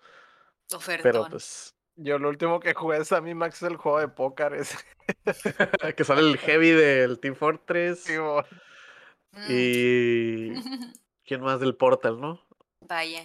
Ofertón. 0.74 1.04
Pero 1.04 1.28
pues, 1.30 1.76
Yo 1.96 2.18
lo 2.18 2.30
último 2.30 2.60
que 2.60 2.74
jugué 2.74 2.98
es 2.98 3.12
a 3.12 3.22
mí 3.22 3.36
Max 3.36 3.58
es 3.62 3.70
el 3.70 3.78
juego 3.78 4.00
de 4.00 4.08
póker. 4.08 4.54
Es... 4.56 4.76
que 5.96 6.04
sale 6.04 6.22
el 6.22 6.38
heavy 6.40 6.72
del 6.72 7.20
Team 7.20 7.36
Fortress 7.36 8.06
Sí, 8.06 8.14
Mm. 9.36 9.46
y... 9.50 10.54
¿Quién 11.26 11.42
más 11.42 11.60
del 11.60 11.76
Portal, 11.76 12.20
no? 12.22 12.40
Vaya. 12.82 13.24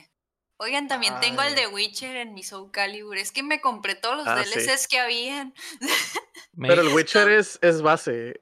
Oigan, 0.56 0.88
también 0.88 1.14
tengo 1.20 1.42
el 1.42 1.54
de 1.54 1.66
Witcher 1.68 2.16
en 2.16 2.32
mi 2.34 2.42
Soul 2.42 2.70
Calibur. 2.70 3.16
Es 3.18 3.30
que 3.30 3.42
me 3.42 3.60
compré 3.60 3.94
todos 3.94 4.16
los 4.16 4.26
Ah, 4.26 4.42
sí. 4.44 4.58
DLCs 4.58 4.88
que 4.88 4.98
habían. 4.98 5.54
Pero 6.60 6.80
el 6.82 6.88
Witcher 6.88 7.28
es, 7.30 7.58
es 7.62 7.82
base. 7.82 8.40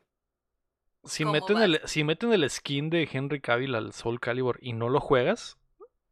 Si 1.06 1.22
¿Cómo 1.24 1.32
meten, 1.34 1.56
va? 1.56 1.64
el, 1.64 1.80
si 1.84 2.04
meten 2.04 2.32
el 2.32 2.48
skin 2.50 2.90
de 2.90 3.08
Henry 3.10 3.40
Cavill 3.40 3.74
al 3.74 3.92
Soul 3.92 4.20
Calibur 4.20 4.58
y 4.60 4.72
no 4.72 4.88
lo 4.88 5.00
juegas, 5.00 5.56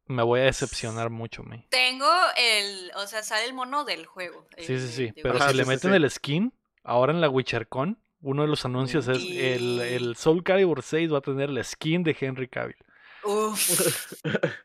me 0.06 0.22
voy 0.22 0.40
a 0.40 0.44
decepcionar 0.44 1.10
mucho, 1.10 1.42
me. 1.42 1.66
Tengo 1.70 2.10
el, 2.36 2.90
o 2.96 3.06
sea, 3.06 3.22
sale 3.22 3.44
el 3.46 3.54
mono 3.54 3.84
del 3.84 4.06
juego. 4.06 4.46
Sí, 4.58 4.72
el 4.74 4.80
sí, 4.80 4.88
sí. 4.88 5.04
de 5.10 5.22
Pero 5.22 5.36
Ajá, 5.36 5.46
si 5.46 5.52
sí, 5.52 5.56
le 5.58 5.64
sí, 5.64 5.68
meten 5.70 5.90
sí. 5.92 5.96
el 5.96 6.10
skin, 6.10 6.54
ahora 6.82 7.12
en 7.12 7.20
la 7.20 7.28
WitcherCon, 7.28 7.98
uno 8.20 8.42
de 8.42 8.48
los 8.48 8.64
anuncios 8.64 9.06
es 9.08 9.18
el, 9.18 9.80
el 9.80 10.16
Soul 10.16 10.42
Calibur 10.42 10.82
6 10.82 11.12
va 11.12 11.18
a 11.18 11.22
tener 11.22 11.50
el 11.50 11.62
skin 11.64 12.02
de 12.02 12.16
Henry 12.18 12.48
Cavill. 12.48 12.76
Uf, 13.24 13.58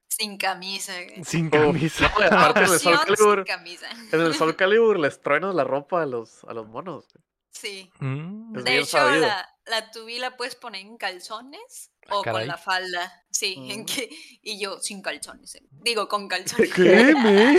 sin 0.08 0.38
camisa. 0.38 0.94
güey. 1.04 1.24
Sin 1.24 1.50
camisa. 1.50 2.12
no, 2.20 2.26
aparte 2.26 2.66
en 2.66 2.72
el 2.74 2.80
Soul 2.80 3.00
Calibur, 3.06 3.36
sin 3.38 3.46
camisa. 3.56 3.88
en 4.12 4.22
el 4.22 4.34
Soul 4.36 4.56
Calibur 4.58 5.00
les 5.00 5.22
truenas 5.22 5.56
la 5.56 5.64
ropa 5.64 6.04
a 6.04 6.06
los, 6.06 6.44
a 6.46 6.54
los 6.54 6.68
monos. 6.68 7.08
güey. 7.14 7.24
Sí. 7.52 7.92
Mm, 8.00 8.58
Es 8.58 8.64
De 8.64 8.72
bien 8.72 8.84
hecho, 8.84 8.92
sabido. 8.98 9.22
la, 9.28 9.50
la 9.70 9.92
tubi 9.92 10.20
la 10.20 10.36
puedes 10.36 10.56
poner 10.56 10.82
en 10.82 10.98
calzones 10.98 11.92
o 12.10 12.22
caray. 12.22 12.42
con 12.42 12.48
la 12.48 12.58
falda. 12.58 13.26
Sí, 13.40 13.56
en 13.70 13.82
Mm. 13.82 13.86
que, 13.86 14.10
y 14.44 14.60
yo 14.60 14.80
sin 14.80 15.02
calzones. 15.02 15.56
eh. 15.56 15.64
Digo, 15.82 16.10
con 16.10 16.28
calzones. 16.28 16.74
¿Qué, 16.74 17.14
me? 17.24 17.58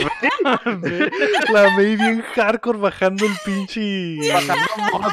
La 1.53 1.71
May 1.75 1.97
bien 1.97 2.21
hardcore 2.35 2.79
bajando 2.79 3.25
el 3.25 3.33
pinche. 3.47 4.17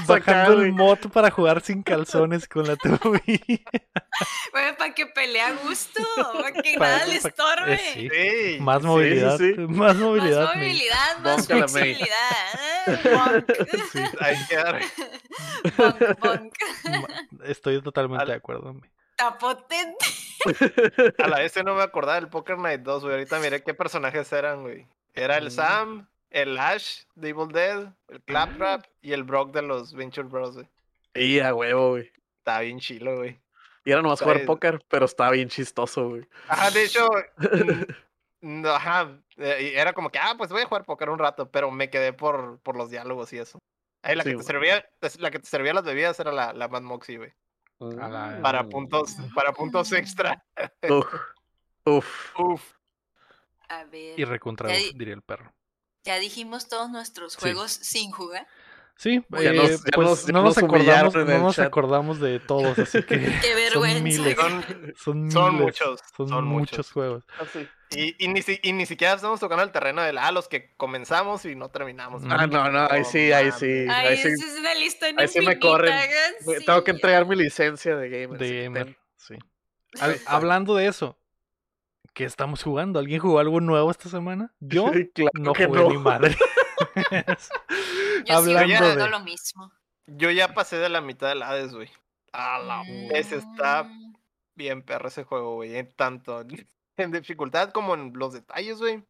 Bajando 0.05 0.61
el 0.61 0.73
mod 0.73 0.97
para 1.13 1.31
jugar 1.31 1.61
sin 1.61 1.83
calzones 1.83 2.49
con 2.49 2.67
la 2.67 2.75
tubi. 2.75 3.41
Güey, 4.51 4.75
para 4.77 4.93
que 4.95 5.05
pelee 5.05 5.41
a 5.41 5.51
gusto, 5.53 6.01
para 6.33 6.51
que 6.51 6.73
Para- 6.77 6.97
nada 6.97 7.05
le 7.07 7.15
estorbe. 7.17 7.73
eh, 7.75 7.79
sí. 7.93 8.09
Sí. 8.09 8.59
Más 8.59 8.77
Sí, 8.77 8.81
sí, 8.81 8.87
movilidad. 8.87 9.37
sí. 9.37 9.53
Más 9.57 9.69
Más 9.69 9.95
movilidad. 9.97 10.45
May. 10.47 10.57
movilidad, 10.57 11.19
más 11.19 11.47
Bonk 11.47 11.69
flexibilidad. 11.69 12.07
Bonk. 13.13 13.45
Bonk, 15.77 16.19
bonk. 16.19 16.53
estoy 17.45 17.81
totalmente 17.83 18.23
Al- 18.23 18.27
de 18.29 18.33
acuerdo. 18.35 18.73
May. 18.73 18.89
Está 19.19 19.35
potente. 19.39 20.05
A 21.23 21.27
la 21.27 21.39
vez 21.39 21.55
no 21.65 21.73
me 21.73 21.81
acordaba 21.81 22.19
del 22.19 22.29
Poker 22.29 22.59
Night 22.59 22.81
2, 22.81 23.01
güey. 23.01 23.15
Ahorita 23.15 23.39
miré 23.39 23.63
qué 23.63 23.73
personajes 23.73 24.31
eran, 24.31 24.61
güey. 24.61 24.87
Era 25.15 25.37
el 25.37 25.47
Mm. 25.47 25.51
Sam, 25.51 26.07
el 26.29 26.55
Ash 26.59 27.01
de 27.15 27.29
Evil 27.29 27.47
Dead, 27.47 27.91
el 28.09 28.21
Claptrap 28.21 28.85
y 29.01 29.13
el 29.13 29.23
Brock 29.23 29.51
de 29.53 29.63
los 29.63 29.93
Venture 29.93 30.27
Bros, 30.27 30.53
güey. 30.53 30.69
Y 31.15 31.39
a 31.39 31.55
huevo, 31.55 31.91
güey. 31.91 32.11
Está 32.37 32.59
bien 32.59 32.79
chilo, 32.79 33.15
güey. 33.17 33.39
Y 33.85 33.91
era 33.91 34.03
nomás 34.03 34.21
jugar 34.21 34.45
póker, 34.45 34.83
pero 34.87 35.05
estaba 35.05 35.31
bien 35.31 35.49
chistoso, 35.49 36.09
güey. 36.09 36.27
Ajá, 36.47 36.69
de 36.69 36.83
hecho, 36.83 37.07
mm, 37.37 38.61
no, 38.61 38.69
ajá, 38.69 39.17
eh, 39.37 39.71
y 39.73 39.77
era 39.79 39.93
como 39.93 40.11
que, 40.11 40.19
ah, 40.19 40.35
pues 40.37 40.51
voy 40.51 40.61
a 40.61 40.67
jugar 40.67 40.85
póker 40.85 41.09
un 41.09 41.17
rato, 41.17 41.49
pero 41.49 41.71
me 41.71 41.89
quedé 41.89 42.13
por, 42.13 42.59
por 42.59 42.75
los 42.75 42.91
diálogos 42.91 43.33
y 43.33 43.39
eso. 43.39 43.57
Ahí 44.03 44.15
la 44.15 44.23
Sí, 44.23 44.31
que 44.31 44.37
te 44.37 44.43
servía, 44.43 44.87
la 45.17 45.31
que 45.31 45.39
te 45.39 45.47
servía 45.47 45.73
las 45.73 45.85
bebidas 45.85 46.19
era 46.19 46.31
la, 46.31 46.53
la 46.53 46.67
Mad 46.67 46.83
Moxie, 46.83 47.17
güey. 47.17 47.33
A 47.79 48.07
la- 48.09 48.39
Para 48.41 48.67
puntos, 48.67 49.15
para 49.35 49.53
puntos 49.53 49.91
extra. 49.93 50.43
Uf. 50.89 51.13
Uf. 51.85 52.39
Uf. 52.39 52.73
A 53.69 53.83
ver, 53.85 54.19
Y 54.19 54.23
recontra, 54.25 54.69
diría 54.69 55.13
el 55.13 55.21
perro. 55.21 55.53
ya 56.03 56.17
dijimos 56.19 56.67
todos 56.69 56.89
nuestros 56.89 57.33
Sí. 57.33 57.39
juegos 57.41 57.71
sin 57.71 58.11
jugar. 58.11 58.47
Sí, 58.99 59.23
Ya 59.29 59.39
eh, 59.51 59.53
ya 59.55 59.77
pues 59.93 60.07
nos- 60.07 60.25
ya 60.25 60.33
no 60.33 60.41
nos 60.41 60.57
acordamos, 60.57 61.13
no 61.15 61.37
nos 61.39 61.55
chat. 61.55 61.67
acordamos 61.67 62.19
de 62.19 62.39
todos, 62.39 62.79
así 62.79 63.03
que 63.03 63.19
Qué 63.41 63.47
son 63.53 63.55
vergüenza. 63.55 64.01
miles, 64.03 64.35
Son, 64.35 64.63
son, 64.97 65.31
son 65.31 65.51
miles, 65.53 65.65
muchos, 65.67 66.01
son, 66.17 66.27
son 66.29 66.45
muchos 66.45 66.71
muchos. 66.77 66.91
juegos. 66.91 67.23
Así. 67.39 67.67
y, 67.91 68.25
y, 68.25 68.27
ni, 68.29 68.41
si- 68.41 68.59
y 68.63 68.73
ni 68.73 68.87
siquiera 68.87 69.13
estamos 69.13 69.39
tocando 69.39 69.63
el 69.63 69.71
terreno 69.71 70.01
del 70.01 70.17
ah, 70.17 70.31
los 70.31 70.47
que 70.47 70.73
comenzamos 70.77 71.45
y 71.45 71.55
no 71.55 71.69
terminamos. 71.69 72.23
Mm. 72.23 72.31
Ah, 72.31 72.47
no, 72.47 72.71
no, 72.71 72.87
ahí 72.89 73.03
sí, 73.05 73.31
ahí 73.31 73.51
sí. 73.51 73.85
Ay, 73.87 74.07
Ahí 74.07 74.17
sí, 74.17 74.29
es 74.29 74.57
una 74.59 74.73
lista 74.73 75.05
ahí 75.15 75.27
sí 75.27 75.41
me 75.41 75.59
corren. 75.59 75.93
Tengo 76.65 76.83
que 76.83 76.89
entregar 76.91 77.27
mi 77.27 77.35
licencia 77.35 77.95
de 77.95 78.09
gamer. 78.09 78.39
De 78.39 78.63
gamer, 78.63 78.97
sí. 79.15 79.35
Al- 80.01 80.19
hablando 80.25 80.73
de 80.75 80.87
eso, 80.87 81.19
¿qué 82.13 82.23
estamos 82.25 82.63
jugando? 82.63 82.97
¿Alguien 82.97 83.19
jugó 83.19 83.37
algo 83.37 83.61
nuevo 83.61 83.91
esta 83.91 84.09
semana? 84.09 84.53
Yo 84.59 84.91
Claro 85.13 85.29
no 85.35 85.53
jugué 85.53 85.67
no. 85.83 85.89
ni 85.89 85.97
madre. 85.99 86.35
Yo 88.25 88.43
sigo 88.43 88.59
Hablando 88.59 89.03
de- 89.03 89.09
lo 89.09 89.19
mismo. 89.21 89.71
Yo 90.07 90.31
ya 90.31 90.53
pasé 90.53 90.77
de 90.77 90.89
la 90.89 91.01
mitad 91.01 91.29
del 91.29 91.43
Hades, 91.43 91.73
güey. 91.73 91.89
A 92.31 92.59
la 92.59 92.83
vez 93.11 93.31
está 93.31 93.83
Mm, 93.83 94.13
bien 94.55 94.81
perro 94.81 95.07
ese 95.09 95.23
juego, 95.23 95.55
güey. 95.55 95.75
En 95.77 95.91
tanto 95.93 96.43
en- 96.97 97.11
dificultad 97.11 97.71
como 97.71 97.93
en 97.93 98.13
los 98.15 98.33
detalles, 98.33 98.79
güey. 98.79 99.03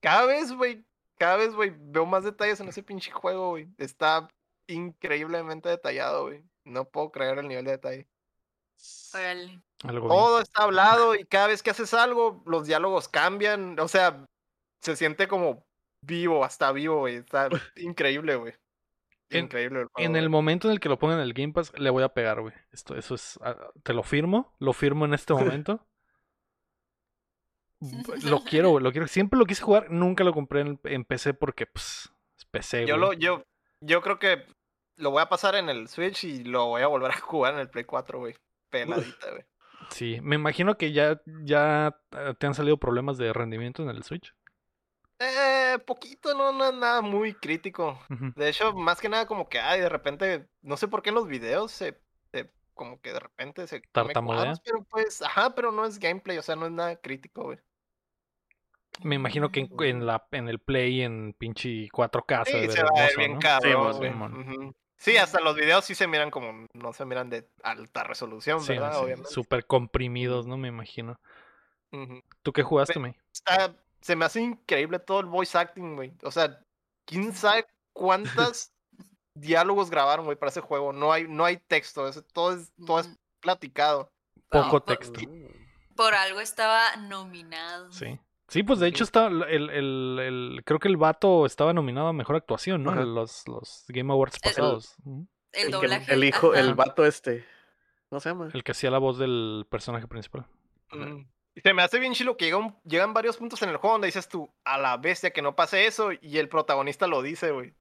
Cada 0.00 0.26
vez, 0.26 0.52
güey, 0.52 0.84
cada 1.18 1.36
vez, 1.36 1.54
güey, 1.54 1.72
veo 1.76 2.04
más 2.06 2.24
detalles 2.24 2.60
en 2.60 2.68
ese 2.68 2.82
pinche 2.82 3.10
juego, 3.10 3.50
güey. 3.50 3.68
Está 3.78 4.28
increíblemente 4.66 5.68
detallado, 5.68 6.24
güey. 6.24 6.42
No 6.64 6.84
puedo 6.84 7.10
creer 7.10 7.38
el 7.38 7.48
nivel 7.48 7.64
de 7.64 7.70
detalle. 7.72 8.08
órale. 9.14 9.60
Algo 9.84 10.08
bien. 10.08 10.18
Todo 10.18 10.40
está 10.40 10.62
hablado 10.64 11.14
y 11.14 11.24
cada 11.24 11.46
vez 11.48 11.62
que 11.62 11.70
haces 11.70 11.94
algo, 11.94 12.42
los 12.46 12.66
diálogos 12.66 13.08
cambian. 13.08 13.78
O 13.78 13.88
sea, 13.88 14.26
se 14.80 14.96
siente 14.96 15.28
como 15.28 15.64
vivo, 16.06 16.44
hasta 16.44 16.70
vivo, 16.72 16.98
güey. 17.00 17.16
Está 17.16 17.48
increíble, 17.76 18.36
güey. 18.36 18.54
En- 19.30 19.44
Increíble 19.44 19.84
juego, 19.92 19.92
En 19.96 20.16
el 20.16 20.24
güey. 20.24 20.30
momento 20.30 20.68
en 20.68 20.72
el 20.72 20.80
que 20.80 20.88
lo 20.88 20.98
pongan 20.98 21.18
en 21.18 21.24
el 21.24 21.32
Game 21.32 21.52
Pass, 21.52 21.72
le 21.78 21.90
voy 21.90 22.02
a 22.04 22.10
pegar, 22.10 22.40
güey. 22.40 22.54
Esto, 22.72 22.94
eso 22.96 23.14
es. 23.14 23.38
ah, 23.42 23.56
Te 23.82 23.92
lo 23.94 24.02
firmo, 24.02 24.54
lo 24.58 24.72
firmo 24.72 25.04
en 25.06 25.14
este 25.14 25.32
momento. 25.34 25.86
Lo 28.24 28.40
quiero, 28.44 28.70
güey, 28.70 28.82
lo 28.82 28.92
quiero. 28.92 29.06
Siempre 29.08 29.38
lo 29.38 29.44
quise 29.44 29.62
jugar, 29.62 29.90
nunca 29.90 30.24
lo 30.24 30.32
compré 30.32 30.60
en, 30.60 30.80
en 30.84 31.04
PC 31.04 31.34
porque, 31.34 31.66
pues, 31.66 32.10
es 32.38 32.44
PC, 32.46 32.86
Yo, 32.86 32.96
güey. 32.98 33.08
lo, 33.08 33.12
yo, 33.14 33.44
yo 33.80 34.00
creo 34.00 34.18
que 34.18 34.46
lo 34.96 35.10
voy 35.10 35.20
a 35.22 35.28
pasar 35.28 35.54
en 35.56 35.68
el 35.68 35.88
Switch 35.88 36.24
y 36.24 36.44
lo 36.44 36.66
voy 36.66 36.82
a 36.82 36.86
volver 36.86 37.10
a 37.10 37.18
jugar 37.20 37.54
en 37.54 37.60
el 37.60 37.68
Play 37.68 37.84
4, 37.84 38.18
güey. 38.20 38.34
Peladita, 38.70 39.30
güey. 39.30 39.44
Sí, 39.90 40.18
me 40.22 40.36
imagino 40.36 40.78
que 40.78 40.92
ya, 40.92 41.20
ya 41.42 41.94
eh, 42.12 42.34
te 42.38 42.46
han 42.46 42.54
salido 42.54 42.78
problemas 42.78 43.18
de 43.18 43.32
rendimiento 43.34 43.82
en 43.82 43.90
el 43.90 44.02
Switch. 44.02 44.34
Eh, 45.18 45.78
poquito, 45.86 46.34
no, 46.34 46.52
no 46.52 46.66
es 46.66 46.74
nada 46.74 47.00
muy 47.00 47.34
crítico. 47.34 47.98
De 48.34 48.48
hecho, 48.48 48.72
más 48.74 49.00
que 49.00 49.08
nada 49.08 49.26
como 49.26 49.48
que, 49.48 49.58
ay, 49.60 49.80
de 49.80 49.88
repente, 49.88 50.48
no 50.62 50.76
sé 50.76 50.88
por 50.88 51.02
qué 51.02 51.10
en 51.10 51.14
los 51.14 51.28
videos 51.28 51.70
se, 51.72 52.00
se- 52.32 52.50
como 52.74 53.00
que 53.00 53.12
de 53.12 53.20
repente 53.20 53.66
se 53.66 53.80
Tartamudea. 53.92 54.38
cuadros, 54.38 54.60
pero 54.64 54.84
pues, 54.90 55.22
ajá, 55.22 55.54
pero 55.54 55.70
no 55.70 55.84
es 55.86 55.98
gameplay, 55.98 56.38
o 56.38 56.42
sea, 56.42 56.56
no 56.56 56.66
es 56.66 56.72
nada 56.72 56.96
crítico, 56.96 57.44
güey. 57.44 57.58
Me 59.02 59.16
imagino 59.16 59.50
que 59.50 59.60
en, 59.60 59.68
en 59.80 60.06
la, 60.06 60.26
en 60.30 60.48
el 60.48 60.58
Play, 60.60 61.02
en 61.02 61.34
pinche 61.34 61.88
4K, 61.92 62.44
se 62.44 62.52
Sí, 62.52 62.60
se 62.68 62.68
ver 62.68 62.84
va 62.84 62.88
a 62.94 63.00
ver 63.02 63.10
hermoso, 63.10 63.20
bien 63.20 63.32
¿no? 63.32 63.40
cabrón, 63.40 64.44
Sí. 64.56 64.74
Sí, 64.96 65.16
hasta 65.18 65.40
los 65.40 65.54
videos 65.56 65.84
sí 65.84 65.94
se 65.94 66.06
miran 66.06 66.30
como, 66.30 66.66
no 66.72 66.92
se 66.92 67.04
miran 67.04 67.28
de 67.28 67.46
alta 67.62 68.04
resolución, 68.04 68.60
Sí, 68.60 68.68
¿verdad? 68.74 68.96
sí, 68.98 69.04
Obviamente. 69.04 69.30
súper 69.30 69.66
comprimidos, 69.66 70.46
¿no? 70.46 70.56
Me 70.56 70.68
imagino. 70.68 71.18
¿Tú 72.42 72.52
qué 72.52 72.62
jugaste, 72.62 72.98
May? 72.98 73.14
Está- 73.32 73.74
se 74.04 74.16
me 74.16 74.26
hace 74.26 74.42
increíble 74.42 74.98
todo 74.98 75.20
el 75.20 75.26
voice 75.26 75.56
acting, 75.56 75.96
güey. 75.96 76.12
O 76.24 76.30
sea, 76.30 76.60
quién 77.06 77.32
sabe 77.32 77.66
cuántos 77.94 78.70
diálogos 79.34 79.88
grabaron, 79.88 80.26
güey, 80.26 80.36
para 80.36 80.50
ese 80.50 80.60
juego. 80.60 80.92
No 80.92 81.10
hay, 81.10 81.26
no 81.26 81.46
hay 81.46 81.56
texto, 81.56 82.06
es- 82.06 82.22
todo, 82.34 82.52
es, 82.52 82.70
todo 82.86 83.00
es 83.00 83.08
Mm, 83.08 83.14
platicado. 83.40 84.12
Poco 84.50 84.82
texto. 84.82 85.20
Por 85.96 86.12
algo 86.14 86.40
estaba 86.40 86.96
nominado. 86.96 87.90
Sí. 87.92 88.20
Sí, 88.48 88.62
pues 88.62 88.78
de 88.78 88.88
hecho 88.88 89.04
está 89.04 89.28
el, 89.28 89.42
el, 89.44 90.18
el- 90.20 90.62
creo 90.66 90.78
que 90.78 90.88
el 90.88 90.98
vato 90.98 91.46
estaba 91.46 91.72
nominado 91.72 92.08
a 92.08 92.12
mejor 92.12 92.36
actuación, 92.36 92.82
¿no? 92.82 92.94
Los, 92.94 93.48
los 93.48 93.86
Game 93.88 94.12
Awards 94.12 94.34
El- 94.36 94.40
pasados. 94.42 94.96
El, 95.52 95.70
doblaje. 95.70 96.12
el 96.12 96.24
hijo, 96.24 96.50
ajá. 96.52 96.60
el 96.60 96.74
vato 96.74 97.06
este. 97.06 97.46
¿Cómo 98.10 98.20
se 98.20 98.28
llama? 98.28 98.50
El 98.52 98.62
que 98.62 98.72
hacía 98.72 98.90
la 98.90 98.98
voz 98.98 99.16
del 99.18 99.66
personaje 99.70 100.06
principal. 100.06 100.46
Mm. 100.92 101.22
Y 101.54 101.60
se 101.60 101.72
me 101.72 101.82
hace 101.82 101.98
bien 102.00 102.14
chilo 102.14 102.36
que 102.36 102.46
llega 102.46 102.56
un- 102.56 102.76
llegan 102.84 103.14
varios 103.14 103.36
puntos 103.36 103.62
en 103.62 103.68
el 103.68 103.76
juego 103.76 103.94
donde 103.94 104.06
dices 104.08 104.28
tú, 104.28 104.52
a 104.64 104.76
la 104.78 104.96
bestia 104.96 105.30
que 105.30 105.42
no 105.42 105.54
pase 105.54 105.86
eso, 105.86 106.10
y 106.12 106.38
el 106.38 106.48
protagonista 106.48 107.06
lo 107.06 107.22
dice, 107.22 107.50
güey. 107.52 107.74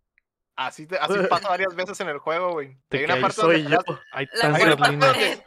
Así, 0.55 0.85
te- 0.85 0.97
así 0.99 1.13
pasa 1.29 1.49
varias 1.49 1.73
veces 1.75 1.99
en 1.99 2.09
el 2.09 2.19
juego, 2.19 2.51
güey. 2.51 2.77
Te 2.89 2.99
Hay 2.99 3.05
una 3.05 3.19
parte 3.19 3.41
donde 3.41 3.63
yo. 3.63 3.79
Hay. 4.11 4.27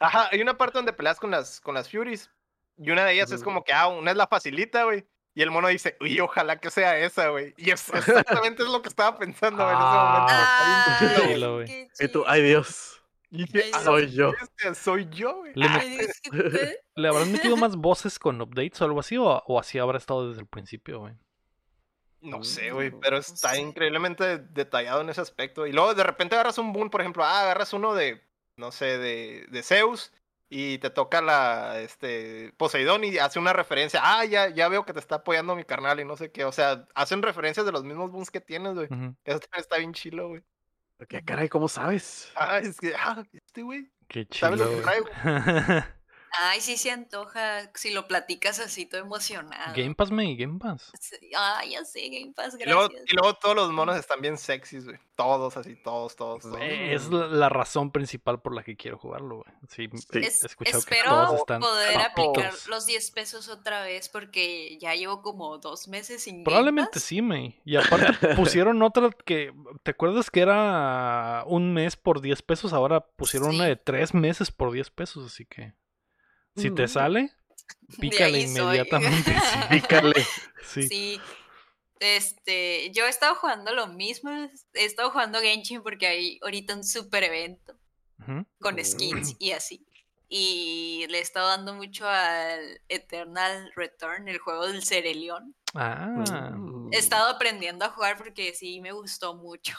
Ajá, 0.00 0.28
hay 0.30 0.42
una 0.42 0.56
parte 0.58 0.78
donde 0.78 0.92
peleas 0.92 1.18
con 1.18 1.30
las, 1.30 1.60
con 1.60 1.74
las 1.74 1.90
Furies. 1.90 2.30
Y 2.76 2.90
una 2.90 3.04
de 3.04 3.14
ellas 3.14 3.32
es 3.32 3.42
como 3.42 3.64
que, 3.64 3.72
ah, 3.72 3.88
una 3.88 4.10
es 4.12 4.16
la 4.16 4.26
facilita, 4.26 4.84
güey. 4.84 5.06
Y 5.34 5.42
el 5.42 5.50
mono 5.50 5.68
dice, 5.68 5.96
uy, 6.00 6.20
ojalá 6.20 6.58
que 6.60 6.70
sea 6.70 6.98
esa, 6.98 7.28
güey. 7.28 7.54
Y 7.56 7.70
es, 7.70 7.88
exactamente 7.94 8.62
es 8.62 8.68
lo 8.68 8.82
que 8.82 8.88
estaba 8.88 9.18
pensando 9.18 9.62
en 9.64 9.70
ese 9.76 9.78
momento. 9.84 10.26
Ah, 10.30 10.96
qué 11.00 11.28
chilo, 11.28 11.54
güey. 11.54 11.66
qué 11.66 11.88
Y 12.04 12.08
tú, 12.08 12.20
chido. 12.20 12.24
ay 12.28 12.42
Dios. 12.42 12.97
Y 13.30 13.44
dije, 13.44 13.64
Ay, 13.64 13.70
"A 13.74 13.78
la 13.78 13.84
Soy 13.84 14.10
yo. 14.12 14.32
soy 14.74 15.08
yo, 15.10 15.36
güey. 15.38 15.52
¿Le, 15.54 15.66
Ay, 15.66 15.98
le 16.96 17.08
habrán 17.08 17.30
metido 17.32 17.56
más 17.56 17.76
voces 17.76 18.18
con 18.18 18.40
updates 18.40 18.80
o 18.80 18.84
algo 18.86 19.00
así? 19.00 19.16
¿O, 19.18 19.24
o 19.24 19.58
así 19.60 19.78
habrá 19.78 19.98
estado 19.98 20.28
desde 20.28 20.40
el 20.40 20.46
principio, 20.46 21.00
güey? 21.00 21.14
No 22.20 22.42
sé, 22.42 22.72
güey, 22.72 22.90
Mm, 22.90 23.00
pero 23.00 23.18
está 23.18 23.56
increíblemente 23.58 24.38
detallado 24.38 25.02
en 25.02 25.08
ese 25.10 25.20
aspecto. 25.20 25.66
Y 25.66 25.72
luego 25.72 25.94
de 25.94 26.02
repente 26.02 26.34
agarras 26.34 26.58
un 26.58 26.72
boom, 26.72 26.90
por 26.90 27.00
ejemplo, 27.00 27.22
ah, 27.24 27.42
agarras 27.42 27.72
uno 27.72 27.94
de, 27.94 28.20
no 28.56 28.72
sé, 28.72 28.98
de, 28.98 29.46
de 29.50 29.62
Zeus 29.62 30.12
y 30.50 30.78
te 30.78 30.90
toca 30.90 31.20
la, 31.22 31.78
este, 31.80 32.52
Poseidón 32.56 33.04
y 33.04 33.18
hace 33.18 33.38
una 33.38 33.52
referencia, 33.52 34.00
ah, 34.02 34.24
ya, 34.24 34.48
ya 34.48 34.68
veo 34.68 34.84
que 34.84 34.92
te 34.94 34.98
está 34.98 35.16
apoyando 35.16 35.54
mi 35.54 35.62
carnal 35.64 36.00
y 36.00 36.04
no 36.04 36.16
sé 36.16 36.32
qué. 36.32 36.44
O 36.44 36.50
sea, 36.52 36.88
hacen 36.94 37.22
referencias 37.22 37.64
de 37.66 37.72
los 37.72 37.84
mismos 37.84 38.10
booms 38.10 38.30
que 38.32 38.40
tienes, 38.40 38.74
güey. 38.74 38.86
Eso 39.24 39.38
también 39.40 39.60
está 39.60 39.76
bien 39.78 39.92
chilo, 39.92 40.28
güey. 40.28 40.42
¿Qué 41.06 41.24
caray? 41.24 41.48
¿Cómo 41.48 41.68
sabes? 41.68 42.30
Ah, 42.34 42.58
es 42.58 42.78
que, 42.80 42.94
ah, 42.94 43.24
este 43.32 43.62
güey. 43.62 43.88
Qué 44.08 44.26
¿Sabes 44.30 44.58
lo 44.58 44.66
chido, 44.66 44.82
que 44.82 44.82
güey. 44.82 45.04
traigo? 45.04 45.88
Ay, 46.32 46.60
sí 46.60 46.76
se 46.76 46.90
antoja 46.90 47.70
si 47.74 47.90
lo 47.92 48.06
platicas 48.08 48.58
así 48.60 48.86
todo 48.86 49.00
emocionado. 49.00 49.72
Game 49.74 49.94
Pass, 49.94 50.10
May, 50.10 50.36
Game 50.36 50.58
Pass. 50.58 50.92
Sí, 51.00 51.16
Ay, 51.36 51.70
ya 51.72 51.84
sé, 51.84 52.08
Game 52.10 52.32
Pass, 52.34 52.56
Y 52.58 52.64
luego, 52.64 52.88
gracias. 52.88 53.04
y 53.10 53.14
luego 53.14 53.34
todos 53.34 53.56
los 53.56 53.70
monos 53.72 53.96
están 53.96 54.20
bien 54.20 54.36
sexys, 54.38 54.84
güey. 54.84 54.98
Todos 55.16 55.56
así, 55.56 55.74
todos, 55.74 56.14
todos, 56.14 56.42
todos. 56.42 56.60
Eh, 56.60 56.94
Es 56.94 57.08
la, 57.08 57.48
razón 57.48 57.90
principal 57.90 58.40
por 58.40 58.54
la 58.54 58.62
que 58.62 58.76
quiero 58.76 58.98
jugarlo, 58.98 59.36
güey. 59.38 59.50
Sí, 59.68 59.88
Sí. 59.96 60.18
he 60.18 60.26
Es- 60.26 60.44
escuchado 60.44 60.80
que 60.84 60.94
espero 60.94 61.10
todos 61.10 61.40
están 61.40 61.60
poder 61.60 61.98
aplicar 62.00 62.52
los 62.68 62.86
10 62.86 63.10
pesos 63.10 63.48
otra 63.48 63.82
vez 63.82 64.08
porque 64.08 64.78
ya 64.78 64.94
llevo 64.94 65.20
como 65.22 65.58
dos 65.58 65.88
meses 65.88 66.22
sin 66.22 66.36
Game 66.36 66.44
Probablemente 66.44 66.92
Pass. 66.94 67.02
sí, 67.02 67.20
May. 67.20 67.60
Y 67.64 67.74
aparte 67.76 68.06
pusieron 68.36 68.80
otra 68.82 69.10
que. 69.24 69.52
¿Te 69.82 69.90
acuerdas 69.90 70.30
que 70.30 70.40
era 70.40 71.42
un 71.46 71.72
mes 71.72 71.96
por 71.96 72.20
10 72.20 72.40
pesos? 72.42 72.72
Ahora 72.72 73.00
pusieron 73.00 73.56
una 73.56 73.64
de 73.64 73.74
3 73.76 74.14
meses 74.14 74.52
por 74.52 74.70
10 74.70 74.90
pesos. 74.90 75.26
Así 75.26 75.44
que. 75.46 75.72
Si 76.58 76.70
te 76.70 76.88
sale, 76.88 77.32
pícale 78.00 78.40
inmediatamente. 78.40 79.32
sí. 79.40 79.68
Pícale. 79.70 80.26
Sí. 80.64 80.88
Sí. 80.88 81.20
Este, 82.00 82.90
yo 82.92 83.06
he 83.06 83.08
estado 83.08 83.34
jugando 83.34 83.72
lo 83.74 83.86
mismo. 83.88 84.30
He 84.74 84.84
estado 84.84 85.10
jugando 85.10 85.40
Genshin 85.40 85.82
porque 85.82 86.06
hay 86.06 86.38
ahorita 86.42 86.74
un 86.74 86.84
super 86.84 87.24
evento 87.24 87.78
con 88.60 88.74
Mm. 88.76 88.84
skins 88.84 89.36
y 89.38 89.52
así. 89.52 89.84
Y 90.28 91.06
le 91.08 91.18
he 91.18 91.22
estado 91.22 91.48
dando 91.48 91.74
mucho 91.74 92.06
al 92.06 92.82
Eternal 92.88 93.72
Return, 93.74 94.28
el 94.28 94.38
juego 94.38 94.66
del 94.66 94.84
Cereleón. 94.84 95.54
Ah. 95.74 96.52
He 96.92 96.98
estado 96.98 97.30
aprendiendo 97.30 97.84
a 97.86 97.90
jugar 97.90 98.18
porque 98.18 98.54
sí 98.54 98.80
me 98.80 98.92
gustó 98.92 99.34
mucho. 99.34 99.74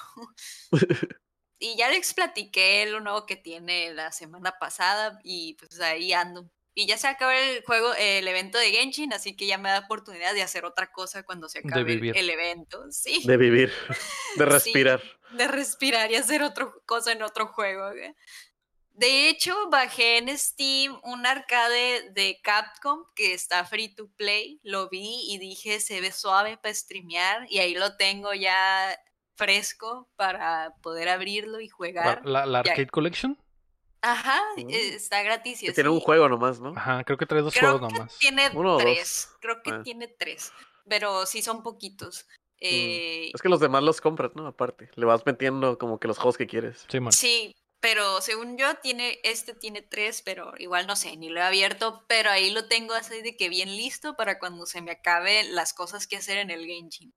y 1.59 1.75
ya 1.77 1.89
les 1.89 2.13
platiqué 2.13 2.85
lo 2.87 2.99
nuevo 2.99 3.25
que 3.27 3.35
tiene 3.35 3.93
la 3.93 4.11
semana 4.11 4.57
pasada 4.59 5.19
y 5.23 5.53
pues 5.55 5.79
ahí 5.81 6.13
ando. 6.13 6.49
Y 6.75 6.85
ya 6.87 6.97
se 6.97 7.07
acaba 7.07 7.37
el 7.37 7.63
juego, 7.63 7.93
el 7.97 8.27
evento 8.27 8.57
de 8.57 8.71
Genshin, 8.71 9.11
así 9.13 9.35
que 9.35 9.47
ya 9.47 9.57
me 9.57 9.69
da 9.69 9.79
oportunidad 9.79 10.33
de 10.33 10.43
hacer 10.43 10.63
otra 10.65 10.91
cosa 10.91 11.23
cuando 11.23 11.49
se 11.49 11.59
acabe 11.59 11.79
el, 11.81 11.85
vivir. 11.85 12.17
el 12.17 12.29
evento. 12.29 12.85
Sí, 12.91 13.21
De 13.25 13.37
vivir. 13.37 13.71
De 14.37 14.45
Sí. 14.45 14.51
respirar. 14.51 15.01
de 15.31 15.47
respirar 15.47 16.11
y 16.11 16.15
hacer 16.15 16.41
otra 16.43 16.71
cosa 16.85 17.11
en 17.11 17.21
otro 17.23 17.47
juego. 17.47 17.89
De 18.93 19.29
hecho, 19.29 19.55
bajé 19.69 20.17
en 20.17 20.37
Steam 20.37 20.99
un 21.03 21.25
arcade 21.25 22.09
de 22.11 22.39
Capcom 22.43 23.05
que 23.15 23.33
está 23.33 23.63
free 23.65 23.93
to 23.95 24.09
play. 24.17 24.59
Lo 24.63 24.89
vi 24.89 25.21
y 25.29 25.37
dije, 25.37 25.79
se 25.79 26.01
ve 26.01 26.11
suave 26.11 26.57
para 26.57 26.73
streamear. 26.73 27.45
Y 27.49 27.59
ahí 27.59 27.75
lo 27.75 27.95
tengo 27.95 28.33
ya 28.33 28.97
fresco 29.35 30.09
para 30.17 30.73
poder 30.81 31.07
abrirlo 31.09 31.61
y 31.61 31.69
jugar. 31.69 32.21
¿La. 32.25 32.41
Arcade 32.59 32.87
Collection? 32.87 33.37
Ajá, 34.01 34.39
Mm. 34.57 34.69
está 34.69 35.21
gratis. 35.23 35.61
y 35.63 35.65
Que 35.67 35.73
tiene 35.73 35.89
un 35.89 35.99
juego 35.99 36.29
nomás, 36.29 36.59
¿no? 36.59 36.69
Ajá, 36.75 37.03
creo 37.03 37.17
que 37.17 37.25
trae 37.25 37.41
dos 37.41 37.53
Creo 37.53 37.71
juegos 37.71 37.87
que 37.89 37.93
nomás. 37.99 38.17
tiene 38.17 38.49
Uno 38.53 38.75
o 38.75 38.77
tres. 38.77 39.27
dos. 39.31 39.37
Creo 39.41 39.61
que 39.63 39.71
Ah. 39.71 39.81
tiene 39.83 40.07
tres. 40.07 40.51
Pero 40.87 41.25
sí 41.25 41.41
son 41.41 41.61
poquitos. 41.63 42.27
Eh, 42.61 43.31
Es 43.33 43.41
que 43.41 43.49
los 43.49 43.59
demás 43.59 43.83
los 43.83 44.01
compras, 44.01 44.31
¿no? 44.35 44.47
Aparte. 44.47 44.89
Le 44.95 45.05
vas 45.05 45.25
metiendo 45.25 45.77
como 45.77 45.99
que 45.99 46.07
los 46.07 46.17
juegos 46.17 46.37
que 46.37 46.47
quieres. 46.47 46.85
Sí, 46.89 46.99
man. 46.99 47.11
Sí, 47.13 47.55
pero 47.79 48.19
según 48.21 48.57
yo 48.57 48.75
tiene, 48.77 49.19
este 49.23 49.53
tiene 49.53 49.81
tres, 49.81 50.21
pero 50.21 50.53
igual 50.57 50.85
no 50.87 50.95
sé, 50.95 51.15
ni 51.15 51.29
lo 51.29 51.39
he 51.39 51.43
abierto, 51.43 52.03
pero 52.07 52.29
ahí 52.31 52.51
lo 52.51 52.67
tengo 52.67 52.93
así 52.93 53.21
de 53.21 53.37
que 53.37 53.47
bien 53.49 53.69
listo 53.77 54.15
para 54.17 54.39
cuando 54.39 54.65
se 54.65 54.81
me 54.81 54.91
acabe 54.91 55.43
las 55.43 55.73
cosas 55.73 56.07
que 56.07 56.17
hacer 56.17 56.37
en 56.37 56.49
el 56.51 56.65
Genshin. 56.65 57.13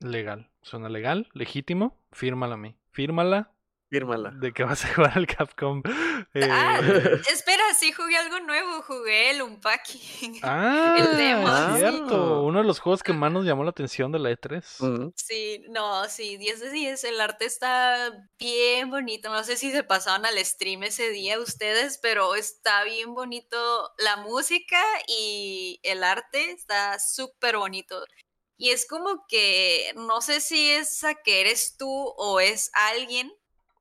Legal. 0.00 0.50
Suena 0.62 0.88
legal, 0.88 1.28
legítimo. 1.32 1.98
Fírmala 2.12 2.54
a 2.54 2.58
mí. 2.58 2.76
Fírmala 2.92 3.52
Fírmala. 3.96 4.30
de 4.30 4.52
que 4.52 4.62
vas 4.62 4.84
a 4.84 4.94
jugar 4.94 5.12
al 5.16 5.26
Capcom. 5.26 5.82
Ah, 6.34 6.80
eh, 6.82 7.20
espera, 7.32 7.62
sí 7.78 7.92
jugué 7.92 8.16
algo 8.16 8.40
nuevo, 8.40 8.82
jugué 8.82 9.30
el 9.30 9.42
Unpacking. 9.42 10.40
Ah, 10.42 10.96
el 10.98 11.16
demo, 11.16 11.48
es 11.48 11.72
sí. 11.72 11.78
cierto. 11.78 12.42
Uno 12.42 12.58
de 12.58 12.64
los 12.64 12.78
juegos 12.78 13.02
que 13.02 13.12
más 13.12 13.32
nos 13.32 13.44
llamó 13.44 13.64
la 13.64 13.70
atención 13.70 14.12
de 14.12 14.18
la 14.18 14.30
E 14.30 14.36
E3. 14.38 14.62
Mm. 14.80 15.12
Sí, 15.16 15.64
no, 15.70 16.04
sí, 16.08 16.36
10 16.36 16.60
de 16.60 16.70
10, 16.70 17.04
el 17.04 17.20
arte 17.20 17.46
está 17.46 18.12
bien 18.38 18.90
bonito, 18.90 19.30
no 19.30 19.42
sé 19.44 19.56
si 19.56 19.70
se 19.70 19.82
pasaron 19.82 20.26
al 20.26 20.42
stream 20.44 20.82
ese 20.84 21.10
día 21.10 21.38
ustedes, 21.38 21.98
pero 22.02 22.34
está 22.34 22.84
bien 22.84 23.14
bonito 23.14 23.92
la 23.98 24.16
música 24.18 24.82
y 25.08 25.80
el 25.82 26.04
arte 26.04 26.50
está 26.50 26.98
súper 26.98 27.56
bonito. 27.56 28.04
Y 28.58 28.70
es 28.70 28.86
como 28.86 29.26
que 29.28 29.92
no 29.96 30.20
sé 30.22 30.40
si 30.40 30.70
es 30.70 31.04
a 31.04 31.14
que 31.14 31.40
eres 31.42 31.76
tú 31.76 31.88
o 32.16 32.40
es 32.40 32.70
alguien 32.74 33.32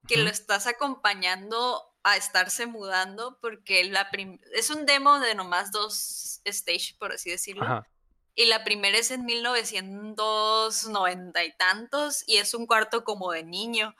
que 0.07 0.17
lo 0.17 0.29
estás 0.29 0.67
acompañando 0.67 1.81
a 2.03 2.17
estarse 2.17 2.67
mudando, 2.67 3.39
porque 3.41 3.83
la 3.85 4.11
prim- 4.11 4.39
es 4.53 4.69
un 4.69 4.85
demo 4.85 5.19
de 5.19 5.33
nomás 5.35 5.71
dos 5.71 6.41
stage, 6.45 6.95
por 6.99 7.13
así 7.13 7.31
decirlo. 7.31 7.63
Ajá. 7.63 7.87
Y 8.35 8.45
la 8.45 8.63
primera 8.63 8.97
es 8.97 9.11
en 9.11 9.25
1990 9.25 11.43
y 11.43 11.55
tantos 11.57 12.23
y 12.27 12.37
es 12.37 12.53
un 12.53 12.67
cuarto 12.67 13.03
como 13.03 13.31
de 13.31 13.43
niño 13.43 13.95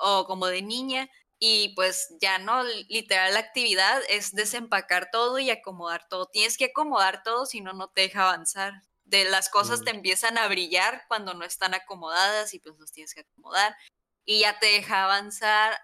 o 0.00 0.26
como 0.26 0.46
de 0.46 0.62
niña 0.62 1.08
y 1.38 1.74
pues 1.74 2.14
ya 2.20 2.38
no, 2.38 2.62
literal 2.88 3.34
la 3.34 3.40
actividad 3.40 4.00
es 4.08 4.32
desempacar 4.32 5.08
todo 5.10 5.38
y 5.38 5.50
acomodar 5.50 6.06
todo. 6.08 6.26
Tienes 6.26 6.56
que 6.56 6.66
acomodar 6.66 7.22
todo 7.22 7.46
si 7.46 7.60
no, 7.60 7.72
no 7.72 7.88
te 7.88 8.02
deja 8.02 8.22
avanzar. 8.22 8.82
De 9.04 9.24
las 9.24 9.48
cosas 9.48 9.82
te 9.84 9.90
empiezan 9.90 10.38
a 10.38 10.46
brillar 10.48 11.04
cuando 11.08 11.34
no 11.34 11.44
están 11.44 11.74
acomodadas 11.74 12.54
y 12.54 12.60
pues 12.60 12.76
los 12.78 12.92
tienes 12.92 13.14
que 13.14 13.20
acomodar 13.20 13.76
y 14.24 14.40
ya 14.40 14.58
te 14.58 14.66
deja 14.66 15.04
avanzar 15.04 15.78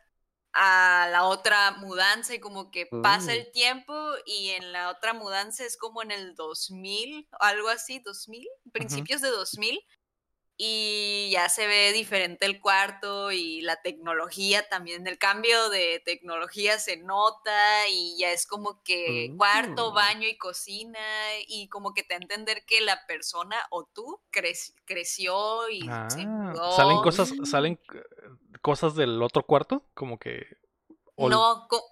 a 0.53 1.09
la 1.13 1.25
otra 1.27 1.73
mudanza 1.73 2.35
y 2.35 2.41
como 2.41 2.71
que 2.71 2.87
pasa 3.01 3.33
Mm. 3.33 3.35
el 3.35 3.51
tiempo 3.53 3.95
y 4.27 4.51
en 4.51 4.73
la 4.73 4.91
otra 4.91 5.15
mudanza 5.15 5.65
es 5.65 5.77
como 5.77 6.03
en 6.03 6.11
el 6.11 6.35
2000, 6.37 7.29
algo 7.41 7.69
así, 7.69 8.01
2000, 8.01 8.47
principios 8.73 9.21
de 9.21 9.29
2000 9.31 9.81
y 10.61 11.31
ya 11.31 11.49
se 11.49 11.69
ve 11.69 11.93
diferente 11.93 12.45
el 12.45 12.61
cuarto 12.61 13.31
y 13.31 13.61
la 13.61 13.81
tecnología 13.81 14.69
también, 14.69 15.07
el 15.07 15.17
cambio 15.17 15.71
de 15.71 16.03
tecnología 16.05 16.81
se 16.81 16.97
nota 16.97 17.87
y 17.89 18.17
ya 18.19 18.33
es 18.33 18.45
como 18.45 18.83
que 18.83 19.33
cuarto, 19.37 19.93
Mm. 19.93 19.95
baño 19.95 20.29
y 20.29 20.37
cocina 20.37 20.99
y 21.47 21.69
como 21.69 21.95
que 21.95 22.03
te 22.03 22.15
entender 22.17 22.65
que 22.67 22.81
la 22.81 23.07
persona 23.07 23.57
o 23.71 23.85
tú 23.85 24.21
crec- 24.33 24.75
creció 24.85 25.69
y 25.71 25.83
se 25.83 25.89
Ah, 25.91 26.09
mudó. 26.27 26.73
salen 26.73 27.01
cosas, 27.03 27.33
salen 27.45 27.81
eh, 27.95 28.03
cosas 28.61 28.97
del 28.97 29.23
otro 29.23 29.45
cuarto, 29.45 29.85
como 29.95 30.19
que. 30.19 30.45
o- 31.15 31.29
No, 31.29 31.67
co- 31.69 31.85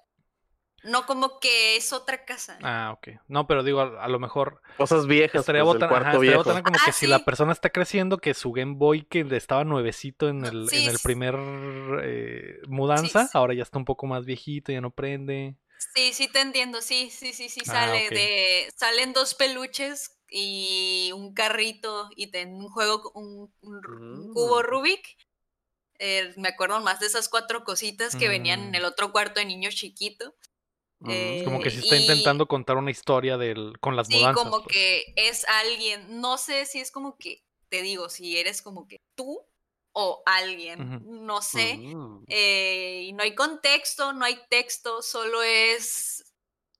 no 0.86 1.06
como 1.06 1.38
que 1.40 1.76
es 1.76 1.92
otra 1.92 2.24
casa. 2.24 2.58
Ah, 2.62 2.92
ok. 2.96 3.08
No, 3.28 3.46
pero 3.46 3.62
digo, 3.62 3.80
a, 3.80 4.04
a 4.04 4.08
lo 4.08 4.18
mejor 4.18 4.60
Cosas 4.76 5.06
viejas. 5.06 5.40
estaría 5.40 5.62
pues, 5.62 5.82
ajá, 5.82 5.98
estaría 6.12 6.18
viejo. 6.20 6.38
botana 6.44 6.62
como 6.62 6.76
Ah, 6.78 6.86
que 6.86 6.92
si 6.92 7.06
la 7.06 7.24
persona 7.24 7.52
está 7.52 7.70
creciendo, 7.70 8.18
que 8.18 8.34
su 8.34 8.52
Game 8.52 8.74
Boy 8.76 9.02
que 9.04 9.20
estaba 9.36 9.64
nuevecito 9.64 10.28
en 10.28 10.44
el, 10.44 10.68
sí, 10.68 10.76
en 10.76 10.88
el 10.88 10.96
sí. 10.96 11.02
primer 11.04 11.34
eh, 12.02 12.60
mudanza, 12.68 13.24
sí. 13.24 13.30
ahora 13.34 13.54
ya 13.54 13.62
está 13.62 13.78
un 13.78 13.84
poco 13.84 14.06
más 14.06 14.24
viejito, 14.24 14.72
ya 14.72 14.80
no 14.80 14.90
prende. 14.90 15.56
Sí, 15.94 16.12
sí 16.12 16.28
te 16.28 16.40
entiendo, 16.40 16.80
sí, 16.80 17.10
sí, 17.10 17.32
sí, 17.32 17.48
sí 17.48 17.60
Ah, 17.68 17.72
sale 17.72 18.10
de 18.10 18.72
salen 18.76 19.12
dos 19.12 19.34
peluches 19.34 20.18
y 20.28 21.10
un 21.14 21.34
carrito 21.34 22.08
y 22.16 22.28
ten 22.30 22.54
un 22.54 22.68
juego 22.68 23.10
un, 23.14 23.52
un 23.60 23.82
ru- 23.82 24.18
un 24.26 24.32
cubo 24.32 24.60
Mm. 24.60 24.64
Rubik. 24.64 25.16
Eh, 25.98 26.34
me 26.36 26.48
acuerdo 26.48 26.80
más 26.80 27.00
de 27.00 27.06
esas 27.06 27.28
cuatro 27.28 27.64
cositas 27.64 28.16
que 28.16 28.28
venían 28.28 28.60
en 28.60 28.70
Mm. 28.72 28.74
el 28.74 28.84
otro 28.84 29.12
cuarto 29.12 29.40
de 29.40 29.46
niño 29.46 29.70
chiquito. 29.70 30.34
Mm. 31.00 31.10
eh, 31.10 31.42
Como 31.44 31.60
que 31.60 31.70
si 31.70 31.78
está 31.80 31.96
y- 31.96 32.00
intentando 32.02 32.46
contar 32.46 32.76
una 32.76 32.90
historia 32.90 33.36
del, 33.36 33.78
con 33.80 33.96
las 33.96 34.06
Sí, 34.08 34.16
mudanzas. 34.16 34.42
como 34.44 34.62
pues. 34.62 34.74
que 34.74 35.04
es 35.16 35.44
alguien, 35.48 36.20
no 36.20 36.38
sé 36.38 36.64
si 36.66 36.80
es 36.80 36.90
como 36.90 37.16
que, 37.18 37.42
te 37.68 37.82
digo, 37.82 38.08
si 38.08 38.38
eres 38.38 38.62
como 38.62 38.86
que 38.86 38.98
tú 39.14 39.40
o 39.92 40.22
alguien, 40.26 41.02
no 41.06 41.42
sé. 41.42 41.76
Mm. 41.78 42.24
eh, 42.28 43.02
y 43.08 43.12
no 43.12 43.22
hay 43.22 43.34
contexto, 43.34 44.12
no 44.12 44.24
hay 44.24 44.38
texto, 44.50 45.02
solo 45.02 45.42
es 45.42 46.22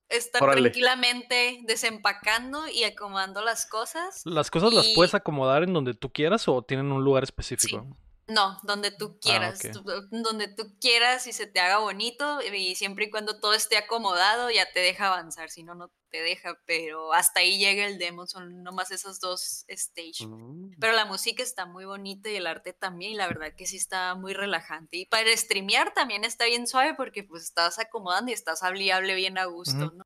estar 0.09 0.41
Órale. 0.41 0.61
tranquilamente 0.61 1.59
desempacando 1.63 2.67
y 2.69 2.83
acomodando 2.85 3.41
las 3.41 3.65
cosas. 3.65 4.21
¿Las 4.23 4.49
cosas 4.49 4.71
las 4.73 4.87
puedes 4.95 5.13
acomodar 5.13 5.63
en 5.63 5.73
donde 5.73 5.93
tú 5.93 6.11
quieras 6.11 6.47
o 6.47 6.61
tienen 6.63 6.91
un 6.91 7.03
lugar 7.03 7.23
específico? 7.23 7.85
No, 8.29 8.57
donde 8.63 8.91
tú 8.91 9.19
quieras, 9.21 9.63
ok. 9.63 9.71
tú- 9.71 9.83
donde 10.11 10.49
tú 10.49 10.77
quieras 10.81 11.27
y 11.27 11.33
se 11.33 11.47
te 11.47 11.61
haga 11.61 11.77
bonito 11.77 12.41
y 12.41 12.75
siempre 12.75 13.05
y 13.05 13.09
cuando 13.09 13.39
todo 13.39 13.53
esté 13.53 13.77
acomodado 13.77 14.51
ya 14.51 14.69
te 14.73 14.81
deja 14.81 15.07
avanzar, 15.07 15.49
si 15.49 15.63
no, 15.63 15.75
no 15.75 15.93
te 16.09 16.21
deja, 16.21 16.59
pero 16.65 17.13
hasta 17.13 17.39
ahí 17.39 17.57
llega 17.57 17.85
el 17.85 17.97
demo, 17.97 18.27
son 18.27 18.63
nomás 18.63 18.91
esos 18.91 19.21
dos 19.21 19.63
stage. 19.69 20.25
Mm. 20.27 20.71
Pero 20.77 20.91
la 20.91 21.05
música 21.05 21.41
está 21.41 21.65
muy 21.65 21.85
bonita 21.85 22.29
y 22.29 22.35
el 22.35 22.47
arte 22.47 22.73
también, 22.73 23.13
y 23.13 23.15
la 23.15 23.27
verdad 23.27 23.53
que 23.55 23.65
sí 23.65 23.77
está 23.77 24.13
muy 24.15 24.33
relajante. 24.33 24.97
Y 24.97 25.05
para 25.05 25.35
streamear 25.35 25.93
también 25.93 26.25
está 26.25 26.45
bien 26.45 26.67
suave 26.67 26.95
porque 26.95 27.23
pues 27.23 27.43
estás 27.43 27.79
acomodando 27.79 28.31
y 28.31 28.33
estás 28.33 28.61
hable 28.61 29.15
bien 29.15 29.37
a 29.37 29.45
gusto. 29.45 29.93
¿no? 29.93 30.03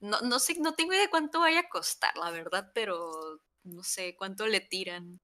No, 0.00 0.20
no 0.22 0.38
sé, 0.38 0.54
no 0.58 0.74
tengo 0.74 0.92
idea 0.92 1.02
de 1.02 1.10
cuánto 1.10 1.40
vaya 1.40 1.60
a 1.60 1.68
costar, 1.68 2.16
la 2.16 2.30
verdad, 2.30 2.72
pero 2.74 3.40
no 3.62 3.84
sé 3.84 4.16
cuánto 4.16 4.46
le 4.46 4.60
tiran. 4.60 5.20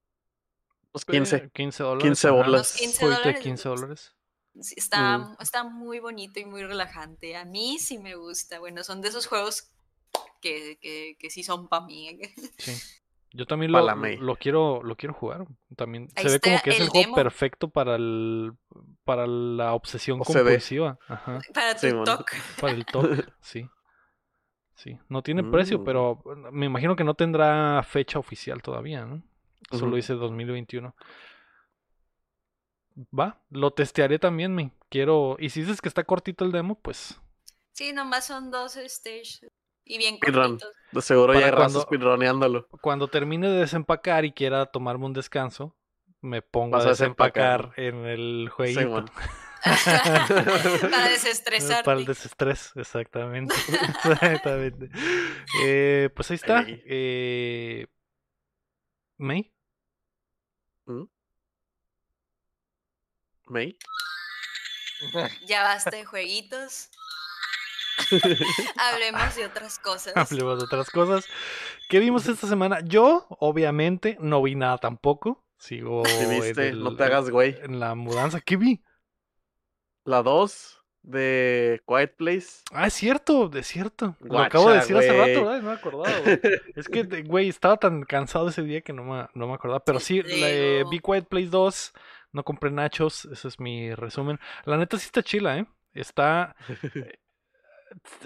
Pues 1.05 1.19
15. 1.19 1.37
Eh, 1.37 1.51
15 1.53 1.83
dólares. 1.83 2.05
15 2.05 2.29
ajá. 2.29 2.37
bolas. 2.37 2.51
Unos 2.53 2.73
15 2.73 2.99
Jueguito 2.99 3.09
de 3.09 3.17
dólares, 3.25 3.43
15 3.43 3.69
pues, 3.69 3.81
dólares. 3.81 4.13
Sí, 4.61 4.75
está, 4.79 5.19
Mm. 5.19 5.37
está 5.41 5.65
muy 5.65 5.99
bonito 6.01 6.41
y 6.41 6.45
muy 6.47 6.63
relajante. 6.65 7.37
A 7.37 7.45
mí 7.45 7.79
sí 7.79 7.99
me 7.99 8.15
gusta. 8.15 8.59
Bueno, 8.59 8.83
son 8.85 9.01
de 9.03 9.09
esos 9.09 9.27
juegos 9.27 9.71
que, 10.41 10.79
que, 10.81 11.17
que 11.19 11.31
sí 11.31 11.43
son 11.43 11.69
para 11.69 11.85
mí. 11.87 12.19
Sí. 12.59 12.73
Yo 13.33 13.45
también 13.45 13.71
lo, 13.71 13.83
lo 13.83 14.37
quiero 14.37 14.83
lo 14.83 14.97
quiero 14.97 15.13
jugar. 15.13 15.47
También 15.77 16.09
Ahí 16.17 16.25
se 16.25 16.31
ve 16.31 16.41
como 16.41 16.63
que 16.63 16.71
es 16.71 16.77
el 16.77 16.83
el 16.85 16.89
juego 16.89 17.03
demo. 17.05 17.15
perfecto 17.17 17.69
para 17.69 17.97
el 17.97 18.53
para 19.05 19.27
la 19.27 19.75
obsesión 19.75 20.21
O 20.23 20.25
compulsiva. 20.25 20.99
Ajá. 21.07 21.41
Para 21.53 21.75
tu 21.75 21.81
Simón. 21.87 22.05
TOC. 22.07 22.31
Para 22.61 22.73
el 22.73 22.87
toque, 22.87 23.25
sí. 23.43 23.69
Sí, 24.75 24.99
no 25.11 25.23
tiene 25.23 25.43
precio, 25.43 25.81
Mm. 25.81 25.85
pero 25.85 26.23
me 26.53 26.65
imagino 26.65 26.97
que 26.97 27.05
no 27.05 27.13
tendrá 27.15 27.83
fecha 27.83 28.19
oficial 28.19 28.63
todavía, 28.63 29.05
¿no? 29.05 29.23
Solo 29.71 29.87
Ujú. 29.89 29.97
dice 29.97 30.15
2021. 30.15 30.95
Va, 33.19 33.43
lo 33.51 33.73
testearé 33.73 34.19
también, 34.19 34.55
me 34.55 34.71
quiero. 34.89 35.37
Y 35.39 35.51
si 35.51 35.61
dices 35.61 35.81
que 35.81 35.89
está 35.89 36.05
cortito 36.05 36.45
el 36.45 36.53
demo, 36.53 36.79
pues 36.81 37.21
Sí, 37.73 37.93
nomás 37.93 38.27
son 38.27 38.51
dos 38.51 38.73
stages. 38.87 39.45
Y 39.85 39.99
bien 39.99 40.19
cortitos. 40.19 40.73
De 40.93 41.03
seguro 41.03 41.35
ya 41.35 41.41
Para 41.43 41.57
cuando- 41.59 41.81
speedroneándolo. 41.83 42.69
cuando 42.81 43.09
termine 43.09 43.49
de 43.49 43.59
desempacar 43.61 44.25
y 44.25 44.33
quiera 44.33 44.67
tomarme 44.67 45.05
un 45.07 45.13
descanso, 45.13 45.77
me 46.23 46.41
pongo 46.43 46.77
Vas 46.79 46.87
a 46.87 46.91
desempacar 46.91 47.73
en 47.77 48.05
el 48.07 48.49
jueguito. 48.51 48.81
Simón. 48.81 49.11
Para 50.91 51.09
desestresarte. 51.09 51.85
Para 51.85 51.99
el 52.01 52.07
desestrés, 52.07 52.73
exactamente. 52.77 53.55
exactamente. 53.69 54.91
Eh, 55.65 56.09
pues 56.15 56.31
ahí 56.31 56.37
está. 56.37 56.65
Eh, 56.67 57.87
May. 59.19 59.53
May. 63.49 63.77
Ya 65.47 65.63
basta 65.63 65.91
de 65.91 66.07
jueguitos. 66.07 66.89
Hablemos 68.79 69.37
de 69.37 69.45
otras 69.45 69.79
cosas. 69.79 70.17
Hablemos 70.17 70.59
de 70.59 70.65
otras 70.65 70.91
cosas. 70.91 71.27
¿Qué 71.91 71.99
vimos 71.99 72.27
esta 72.27 72.47
semana? 72.47 72.81
Yo, 72.83 73.27
obviamente, 73.41 74.17
no 74.21 74.43
vi 74.43 74.55
nada 74.55 74.79
tampoco. 74.79 75.45
Sigo 75.59 76.03
¿Qué 76.03 76.23
en, 76.23 76.31
viste? 76.31 76.69
el- 76.69 76.83
no 76.83 76.97
te 76.97 77.05
hagas 77.05 77.29
güey. 77.29 77.59
en 77.63 77.79
la 77.79 77.95
mudanza. 77.95 78.41
¿Qué 78.41 78.57
vi? 78.57 78.83
La 80.05 80.23
2 80.23 80.83
de 81.07 81.81
Quiet 81.87 82.17
Place. 82.17 82.63
Ah, 82.73 82.89
es 82.89 82.95
cierto, 82.95 83.51
es 83.55 83.67
cierto. 83.67 84.17
Lo 84.21 84.41
acabo 84.41 84.71
de 84.71 84.77
decir 84.77 84.97
hace 84.97 85.13
rato, 85.13 85.45
¿verdad? 85.45 85.63
No 85.63 85.69
me 85.69 85.75
acordaba, 85.75 86.19
güey. 86.21 86.41
Es 86.75 86.89
que, 86.89 87.03
güey, 87.23 87.49
estaba 87.49 87.77
tan 87.77 88.03
cansado 88.03 88.49
ese 88.49 88.63
día 88.63 88.81
que 88.83 88.93
no 88.93 89.05
me, 89.05 89.27
no 89.35 89.47
me 89.47 89.55
acordaba. 89.55 89.85
Pero 89.85 90.01
sí, 90.01 90.23
la, 90.23 90.51
eh, 90.51 90.85
vi 90.91 90.99
Quiet 90.99 91.27
Place 91.27 91.49
2, 91.49 91.93
no 92.33 92.45
compré 92.45 92.71
nachos, 92.71 93.25
ese 93.27 93.49
es 93.49 93.61
mi 93.61 93.95
resumen. 93.95 94.41
La 94.65 94.77
neta 94.77 94.99
sí 94.99 95.07
está 95.07 95.23
chila, 95.23 95.59
¿eh? 95.59 95.67
Está... 95.95 96.57
eh, 96.95 97.19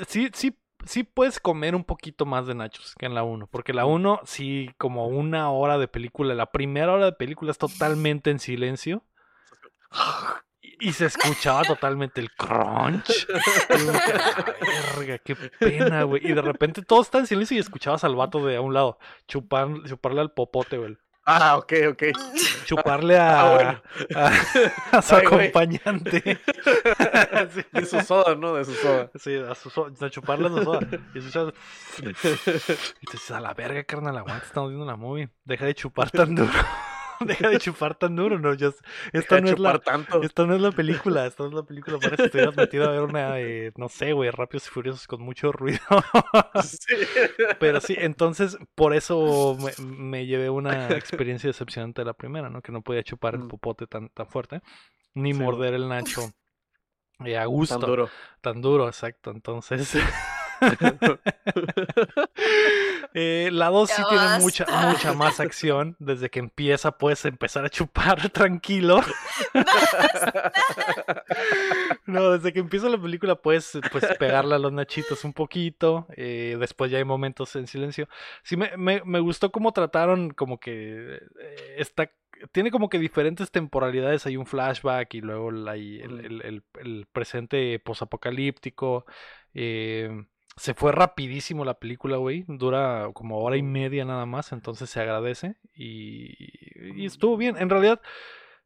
Sí, 0.08 0.30
sí, 0.32 0.58
sí 0.86 1.04
puedes 1.04 1.38
comer 1.40 1.74
un 1.74 1.84
poquito 1.84 2.24
más 2.24 2.46
de 2.46 2.54
nachos 2.54 2.94
que 2.98 3.06
en 3.06 3.14
la 3.14 3.22
1, 3.22 3.46
porque 3.48 3.72
la 3.72 3.84
1 3.84 4.20
sí, 4.24 4.70
como 4.78 5.06
una 5.08 5.50
hora 5.50 5.78
de 5.78 5.88
película, 5.88 6.34
la 6.34 6.50
primera 6.50 6.92
hora 6.92 7.04
de 7.06 7.12
película 7.12 7.50
es 7.50 7.58
totalmente 7.58 8.30
en 8.30 8.38
silencio. 8.38 9.04
Y 10.80 10.92
se 10.92 11.06
escuchaba 11.06 11.62
totalmente 11.62 12.20
el 12.20 12.30
crunch. 12.32 13.26
Y 13.78 13.82
uno 13.82 13.92
que, 13.92 14.12
"Ah, 14.14 14.44
verga, 14.98 15.18
qué 15.18 15.36
pena, 15.36 16.02
güey. 16.04 16.26
Y 16.26 16.32
de 16.32 16.42
repente 16.42 16.82
todo 16.82 17.02
está 17.02 17.18
en 17.18 17.26
silencio 17.26 17.56
y 17.56 17.60
escuchabas 17.60 18.02
al 18.04 18.16
vato 18.16 18.44
de 18.46 18.56
a 18.56 18.60
un 18.60 18.72
lado 18.74 18.98
chupar, 19.28 19.68
chuparle 19.86 20.20
al 20.22 20.32
popote, 20.32 20.78
güey. 20.78 20.96
Ah, 21.26 21.58
ok, 21.58 21.72
ok. 21.90 22.02
Chuparle 22.64 23.16
a, 23.18 23.40
Ah, 23.40 23.54
bueno. 23.54 23.82
a, 24.16 24.96
a 24.98 25.02
su 25.02 25.14
Ay, 25.16 25.22
acompañante. 25.26 26.40
Sí. 27.54 27.62
De 27.72 27.86
su 27.86 28.00
soda, 28.00 28.34
¿no? 28.34 28.54
De 28.54 28.64
su 28.64 28.72
soda. 28.74 29.10
Sí, 29.16 29.36
a, 29.36 29.54
su 29.54 29.70
so- 29.70 29.90
a 30.00 30.10
chuparle 30.10 30.46
a 30.46 30.50
su 30.50 30.64
soda. 30.64 30.80
Y 31.14 31.18
escuchas. 31.18 31.52
Y 32.00 32.02
te 32.12 33.12
dices, 33.12 33.30
a 33.30 33.40
la 33.40 33.52
verga, 33.54 33.84
carnal, 33.84 34.16
aguanta, 34.16 34.44
estamos 34.46 34.70
viendo 34.70 34.84
una 34.84 34.96
movie. 34.96 35.28
Deja 35.44 35.66
de 35.66 35.74
chupar 35.74 36.10
tan 36.10 36.34
duro. 36.34 36.50
Deja 37.26 37.48
de 37.50 37.58
chupar 37.58 37.94
tan 37.96 38.16
duro, 38.16 38.38
no. 38.38 38.54
Yo, 38.54 38.70
Deja 38.70 38.82
esta, 39.12 39.34
de 39.36 39.42
no 39.42 39.48
es 39.50 39.54
chupar 39.56 39.74
la, 39.74 39.78
tanto. 39.80 40.22
esta 40.22 40.46
no 40.46 40.54
es 40.54 40.60
la 40.60 40.72
película. 40.72 41.26
Esta 41.26 41.42
no 41.44 41.48
es 41.50 41.54
la 41.54 41.62
película. 41.64 41.98
Parece 41.98 42.16
que 42.16 42.22
estuvieras 42.24 42.56
metido 42.56 42.84
a 42.88 42.92
ver 42.92 43.02
una, 43.02 43.40
eh, 43.40 43.72
no 43.76 43.88
sé, 43.88 44.12
güey, 44.12 44.30
Rápidos 44.30 44.66
y 44.66 44.70
Furiosos 44.70 45.06
con 45.06 45.20
mucho 45.22 45.52
ruido. 45.52 45.80
Sí. 46.62 46.94
Pero 47.58 47.80
sí, 47.80 47.94
entonces 47.98 48.58
por 48.74 48.94
eso 48.94 49.56
me, 49.60 49.72
me 49.86 50.26
llevé 50.26 50.50
una 50.50 50.88
experiencia 50.90 51.48
decepcionante 51.48 52.00
de 52.02 52.06
la 52.06 52.14
primera, 52.14 52.50
¿no? 52.50 52.62
Que 52.62 52.72
no 52.72 52.82
podía 52.82 53.02
chupar 53.02 53.34
el 53.34 53.40
Mm. 53.44 53.48
popote 53.48 53.86
tan, 53.86 54.08
tan 54.10 54.26
fuerte, 54.26 54.60
ni 55.14 55.32
Sí, 55.32 55.38
morder 55.40 55.74
el 55.74 55.88
nacho 55.88 56.22
eh, 57.24 57.36
a 57.38 57.44
gusto. 57.46 57.78
Tan 57.78 57.88
duro. 57.88 58.10
Tan 58.40 58.60
duro, 58.62 58.88
exacto. 58.88 59.30
Entonces. 59.30 59.94
eh, 63.14 63.48
la 63.52 63.68
2 63.68 63.90
sí 63.90 64.02
tiene 64.08 64.38
mucha, 64.40 64.66
mucha 64.88 65.12
más 65.14 65.40
acción. 65.40 65.96
Desde 65.98 66.30
que 66.30 66.38
empieza, 66.38 66.92
puedes 66.98 67.24
empezar 67.24 67.64
a 67.64 67.70
chupar 67.70 68.28
tranquilo. 68.30 69.00
No, 72.06 72.32
desde 72.32 72.52
que 72.52 72.60
empieza 72.60 72.88
la 72.88 73.00
película 73.00 73.36
puedes 73.36 73.78
pues, 73.92 74.04
pegarle 74.18 74.54
a 74.54 74.58
los 74.58 74.72
nachitos 74.72 75.24
un 75.24 75.32
poquito. 75.32 76.06
eh, 76.16 76.56
después 76.58 76.90
ya 76.90 76.98
hay 76.98 77.04
momentos 77.04 77.54
en 77.56 77.66
silencio. 77.66 78.08
Sí, 78.42 78.56
me, 78.56 78.76
me, 78.76 79.02
me 79.04 79.20
gustó 79.20 79.50
cómo 79.52 79.72
trataron 79.72 80.30
como 80.30 80.58
que 80.58 81.16
eh, 81.40 81.74
está, 81.78 82.10
tiene 82.52 82.70
como 82.70 82.88
que 82.88 82.98
diferentes 82.98 83.50
temporalidades. 83.50 84.26
Hay 84.26 84.36
un 84.36 84.46
flashback 84.46 85.14
y 85.14 85.20
luego 85.20 85.50
hay 85.68 86.00
el, 86.00 86.20
el- 86.24 86.42
el- 86.42 86.64
el 86.80 87.06
presente 87.12 87.78
posapocalíptico. 87.80 89.04
eh, 89.54 90.24
se 90.60 90.74
fue 90.74 90.92
rapidísimo 90.92 91.64
la 91.64 91.72
película, 91.72 92.18
güey. 92.18 92.44
Dura 92.46 93.08
como 93.14 93.38
hora 93.38 93.56
y 93.56 93.62
media 93.62 94.04
nada 94.04 94.26
más, 94.26 94.52
entonces 94.52 94.90
se 94.90 95.00
agradece. 95.00 95.56
Y, 95.74 96.34
y 97.00 97.06
estuvo 97.06 97.38
bien. 97.38 97.56
En 97.56 97.70
realidad, 97.70 98.02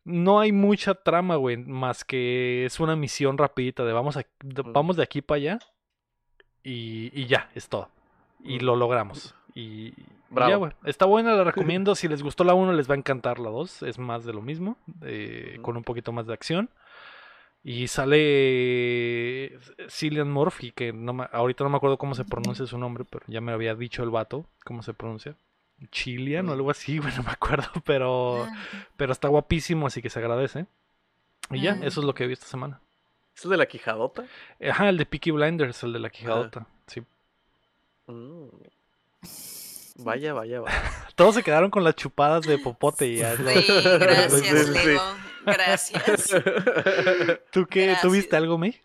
no 0.02 0.40
hay 0.40 0.50
mucha 0.50 0.96
trama, 0.96 1.36
güey, 1.36 1.56
más 1.56 2.04
que 2.04 2.64
es 2.64 2.80
una 2.80 2.96
misión 2.96 3.38
rapidita 3.38 3.84
de 3.84 3.92
vamos, 3.92 4.16
a, 4.16 4.26
de, 4.42 4.62
vamos 4.62 4.96
de 4.96 5.04
aquí 5.04 5.22
para 5.22 5.36
allá 5.36 5.58
y, 6.64 7.12
y 7.14 7.26
ya, 7.26 7.48
es 7.54 7.68
todo. 7.68 7.88
Y 8.42 8.58
lo 8.58 8.74
logramos. 8.74 9.36
Y, 9.54 9.60
y 9.60 9.94
Bravo. 10.30 10.50
ya, 10.50 10.56
güey. 10.56 10.72
Está 10.86 11.06
buena, 11.06 11.34
la 11.34 11.44
recomiendo. 11.44 11.94
Si 11.94 12.08
les 12.08 12.24
gustó 12.24 12.42
la 12.42 12.54
1, 12.54 12.72
les 12.72 12.90
va 12.90 12.94
a 12.94 12.98
encantar 12.98 13.38
la 13.38 13.50
2. 13.50 13.84
Es 13.84 14.00
más 14.00 14.24
de 14.24 14.32
lo 14.32 14.42
mismo, 14.42 14.78
eh, 15.02 15.60
con 15.62 15.76
un 15.76 15.84
poquito 15.84 16.10
más 16.10 16.26
de 16.26 16.34
acción. 16.34 16.70
Y 17.66 17.88
sale 17.88 19.58
Cillian 19.88 20.30
Murphy, 20.30 20.70
que 20.72 20.92
no 20.92 21.14
me- 21.14 21.28
ahorita 21.32 21.64
no 21.64 21.70
me 21.70 21.78
acuerdo 21.78 21.96
cómo 21.96 22.14
se 22.14 22.24
pronuncia 22.24 22.66
su 22.66 22.76
nombre, 22.78 23.04
pero 23.08 23.24
ya 23.26 23.40
me 23.40 23.52
había 23.52 23.74
dicho 23.74 24.02
el 24.02 24.10
vato 24.10 24.46
cómo 24.64 24.82
se 24.82 24.92
pronuncia. 24.92 25.34
Chilian 25.90 26.48
o 26.48 26.52
algo 26.52 26.70
así, 26.70 26.98
güey, 26.98 27.14
no 27.16 27.22
me 27.22 27.30
acuerdo, 27.30 27.68
pero, 27.84 28.46
pero 28.96 29.12
está 29.12 29.28
guapísimo, 29.28 29.86
así 29.86 30.02
que 30.02 30.10
se 30.10 30.18
agradece. 30.18 30.66
Y 31.50 31.62
ya, 31.62 31.74
Mm. 31.74 31.84
eso 31.84 32.00
es 32.00 32.06
lo 32.06 32.14
que 32.14 32.26
vi 32.26 32.34
esta 32.34 32.46
semana. 32.46 32.80
¿Es 33.36 33.44
el 33.44 33.50
de 33.50 33.56
la 33.56 33.66
quijadota? 33.66 34.24
Ajá, 34.62 34.88
el 34.88 34.96
de 34.98 35.06
Peaky 35.06 35.30
Blinders, 35.32 35.82
el 35.82 35.92
de 35.94 35.98
la 35.98 36.10
quijadota. 36.10 36.66
Sí. 36.86 37.02
Mm. 38.06 38.48
Vaya, 40.04 40.32
vaya, 40.34 40.60
vaya. 40.60 40.82
Todos 41.14 41.36
se 41.36 41.42
quedaron 41.44 41.70
con 41.70 41.84
las 41.84 41.94
chupadas 41.94 42.44
de 42.44 42.58
popote 42.58 43.06
y 43.06 43.16
ya. 43.18 43.32
es 43.34 43.40
lo- 43.40 43.50
Sí, 43.50 43.66
gracias, 43.98 44.32
Sí, 44.32 44.72
sí. 44.74 44.86
Lego. 44.88 45.00
Gracias. 45.44 46.30
¿Tú 47.52 47.66
qué? 47.66 47.84
¿Tú 47.84 47.90
Gracias. 48.08 48.12
viste 48.12 48.36
algo, 48.36 48.58
May? 48.58 48.80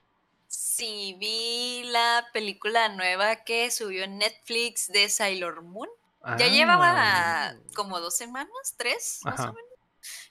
Sí, 0.48 1.16
vi 1.20 1.84
la 1.92 2.26
película 2.34 2.90
nueva 2.90 3.38
que 3.44 3.70
subió 3.72 4.04
en 4.04 4.18
Netflix 4.18 4.88
de 4.92 5.10
Sailor 5.10 5.62
Moon. 5.62 5.90
Ya 6.38 6.46
Ah, 6.46 6.50
llevaba 6.50 7.56
como 7.76 8.00
dos 8.00 8.16
semanas, 8.16 8.76
tres, 8.78 9.20
más 9.24 9.40
o 9.40 9.54
menos. 9.54 9.70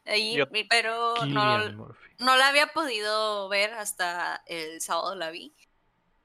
Ahí, 0.05 0.37
Yo- 0.37 0.47
y- 0.53 0.65
pero 0.65 1.15
no, 1.27 2.37
la 2.37 2.49
había 2.49 2.69
podido 2.69 3.49
ver 3.49 3.73
hasta 3.75 4.43
el 4.47 4.81
sábado 4.81 5.15
la 5.15 5.31
vi. 5.31 5.53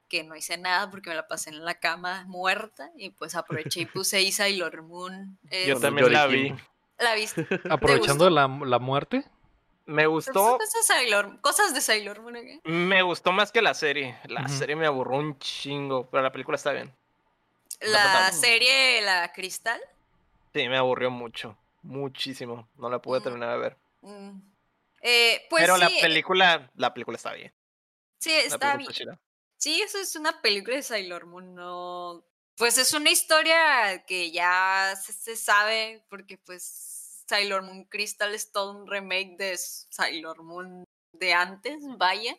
Que 0.10 0.24
no 0.24 0.36
hice 0.36 0.58
nada 0.58 0.92
porque 0.92 1.10
me 1.10 1.16
la 1.16 1.28
pasé 1.28 1.50
en 1.50 1.64
la 1.66 1.74
cama 1.80 2.24
muerta. 2.28 2.92
Y 2.98 3.10
pues 3.12 3.36
aproveché 3.36 3.82
y 3.82 3.86
puse 3.86 4.18
ahí 4.18 4.32
Sailor 4.32 4.84
Moon. 4.84 5.38
Yo 5.44 5.76
Es- 5.76 5.82
también 5.82 6.12
la 6.14 6.28
vi. 6.28 6.54
¿La 7.00 7.16
viste? 7.16 7.48
Aprovechando 7.70 8.30
la, 8.30 8.48
la 8.48 8.80
muerte. 8.80 9.26
Me 9.86 10.06
gustó, 10.08 10.58
Cosas, 10.58 10.86
Sailor- 10.88 11.42
cosas 11.42 11.74
de 11.74 11.82
Sailor 11.82 12.22
Moon. 12.22 12.38
¿eh? 12.38 12.62
me 12.64 13.02
gustó 13.02 13.32
más 13.34 13.52
que 13.52 13.62
la 13.62 13.74
serie. 13.74 14.18
La 14.26 14.48
serie 14.48 14.76
me 14.78 14.86
aburró 14.88 15.18
un 15.18 15.38
chingo, 15.40 16.08
pero 16.10 16.24
la 16.24 16.32
película 16.32 16.56
está 16.56 16.72
bien. 16.72 16.94
La 17.82 18.32
serie 18.32 19.02
La 19.02 19.32
Cristal. 19.34 19.82
Sí, 20.54 20.70
me 20.70 20.78
aburrió 20.78 21.10
mucho, 21.12 21.58
muchísimo. 21.82 22.68
No 22.78 22.90
la 22.90 23.00
pude 23.00 23.20
Mm. 23.20 23.24
terminar 23.24 23.50
de 23.54 23.58
ver. 23.58 23.78
mm, 24.02 24.40
eh, 25.02 25.46
pues 25.50 25.64
pero 25.64 25.76
sí, 25.76 25.82
la 25.82 25.90
película, 26.02 26.72
la 26.76 26.94
película 26.94 27.18
está 27.18 27.34
bien. 27.34 27.54
sí, 28.20 28.32
está 28.32 28.78
bien. 28.78 28.90
chida. 28.92 29.20
Sí, 29.58 29.82
eso 29.82 29.98
es 29.98 30.16
una 30.16 30.42
película 30.42 30.76
de 30.78 30.84
Sailor 30.84 31.26
Moon, 31.26 31.56
no. 31.56 32.24
Pues 32.56 32.78
es 32.78 32.94
una 32.94 33.10
historia 33.10 34.04
que 34.06 34.32
ya 34.32 34.94
se, 35.02 35.12
se 35.14 35.36
sabe, 35.36 36.06
porque 36.10 36.38
pues 36.38 36.93
Sailor 37.28 37.62
Moon 37.64 37.86
Crystal 37.86 38.34
es 38.34 38.52
todo 38.52 38.72
un 38.72 38.88
remake 38.88 39.36
de 39.38 39.58
Sailor 39.58 40.44
Moon 40.44 40.84
de 41.14 41.34
antes, 41.34 41.78
vaya. 41.98 42.38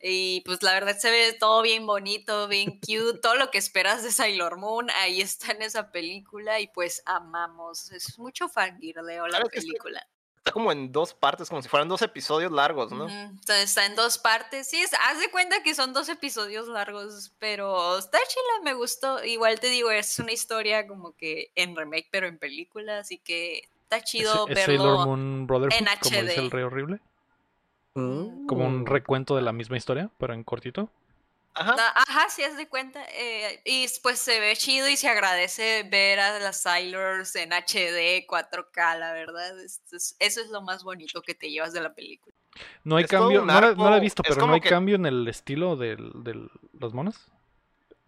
Y 0.00 0.42
pues 0.42 0.62
la 0.62 0.74
verdad 0.74 0.96
se 0.98 1.10
ve 1.10 1.32
todo 1.32 1.62
bien 1.62 1.86
bonito, 1.86 2.48
bien 2.48 2.78
cute, 2.80 3.18
todo 3.20 3.34
lo 3.34 3.50
que 3.50 3.58
esperas 3.58 4.02
de 4.02 4.12
Sailor 4.12 4.58
Moon, 4.58 4.90
ahí 4.90 5.20
está 5.20 5.52
en 5.52 5.62
esa 5.62 5.90
película 5.90 6.60
y 6.60 6.68
pues 6.68 7.02
amamos. 7.06 7.90
Es 7.92 8.18
mucho 8.18 8.48
fangirleo 8.48 9.26
la 9.26 9.38
Claro 9.38 9.48
película. 9.50 10.06
Está 10.36 10.52
como 10.52 10.70
en 10.70 10.92
dos 10.92 11.12
partes, 11.12 11.48
como 11.48 11.60
si 11.60 11.68
fueran 11.68 11.88
dos 11.88 12.02
episodios 12.02 12.52
largos, 12.52 12.92
¿no? 12.92 13.08
Entonces 13.08 13.64
está 13.64 13.84
en 13.84 13.96
dos 13.96 14.16
partes. 14.18 14.68
Sí, 14.68 14.80
es- 14.80 14.92
haz 14.94 15.18
de 15.18 15.28
cuenta 15.30 15.60
que 15.64 15.74
son 15.74 15.92
dos 15.92 16.08
episodios 16.08 16.68
largos, 16.68 17.32
pero 17.40 17.98
está 17.98 18.18
chila, 18.28 18.62
me 18.62 18.74
gustó. 18.74 19.24
Igual 19.24 19.58
te 19.58 19.68
digo, 19.70 19.90
es 19.90 20.18
una 20.20 20.30
historia 20.32 20.86
como 20.86 21.16
que 21.16 21.50
en 21.56 21.74
remake, 21.74 22.08
pero 22.12 22.28
en 22.28 22.38
película, 22.38 22.98
así 23.00 23.18
que 23.18 23.68
está 23.86 23.98
¿Es, 23.98 24.04
chido 24.04 24.46
es 24.48 24.54
verlo. 24.54 24.64
Sailor 24.82 25.06
Moon 25.06 25.46
Brotherhood, 25.46 25.78
en 25.78 25.86
como 26.00 26.16
dice 26.22 26.34
HD. 26.34 26.38
el 26.44 26.50
Rey 26.50 26.62
Horrible? 26.64 27.00
Mm. 27.94 28.46
Como 28.46 28.66
un 28.66 28.84
recuento 28.86 29.36
de 29.36 29.42
la 29.42 29.52
misma 29.52 29.76
historia, 29.76 30.10
pero 30.18 30.34
en 30.34 30.44
cortito. 30.44 30.90
Ajá. 31.54 31.74
Ah, 31.78 32.04
Ajá, 32.06 32.28
sí, 32.28 32.42
haz 32.42 32.56
de 32.58 32.68
cuenta. 32.68 33.02
eh, 33.18 33.62
y 33.64 33.86
pues 34.02 34.18
se 34.18 34.38
ve 34.40 34.54
chido 34.56 34.88
y 34.88 34.96
se 34.98 35.08
agradece 35.08 35.84
ver 35.90 36.20
a 36.20 36.38
las 36.38 36.60
Sailors 36.60 37.34
en 37.36 37.52
HD, 37.54 38.26
4K, 38.26 38.96
la 38.98 39.12
verdad. 39.14 39.58
es- 39.60 39.80
es- 39.92 40.16
eso 40.18 40.40
es 40.42 40.50
lo 40.50 40.60
más 40.60 40.84
bonito 40.84 41.22
que 41.22 41.34
te 41.34 41.48
llevas 41.50 41.72
de 41.72 41.80
la 41.80 41.94
película. 41.94 42.34
No 42.84 42.96
hay 42.96 43.04
Es 43.04 43.10
cambio, 43.10 43.40
no, 43.40 43.46
la, 43.46 43.74
no 43.74 43.88
la 43.90 43.96
he 43.96 44.00
visto, 44.00 44.22
es 44.22 44.28
pero 44.34 44.46
no 44.46 44.52
hay 44.54 44.60
que- 44.60 44.68
cambio 44.68 44.96
en 44.96 45.06
el 45.06 45.26
estilo 45.28 45.76
de 45.76 45.96
los 46.78 46.92
monos. 46.92 47.26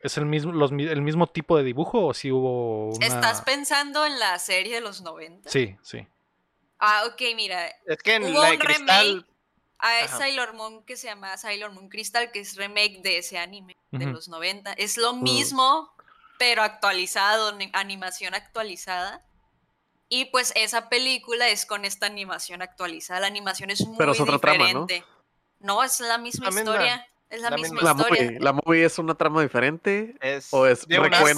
¿Es 0.00 0.16
el 0.16 0.26
mismo, 0.26 0.52
los, 0.52 0.70
el 0.70 1.02
mismo 1.02 1.26
tipo 1.26 1.56
de 1.56 1.64
dibujo 1.64 2.06
o 2.06 2.14
si 2.14 2.30
hubo 2.30 2.90
una... 2.94 3.06
¿Estás 3.06 3.42
pensando 3.42 4.06
en 4.06 4.18
la 4.18 4.38
serie 4.38 4.74
de 4.76 4.80
los 4.80 5.00
90? 5.02 5.50
Sí, 5.50 5.76
sí. 5.82 6.06
Ah, 6.78 7.02
ok, 7.08 7.20
mira. 7.34 7.68
Es 7.86 7.98
que 8.02 8.14
en 8.14 8.24
Hubo 8.24 8.40
la 8.40 8.46
de 8.50 8.52
un 8.52 8.58
cristal. 8.60 9.06
remake 9.08 9.26
a 9.80 9.98
Ajá. 10.04 10.18
Sailor 10.18 10.54
Moon 10.54 10.84
que 10.84 10.96
se 10.96 11.08
llama 11.08 11.36
Sailor 11.36 11.72
Moon 11.72 11.88
Crystal, 11.88 12.30
que 12.30 12.40
es 12.40 12.54
remake 12.56 13.00
de 13.02 13.18
ese 13.18 13.38
anime 13.38 13.76
de 13.90 14.04
Ujú. 14.06 14.14
los 14.14 14.28
90. 14.28 14.72
Es 14.74 14.96
lo 14.96 15.14
Mm. 15.14 15.22
mismo, 15.24 15.92
pero 16.38 16.62
actualizado, 16.62 17.52
ni- 17.56 17.70
animación 17.72 18.34
actualizada. 18.34 19.24
Y 20.08 20.26
pues 20.26 20.52
esa 20.54 20.88
película 20.88 21.48
es 21.48 21.66
con 21.66 21.84
esta 21.84 22.06
animación 22.06 22.62
actualizada. 22.62 23.20
La 23.20 23.26
animación 23.26 23.70
es 23.70 23.84
muy 23.86 23.98
Pero 23.98 24.12
es 24.12 24.20
otra 24.20 24.38
trama, 24.38 24.58
¿no? 24.72 24.86
diferente. 24.86 25.04
¿no? 25.60 25.82
es 25.82 25.98
la 25.98 26.18
misma 26.18 26.46
También 26.46 26.66
la- 26.66 26.72
historia. 26.72 27.06
Es 27.30 27.40
la, 27.42 27.50
la 27.50 27.56
misma 27.56 27.80
historia. 27.82 28.24
movie, 28.24 28.40
la 28.40 28.52
movie 28.52 28.84
es 28.84 28.98
una 28.98 29.14
trama 29.14 29.42
diferente. 29.42 30.14
Es, 30.20 30.48
¿O 30.52 30.66
es 30.66 30.86
de 30.86 30.98
un 30.98 31.12
arco, 31.14 31.28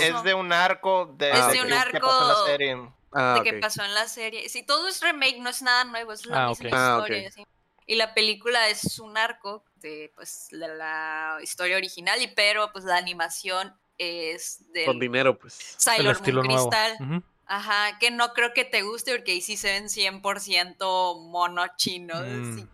Es 0.00 0.22
de 0.22 0.34
un 0.34 0.52
arco 0.52 1.14
de, 1.16 1.30
Es 1.30 1.46
de 1.48 1.52
de 1.54 1.60
un 1.62 1.68
que- 1.68 1.90
que 1.92 2.00
pasó 2.00 2.22
en 2.22 2.26
la 2.26 2.30
arco 2.32 2.46
serie. 2.46 2.88
Ah, 3.12 3.40
de 3.42 3.50
que 3.50 3.58
pasó 3.58 3.82
en 3.84 3.94
la 3.94 4.06
serie. 4.08 4.48
Sí, 4.48 4.62
todo 4.62 4.86
es 4.88 5.00
remake, 5.02 5.38
no 5.40 5.50
es 5.50 5.62
nada 5.62 5.84
nuevo, 5.84 6.12
es 6.12 6.26
la 6.26 6.44
Ah, 6.44 6.48
misma. 6.50 6.68
Ah, 6.72 6.98
historia. 7.00 7.30
sí. 7.32 7.44
Y 7.86 7.96
la 7.96 8.14
película 8.14 8.68
es 8.68 8.98
un 9.00 9.16
arco 9.18 9.64
de, 9.76 10.12
pues, 10.14 10.46
de 10.52 10.68
la 10.68 11.38
historia 11.42 11.76
original, 11.76 12.22
y 12.22 12.28
pero 12.28 12.70
pues 12.72 12.84
la 12.84 12.96
animación 12.96 13.74
es 13.98 14.58
Con 14.86 14.98
del 14.98 15.00
dinero, 15.00 15.36
pues. 15.38 15.58
El 15.74 15.80
Sailor 15.80 16.12
estilo 16.16 16.42
Moon 16.44 16.54
nuevo. 16.54 16.70
Crystal. 16.70 16.96
Ujú. 17.00 17.22
Ajá, 17.52 17.98
que 17.98 18.12
no 18.12 18.32
creo 18.32 18.52
que 18.54 18.64
te 18.64 18.82
guste 18.82 19.12
porque 19.12 19.32
ahí 19.32 19.40
sí 19.40 19.56
se 19.56 19.72
ven 19.72 19.88
100% 19.88 21.18
mono 21.28 21.66
chino. 21.76 22.14
Mm, 22.14 22.56
sí. 22.58 22.68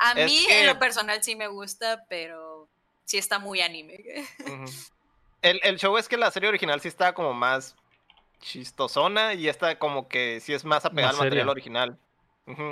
A 0.00 0.12
Es 0.12 0.24
mí 0.26 0.44
que- 0.46 0.60
en 0.62 0.66
lo 0.68 0.78
personal 0.78 1.22
sí 1.22 1.36
me 1.36 1.46
gusta, 1.46 2.06
pero 2.08 2.66
sí 3.04 3.18
está 3.18 3.38
muy 3.38 3.60
anime. 3.60 3.98
El, 5.42 5.60
el 5.62 5.78
show 5.78 5.98
es 5.98 6.08
que 6.08 6.16
la 6.16 6.30
serie 6.30 6.48
original 6.48 6.80
sí 6.80 6.88
está 6.88 7.12
como 7.12 7.34
más 7.34 7.76
chistosona 8.40 9.34
y 9.34 9.46
esta 9.48 9.78
como 9.78 10.08
que 10.08 10.40
sí 10.40 10.54
es 10.54 10.64
más 10.64 10.86
apegada 10.86 11.10
al 11.10 11.18
material 11.18 11.50
original. 11.50 11.98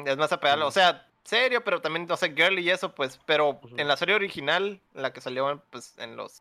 Es 0.06 0.16
más 0.16 0.32
apegada, 0.32 0.64
o 0.64 0.70
sea, 0.70 1.06
serio, 1.22 1.62
pero 1.64 1.82
también, 1.82 2.10
o 2.10 2.16
sea, 2.16 2.30
girly 2.32 2.62
y 2.62 2.70
eso, 2.70 2.94
pues, 2.94 3.20
pero 3.26 3.60
en 3.76 3.88
la 3.88 3.96
serie 3.98 4.14
original, 4.14 4.80
la 4.94 5.12
que 5.12 5.20
salió 5.20 5.62
pues 5.70 5.92
en 5.98 6.16
los 6.16 6.40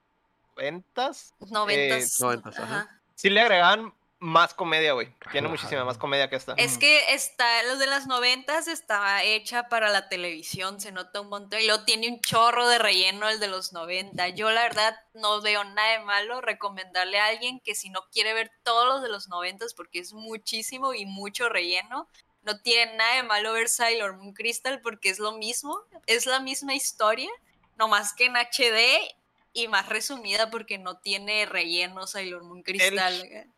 ventas, 0.56 1.34
Noventas. 1.50 2.18
noventas, 2.22 2.60
ajá. 2.60 2.76
ajá. 2.82 3.02
sí 3.16 3.30
le 3.30 3.42
agregaban 3.42 3.94
más 4.22 4.54
comedia, 4.54 4.94
güey. 4.94 5.08
Tiene 5.08 5.32
Claro. 5.32 5.50
muchísima 5.50 5.84
más 5.84 5.98
comedia 5.98 6.30
que 6.30 6.36
esta. 6.36 6.54
Es 6.54 6.78
que 6.78 7.12
está, 7.16 7.64
los 7.64 7.80
de 7.80 7.88
las 7.88 8.06
noventas 8.06 8.68
estaba 8.68 9.24
hecha 9.24 9.68
para 9.68 9.90
la 9.90 10.10
televisión, 10.10 10.80
se 10.80 10.92
nota 10.92 11.22
un 11.22 11.30
montón. 11.30 11.60
Y 11.60 11.66
luego 11.66 11.86
tiene 11.86 12.08
un 12.08 12.22
chorro 12.22 12.68
de 12.68 12.78
relleno 12.78 13.28
el 13.30 13.40
de 13.40 13.48
los 13.48 13.74
90. 13.74 14.30
Yo 14.30 14.52
la 14.52 14.62
verdad 14.62 14.96
no 15.16 15.42
veo 15.42 15.64
nada 15.64 15.94
de 15.98 16.06
malo 16.06 16.40
recomendarle 16.40 17.20
a 17.20 17.26
alguien 17.26 17.60
que 17.62 17.74
si 17.74 17.90
no 17.90 18.02
quiere 18.12 18.34
ver 18.36 18.52
todos 18.62 18.86
los 18.86 19.02
de 19.02 19.10
los 19.10 19.28
noventas 19.28 19.74
porque 19.74 19.98
es 19.98 20.14
muchísimo 20.14 20.94
y 20.94 21.08
mucho 21.08 21.50
relleno, 21.50 22.08
no 22.44 22.60
tiene 22.62 22.96
nada 22.98 23.16
de 23.16 23.24
malo 23.24 23.54
ver 23.54 23.70
Sailor 23.70 24.18
Moon 24.18 24.34
Crystal 24.34 24.82
porque 24.82 25.10
es 25.10 25.18
lo 25.18 25.32
mismo, 25.32 25.80
es 26.06 26.28
la 26.28 26.40
misma 26.40 26.76
historia, 26.76 27.32
nomás 27.76 28.14
que 28.14 28.26
en 28.26 28.36
HD 28.36 29.16
y 29.54 29.68
más 29.68 29.88
resumida 29.90 30.50
porque 30.50 30.78
no 30.78 30.98
tiene 31.00 31.46
relleno 31.46 32.08
Sailor 32.08 32.44
Moon 32.44 32.64
Crystal. 32.64 33.14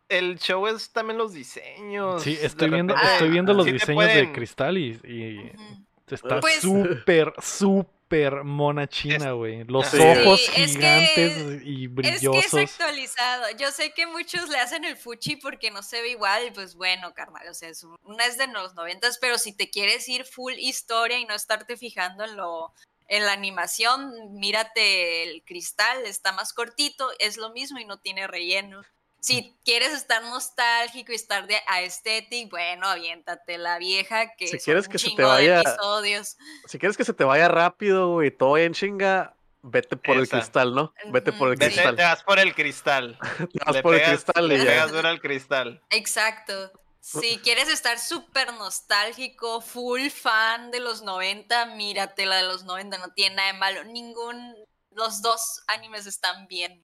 El 0.08 0.38
show 0.38 0.66
es 0.66 0.90
también 0.92 1.18
los 1.18 1.32
diseños. 1.32 2.22
Sí, 2.22 2.34
de 2.36 2.46
estoy 2.46 2.70
viendo, 2.70 2.94
repente- 2.94 3.12
estoy 3.14 3.30
viendo 3.30 3.54
los 3.54 3.66
sí 3.66 3.72
diseños 3.72 4.04
de 4.06 4.12
pueden- 4.12 4.32
cristal 4.32 4.78
y, 4.78 5.00
y 5.04 5.50
Ujú. 5.54 5.84
está 6.10 6.40
Pues- 6.40 6.60
súper, 6.60 7.32
súper 7.40 7.94
súper 8.06 8.44
mona 8.44 8.86
china, 8.86 9.32
güey. 9.32 9.64
Los 9.64 9.88
Sí, 9.88 9.96
ojos 9.98 10.40
es 10.54 10.76
que- 10.76 11.06
gigantes 11.16 11.62
y 11.64 11.84
Es 11.84 11.88
que 11.88 11.88
brillosos. 11.88 12.54
es 12.54 12.70
actualizado. 12.80 13.44
Yo 13.58 13.70
sé 13.72 13.92
que 13.92 14.06
muchos 14.06 14.48
le 14.50 14.58
hacen 14.58 14.84
el 14.84 14.96
fuchi 14.98 15.36
porque 15.36 15.70
no 15.70 15.82
se 15.82 16.02
ve 16.02 16.10
igual, 16.10 16.52
pues 16.54 16.74
bueno, 16.76 17.14
carnal, 17.14 17.48
o 17.48 17.54
sea, 17.54 17.70
es 17.70 17.82
un- 17.82 17.96
una 18.04 18.26
es 18.26 18.36
de 18.36 18.46
los 18.48 18.74
noventas, 18.74 19.16
pero 19.20 19.38
si 19.38 19.52
te 19.56 19.70
quieres 19.70 20.06
ir 20.08 20.26
full 20.26 20.52
historia 20.58 21.18
y 21.18 21.24
no 21.24 21.34
estarte 21.34 21.76
fijando 21.78 22.24
en 22.24 22.36
lo 22.36 22.72
en 23.08 23.24
la 23.26 23.32
animación, 23.32 24.12
mírate 24.32 25.22
el 25.24 25.42
cristal, 25.44 26.04
está 26.06 26.32
más 26.32 26.52
cortito, 26.52 27.10
es 27.18 27.36
lo 27.36 27.50
mismo 27.52 27.78
y 27.78 27.84
no 27.84 27.98
tiene 27.98 28.26
relleno. 28.26 28.82
Si 29.20 29.56
quieres 29.64 29.94
estar 29.94 30.22
nostálgico 30.22 31.12
y 31.12 31.14
estar 31.14 31.46
de 31.46 31.56
aesthetic, 31.66 32.50
bueno, 32.50 32.86
aviéntate 32.86 33.56
la 33.56 33.78
vieja 33.78 34.34
que 34.36 34.46
Si 34.48 34.58
son 34.58 34.64
quieres 34.64 34.86
un 34.86 34.92
que 34.92 34.98
se 34.98 35.10
te 35.16 35.22
vaya- 35.22 35.60
episodios. 35.60 36.36
Si 36.66 36.78
quieres 36.78 36.96
que 36.96 37.04
se 37.06 37.14
te 37.14 37.24
vaya 37.24 37.48
rápido, 37.48 38.10
güey, 38.10 38.30
todo 38.30 38.58
en 38.58 38.74
chinga, 38.74 39.34
vete 39.62 39.96
por 39.96 40.18
el 40.18 40.28
cristal, 40.28 40.74
¿no? 40.74 40.92
Vete 41.06 41.32
por 41.32 41.48
el. 41.48 41.56
Vete, 41.56 41.72
cristal. 41.72 41.96
te 41.96 42.02
vas 42.02 42.22
por 42.22 42.38
el 42.38 42.54
cristal. 42.54 43.18
Te 43.50 43.58
vas 43.64 43.76
Le 43.76 43.82
por 43.82 43.94
el 43.94 44.02
cristal 44.02 44.44
y 44.44 44.48
le 44.48 44.58
ya. 44.58 44.64
pegas 44.64 44.92
duro 44.92 45.08
al 45.08 45.20
cristal. 45.22 45.82
Exacto. 45.88 46.70
Si 47.04 47.38
quieres 47.38 47.68
estar 47.68 47.98
súper 47.98 48.54
nostálgico, 48.54 49.60
full 49.60 50.08
fan 50.08 50.70
de 50.70 50.80
los 50.80 51.02
90, 51.02 51.66
mírate 51.76 52.24
la 52.24 52.36
de 52.36 52.44
los 52.44 52.64
90, 52.64 52.96
no 52.96 53.12
tiene 53.12 53.36
nada 53.36 53.52
de 53.52 53.58
malo. 53.58 53.84
Ningún, 53.84 54.54
los 54.90 55.20
dos 55.20 55.62
animes 55.66 56.06
están 56.06 56.46
bien. 56.46 56.82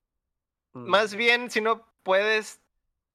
Mm. 0.73 0.87
Más 0.87 1.15
bien, 1.15 1.49
si 1.49 1.59
no 1.59 1.91
puedes. 2.03 2.61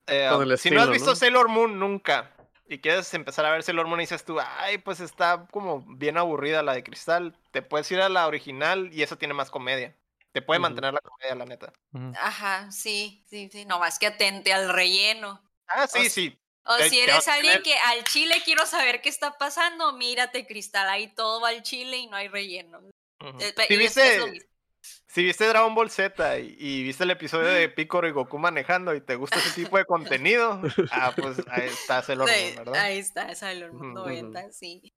eh, 0.07 0.29
si 0.57 0.69
no 0.69 0.81
has 0.81 0.89
visto 0.89 1.11
¿no? 1.11 1.15
Sailor 1.15 1.47
Moon 1.47 1.79
nunca 1.79 2.33
y 2.67 2.79
quieres 2.79 3.13
empezar 3.13 3.45
a 3.45 3.51
ver 3.51 3.63
Sailor 3.63 3.87
Moon 3.87 4.01
y 4.01 4.03
dices 4.03 4.25
tú, 4.25 4.37
ay, 4.41 4.77
pues 4.77 4.99
está 4.99 5.47
como 5.51 5.85
bien 5.87 6.17
aburrida 6.17 6.61
la 6.61 6.73
de 6.73 6.83
cristal, 6.83 7.33
te 7.51 7.61
puedes 7.61 7.89
ir 7.91 8.01
a 8.01 8.09
la 8.09 8.27
original 8.27 8.89
y 8.91 9.01
eso 9.01 9.17
tiene 9.17 9.33
más 9.33 9.49
comedia. 9.49 9.95
Te 10.33 10.41
puede 10.41 10.59
mantener 10.59 10.93
la 10.93 10.99
comedia, 10.99 11.35
la 11.35 11.45
neta. 11.45 11.73
Ajá, 12.21 12.69
sí, 12.69 13.23
sí, 13.29 13.49
sí, 13.49 13.65
no 13.65 13.79
más 13.79 13.97
que 13.97 14.07
atente 14.07 14.51
al 14.51 14.69
relleno. 14.69 15.41
Ah, 15.67 15.87
sí, 15.87 16.05
O 16.05 16.09
sí. 16.09 16.39
O 16.69 16.75
Te- 16.77 16.89
si 16.89 16.99
eres 16.99 17.27
alguien 17.27 17.61
tener- 17.61 17.63
que 17.63 17.75
al 17.77 18.03
chile 18.03 18.35
quiero 18.43 18.65
saber 18.65 19.01
qué 19.01 19.09
está 19.09 19.37
pasando, 19.37 19.93
mírate 19.93 20.45
Cristal, 20.45 20.89
ahí 20.89 21.07
todo 21.13 21.39
va 21.41 21.49
al 21.49 21.63
chile 21.63 21.97
y 21.97 22.07
no 22.07 22.17
hay 22.17 22.27
relleno. 22.27 22.81
Eh, 23.39 23.53
Si 23.67 23.77
viste, 23.77 24.47
si 25.07 25.23
viste 25.23 25.47
Dragon 25.47 25.73
Ball 25.73 25.89
Z 25.89 26.39
y, 26.39 26.55
y 26.59 26.83
viste 26.83 27.03
el 27.03 27.11
episodio 27.11 27.47
de 27.47 27.69
Piccolo 27.75 28.07
y 28.07 28.11
Goku 28.11 28.37
manejando 28.37 28.93
y 28.93 29.01
te 29.01 29.15
gusta 29.15 29.39
ese 29.39 29.51
tipo 29.51 29.77
de 29.77 29.85
contenido, 29.85 30.61
ah, 30.91 31.13
pues 31.15 31.37
ahí 31.49 31.69
está 31.69 32.01
Sailor 32.03 32.29
Moon, 32.29 32.55
¿verdad? 32.57 32.81
ahí 32.81 32.97
está, 32.99 33.27
Ujú, 33.71 33.75
ujú. 33.77 33.85
90, 33.93 34.51
sí. 34.51 34.93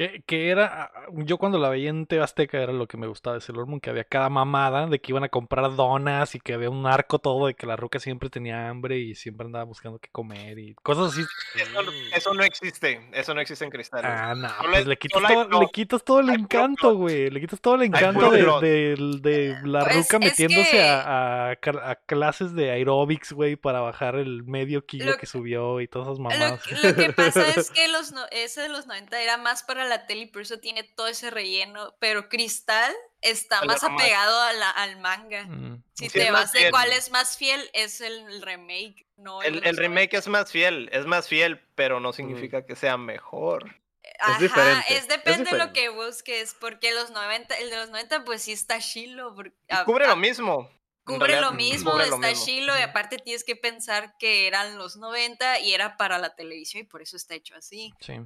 Que, 0.00 0.22
que 0.24 0.48
era, 0.48 0.84
ah, 0.94 1.02
yo 1.12 1.36
cuando 1.36 1.58
la 1.58 1.68
veía 1.68 1.90
en 1.90 2.06
TV 2.06 2.22
Azteca 2.24 2.56
era 2.56 2.72
lo 2.72 2.88
que 2.88 2.96
me 2.96 3.06
gustaba 3.06 3.34
de 3.34 3.42
Sailor 3.42 3.66
Moon, 3.66 3.80
que 3.80 3.90
había 3.90 4.04
cada 4.04 4.30
mamada 4.30 4.86
de 4.86 4.98
que 4.98 5.12
iban 5.12 5.24
a 5.24 5.28
comprar 5.28 5.76
donas 5.76 6.34
y 6.34 6.40
que 6.40 6.54
había 6.54 6.70
un 6.70 6.86
arco 6.86 7.18
todo 7.18 7.48
de 7.48 7.54
que 7.54 7.66
la 7.66 7.76
ruca 7.76 7.98
siempre 7.98 8.30
tenía 8.30 8.70
hambre 8.70 8.96
y 8.96 9.14
siempre 9.14 9.44
andaba 9.44 9.64
buscando 9.66 9.98
qué 9.98 10.08
comer 10.10 10.58
y 10.58 10.72
cosas 10.76 11.12
así. 11.12 11.20
Eso, 11.54 11.82
no- 11.82 11.92
eso 12.16 12.32
no 12.32 12.42
existe, 12.44 13.10
eso 13.12 13.34
no 13.34 13.42
existe 13.42 13.62
en 13.66 13.70
cristal. 13.70 14.00
Ah, 14.06 14.34
no, 14.34 14.48
pues 14.70 14.86
le 14.86 14.96
quitas, 14.96 15.22
todo, 15.22 15.60
le 15.60 15.66
quitas 15.70 16.02
todo 16.02 16.20
el 16.20 16.30
encanto, 16.30 16.94
güey. 16.96 17.28
Le 17.28 17.38
quitas 17.38 17.60
todo 17.60 17.74
el 17.74 17.82
encanto 17.82 18.30
de, 18.30 18.42
de- 18.66 19.18
de 19.20 19.56
la 19.64 19.84
Pues, 19.84 19.96
ruca 19.96 20.18
metiéndose 20.18 20.70
que- 20.70 20.82
a, 20.82 21.50
a 21.50 21.50
a 21.90 21.94
clases 22.06 22.54
de 22.54 22.70
aerobics, 22.70 23.32
güey, 23.32 23.56
para 23.56 23.80
bajar 23.80 24.14
el 24.16 24.44
medio 24.44 24.86
kilo 24.86 25.10
Lo- 25.12 25.16
que 25.18 25.26
subió 25.26 25.78
y 25.82 25.88
todas 25.88 26.08
esas 26.08 26.18
Lo, 26.18 26.24
mamadas. 26.24 26.62
que- 26.62 26.88
lo 26.88 26.94
que 26.94 27.12
pasa 27.12 27.46
es 27.50 27.70
que 27.74 27.86
los 27.88 28.12
no- 28.12 28.24
ese 28.30 28.62
de 28.62 28.70
los 28.70 28.86
90 28.86 29.20
era 29.22 29.36
más 29.36 29.62
para 29.62 29.89
la 29.90 30.06
tele 30.06 30.22
y 30.22 30.26
por 30.26 30.40
eso 30.42 30.58
tiene 30.58 30.82
todo 30.84 31.06
ese 31.08 31.30
relleno, 31.30 31.94
pero 31.98 32.28
Cristal 32.30 32.94
está 33.20 33.62
más 33.64 33.84
apegado 33.84 34.40
a 34.40 34.52
la- 34.54 34.70
al 34.70 34.98
manga. 35.00 35.44
Mm, 35.44 35.82
Si 35.92 36.06
Sí, 36.08 36.12
te 36.18 36.26
es 36.28 36.32
vas 36.32 36.52
de 36.52 36.70
cuál 36.70 36.90
es 36.92 37.10
más 37.10 37.36
fiel, 37.36 37.68
es 37.74 38.00
el, 38.00 38.40
remake, 38.40 39.04
no 39.18 39.42
El, 39.42 39.56
el 39.66 39.76
remake 39.76 40.14
90. 40.14 40.18
es 40.18 40.28
más 40.28 40.50
fiel, 40.50 40.88
es 40.92 41.04
más 41.04 41.28
fiel, 41.28 41.60
pero 41.74 42.00
no 42.00 42.14
significa 42.14 42.64
que 42.64 42.74
sea 42.76 42.96
mejor. 42.96 43.76
Ajá, 44.18 44.38
diferente, 44.40 44.84
es 44.94 45.00
es 45.02 45.08
depende 45.08 45.50
de 45.50 45.58
lo 45.58 45.72
que 45.74 45.88
busques, 45.90 46.54
porque 46.58 46.92
los 46.94 47.10
90, 47.10 47.54
el 47.58 47.68
de 47.70 47.76
los 47.76 47.90
90 47.90 48.24
pues 48.24 48.42
sí 48.42 48.52
está 48.52 48.78
chilo. 48.80 49.34
porque- 49.34 49.54
Y 49.68 49.74
a- 49.74 49.84
cubre 49.84 50.06
a- 50.06 50.08
lo 50.08 50.16
mismo. 50.16 50.70
en 50.70 51.16
Cubre 51.16 51.28
realidad, 51.32 51.50
lo 51.50 51.52
mismo, 51.56 51.90
cubre 51.92 52.06
lo 52.06 52.14
está 52.16 52.28
mismo. 52.28 52.44
chilo 52.44 52.78
y 52.78 52.82
aparte 52.82 53.16
tienes 53.18 53.42
que 53.44 53.56
pensar 53.56 54.16
que 54.18 54.46
eran 54.46 54.78
los 54.78 54.96
90 54.96 55.58
y 55.58 55.74
era 55.74 55.96
para 55.96 56.18
la 56.18 56.34
televisión 56.36 56.82
y 56.82 56.86
por 56.86 57.02
eso 57.02 57.16
está 57.16 57.34
hecho 57.34 57.54
así. 57.56 57.92
sí. 58.00 58.20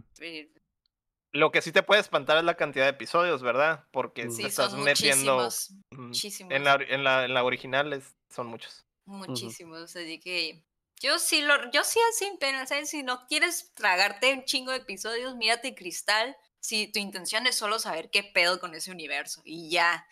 Lo 1.34 1.50
que 1.50 1.62
sí 1.62 1.72
te 1.72 1.82
puede 1.82 2.00
espantar 2.00 2.38
es 2.38 2.44
la 2.44 2.56
cantidad 2.56 2.84
de 2.84 2.90
episodios, 2.90 3.42
¿verdad? 3.42 3.84
Porque 3.90 4.22
Sí, 4.22 4.28
te 4.28 4.34
Sí, 4.36 4.44
estás 4.46 4.70
son 4.70 4.84
metiendo. 4.84 5.48
muchísimos. 5.90 6.52
En 6.52 6.62
la, 6.62 6.74
en, 6.74 7.02
la, 7.02 7.24
en 7.24 7.34
la 7.34 7.42
original 7.42 7.92
es- 7.92 8.14
son 8.30 8.46
muchos. 8.46 8.84
Muchísimos, 9.04 9.96
así 9.96 10.20
que 10.20 10.64
yo 11.00 11.18
sí 11.18 11.42
lo, 11.42 11.70
yo 11.72 11.82
sí 11.82 11.98
sin 12.16 12.38
pena, 12.38 12.66
¿sabes? 12.66 12.88
Si 12.88 13.02
no 13.02 13.26
quieres 13.26 13.72
tragarte 13.74 14.32
un 14.32 14.44
chingo 14.44 14.70
de 14.70 14.78
episodios, 14.78 15.34
mírate 15.34 15.74
Cristal. 15.74 16.36
Si 16.60 16.86
tu 16.90 17.00
intención 17.00 17.46
es 17.48 17.56
solo 17.56 17.80
saber 17.80 18.10
qué 18.10 18.22
pedo 18.22 18.60
con 18.60 18.72
ese 18.74 18.92
universo 18.92 19.42
y 19.44 19.70
ya. 19.70 20.06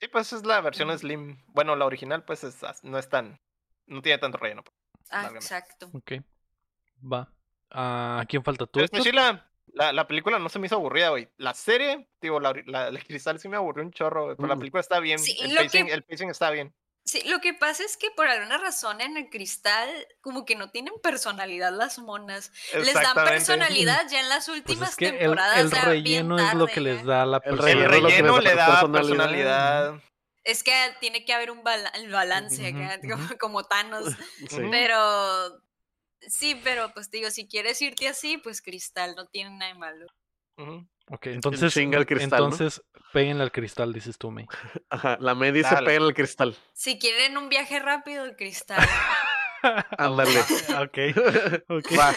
Sí, 0.00 0.08
pues 0.08 0.32
es 0.32 0.44
la 0.44 0.60
versión. 0.60 0.96
Slim. 0.96 1.42
Bueno, 1.48 1.74
la 1.74 1.86
original, 1.86 2.22
pues 2.24 2.44
es 2.44 2.60
no 2.84 2.98
es 2.98 3.08
tan. 3.08 3.40
No 3.86 4.02
tiene 4.02 4.18
tanto 4.18 4.36
relleno. 4.38 4.62
pues. 4.62 4.74
Ah, 5.10 5.30
exacto. 5.34 5.90
Ok. 5.94 6.12
Va. 7.02 7.32
¿A 7.70 8.24
quién 8.28 8.42
falta 8.42 8.66
tú? 8.66 8.80
Pero. 8.90 9.40
La, 9.74 9.92
la 9.92 10.08
película 10.08 10.38
no 10.40 10.48
se 10.48 10.58
me 10.58 10.66
hizo 10.66 10.74
aburrida, 10.76 11.10
güey. 11.10 11.28
La 11.36 11.54
serie, 11.54 12.08
digo, 12.20 12.40
la, 12.40 12.50
ori- 12.52 12.64
la, 12.66 12.90
la 12.90 12.98
cristal 13.00 13.38
sí 13.38 13.48
me 13.48 13.56
aburrió 13.56 13.84
un 13.84 13.92
chorro, 13.92 14.34
pero 14.34 14.48
la 14.48 14.56
Mm. 14.56 14.58
película 14.58 14.80
está 14.80 14.98
bien. 14.98 15.18
Sí, 15.20 15.36
el, 15.40 15.54
lo 15.54 15.60
que- 15.60 15.66
pacing, 15.66 15.88
el 15.88 16.02
pacing 16.02 16.30
está 16.30 16.50
bien. 16.50 16.74
Sí, 17.04 17.22
lo 17.28 17.38
que 17.40 17.54
pasa 17.54 17.84
es 17.84 17.96
que 17.96 18.10
por 18.10 18.26
alguna 18.26 18.58
razón 18.58 19.00
en 19.00 19.16
el 19.16 19.30
Cristal 19.30 19.88
como 20.20 20.44
que 20.44 20.56
no 20.56 20.70
tienen 20.70 20.92
personalidad 21.02 21.72
las 21.72 21.98
monas. 22.00 22.50
Les 22.74 22.92
dan 22.92 23.14
personalidad 23.14 24.02
ya 24.10 24.20
en 24.20 24.28
las 24.28 24.46
Pues 24.46 24.58
últimas 24.58 24.90
es 24.90 24.96
que 24.96 25.08
el, 25.08 25.18
temporadas. 25.18 25.58
el 25.58 25.70
relleno 25.70 26.38
es 26.38 26.54
lo 26.54 26.66
que 26.66 26.80
les 26.80 27.04
da 27.04 27.24
la 27.24 27.40
El 27.44 27.52
El 27.52 27.58
relleno 27.58 27.90
personalidad. 28.34 28.42
le 28.42 28.54
da 28.54 28.66
personalidad. 28.66 28.92
personalidad. 28.92 29.94
Es 30.44 30.62
que 30.64 30.72
tiene 31.00 31.24
que 31.24 31.32
haber 31.34 31.50
un 31.50 31.62
bala- 31.62 31.90
el 31.94 32.10
balance 32.10 32.66
acá, 32.66 32.98
como, 33.00 33.28
como 33.38 33.64
Thanos. 33.64 34.06
Sí. 34.48 34.60
Pero 34.70 35.62
sí, 36.20 36.60
pero 36.62 36.92
pues 36.92 37.10
te 37.10 37.18
digo, 37.18 37.30
si 37.30 37.46
quieres 37.46 37.80
irte 37.82 38.08
así, 38.08 38.38
pues 38.38 38.62
Cristal, 38.62 39.14
no 39.16 39.26
tiene 39.26 39.56
nada 39.56 39.72
de 39.72 39.78
malo. 39.78 40.06
Ujú. 40.56 40.86
Ok, 41.10 41.26
entonces, 41.28 41.72
chinga 41.72 41.96
al 41.96 42.04
cristal, 42.04 42.40
¿no? 42.40 42.44
entonces 42.46 42.82
péguenle 43.12 43.42
al 43.42 43.52
cristal, 43.52 43.92
dices 43.92 44.18
tú, 44.18 44.30
May. 44.30 44.46
Ajá, 44.90 45.16
la 45.20 45.34
me 45.34 45.52
dice 45.52 45.74
Dale. 45.74 45.86
pega 45.86 45.96
en 45.98 46.02
el 46.04 46.14
cristal. 46.14 46.56
Si 46.74 46.98
quieren 46.98 47.38
un 47.38 47.48
viaje 47.48 47.78
rápido, 47.78 48.24
el 48.24 48.36
Cristal. 48.36 48.86
Ándale. 49.98 50.40
ok, 50.40 50.98
ok. 51.68 51.98
Va. 51.98 52.10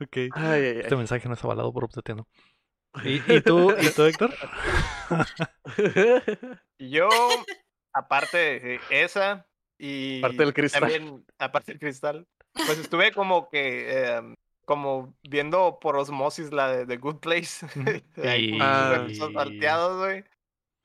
ok. 0.00 0.16
Ay, 0.34 0.64
ay, 0.64 0.78
Este 0.80 0.96
mensaje 0.96 1.28
no 1.28 1.34
es 1.34 1.44
avalado 1.44 1.72
por 1.72 1.84
Obsetiano. 1.84 2.26
¿Y, 3.04 3.20
y 3.32 3.40
tú, 3.42 3.74
¿Y 3.78 3.90
tú, 3.90 4.04
Héctor? 4.04 4.34
Yo, 6.78 7.08
aparte 7.92 8.38
de 8.38 8.80
esa 8.90 9.47
y 9.78 10.18
Aparte 10.18 10.36
del 10.38 10.54
cristal. 10.54 10.80
también, 10.80 11.24
aparte 11.38 11.72
del 11.72 11.78
cristal, 11.80 12.26
pues 12.52 12.78
estuve 12.78 13.12
como 13.12 13.48
que 13.48 14.06
em, 14.16 14.34
como 14.64 15.14
viendo 15.22 15.78
por 15.80 15.96
osmosis 15.96 16.52
la 16.52 16.68
de 16.68 16.86
The 16.86 16.96
Good 16.96 17.16
Place. 17.20 17.66
Ahí, 18.22 18.58
Ah. 18.60 19.06
salteados, 19.32 19.98
güey. 19.98 20.24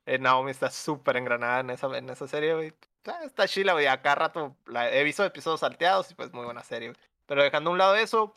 Eh, 0.06 0.20
Naomi 0.20 0.52
está 0.52 0.70
súper 0.70 1.18
engranada 1.18 1.62
en 1.62 1.70
esa, 1.70 1.98
en 1.98 2.10
esa 2.10 2.28
serie, 2.28 2.54
güey. 2.56 2.74
Ah, 3.06 3.22
Está 3.26 3.48
chila, 3.48 3.74
güey. 3.74 3.88
Acá 3.88 4.16
rato 4.16 4.56
la, 4.66 4.94
he 4.94 5.04
visto 5.04 5.24
episodios 5.26 5.62
salteados 5.62 6.12
y 6.12 6.16
pues 6.16 6.32
muy 6.34 6.46
buena 6.46 6.64
serie, 6.64 6.90
güey. 6.90 7.00
Pero 7.26 7.42
dejando 7.44 7.70
a 7.70 7.74
un 7.74 7.78
lado 7.80 7.96
eso, 7.96 8.36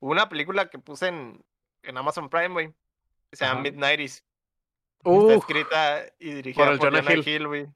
una 0.00 0.28
película 0.28 0.68
que 0.68 0.78
puse 0.78 1.08
en, 1.08 1.44
en 1.82 1.96
Amazon 1.96 2.28
Prime, 2.28 2.48
güey. 2.50 2.72
Se 3.32 3.44
llama 3.44 3.60
Ajá. 3.60 3.62
Midnighties. 3.62 4.24
Está 4.98 5.10
Uh, 5.10 5.30
escrita 5.30 6.04
y 6.18 6.32
dirigida 6.34 6.70
el 6.70 6.78
por 6.78 6.92
Jonah. 6.92 7.12
Hill, 7.24 7.46
güey. 7.46 7.66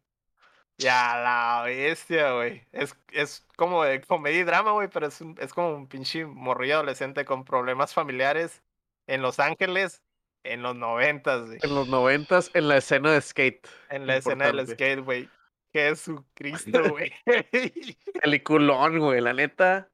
Ya 0.81 1.16
la 1.16 1.62
bestia, 1.65 2.32
güey. 2.32 2.62
Es, 2.73 2.97
es 3.12 3.47
como 3.57 3.85
de 3.85 4.01
comedia 4.01 4.40
y 4.40 4.44
drama, 4.44 4.73
güey, 4.73 4.89
pero 4.89 5.07
es, 5.07 5.20
un- 5.20 5.36
es 5.39 5.52
como 5.52 5.74
un 5.74 5.86
pinche 5.86 6.24
morrillo 6.24 6.77
adolescente 6.77 7.24
con 7.24 7.44
problemas 7.44 7.93
familiares 7.93 8.62
en 9.07 9.23
Los 9.23 9.39
Ángeles 9.39 10.02
en 10.43 10.62
los 10.62 10.74
noventas, 10.74 11.44
güey. 11.47 11.59
en 11.62 11.74
los 11.74 11.86
noventas, 11.89 12.51
en 12.55 12.66
la 12.69 12.78
escena 12.78 13.12
de 13.12 13.20
skate. 13.20 13.69
En 13.90 14.07
la 14.07 14.16
escena 14.16 14.47
del 14.51 14.66
skate, 14.66 15.01
güey. 15.01 15.28
Jesucristo, 15.74 16.82
güey. 16.89 17.12
Peliculón, 18.23 18.98
güey, 19.01 19.20
la 19.20 19.35
neta. 19.35 19.89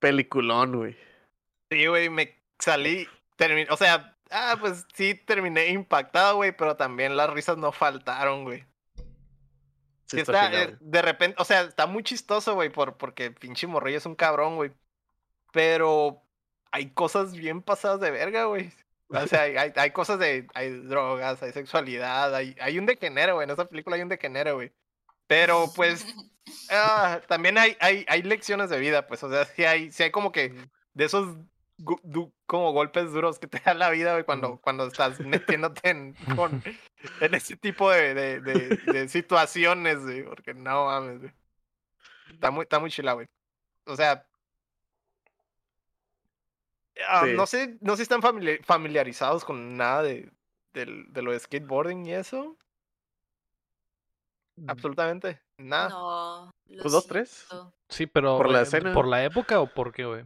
Peliculón, 0.00 0.76
güey. 0.76 0.96
Sí, 1.70 1.86
güey, 1.86 2.10
me 2.10 2.34
salí, 2.58 3.08
terminé, 3.36 3.68
o 3.70 3.76
sea, 3.76 4.16
ah, 4.30 4.56
pues 4.60 4.84
sí 4.94 5.14
terminé 5.14 5.68
impactado, 5.68 6.36
güey, 6.36 6.50
pero 6.50 6.76
también 6.76 7.16
las 7.16 7.30
risas 7.30 7.56
no 7.56 7.70
faltaron, 7.72 8.44
güey. 8.44 8.64
Sí 10.06 10.20
está 10.20 10.46
está, 10.46 10.62
eh, 10.62 10.76
de 10.80 11.02
repente, 11.02 11.36
o 11.40 11.44
sea, 11.44 11.62
está 11.62 11.86
muy 11.86 12.02
chistoso, 12.04 12.54
güey, 12.54 12.70
por, 12.70 12.96
porque 12.96 13.32
pinche 13.32 13.66
morrillo 13.66 13.98
es 13.98 14.06
un 14.06 14.14
cabrón, 14.14 14.56
güey. 14.56 14.72
Pero 15.52 16.22
hay 16.70 16.90
cosas 16.90 17.32
bien 17.32 17.62
pasadas 17.62 18.00
de 18.00 18.10
verga, 18.10 18.44
güey. 18.44 18.72
O 19.08 19.26
sea, 19.26 19.42
hay, 19.42 19.72
hay, 19.74 19.90
cosas 19.90 20.18
de. 20.18 20.46
Hay 20.54 20.70
drogas, 20.70 21.42
hay 21.42 21.52
sexualidad, 21.52 22.34
hay, 22.34 22.56
hay 22.60 22.78
un 22.78 22.86
degenero, 22.86 23.34
güey. 23.34 23.44
En 23.44 23.50
esa 23.50 23.64
película 23.66 23.96
hay 23.96 24.02
un 24.02 24.08
degenero, 24.08 24.54
güey. 24.56 24.72
Pero 25.26 25.66
pues. 25.74 26.06
ah, 26.70 27.20
también 27.28 27.58
hay, 27.58 27.76
hay, 27.80 28.04
hay 28.08 28.22
lecciones 28.22 28.70
de 28.70 28.78
vida, 28.78 29.06
pues. 29.06 29.22
O 29.22 29.30
sea, 29.30 29.44
sí 29.44 29.64
hay, 29.64 29.90
sí 29.92 30.04
hay 30.04 30.10
como 30.10 30.32
que. 30.32 30.54
De 30.94 31.04
esos 31.04 31.36
como 32.46 32.72
golpes 32.72 33.12
duros 33.12 33.38
que 33.38 33.46
te 33.46 33.60
da 33.60 33.74
la 33.74 33.90
vida, 33.90 34.12
güey, 34.12 34.24
cuando, 34.24 34.58
cuando 34.58 34.86
estás 34.86 35.20
metiéndote 35.20 35.90
en, 35.90 36.14
con, 36.36 36.62
en 37.20 37.34
ese 37.34 37.56
tipo 37.56 37.90
de, 37.90 38.14
de, 38.14 38.40
de, 38.40 38.76
de 38.92 39.08
situaciones, 39.08 40.02
güey. 40.02 40.24
Porque 40.24 40.54
no 40.54 40.86
mames, 40.86 41.20
güey. 41.20 41.32
Está 42.30 42.50
muy, 42.50 42.62
está 42.62 42.78
muy 42.78 42.90
chila, 42.90 43.12
güey. 43.12 43.26
O 43.86 43.94
sea. 43.96 44.26
ah, 47.08 47.22
Sí. 47.24 47.32
No 47.34 47.46
sé, 47.46 47.78
no 47.80 47.92
sé 47.92 47.96
si 47.98 48.02
están 48.02 48.22
famili- 48.22 48.62
familiarizados 48.64 49.44
con 49.44 49.76
nada 49.76 50.02
de, 50.02 50.30
de 50.72 51.22
lo 51.22 51.32
de 51.32 51.38
skateboarding 51.40 52.06
y 52.06 52.14
eso. 52.14 52.56
Absolutamente. 54.66 55.40
Nada. 55.58 55.90
No. 55.90 56.50
lo 56.68 56.82
Pues 56.82 56.92
dos, 56.92 57.06
tres. 57.06 57.46
Sí, 57.88 58.06
pero 58.06 58.36
Por 58.38 58.50
la 58.50 58.60
eh, 58.60 58.62
escena. 58.62 58.92
¿por 58.94 59.06
la 59.06 59.22
época 59.24 59.60
o 59.60 59.66
por 59.66 59.92
qué, 59.92 60.04
güey? 60.06 60.24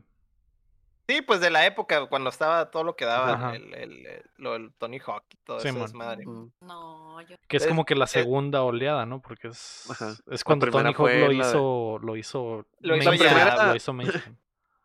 Sí, 1.10 1.22
pues 1.22 1.40
de 1.40 1.50
la 1.50 1.66
época 1.66 2.06
cuando 2.06 2.30
estaba 2.30 2.70
todo 2.70 2.84
lo 2.84 2.94
que 2.94 3.04
daba 3.04 3.54
el, 3.56 3.74
el- 3.74 4.06
el- 4.06 4.22
lo 4.36 4.52
del 4.52 4.72
Tony 4.74 4.98
Hawk 5.04 5.24
y 5.32 5.36
todo 5.44 5.58
Sí, 5.60 5.68
eso 5.68 5.76
man. 5.78 5.86
desmadre. 5.86 6.24
Mm. 6.26 6.52
No, 6.60 7.20
yo. 7.22 7.36
Que 7.48 7.56
es 7.56 7.64
Es- 7.64 7.68
como 7.68 7.84
que 7.84 7.96
la 7.96 8.04
eh, 8.04 8.08
segunda 8.08 8.62
oleada, 8.62 9.06
¿no? 9.06 9.20
Porque 9.20 9.48
es, 9.48 9.90
Ajá. 9.90 10.14
es 10.30 10.44
cuando 10.44 10.66
primera 10.66 10.92
Tony 10.92 10.94
Hawk 10.94 11.20
lo 11.20 11.28
de- 11.28 11.34
hizo, 11.34 11.98
lo 12.02 12.16
hizo 12.16 12.66
Lo 12.80 12.96
hizo 12.96 13.10
mainstream, 13.10 13.36
ya. 13.36 13.66
lo 13.66 13.74
hizo 13.76 13.92
mainstream. 13.92 14.36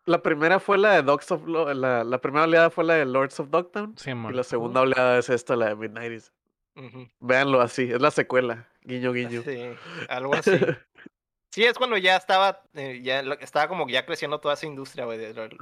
La 0.06 0.22
primera 0.22 0.60
fue 0.60 0.78
la 0.78 0.94
de 0.94 1.04
Dogs 1.04 1.32
of 1.32 1.46
Lo- 1.46 1.74
la, 1.74 2.04
la 2.04 2.18
primera 2.20 2.46
oleada 2.46 2.70
fue 2.70 2.84
la 2.84 2.96
de 2.96 3.06
Lords 3.06 3.40
of 3.40 3.50
Dogtown. 3.50 3.96
Sí, 3.98 4.12
Y 4.12 4.34
la 4.34 4.44
segunda 4.44 4.82
oleada 4.82 5.18
es 5.20 5.30
esta, 5.30 5.56
la 5.56 5.68
de 5.70 5.76
Midnighties. 5.76 6.32
Ujú. 6.76 7.08
Véanlo 7.20 7.62
así, 7.62 7.84
es 7.92 8.02
la 8.02 8.10
secuela. 8.12 8.68
Guiño, 8.82 9.14
guiño. 9.14 9.42
Sí, 9.44 9.60
algo 10.10 10.34
así. 10.34 10.52
Sí, 11.52 11.64
es 11.64 11.78
cuando 11.78 11.96
ya 11.98 12.18
estaba, 12.18 12.64
eh, 12.74 13.00
ya 13.02 13.22
estaba 13.40 13.70
como 13.70 13.88
ya 13.88 14.06
creciendo 14.06 14.40
toda 14.42 14.56
esa 14.56 14.66
industria, 14.66 15.06
güey, 15.06 15.18
del- 15.18 15.34
del- 15.36 15.58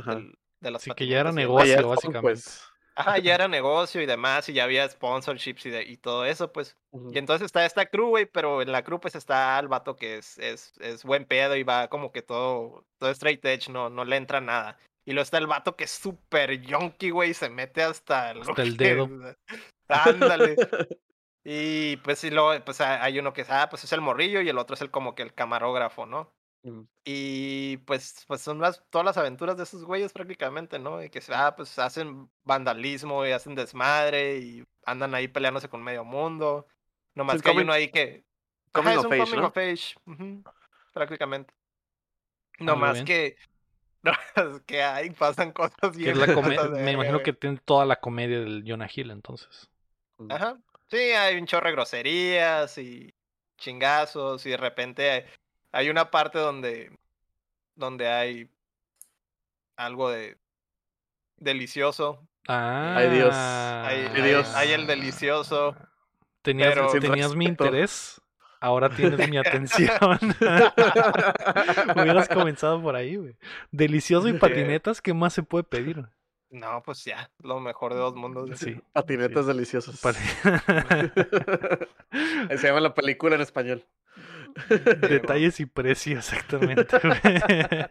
de 0.64 0.72
las 0.72 0.82
Sí, 0.82 0.92
que 0.96 1.06
ya 1.08 1.20
era 1.20 1.30
y 1.30 1.34
negocio, 1.36 1.88
básicamente. 1.90 2.22
pues. 2.22 2.64
Ajá, 2.96 3.18
ya 3.18 3.34
era 3.34 3.48
negocio 3.48 4.02
y 4.02 4.06
demás, 4.06 4.48
y 4.50 4.54
ya 4.54 4.66
había 4.66 4.88
sponsorships 4.88 5.66
y, 5.66 5.70
de- 5.72 5.84
y 5.84 5.98
todo 5.98 6.26
eso, 6.26 6.52
pues. 6.52 6.78
Y 7.12 7.18
entonces 7.18 7.46
está 7.48 7.66
esta 7.66 7.88
crew, 7.88 8.10
güey, 8.10 8.26
pero 8.28 8.62
en 8.62 8.72
la 8.72 8.84
crew 8.84 9.00
pues 9.00 9.16
está 9.16 9.58
el 9.60 9.68
vato 9.68 9.96
que 9.96 10.18
es, 10.18 10.38
es, 10.38 10.74
es 10.80 11.04
buen 11.04 11.26
pedo 11.26 11.56
y 11.56 11.64
va 11.64 11.88
como 11.88 12.12
que 12.12 12.22
todo, 12.22 12.86
todo 13.00 13.10
straight 13.10 13.44
edge, 13.46 13.70
no, 13.70 13.90
no 13.90 14.06
le 14.06 14.16
entra 14.18 14.42
nada. 14.42 14.78
Y 15.06 15.14
luego 15.14 15.24
está 15.24 15.40
el 15.40 15.48
vato 15.48 15.76
que 15.76 15.86
es 15.86 15.92
súper 15.92 16.62
yonky, 16.62 17.10
güey, 17.10 17.32
y 17.32 17.34
se 17.34 17.50
mete 17.50 17.82
hasta, 17.82 18.30
Hasta 18.30 18.62
el 18.62 18.78
que- 18.78 18.84
dedo. 18.96 19.10
Ándale. 19.88 20.56
Y 21.46 21.98
pues 21.98 22.20
sí, 22.20 22.30
luego, 22.32 22.54
pues 22.64 22.80
ha- 22.80 23.04
hay 23.04 23.20
uno 23.20 23.34
que 23.34 23.42
es, 23.42 23.50
ah, 23.50 23.68
pues 23.70 23.84
es 23.84 23.92
el 23.92 24.00
morrillo 24.00 24.40
y 24.40 24.48
el 24.48 24.58
otro 24.58 24.76
es 24.76 24.82
el 24.82 24.90
como 24.92 25.14
que 25.14 25.24
el 25.24 25.34
camarógrafo, 25.34 26.06
¿no? 26.06 26.32
Y 27.04 27.78
pues, 27.78 28.24
pues 28.28 28.42
son 28.42 28.60
las, 28.60 28.84
todas 28.90 29.04
las 29.04 29.18
aventuras 29.18 29.58
de 29.58 29.64
esos 29.64 29.84
güeyes 29.84 30.14
prácticamente, 30.14 30.80
¿no? 30.80 31.04
Y 31.04 31.10
que 31.10 31.22
ah, 31.34 31.54
pues 31.56 31.78
hacen 31.78 32.30
vandalismo 32.44 33.26
y 33.26 33.32
hacen 33.32 33.56
desmadre 33.56 34.38
y 34.38 34.64
andan 34.86 35.14
ahí 35.14 35.28
peleándose 35.28 35.68
con 35.68 35.84
medio 35.84 36.06
mundo. 36.06 36.68
Nomás 37.16 37.42
que 37.42 37.50
hay 37.50 37.58
uno 37.58 37.74
ahí 37.74 37.90
que... 37.90 38.24
coming 38.72 38.92
Ajá, 38.92 39.00
es 39.00 39.06
of 39.06 39.12
un 39.12 39.14
age, 39.14 39.24
coming 39.24 39.42
¿no? 39.42 39.48
of 39.48 39.58
age, 39.58 39.96
ujú, 40.06 40.44
prácticamente. 40.94 41.54
muy 42.60 42.68
Nomás 42.68 42.94
bien. 42.94 43.06
que... 43.06 43.38
no, 44.04 44.12
es 44.36 44.62
que 44.62 44.84
ahí 44.84 45.10
pasan 45.10 45.52
cosas 45.52 45.96
bien... 45.98 46.18
la 46.18 46.28
me 46.70 46.92
imagino 46.94 47.22
que 47.22 47.34
tiene 47.34 47.60
toda 47.66 47.86
la 47.86 47.98
comedia 47.98 48.40
del 48.40 48.64
Jonah 48.66 48.90
Hill, 48.94 49.12
entonces. 49.12 49.70
Ajá. 50.30 50.58
Sí, 50.90 50.98
hay 50.98 51.38
un 51.38 51.46
chorro 51.46 51.68
de 51.68 51.74
groserías 51.74 52.78
y 52.78 53.14
chingazos 53.58 54.46
y 54.46 54.52
de 54.52 54.58
repente 54.58 55.26
hay, 55.74 55.90
una 55.90 56.10
parte 56.10 56.40
donde 56.40 56.90
donde 57.76 58.08
hay 58.08 58.50
algo 59.76 60.10
de 60.10 60.38
delicioso. 61.38 62.26
Ah, 62.48 62.96
Ay, 62.98 63.10
Dios. 63.10 63.34
Hay, 63.36 64.00
Ay, 64.00 64.12
hay- 64.16 64.22
Dios. 64.30 64.54
hay 64.56 64.72
el 64.72 64.88
delicioso. 64.88 65.76
Tenías, 66.42 66.74
pero- 66.74 66.88
tenías 67.00 67.36
mi 67.36 67.46
interés, 67.46 68.22
ahora 68.60 68.90
tienes 68.90 69.30
mi 69.30 69.38
atención. 69.38 69.90
Hubieras 71.96 72.28
comenzado 72.28 72.82
por 72.82 72.96
ahí, 72.96 73.16
güey. 73.16 73.36
Delicioso 73.72 74.28
y 74.28 74.34
patinetas, 74.34 75.02
¿qué 75.02 75.14
más 75.14 75.34
se 75.34 75.44
puede 75.44 75.64
pedir? 75.64 76.06
No, 76.50 76.84
pues 76.84 77.04
ya, 77.04 77.32
lo 77.42 77.60
mejor 77.60 77.94
de 77.94 78.00
dos 78.00 78.14
mundos. 78.16 78.60
Sí. 78.60 78.80
Patinetas 78.92 79.46
sí. 79.46 79.52
deliciosas. 79.52 80.00
Se 82.50 82.68
llama 82.68 82.80
la 82.80 82.94
película 82.94 83.36
en 83.36 83.42
español. 83.42 83.84
Detalles 85.10 85.60
y 85.60 85.66
precio, 85.66 86.18
exactamente. 86.18 86.88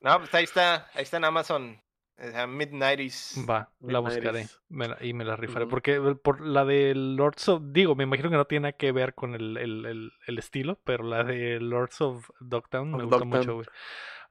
No, 0.00 0.18
pues 0.18 0.34
ahí 0.34 0.44
está, 0.44 0.86
ahí 0.94 1.02
está 1.02 1.16
en 1.18 1.24
Amazon. 1.24 1.80
Mid-90s. 2.18 3.48
Va, 3.50 3.72
la 3.80 3.98
buscaré 3.98 4.26
Midnighties. 4.26 4.60
me 4.68 4.88
la- 4.88 4.98
y 5.00 5.12
me 5.12 5.24
la 5.24 5.34
rifaré. 5.34 5.66
Porque 5.66 5.94
el- 5.94 6.18
por 6.18 6.40
la 6.40 6.64
de 6.64 6.94
Lords 6.94 7.48
of. 7.48 7.62
Digo, 7.66 7.96
me 7.96 8.04
imagino 8.04 8.30
que 8.30 8.36
no 8.36 8.44
tiene 8.44 8.62
nada 8.68 8.72
que 8.76 8.92
ver 8.92 9.14
con 9.14 9.34
el, 9.34 9.56
el- 9.56 9.86
el- 9.86 10.12
el 10.26 10.38
estilo, 10.38 10.78
pero 10.84 11.02
la 11.04 11.24
de 11.24 11.58
Lords 11.58 12.00
of 12.00 12.28
Dogtown 12.40 12.92
me 12.92 13.04
gusta 13.04 13.24
mucho, 13.24 13.54
güey. 13.54 13.66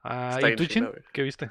Ah, 0.02 0.32
Está 0.36 0.50
¿Y 0.50 0.56
tú, 0.56 0.64
Chin? 0.66 0.88
¿Qué 1.12 1.22
viste? 1.22 1.50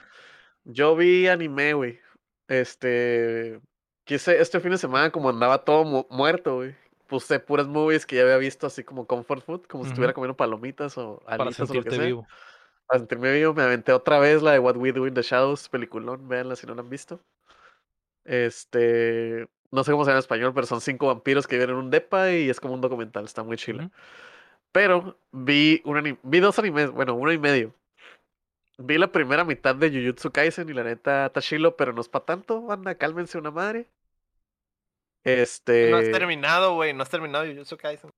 Yo 0.64 0.96
vi 0.96 1.28
anime, 1.28 1.74
güey. 1.74 2.00
Este. 2.48 3.60
Quise, 4.04 4.42
este 4.42 4.60
fin 4.60 4.72
de 4.72 4.78
semana, 4.78 5.12
como 5.12 5.30
andaba 5.30 5.64
todo 5.64 5.84
mu- 5.84 6.08
muerto, 6.10 6.56
güey. 6.56 6.76
Puse 7.12 7.42
puras 7.42 7.68
movies 7.68 8.06
que 8.06 8.16
ya 8.16 8.22
había 8.22 8.38
visto, 8.38 8.68
así 8.68 8.86
como 8.86 9.06
comfort 9.06 9.44
food, 9.44 9.64
como 9.68 9.84
si 9.84 9.90
estuviera 9.90 10.14
comiendo 10.14 10.38
palomitas 10.38 10.98
o 10.98 11.22
Para 11.36 11.44
alitas 11.44 11.70
o 11.70 11.74
lo 11.76 11.84
que 11.84 11.92
sentirte 11.92 11.98
sea. 11.98 12.06
vivo. 12.06 12.26
Para 12.88 13.00
sentirme 13.00 13.34
vivo, 13.34 13.54
me 13.54 13.64
aventé 13.64 13.92
otra 13.92 14.18
vez 14.18 14.42
la 14.42 14.54
de 14.54 14.60
What 14.60 14.78
We 14.78 14.94
Do 14.94 15.08
in 15.08 15.14
the 15.14 15.22
Shadows, 15.22 15.68
peliculón, 15.68 16.30
véanla 16.30 16.56
si 16.56 16.66
no 16.66 16.74
la 16.74 16.84
han 16.84 16.90
visto. 16.90 17.20
Este. 18.24 19.50
No 19.72 19.84
sé 19.84 19.92
cómo 19.92 20.06
se 20.06 20.12
llama 20.12 20.20
en 20.20 20.20
español, 20.20 20.54
pero 20.54 20.68
son 20.68 20.80
cinco 20.80 21.08
vampiros 21.08 21.48
que 21.48 21.58
viven 21.58 21.72
en 21.72 21.76
un 21.76 21.90
depa 21.90 22.32
y 22.32 22.50
es 22.50 22.62
como 22.62 22.76
un 22.76 22.82
documental, 22.82 23.26
está 23.26 23.44
muy 23.44 23.58
chila. 23.58 23.92
Pero 24.72 25.18
vi 25.32 25.82
un 25.84 26.18
vi 26.24 26.40
dos 26.40 26.60
animes, 26.60 26.92
bueno, 26.92 27.16
uno 27.16 27.34
y 27.34 27.38
medio. 27.38 27.76
Vi 28.78 28.98
la 28.98 29.12
primera 29.12 29.44
mitad 29.44 29.76
de 29.76 29.90
Jujutsu 29.90 30.32
Kaisen 30.32 30.70
y 30.70 30.74
la 30.74 30.84
neta 30.84 31.26
está 31.28 31.42
chilo, 31.42 31.76
pero 31.76 31.94
no 31.94 32.02
es 32.02 32.10
para 32.10 32.26
tanto, 32.26 32.62
banda, 32.62 32.96
cálmense 32.96 33.38
una 33.38 33.52
madre. 33.52 33.90
Este, 35.24 35.90
No 35.92 35.98
has 35.98 36.12
terminado, 36.12 36.74
güey, 36.76 36.94
no 36.94 37.04
has 37.04 37.10
terminado 37.10 37.46
Jujutsu 37.46 37.78
Kaisen. 37.78 38.12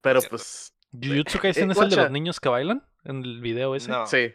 pero 0.00 0.20
pues 0.22 0.74
¿Jujutsu 0.92 1.38
Kaisen 1.38 1.70
es 1.70 1.78
el 1.78 1.88
de 1.90 1.96
los 1.96 2.10
niños 2.10 2.40
que 2.40 2.48
bailan? 2.48 2.86
¿En 3.04 3.22
el 3.24 3.40
video 3.40 3.74
ese? 3.74 3.90
No. 3.90 4.06
sí. 4.06 4.32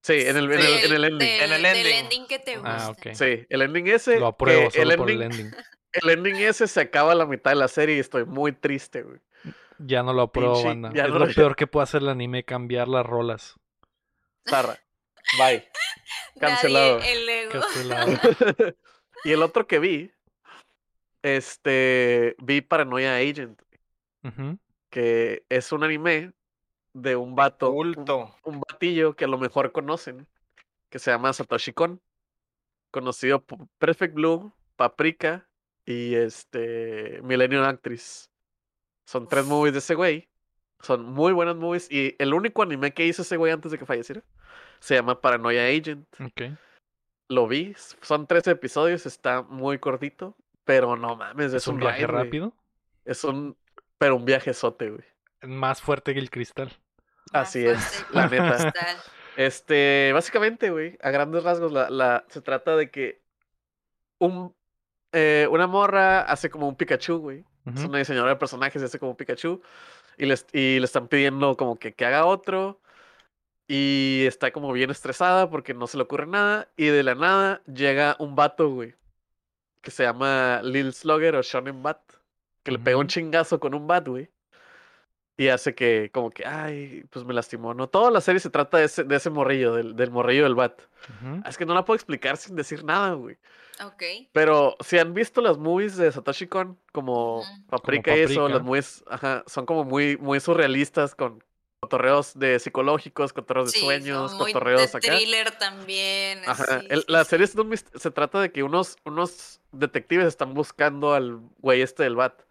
Sí, 0.00 0.12
en 0.14 0.36
el, 0.36 0.44
en 0.52 0.60
el, 0.60 0.66
en 0.84 0.92
el 0.94 1.04
ending. 1.04 1.18
del- 1.18 1.40
En 1.42 1.52
el 1.52 1.62
del 1.62 1.76
ending. 1.76 1.94
ending 2.04 2.26
que 2.28 2.38
te 2.38 2.54
gusta. 2.56 2.76
Ah, 2.86 2.90
ok. 2.90 3.08
Sí, 3.14 3.44
el 3.48 3.62
ending 3.62 3.88
ese. 3.88 4.20
Lo 4.20 4.28
apruebo 4.28 4.66
el 4.66 4.70
solo 4.72 4.96
por 4.96 5.10
ending, 5.10 5.26
el 5.26 5.32
ending. 5.40 5.54
el 5.92 6.10
ending 6.10 6.36
ese 6.36 6.68
se 6.68 6.80
acaba 6.80 7.12
a 7.12 7.14
la 7.16 7.26
mitad 7.26 7.50
de 7.50 7.56
la 7.56 7.66
serie 7.68 7.96
y 7.96 7.98
estoy 7.98 8.24
muy 8.24 8.52
triste, 8.52 9.02
güey. 9.02 9.18
Ya 9.78 10.04
no 10.04 10.12
lo 10.12 10.22
apruebo, 10.22 10.62
banda. 10.62 10.92
ya 10.94 11.02
es 11.04 11.08
no 11.10 11.18
lo 11.18 11.26
lo- 11.26 11.34
peor 11.34 11.56
que 11.56 11.66
puede 11.66 11.82
hacer 11.82 12.02
el 12.02 12.08
anime, 12.08 12.44
cambiar 12.44 12.86
las 12.86 13.04
rolas. 13.04 13.54
Zarra. 14.48 14.78
Bye. 15.36 15.68
Nadie, 16.36 16.54
Cancelado. 16.54 17.00
el 17.02 17.28
ego. 17.28 17.52
Cancelado. 17.60 18.12
y 19.24 19.32
el 19.32 19.42
otro 19.42 19.66
que 19.66 19.78
vi, 19.80 20.12
este, 21.22 22.36
vi 22.38 22.60
Paranoia 22.60 23.16
Agent, 23.16 23.60
que 24.90 25.44
es 25.48 25.72
un 25.72 25.84
anime 25.84 26.32
de 26.92 27.16
un 27.16 27.34
vato, 27.34 27.70
un, 27.70 27.94
Culto. 27.94 28.34
un 28.44 28.60
batillo 28.60 29.14
que 29.14 29.24
a 29.24 29.28
lo 29.28 29.38
mejor 29.38 29.72
conocen, 29.72 30.26
que 30.90 30.98
se 30.98 31.10
llama 31.10 31.32
Satoshi 31.32 31.72
Kon, 31.72 32.00
conocido 32.90 33.44
por 33.44 33.68
Perfect 33.78 34.14
Blue, 34.14 34.52
Paprika 34.76 35.48
y 35.84 36.14
este 36.14 37.20
Millennium 37.22 37.64
Actress. 37.64 38.30
Son 39.06 39.26
tres 39.26 39.44
movies 39.46 39.72
de 39.72 39.78
ese 39.78 39.94
güey. 39.94 40.28
Son 40.80 41.04
muy 41.04 41.32
buenas 41.32 41.56
movies. 41.56 41.90
Y 41.90 42.14
el 42.18 42.34
único 42.34 42.62
anime 42.62 42.92
que 42.92 43.06
hizo 43.06 43.22
ese 43.22 43.36
güey 43.36 43.52
antes 43.52 43.72
de 43.72 43.78
que 43.78 43.86
falleciera 43.86 44.22
se 44.80 44.94
llama 44.94 45.20
Paranoia 45.20 45.66
Agent. 45.66 46.06
Lo 47.28 47.46
vi, 47.46 47.74
son 48.00 48.26
tres 48.26 48.46
episodios, 48.46 49.04
está 49.04 49.42
muy 49.42 49.78
cortito, 49.78 50.34
pero 50.68 50.96
no 50.96 51.16
mames, 51.16 51.54
es, 51.54 51.54
Es 51.54 51.66
un 51.66 51.80
viaje 51.80 52.06
ride, 52.06 52.12
güey. 52.12 52.30
rápido. 52.30 52.54
Es 53.06 53.24
un, 53.24 53.56
pero 53.96 54.16
un 54.16 54.26
viaje 54.26 54.52
sote, 54.52 54.90
güey. 54.90 55.04
Más 55.40 55.80
fuerte 55.80 56.12
que 56.12 56.20
el 56.20 56.30
cristal. 56.30 56.70
Más 57.32 57.48
Así 57.48 57.64
es, 57.64 58.04
la 58.10 58.26
neta. 58.26 58.74
Este, 59.34 60.10
básicamente, 60.12 60.70
güey, 60.70 60.98
a 61.00 61.10
grandes 61.10 61.42
rasgos, 61.44 61.72
la, 61.72 61.88
la, 61.90 62.26
se 62.28 62.42
trata 62.42 62.76
de 62.76 62.90
que 62.90 63.22
un, 64.18 64.54
eh, 65.12 65.48
una 65.50 65.66
morra 65.66 66.20
hace 66.22 66.50
como 66.50 66.68
un 66.68 66.76
Pikachu, 66.76 67.18
güey. 67.18 67.46
Es 67.74 67.84
una 67.84 67.98
diseñadora 67.98 68.32
de 68.32 68.36
personajes 68.36 68.82
y 68.82 68.84
hace 68.86 68.98
como 68.98 69.16
Pikachu. 69.16 69.62
Y 70.18 70.26
le, 70.26 70.36
y 70.52 70.80
le 70.80 70.84
están 70.86 71.08
pidiendo 71.08 71.56
como 71.56 71.78
que, 71.78 71.94
que 71.94 72.04
haga 72.06 72.26
otro. 72.26 72.82
Y 73.68 74.24
está 74.26 74.52
como 74.52 74.72
bien 74.72 74.90
estresada 74.90 75.50
porque 75.50 75.74
no 75.74 75.86
se 75.86 75.98
le 75.98 76.04
ocurre 76.04 76.26
nada. 76.26 76.70
Y 76.76 76.86
de 76.88 77.02
la 77.04 77.14
nada 77.14 77.62
llega 77.66 78.16
un 78.20 78.36
vato, 78.36 78.70
güey. 78.70 78.97
Que 79.80 79.90
se 79.90 80.04
llama 80.04 80.60
Lil 80.62 80.92
Slugger 80.92 81.36
o 81.36 81.42
Shonen 81.42 81.82
Bat, 81.82 82.00
que 82.62 82.72
le 82.72 82.78
pega 82.78 82.96
un 82.96 83.06
chingazo 83.06 83.60
con 83.60 83.74
un 83.74 83.86
bat, 83.86 84.06
güey. 84.06 84.30
Y 85.36 85.48
hace 85.48 85.74
que, 85.74 86.10
como 86.12 86.30
que, 86.30 86.44
ay, 86.44 87.04
pues 87.10 87.24
me 87.24 87.32
lastimó, 87.32 87.72
¿no? 87.72 87.88
Toda 87.88 88.10
la 88.10 88.20
serie 88.20 88.40
se 88.40 88.50
trata 88.50 88.78
de 88.78 88.84
ese, 88.86 89.04
de 89.04 89.16
ese 89.16 89.30
morrillo, 89.30 89.72
del, 89.72 89.94
del 89.94 90.10
morrillo 90.10 90.42
del 90.42 90.56
bat. 90.56 90.80
Es 91.46 91.56
que 91.56 91.64
no 91.64 91.74
la 91.74 91.84
puedo 91.84 91.94
explicar 91.94 92.36
sin 92.36 92.56
decir 92.56 92.82
nada, 92.82 93.12
güey. 93.12 93.36
Ok. 93.84 94.02
Pero 94.32 94.76
si 94.80 94.98
han 94.98 95.14
visto 95.14 95.40
las 95.40 95.56
movies 95.56 95.96
de 95.96 96.10
Satoshi 96.10 96.48
Kon, 96.48 96.76
como. 96.90 97.44
Paprika 97.68 98.16
y 98.16 98.22
eso, 98.22 98.48
las 98.48 98.62
movies, 98.62 99.04
ajá, 99.08 99.44
son 99.46 99.64
como 99.64 99.84
muy, 99.84 100.16
muy 100.16 100.40
surrealistas 100.40 101.14
con 101.14 101.44
cotorreos 101.88 102.38
de 102.38 102.58
psicológicos, 102.58 103.32
cotorreos 103.32 103.72
de 103.72 103.78
Sí, 103.78 103.84
sueños, 103.84 104.30
son 104.32 104.38
muy 104.38 104.52
cotorreos 104.52 104.80
de 104.92 104.98
acá. 104.98 105.00
thriller 105.00 105.50
también. 105.52 106.40
Ajá, 106.46 106.80
el- 106.88 107.04
la 107.06 107.24
serie 107.24 107.44
es 107.44 107.54
un 107.54 107.76
se 107.76 108.10
trata 108.10 108.40
de 108.40 108.50
que 108.50 108.62
unos, 108.62 108.96
unos 109.04 109.60
detectives 109.72 110.26
están 110.26 110.54
buscando 110.54 111.14
al 111.14 111.40
güey 111.58 111.82
este 111.82 112.02
del 112.02 112.16
bat. 112.16 112.42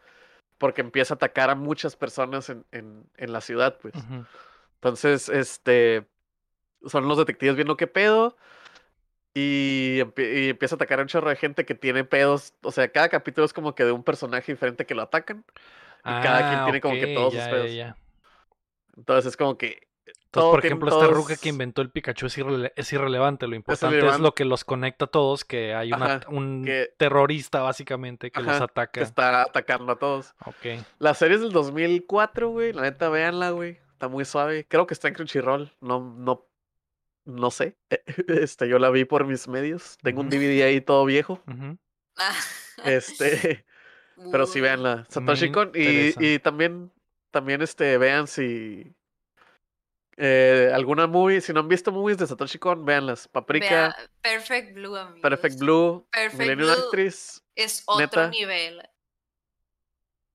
Porque 0.57 0.81
empieza 0.81 1.13
a 1.13 1.17
atacar 1.17 1.51
a 1.51 1.55
muchas 1.55 1.95
personas 1.95 2.49
en, 2.49 2.65
en, 2.71 3.03
en 3.17 3.31
la 3.31 3.41
ciudad, 3.41 3.77
pues. 3.79 3.93
Entonces, 4.75 5.29
este. 5.29 6.07
Son 6.87 7.07
los 7.07 7.17
detectives 7.19 7.55
viendo 7.55 7.77
qué 7.77 7.85
pedo. 7.85 8.35
Y, 9.35 9.99
empie- 9.99 10.45
y 10.45 10.49
empieza 10.49 10.73
a 10.73 10.77
atacar 10.77 10.97
a 10.97 11.03
un 11.03 11.09
chorro 11.09 11.29
de 11.29 11.35
gente 11.35 11.63
que 11.63 11.75
tiene 11.75 12.03
pedos. 12.05 12.55
O 12.63 12.71
sea, 12.71 12.87
cada 12.91 13.07
capítulo 13.09 13.45
es 13.45 13.53
como 13.53 13.75
que 13.75 13.83
de 13.85 13.91
un 13.91 14.03
personaje 14.03 14.51
diferente 14.51 14.87
que 14.87 14.95
lo 14.95 15.03
atacan. 15.03 15.45
Y 15.99 16.09
cada 16.09 16.49
quien 16.49 16.63
tiene 16.63 16.81
como 16.81 16.95
que 16.95 17.13
todos 17.13 17.33
sus 17.35 17.43
ya, 17.43 17.45
ya, 17.45 17.51
pedos. 17.51 17.73
ya. 17.75 17.97
Entonces 18.97 19.27
es 19.27 19.37
como 19.37 19.57
que. 19.57 19.87
Entonces, 20.05 20.29
todo 20.31 20.51
por 20.51 20.65
ejemplo, 20.65 20.89
esta 20.89 21.01
todos- 21.05 21.13
ruca 21.15 21.35
que 21.37 21.49
inventó 21.49 21.81
el 21.81 21.89
Pikachu 21.89 22.25
es, 22.27 22.37
irrele- 22.37 22.73
es 22.75 22.91
irrelevante. 22.93 23.47
Lo 23.47 23.55
importante 23.55 24.05
es 24.05 24.19
lo 24.19 24.33
que 24.33 24.43
los 24.45 24.63
conecta 24.65 25.05
a 25.05 25.07
todos, 25.07 25.45
que 25.45 25.73
hay 25.73 25.91
una- 25.93 26.15
Ajá, 26.15 26.29
un 26.29 26.63
que- 26.65 26.89
terrorista 26.97 27.61
básicamente 27.61 28.29
que 28.31 28.41
los 28.41 28.61
ataca. 28.61 28.91
que 28.91 29.01
está 29.01 29.41
atacando 29.43 29.93
a 29.93 29.99
todos. 29.99 30.33
Ok. 30.45 30.83
La 30.99 31.13
serie 31.13 31.35
es 31.35 31.41
del 31.41 31.51
2004, 31.51 32.49
güey. 32.49 32.73
La 32.73 32.81
neta, 32.83 33.09
véanla, 33.09 33.51
güey. 33.51 33.79
Está 33.93 34.07
muy 34.09 34.25
suave. 34.25 34.65
Creo 34.67 34.85
que 34.85 34.93
está 34.93 35.07
en 35.07 35.13
Crunchyroll. 35.15 35.71
No, 35.81 35.99
no, 36.17 36.45
no 37.25 37.49
sé. 37.51 37.77
Este, 38.27 38.67
yo 38.69 38.79
la 38.79 38.89
vi 38.89 39.05
por 39.05 39.25
mis 39.25 39.47
medios. 39.47 39.97
Tengo 40.03 40.21
un. 40.21 40.29
DVD 40.29 40.63
ahí 40.63 40.81
todo 40.81 41.03
viejo. 41.05 41.41
Este, 42.85 43.65
pero 44.31 44.45
sí 44.45 44.61
véanla. 44.61 45.05
Satoshi 45.09 45.51
Kon. 45.51 45.71
Y, 45.73 46.13
y 46.25 46.39
también, 46.39 46.91
también 47.31 47.61
este, 47.61 47.97
vean 47.97 48.27
si 48.27 48.93
eh, 50.17 50.71
alguna 50.73 51.07
movie, 51.07 51.41
si 51.41 51.53
no 51.53 51.59
han 51.59 51.67
visto 51.67 51.91
movies 51.91 52.17
de 52.17 52.27
Satoshi 52.27 52.57
Kon, 52.57 52.85
véanlas. 52.85 53.27
Paprika, 53.27 53.67
Vea, 53.69 53.95
Perfect 54.21 54.73
Blue, 54.73 54.95
amigos. 54.95 55.21
Perfect 55.21 55.59
Blue, 55.59 56.07
Perfect 56.11 56.39
Millennium 56.39 56.69
Blue. 56.73 56.83
Actress, 56.85 57.43
Es 57.55 57.83
otro 57.85 57.99
neta. 58.01 58.27
nivel. 58.29 58.81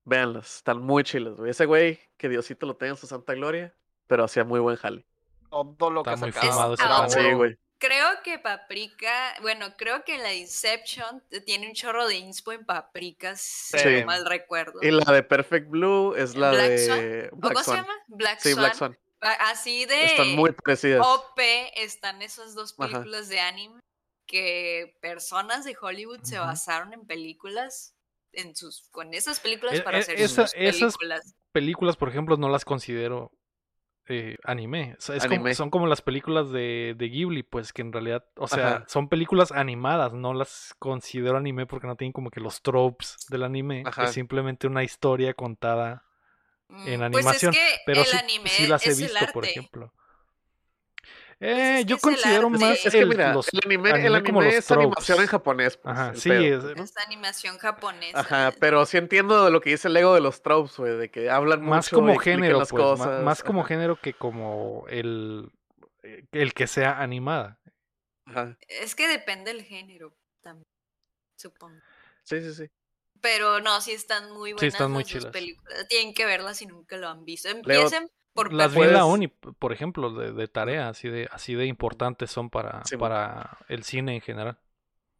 véanlas. 0.05 0.57
Están 0.57 0.81
muy 0.81 1.03
chilas, 1.03 1.35
güey. 1.35 1.51
Ese 1.51 1.65
güey, 1.65 1.99
que 2.17 2.29
Diosito 2.29 2.65
lo 2.65 2.75
tenga 2.75 2.91
en 2.91 2.97
su 2.97 3.07
santa 3.07 3.33
gloria, 3.33 3.75
pero 4.07 4.23
hacía 4.23 4.43
muy 4.43 4.59
buen 4.59 4.75
jale. 4.77 5.05
Todo 5.49 5.89
lo 5.91 6.01
Está 6.01 6.15
que 6.15 6.19
muy 6.21 6.31
sacaba 6.31 6.75
pana. 6.75 7.09
Sí, 7.09 7.31
güey. 7.33 7.57
Creo 7.85 8.07
que 8.23 8.39
Paprika, 8.39 9.35
bueno, 9.41 9.75
creo 9.75 10.05
que 10.05 10.17
la 10.17 10.33
Inception 10.33 11.21
tiene 11.45 11.67
un 11.67 11.73
chorro 11.73 12.07
de 12.07 12.15
inspo 12.15 12.53
en 12.53 12.65
Paprika, 12.65 13.35
si 13.35 13.77
Sí. 13.77 13.99
no 13.99 14.05
mal 14.05 14.25
recuerdo. 14.25 14.79
Y 14.81 14.89
la 14.89 15.11
de 15.11 15.21
Perfect 15.21 15.67
Blue 15.69 16.15
es 16.15 16.33
la 16.35 16.51
Black 16.51 16.69
de 16.69 17.29
¿O 17.33 17.35
Black 17.35 17.53
¿Cómo 17.55 17.63
se 17.65 17.71
llama? 17.75 17.93
Black 18.07 18.39
Sí, 18.39 18.51
Swan. 18.53 18.63
Black 18.63 18.75
Swan. 18.75 18.97
A- 19.19 19.49
Así 19.51 19.85
de 19.85 20.05
Están 20.05 20.35
muy 20.35 20.53
parecidas. 20.53 21.05
OP 21.05 21.39
están 21.75 22.21
esas 22.21 22.55
dos 22.55 22.73
Ajá. 22.79 22.87
películas 22.89 23.27
de 23.27 23.41
anime 23.41 23.81
que 24.27 24.97
personas 25.01 25.65
de 25.65 25.75
Hollywood 25.79 26.21
se 26.23 26.39
basaron 26.39 26.93
en 26.93 27.05
películas, 27.05 27.95
en 28.31 28.55
sus, 28.55 28.87
con 28.91 29.13
esas 29.13 29.41
películas 29.41 29.75
E- 29.75 29.81
para 29.81 29.97
e- 29.97 30.01
hacer 30.01 30.21
esa- 30.21 30.47
sus 30.47 30.55
esas 30.57 30.93
películas. 30.97 31.35
Películas, 31.51 31.97
por 31.97 32.07
ejemplo, 32.07 32.37
no 32.37 32.47
las 32.47 32.63
considero 32.63 33.31
eh, 34.07 34.37
anime. 34.43 34.95
O 34.97 35.01
sea, 35.01 35.15
es 35.15 35.23
como- 35.23 35.35
Anime. 35.35 35.55
son 35.55 35.69
como 35.69 35.87
las 35.87 36.01
películas 36.01 36.51
de, 36.51 36.93
de 36.97 37.09
Ghibli, 37.09 37.43
pues 37.43 37.71
que 37.73 37.81
en 37.81 37.93
realidad, 37.93 38.25
o 38.35 38.47
sea, 38.47 38.67
Ajá. 38.67 38.85
son 38.87 39.07
películas 39.09 39.51
animadas, 39.51 40.13
no 40.13 40.33
las 40.33 40.75
considero 40.79 41.37
anime 41.37 41.65
porque 41.65 41.87
no 41.87 41.95
tienen 41.95 42.11
como 42.13 42.29
que 42.29 42.39
los 42.41 42.61
tropes 42.61 43.15
del 43.29 43.43
anime. 43.43 43.83
Ajá. 43.85 44.03
Es 44.05 44.11
simplemente 44.11 44.67
una 44.67 44.83
historia 44.83 45.33
contada 45.33 46.03
en 46.69 46.75
Mm, 47.01 47.11
pues 47.11 47.25
animación, 47.25 47.53
es 47.53 47.59
que 47.59 47.75
Pero 47.85 48.01
el 48.01 48.07
sí, 48.07 48.17
anime 48.17 48.49
sí 48.49 48.67
las 48.67 48.85
he 48.87 48.95
visto, 48.95 49.25
por 49.33 49.45
ejemplo. 49.45 49.93
Pues 51.43 51.57
Eh, 51.57 51.83
yo 51.85 51.95
el 51.97 52.01
considero 52.01 52.49
más 52.49 52.85
Es 52.85 52.93
que 52.93 52.99
el- 52.99 53.09
mira, 53.09 53.33
los 53.33 53.49
el 53.51 53.59
anime, 53.65 53.89
el 53.89 54.15
anime 54.15 54.55
es 54.55 54.71
animación 54.71 55.19
en 55.19 55.27
japonés. 55.27 55.75
pues, 55.75 55.93
Ajá, 55.93 56.09
el 56.11 56.21
sí, 56.21 56.31
es- 56.31 56.63
Es 56.63 56.97
animación 56.97 57.57
japonesa. 57.57 58.17
Ajá, 58.17 58.53
pero 58.61 58.85
sí 58.85 58.95
entiendo 58.95 59.43
de 59.43 59.51
lo 59.51 59.59
que 59.59 59.71
dice 59.71 59.89
el 59.89 59.97
ego 59.97 60.13
de 60.13 60.21
los 60.21 60.41
tropes, 60.41 60.77
güey, 60.77 60.95
de 60.95 61.11
que 61.11 61.29
hablan 61.29 61.61
más 61.61 61.87
mucho 61.91 61.97
como 61.97 62.17
género, 62.17 62.59
las 62.59 62.69
pues, 62.69 62.81
cosas. 62.81 63.23
más, 63.25 63.43
como 63.43 63.59
ajá, 63.59 63.67
género 63.67 63.99
que 63.99 64.13
como 64.13 64.85
el, 64.87 65.51
eh, 66.03 66.23
el 66.31 66.53
que 66.53 66.65
sea 66.67 67.01
animada. 67.01 67.59
ajá. 68.25 68.57
Es 68.69 68.95
que 68.95 69.09
depende 69.09 69.51
del 69.53 69.63
género 69.63 70.15
también, 70.41 70.63
supongo. 71.37 71.75
Sí, 72.23 72.39
sí, 72.41 72.53
sí. 72.53 72.69
Pero 73.19 73.59
no, 73.59 73.81
sí 73.81 73.91
están 73.91 74.31
muy 74.31 74.53
buenas 74.53 74.61
Sí, 74.61 74.67
están 74.67 74.91
muy 74.91 75.03
las 75.03 75.25
películas. 75.25 75.87
Tienen 75.89 76.13
que 76.13 76.25
verlas 76.25 76.55
si 76.57 76.67
nunca 76.67 76.95
lo 76.95 77.09
han 77.09 77.25
visto. 77.25 77.49
Leo, 77.49 77.57
Empiecen 77.81 78.09
por 78.33 78.51
Las 78.53 78.73
vi 78.75 78.81
en 78.81 78.93
la 78.93 79.05
uni, 79.05 79.27
por 79.27 79.73
ejemplo, 79.73 80.11
de, 80.13 80.31
de 80.33 80.47
tarea, 80.47 80.89
así 80.89 81.07
de, 81.09 81.27
así 81.31 81.55
de 81.55 81.65
importantes 81.67 82.31
son 82.31 82.49
para, 82.49 82.83
Sí, 82.85 82.97
para 82.97 83.57
el 83.67 83.83
cine 83.83 84.15
en 84.15 84.21
general. 84.21 84.57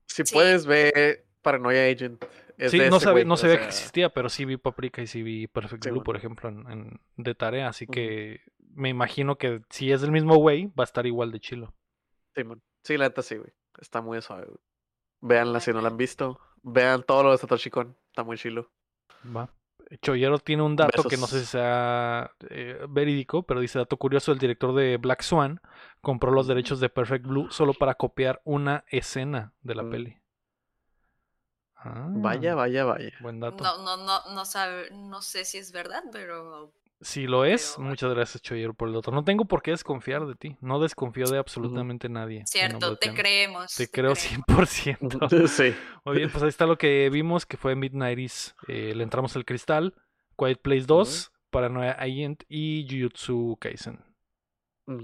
Si 0.08 0.26
Sí. 0.26 0.34
puedes 0.34 0.66
ver 0.66 1.26
Paranoia 1.42 1.92
Agent. 1.92 2.24
Es 2.58 2.72
sí, 2.72 2.80
no 2.90 3.00
sabía, 3.00 3.26
no 3.26 3.34
o 3.34 3.38
sabía 3.38 3.58
que 3.60 3.66
existía, 3.66 4.10
pero 4.10 4.30
sí 4.30 4.46
vi 4.46 4.58
Paprika 4.58 5.02
y 5.02 5.08
sí 5.08 5.24
vi 5.24 5.48
Perfect 5.48 5.84
Sí, 5.84 5.90
Blue, 5.90 6.04
por 6.04 6.16
ejemplo, 6.16 6.50
en, 6.50 6.70
en- 6.72 7.02
de 7.18 7.34
tarea, 7.36 7.68
así 7.68 7.88
que 7.88 8.42
me 8.76 8.90
imagino 8.90 9.38
que 9.38 9.62
si 9.70 9.92
es 9.92 10.02
del 10.02 10.12
mismo 10.12 10.36
güey, 10.38 10.68
va 10.68 10.84
a 10.84 10.86
estar 10.86 11.06
igual 11.06 11.32
de 11.32 11.40
chilo. 11.40 11.74
Simón. 12.36 12.62
Sí, 12.84 12.98
la 12.98 13.06
neta 13.06 13.22
sí, 13.22 13.36
güey. 13.38 13.52
Está 13.80 14.02
muy 14.02 14.22
suave, 14.22 14.46
güey. 14.46 14.58
Véanla 15.22 15.60
si 15.60 15.72
no 15.72 15.82
la 15.82 15.88
han 15.90 15.98
visto. 15.98 16.40
Vean 16.62 17.04
todo 17.04 17.24
lo 17.24 17.32
de 17.32 17.38
Satoshi 17.38 17.70
Kon. 17.70 17.96
Está 18.10 18.24
muy 18.24 18.38
chilo. 18.38 18.72
Va. 19.36 19.50
Choyero 20.02 20.40
tiene 20.40 20.64
un 20.64 20.76
dato 20.76 21.04
que 21.04 21.18
no 21.18 21.28
sé 21.28 21.40
si 21.42 21.46
sea 21.46 22.32
eh, 22.50 22.80
verídico, 22.90 23.44
pero 23.44 23.60
dice 23.60 23.80
dato 23.80 23.98
curioso, 23.98 24.32
el 24.32 24.40
director 24.40 24.74
de 24.74 24.98
Black 24.98 25.22
Swan 25.22 25.62
compró 26.02 26.32
los 26.32 26.48
derechos 26.48 26.80
de 26.80 26.90
Perfect 26.90 27.26
Blue 27.26 27.52
solo 27.52 27.74
para 27.74 27.96
copiar 27.96 28.42
una 28.44 28.84
escena 28.88 29.54
de 29.62 29.76
la 29.76 29.84
Mm. 29.84 29.92
peli. 29.92 30.18
Ah, 31.76 32.10
Vaya, 32.16 32.56
vaya, 32.56 32.86
vaya. 32.86 33.12
Buen 33.20 33.40
dato. 33.40 33.64
No, 33.64 33.78
no, 33.84 33.98
no, 33.98 34.22
no 34.34 34.46
sabe, 34.46 34.90
no 34.92 35.22
sé 35.22 35.44
si 35.46 35.58
es 35.58 35.72
verdad, 35.72 36.04
pero 36.12 36.72
Si 37.04 37.28
lo 37.28 37.46
es, 37.46 37.74
Pero- 37.76 37.90
muchas 37.90 38.14
gracias 38.14 38.42
Choyero 38.42 38.74
por 38.74 38.88
el 38.88 38.94
dato. 38.96 39.12
No 39.12 39.24
tengo 39.24 39.46
por 39.46 39.62
qué 39.62 39.72
desconfiar 39.72 40.26
de 40.26 40.36
ti. 40.36 40.58
No 40.62 40.80
desconfío 40.80 41.26
de 41.28 41.38
absolutamente 41.38 42.10
nadie. 42.10 42.44
cierto, 42.46 42.98
te 42.98 43.14
creemos. 43.14 43.76
Te 43.76 43.90
creo 43.90 44.14
creemos. 44.14 44.48
100%. 44.48 45.48
sí. 45.48 45.76
Muy 46.06 46.18
bien, 46.18 46.32
pues 46.32 46.44
ahí 46.44 46.50
está 46.50 46.66
lo 46.66 46.78
que 46.78 47.10
vimos, 47.12 47.46
que 47.46 47.58
fue 47.58 47.76
Midnighties. 47.76 48.56
Eh, 48.68 48.94
le 48.96 49.04
entramos 49.04 49.36
al 49.36 49.46
cristal, 49.46 49.94
Quiet 50.38 50.62
Place 50.62 50.86
2, 50.86 51.32
Paranoia 51.50 51.92
Agent 51.92 52.44
y 52.48 52.88
Jujutsu 52.90 53.58
Kaisen. 53.60 54.00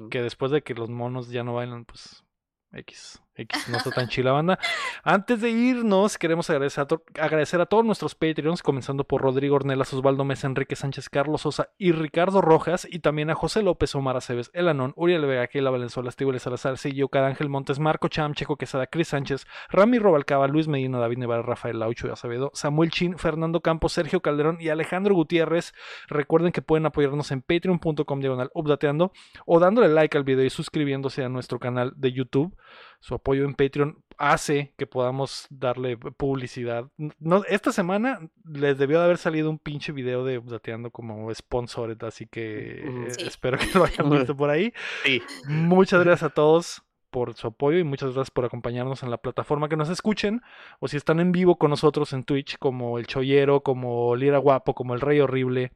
Que 0.09 0.21
después 0.21 0.51
de 0.51 0.61
que 0.61 0.73
los 0.73 0.89
monos 0.89 1.29
ya 1.29 1.43
no 1.43 1.53
bailan, 1.53 1.85
pues 1.85 2.25
X. 2.73 3.21
X, 3.39 3.69
no 3.69 3.77
está 3.77 3.91
tan 3.91 4.07
chila 4.07 4.31
banda. 4.31 4.59
Antes 5.03 5.41
de 5.41 5.49
irnos, 5.49 6.17
queremos 6.17 6.49
agradecer 6.49 6.87
a, 6.89 7.23
agradecer 7.23 7.61
a 7.61 7.65
todos 7.65 7.85
nuestros 7.85 8.15
Patreons, 8.15 8.63
comenzando 8.63 9.03
por 9.03 9.21
Rodrigo 9.21 9.55
Ornelas, 9.55 9.93
Osvaldo 9.93 10.25
Mesa, 10.25 10.47
Enrique 10.47 10.75
Sánchez, 10.75 11.09
Carlos 11.09 11.41
Sosa 11.41 11.69
y 11.77 11.91
Ricardo 11.91 12.41
Rojas, 12.41 12.87
y 12.89 12.99
también 12.99 13.29
a 13.29 13.35
José 13.35 13.61
López, 13.61 13.93
Omar 13.95 14.17
Aceves, 14.17 14.51
Elanón, 14.53 14.93
Uriel 14.95 15.25
Vega, 15.25 15.47
Keila 15.47 15.69
Valenzuela, 15.69 16.09
Estíbales 16.09 16.43
Salazar, 16.43 16.77
Sillo, 16.77 17.09
Ángel 17.13 17.49
Montes, 17.49 17.79
Marco 17.79 18.07
Cham, 18.07 18.33
Checo 18.33 18.55
Quesada, 18.55 18.87
Cris 18.87 19.09
Sánchez, 19.09 19.45
Rami 19.69 19.99
Robalcaba, 19.99 20.47
Luis 20.47 20.67
Medina, 20.67 20.99
David 20.99 21.17
Nevada, 21.17 21.41
Rafael 21.41 21.79
Laucho 21.79 22.07
y 22.07 22.11
Acevedo, 22.11 22.51
Samuel 22.53 22.91
Chin, 22.91 23.17
Fernando 23.17 23.61
Campos, 23.61 23.93
Sergio 23.93 24.21
Calderón 24.21 24.57
y 24.59 24.69
Alejandro 24.69 25.15
Gutiérrez. 25.15 25.73
Recuerden 26.07 26.51
que 26.51 26.61
pueden 26.61 26.85
apoyarnos 26.85 27.31
en 27.31 27.41
patreon.com 27.41 28.19
diagonal 28.19 28.51
updateando 28.53 29.11
o 29.45 29.59
dándole 29.59 29.89
like 29.89 30.17
al 30.17 30.23
video 30.23 30.45
y 30.45 30.49
suscribiéndose 30.49 31.23
a 31.23 31.29
nuestro 31.29 31.59
canal 31.59 31.93
de 31.95 32.11
YouTube. 32.11 32.55
Su 33.01 33.15
apoyo 33.15 33.45
en 33.45 33.53
Patreon 33.55 34.03
hace 34.17 34.73
que 34.77 34.85
podamos 34.85 35.47
darle 35.49 35.95
publicidad. 35.97 36.91
No, 37.19 37.45
esta 37.45 37.71
semana 37.71 38.19
les 38.43 38.77
debió 38.77 38.99
de 38.99 39.05
haber 39.05 39.17
salido 39.17 39.49
un 39.49 39.57
pinche 39.57 39.93
video 39.93 40.25
de 40.25 40.37
Updateando 40.37 40.91
como 40.91 41.33
sponsored, 41.33 42.03
así 42.03 42.27
que 42.27 42.81
eh, 42.83 43.07
Sí. 43.11 43.25
espero 43.25 43.57
que 43.57 43.67
lo 43.77 43.85
hayan 43.85 44.09
visto 44.09 44.35
por 44.35 44.49
ahí. 44.49 44.73
Sí. 45.05 45.21
Muchas 45.47 46.03
gracias 46.03 46.29
a 46.29 46.33
todos 46.33 46.83
por 47.09 47.33
su 47.33 47.47
apoyo 47.47 47.79
y 47.79 47.83
muchas 47.85 48.09
gracias 48.13 48.31
por 48.31 48.43
acompañarnos 48.45 49.01
en 49.01 49.09
la 49.11 49.17
plataforma 49.17 49.69
que 49.69 49.77
nos 49.77 49.89
escuchen 49.89 50.41
o 50.79 50.87
si 50.89 50.97
están 50.97 51.19
en 51.21 51.31
vivo 51.31 51.57
con 51.57 51.69
nosotros 51.71 52.11
en 52.13 52.23
Twitch 52.25 52.57
como 52.59 52.99
el 52.99 53.07
Choyero, 53.07 53.63
como 53.63 54.13
Lira 54.17 54.37
Guapo, 54.39 54.75
como 54.75 54.93
el 54.93 54.99
Rey 55.01 55.19
Horrible. 55.21 55.71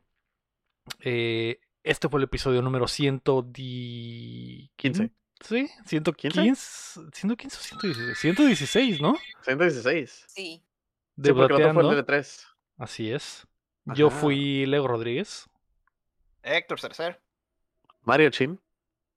Eh, 0.99 1.59
este 1.83 2.09
fue 2.09 2.19
el 2.19 2.25
episodio 2.25 2.61
número 2.61 2.87
115. 2.87 5.11
15. 5.47 5.67
Sí, 5.67 5.73
115, 5.85 7.01
115 7.11 7.57
o 7.57 7.61
116, 7.61 8.17
116, 8.19 9.01
¿no? 9.01 9.15
116. 9.43 10.25
Sí. 10.27 10.63
de 11.15 11.29
Sí, 11.29 11.33
porque 11.33 11.53
el 11.55 11.61
otro 11.69 11.73
fue 11.73 11.89
el 11.89 11.95
de 11.97 12.03
3 12.03 12.47
Así 12.77 13.11
es. 13.11 13.45
Yo 13.85 14.07
Ajá. 14.07 14.17
fui 14.17 14.65
Leo 14.65 14.87
Rodríguez. 14.87 15.49
Héctor 16.41 16.79
Tercer. 16.79 17.21
Mario 18.01 18.29
Chin. 18.29 18.59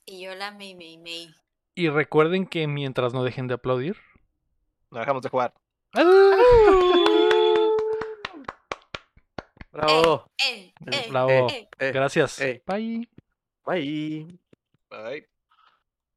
Y 0.05 0.23
yo 0.25 0.35
la 0.35 0.51
Mei 0.53 0.75
Mei 0.75 0.99
Mei. 0.99 1.35
Y 1.75 1.89
recuerden 1.89 2.47
que 2.47 2.67
mientras 2.67 3.13
no 3.13 3.23
dejen 3.25 3.49
de 3.49 3.55
aplaudir. 3.55 3.97
No 4.91 5.01
dejamos 5.01 5.23
de 5.23 5.29
jugar. 5.29 5.55
Bravo. 9.73 10.31
Eh, 10.39 10.73
eh, 10.87 11.07
Bravo. 11.11 11.51
eh. 11.51 11.69
Eh, 11.79 11.93
Gracias. 11.93 12.39
Bye. 12.67 13.09
Bye. 13.65 14.39
Bye. 14.89 15.29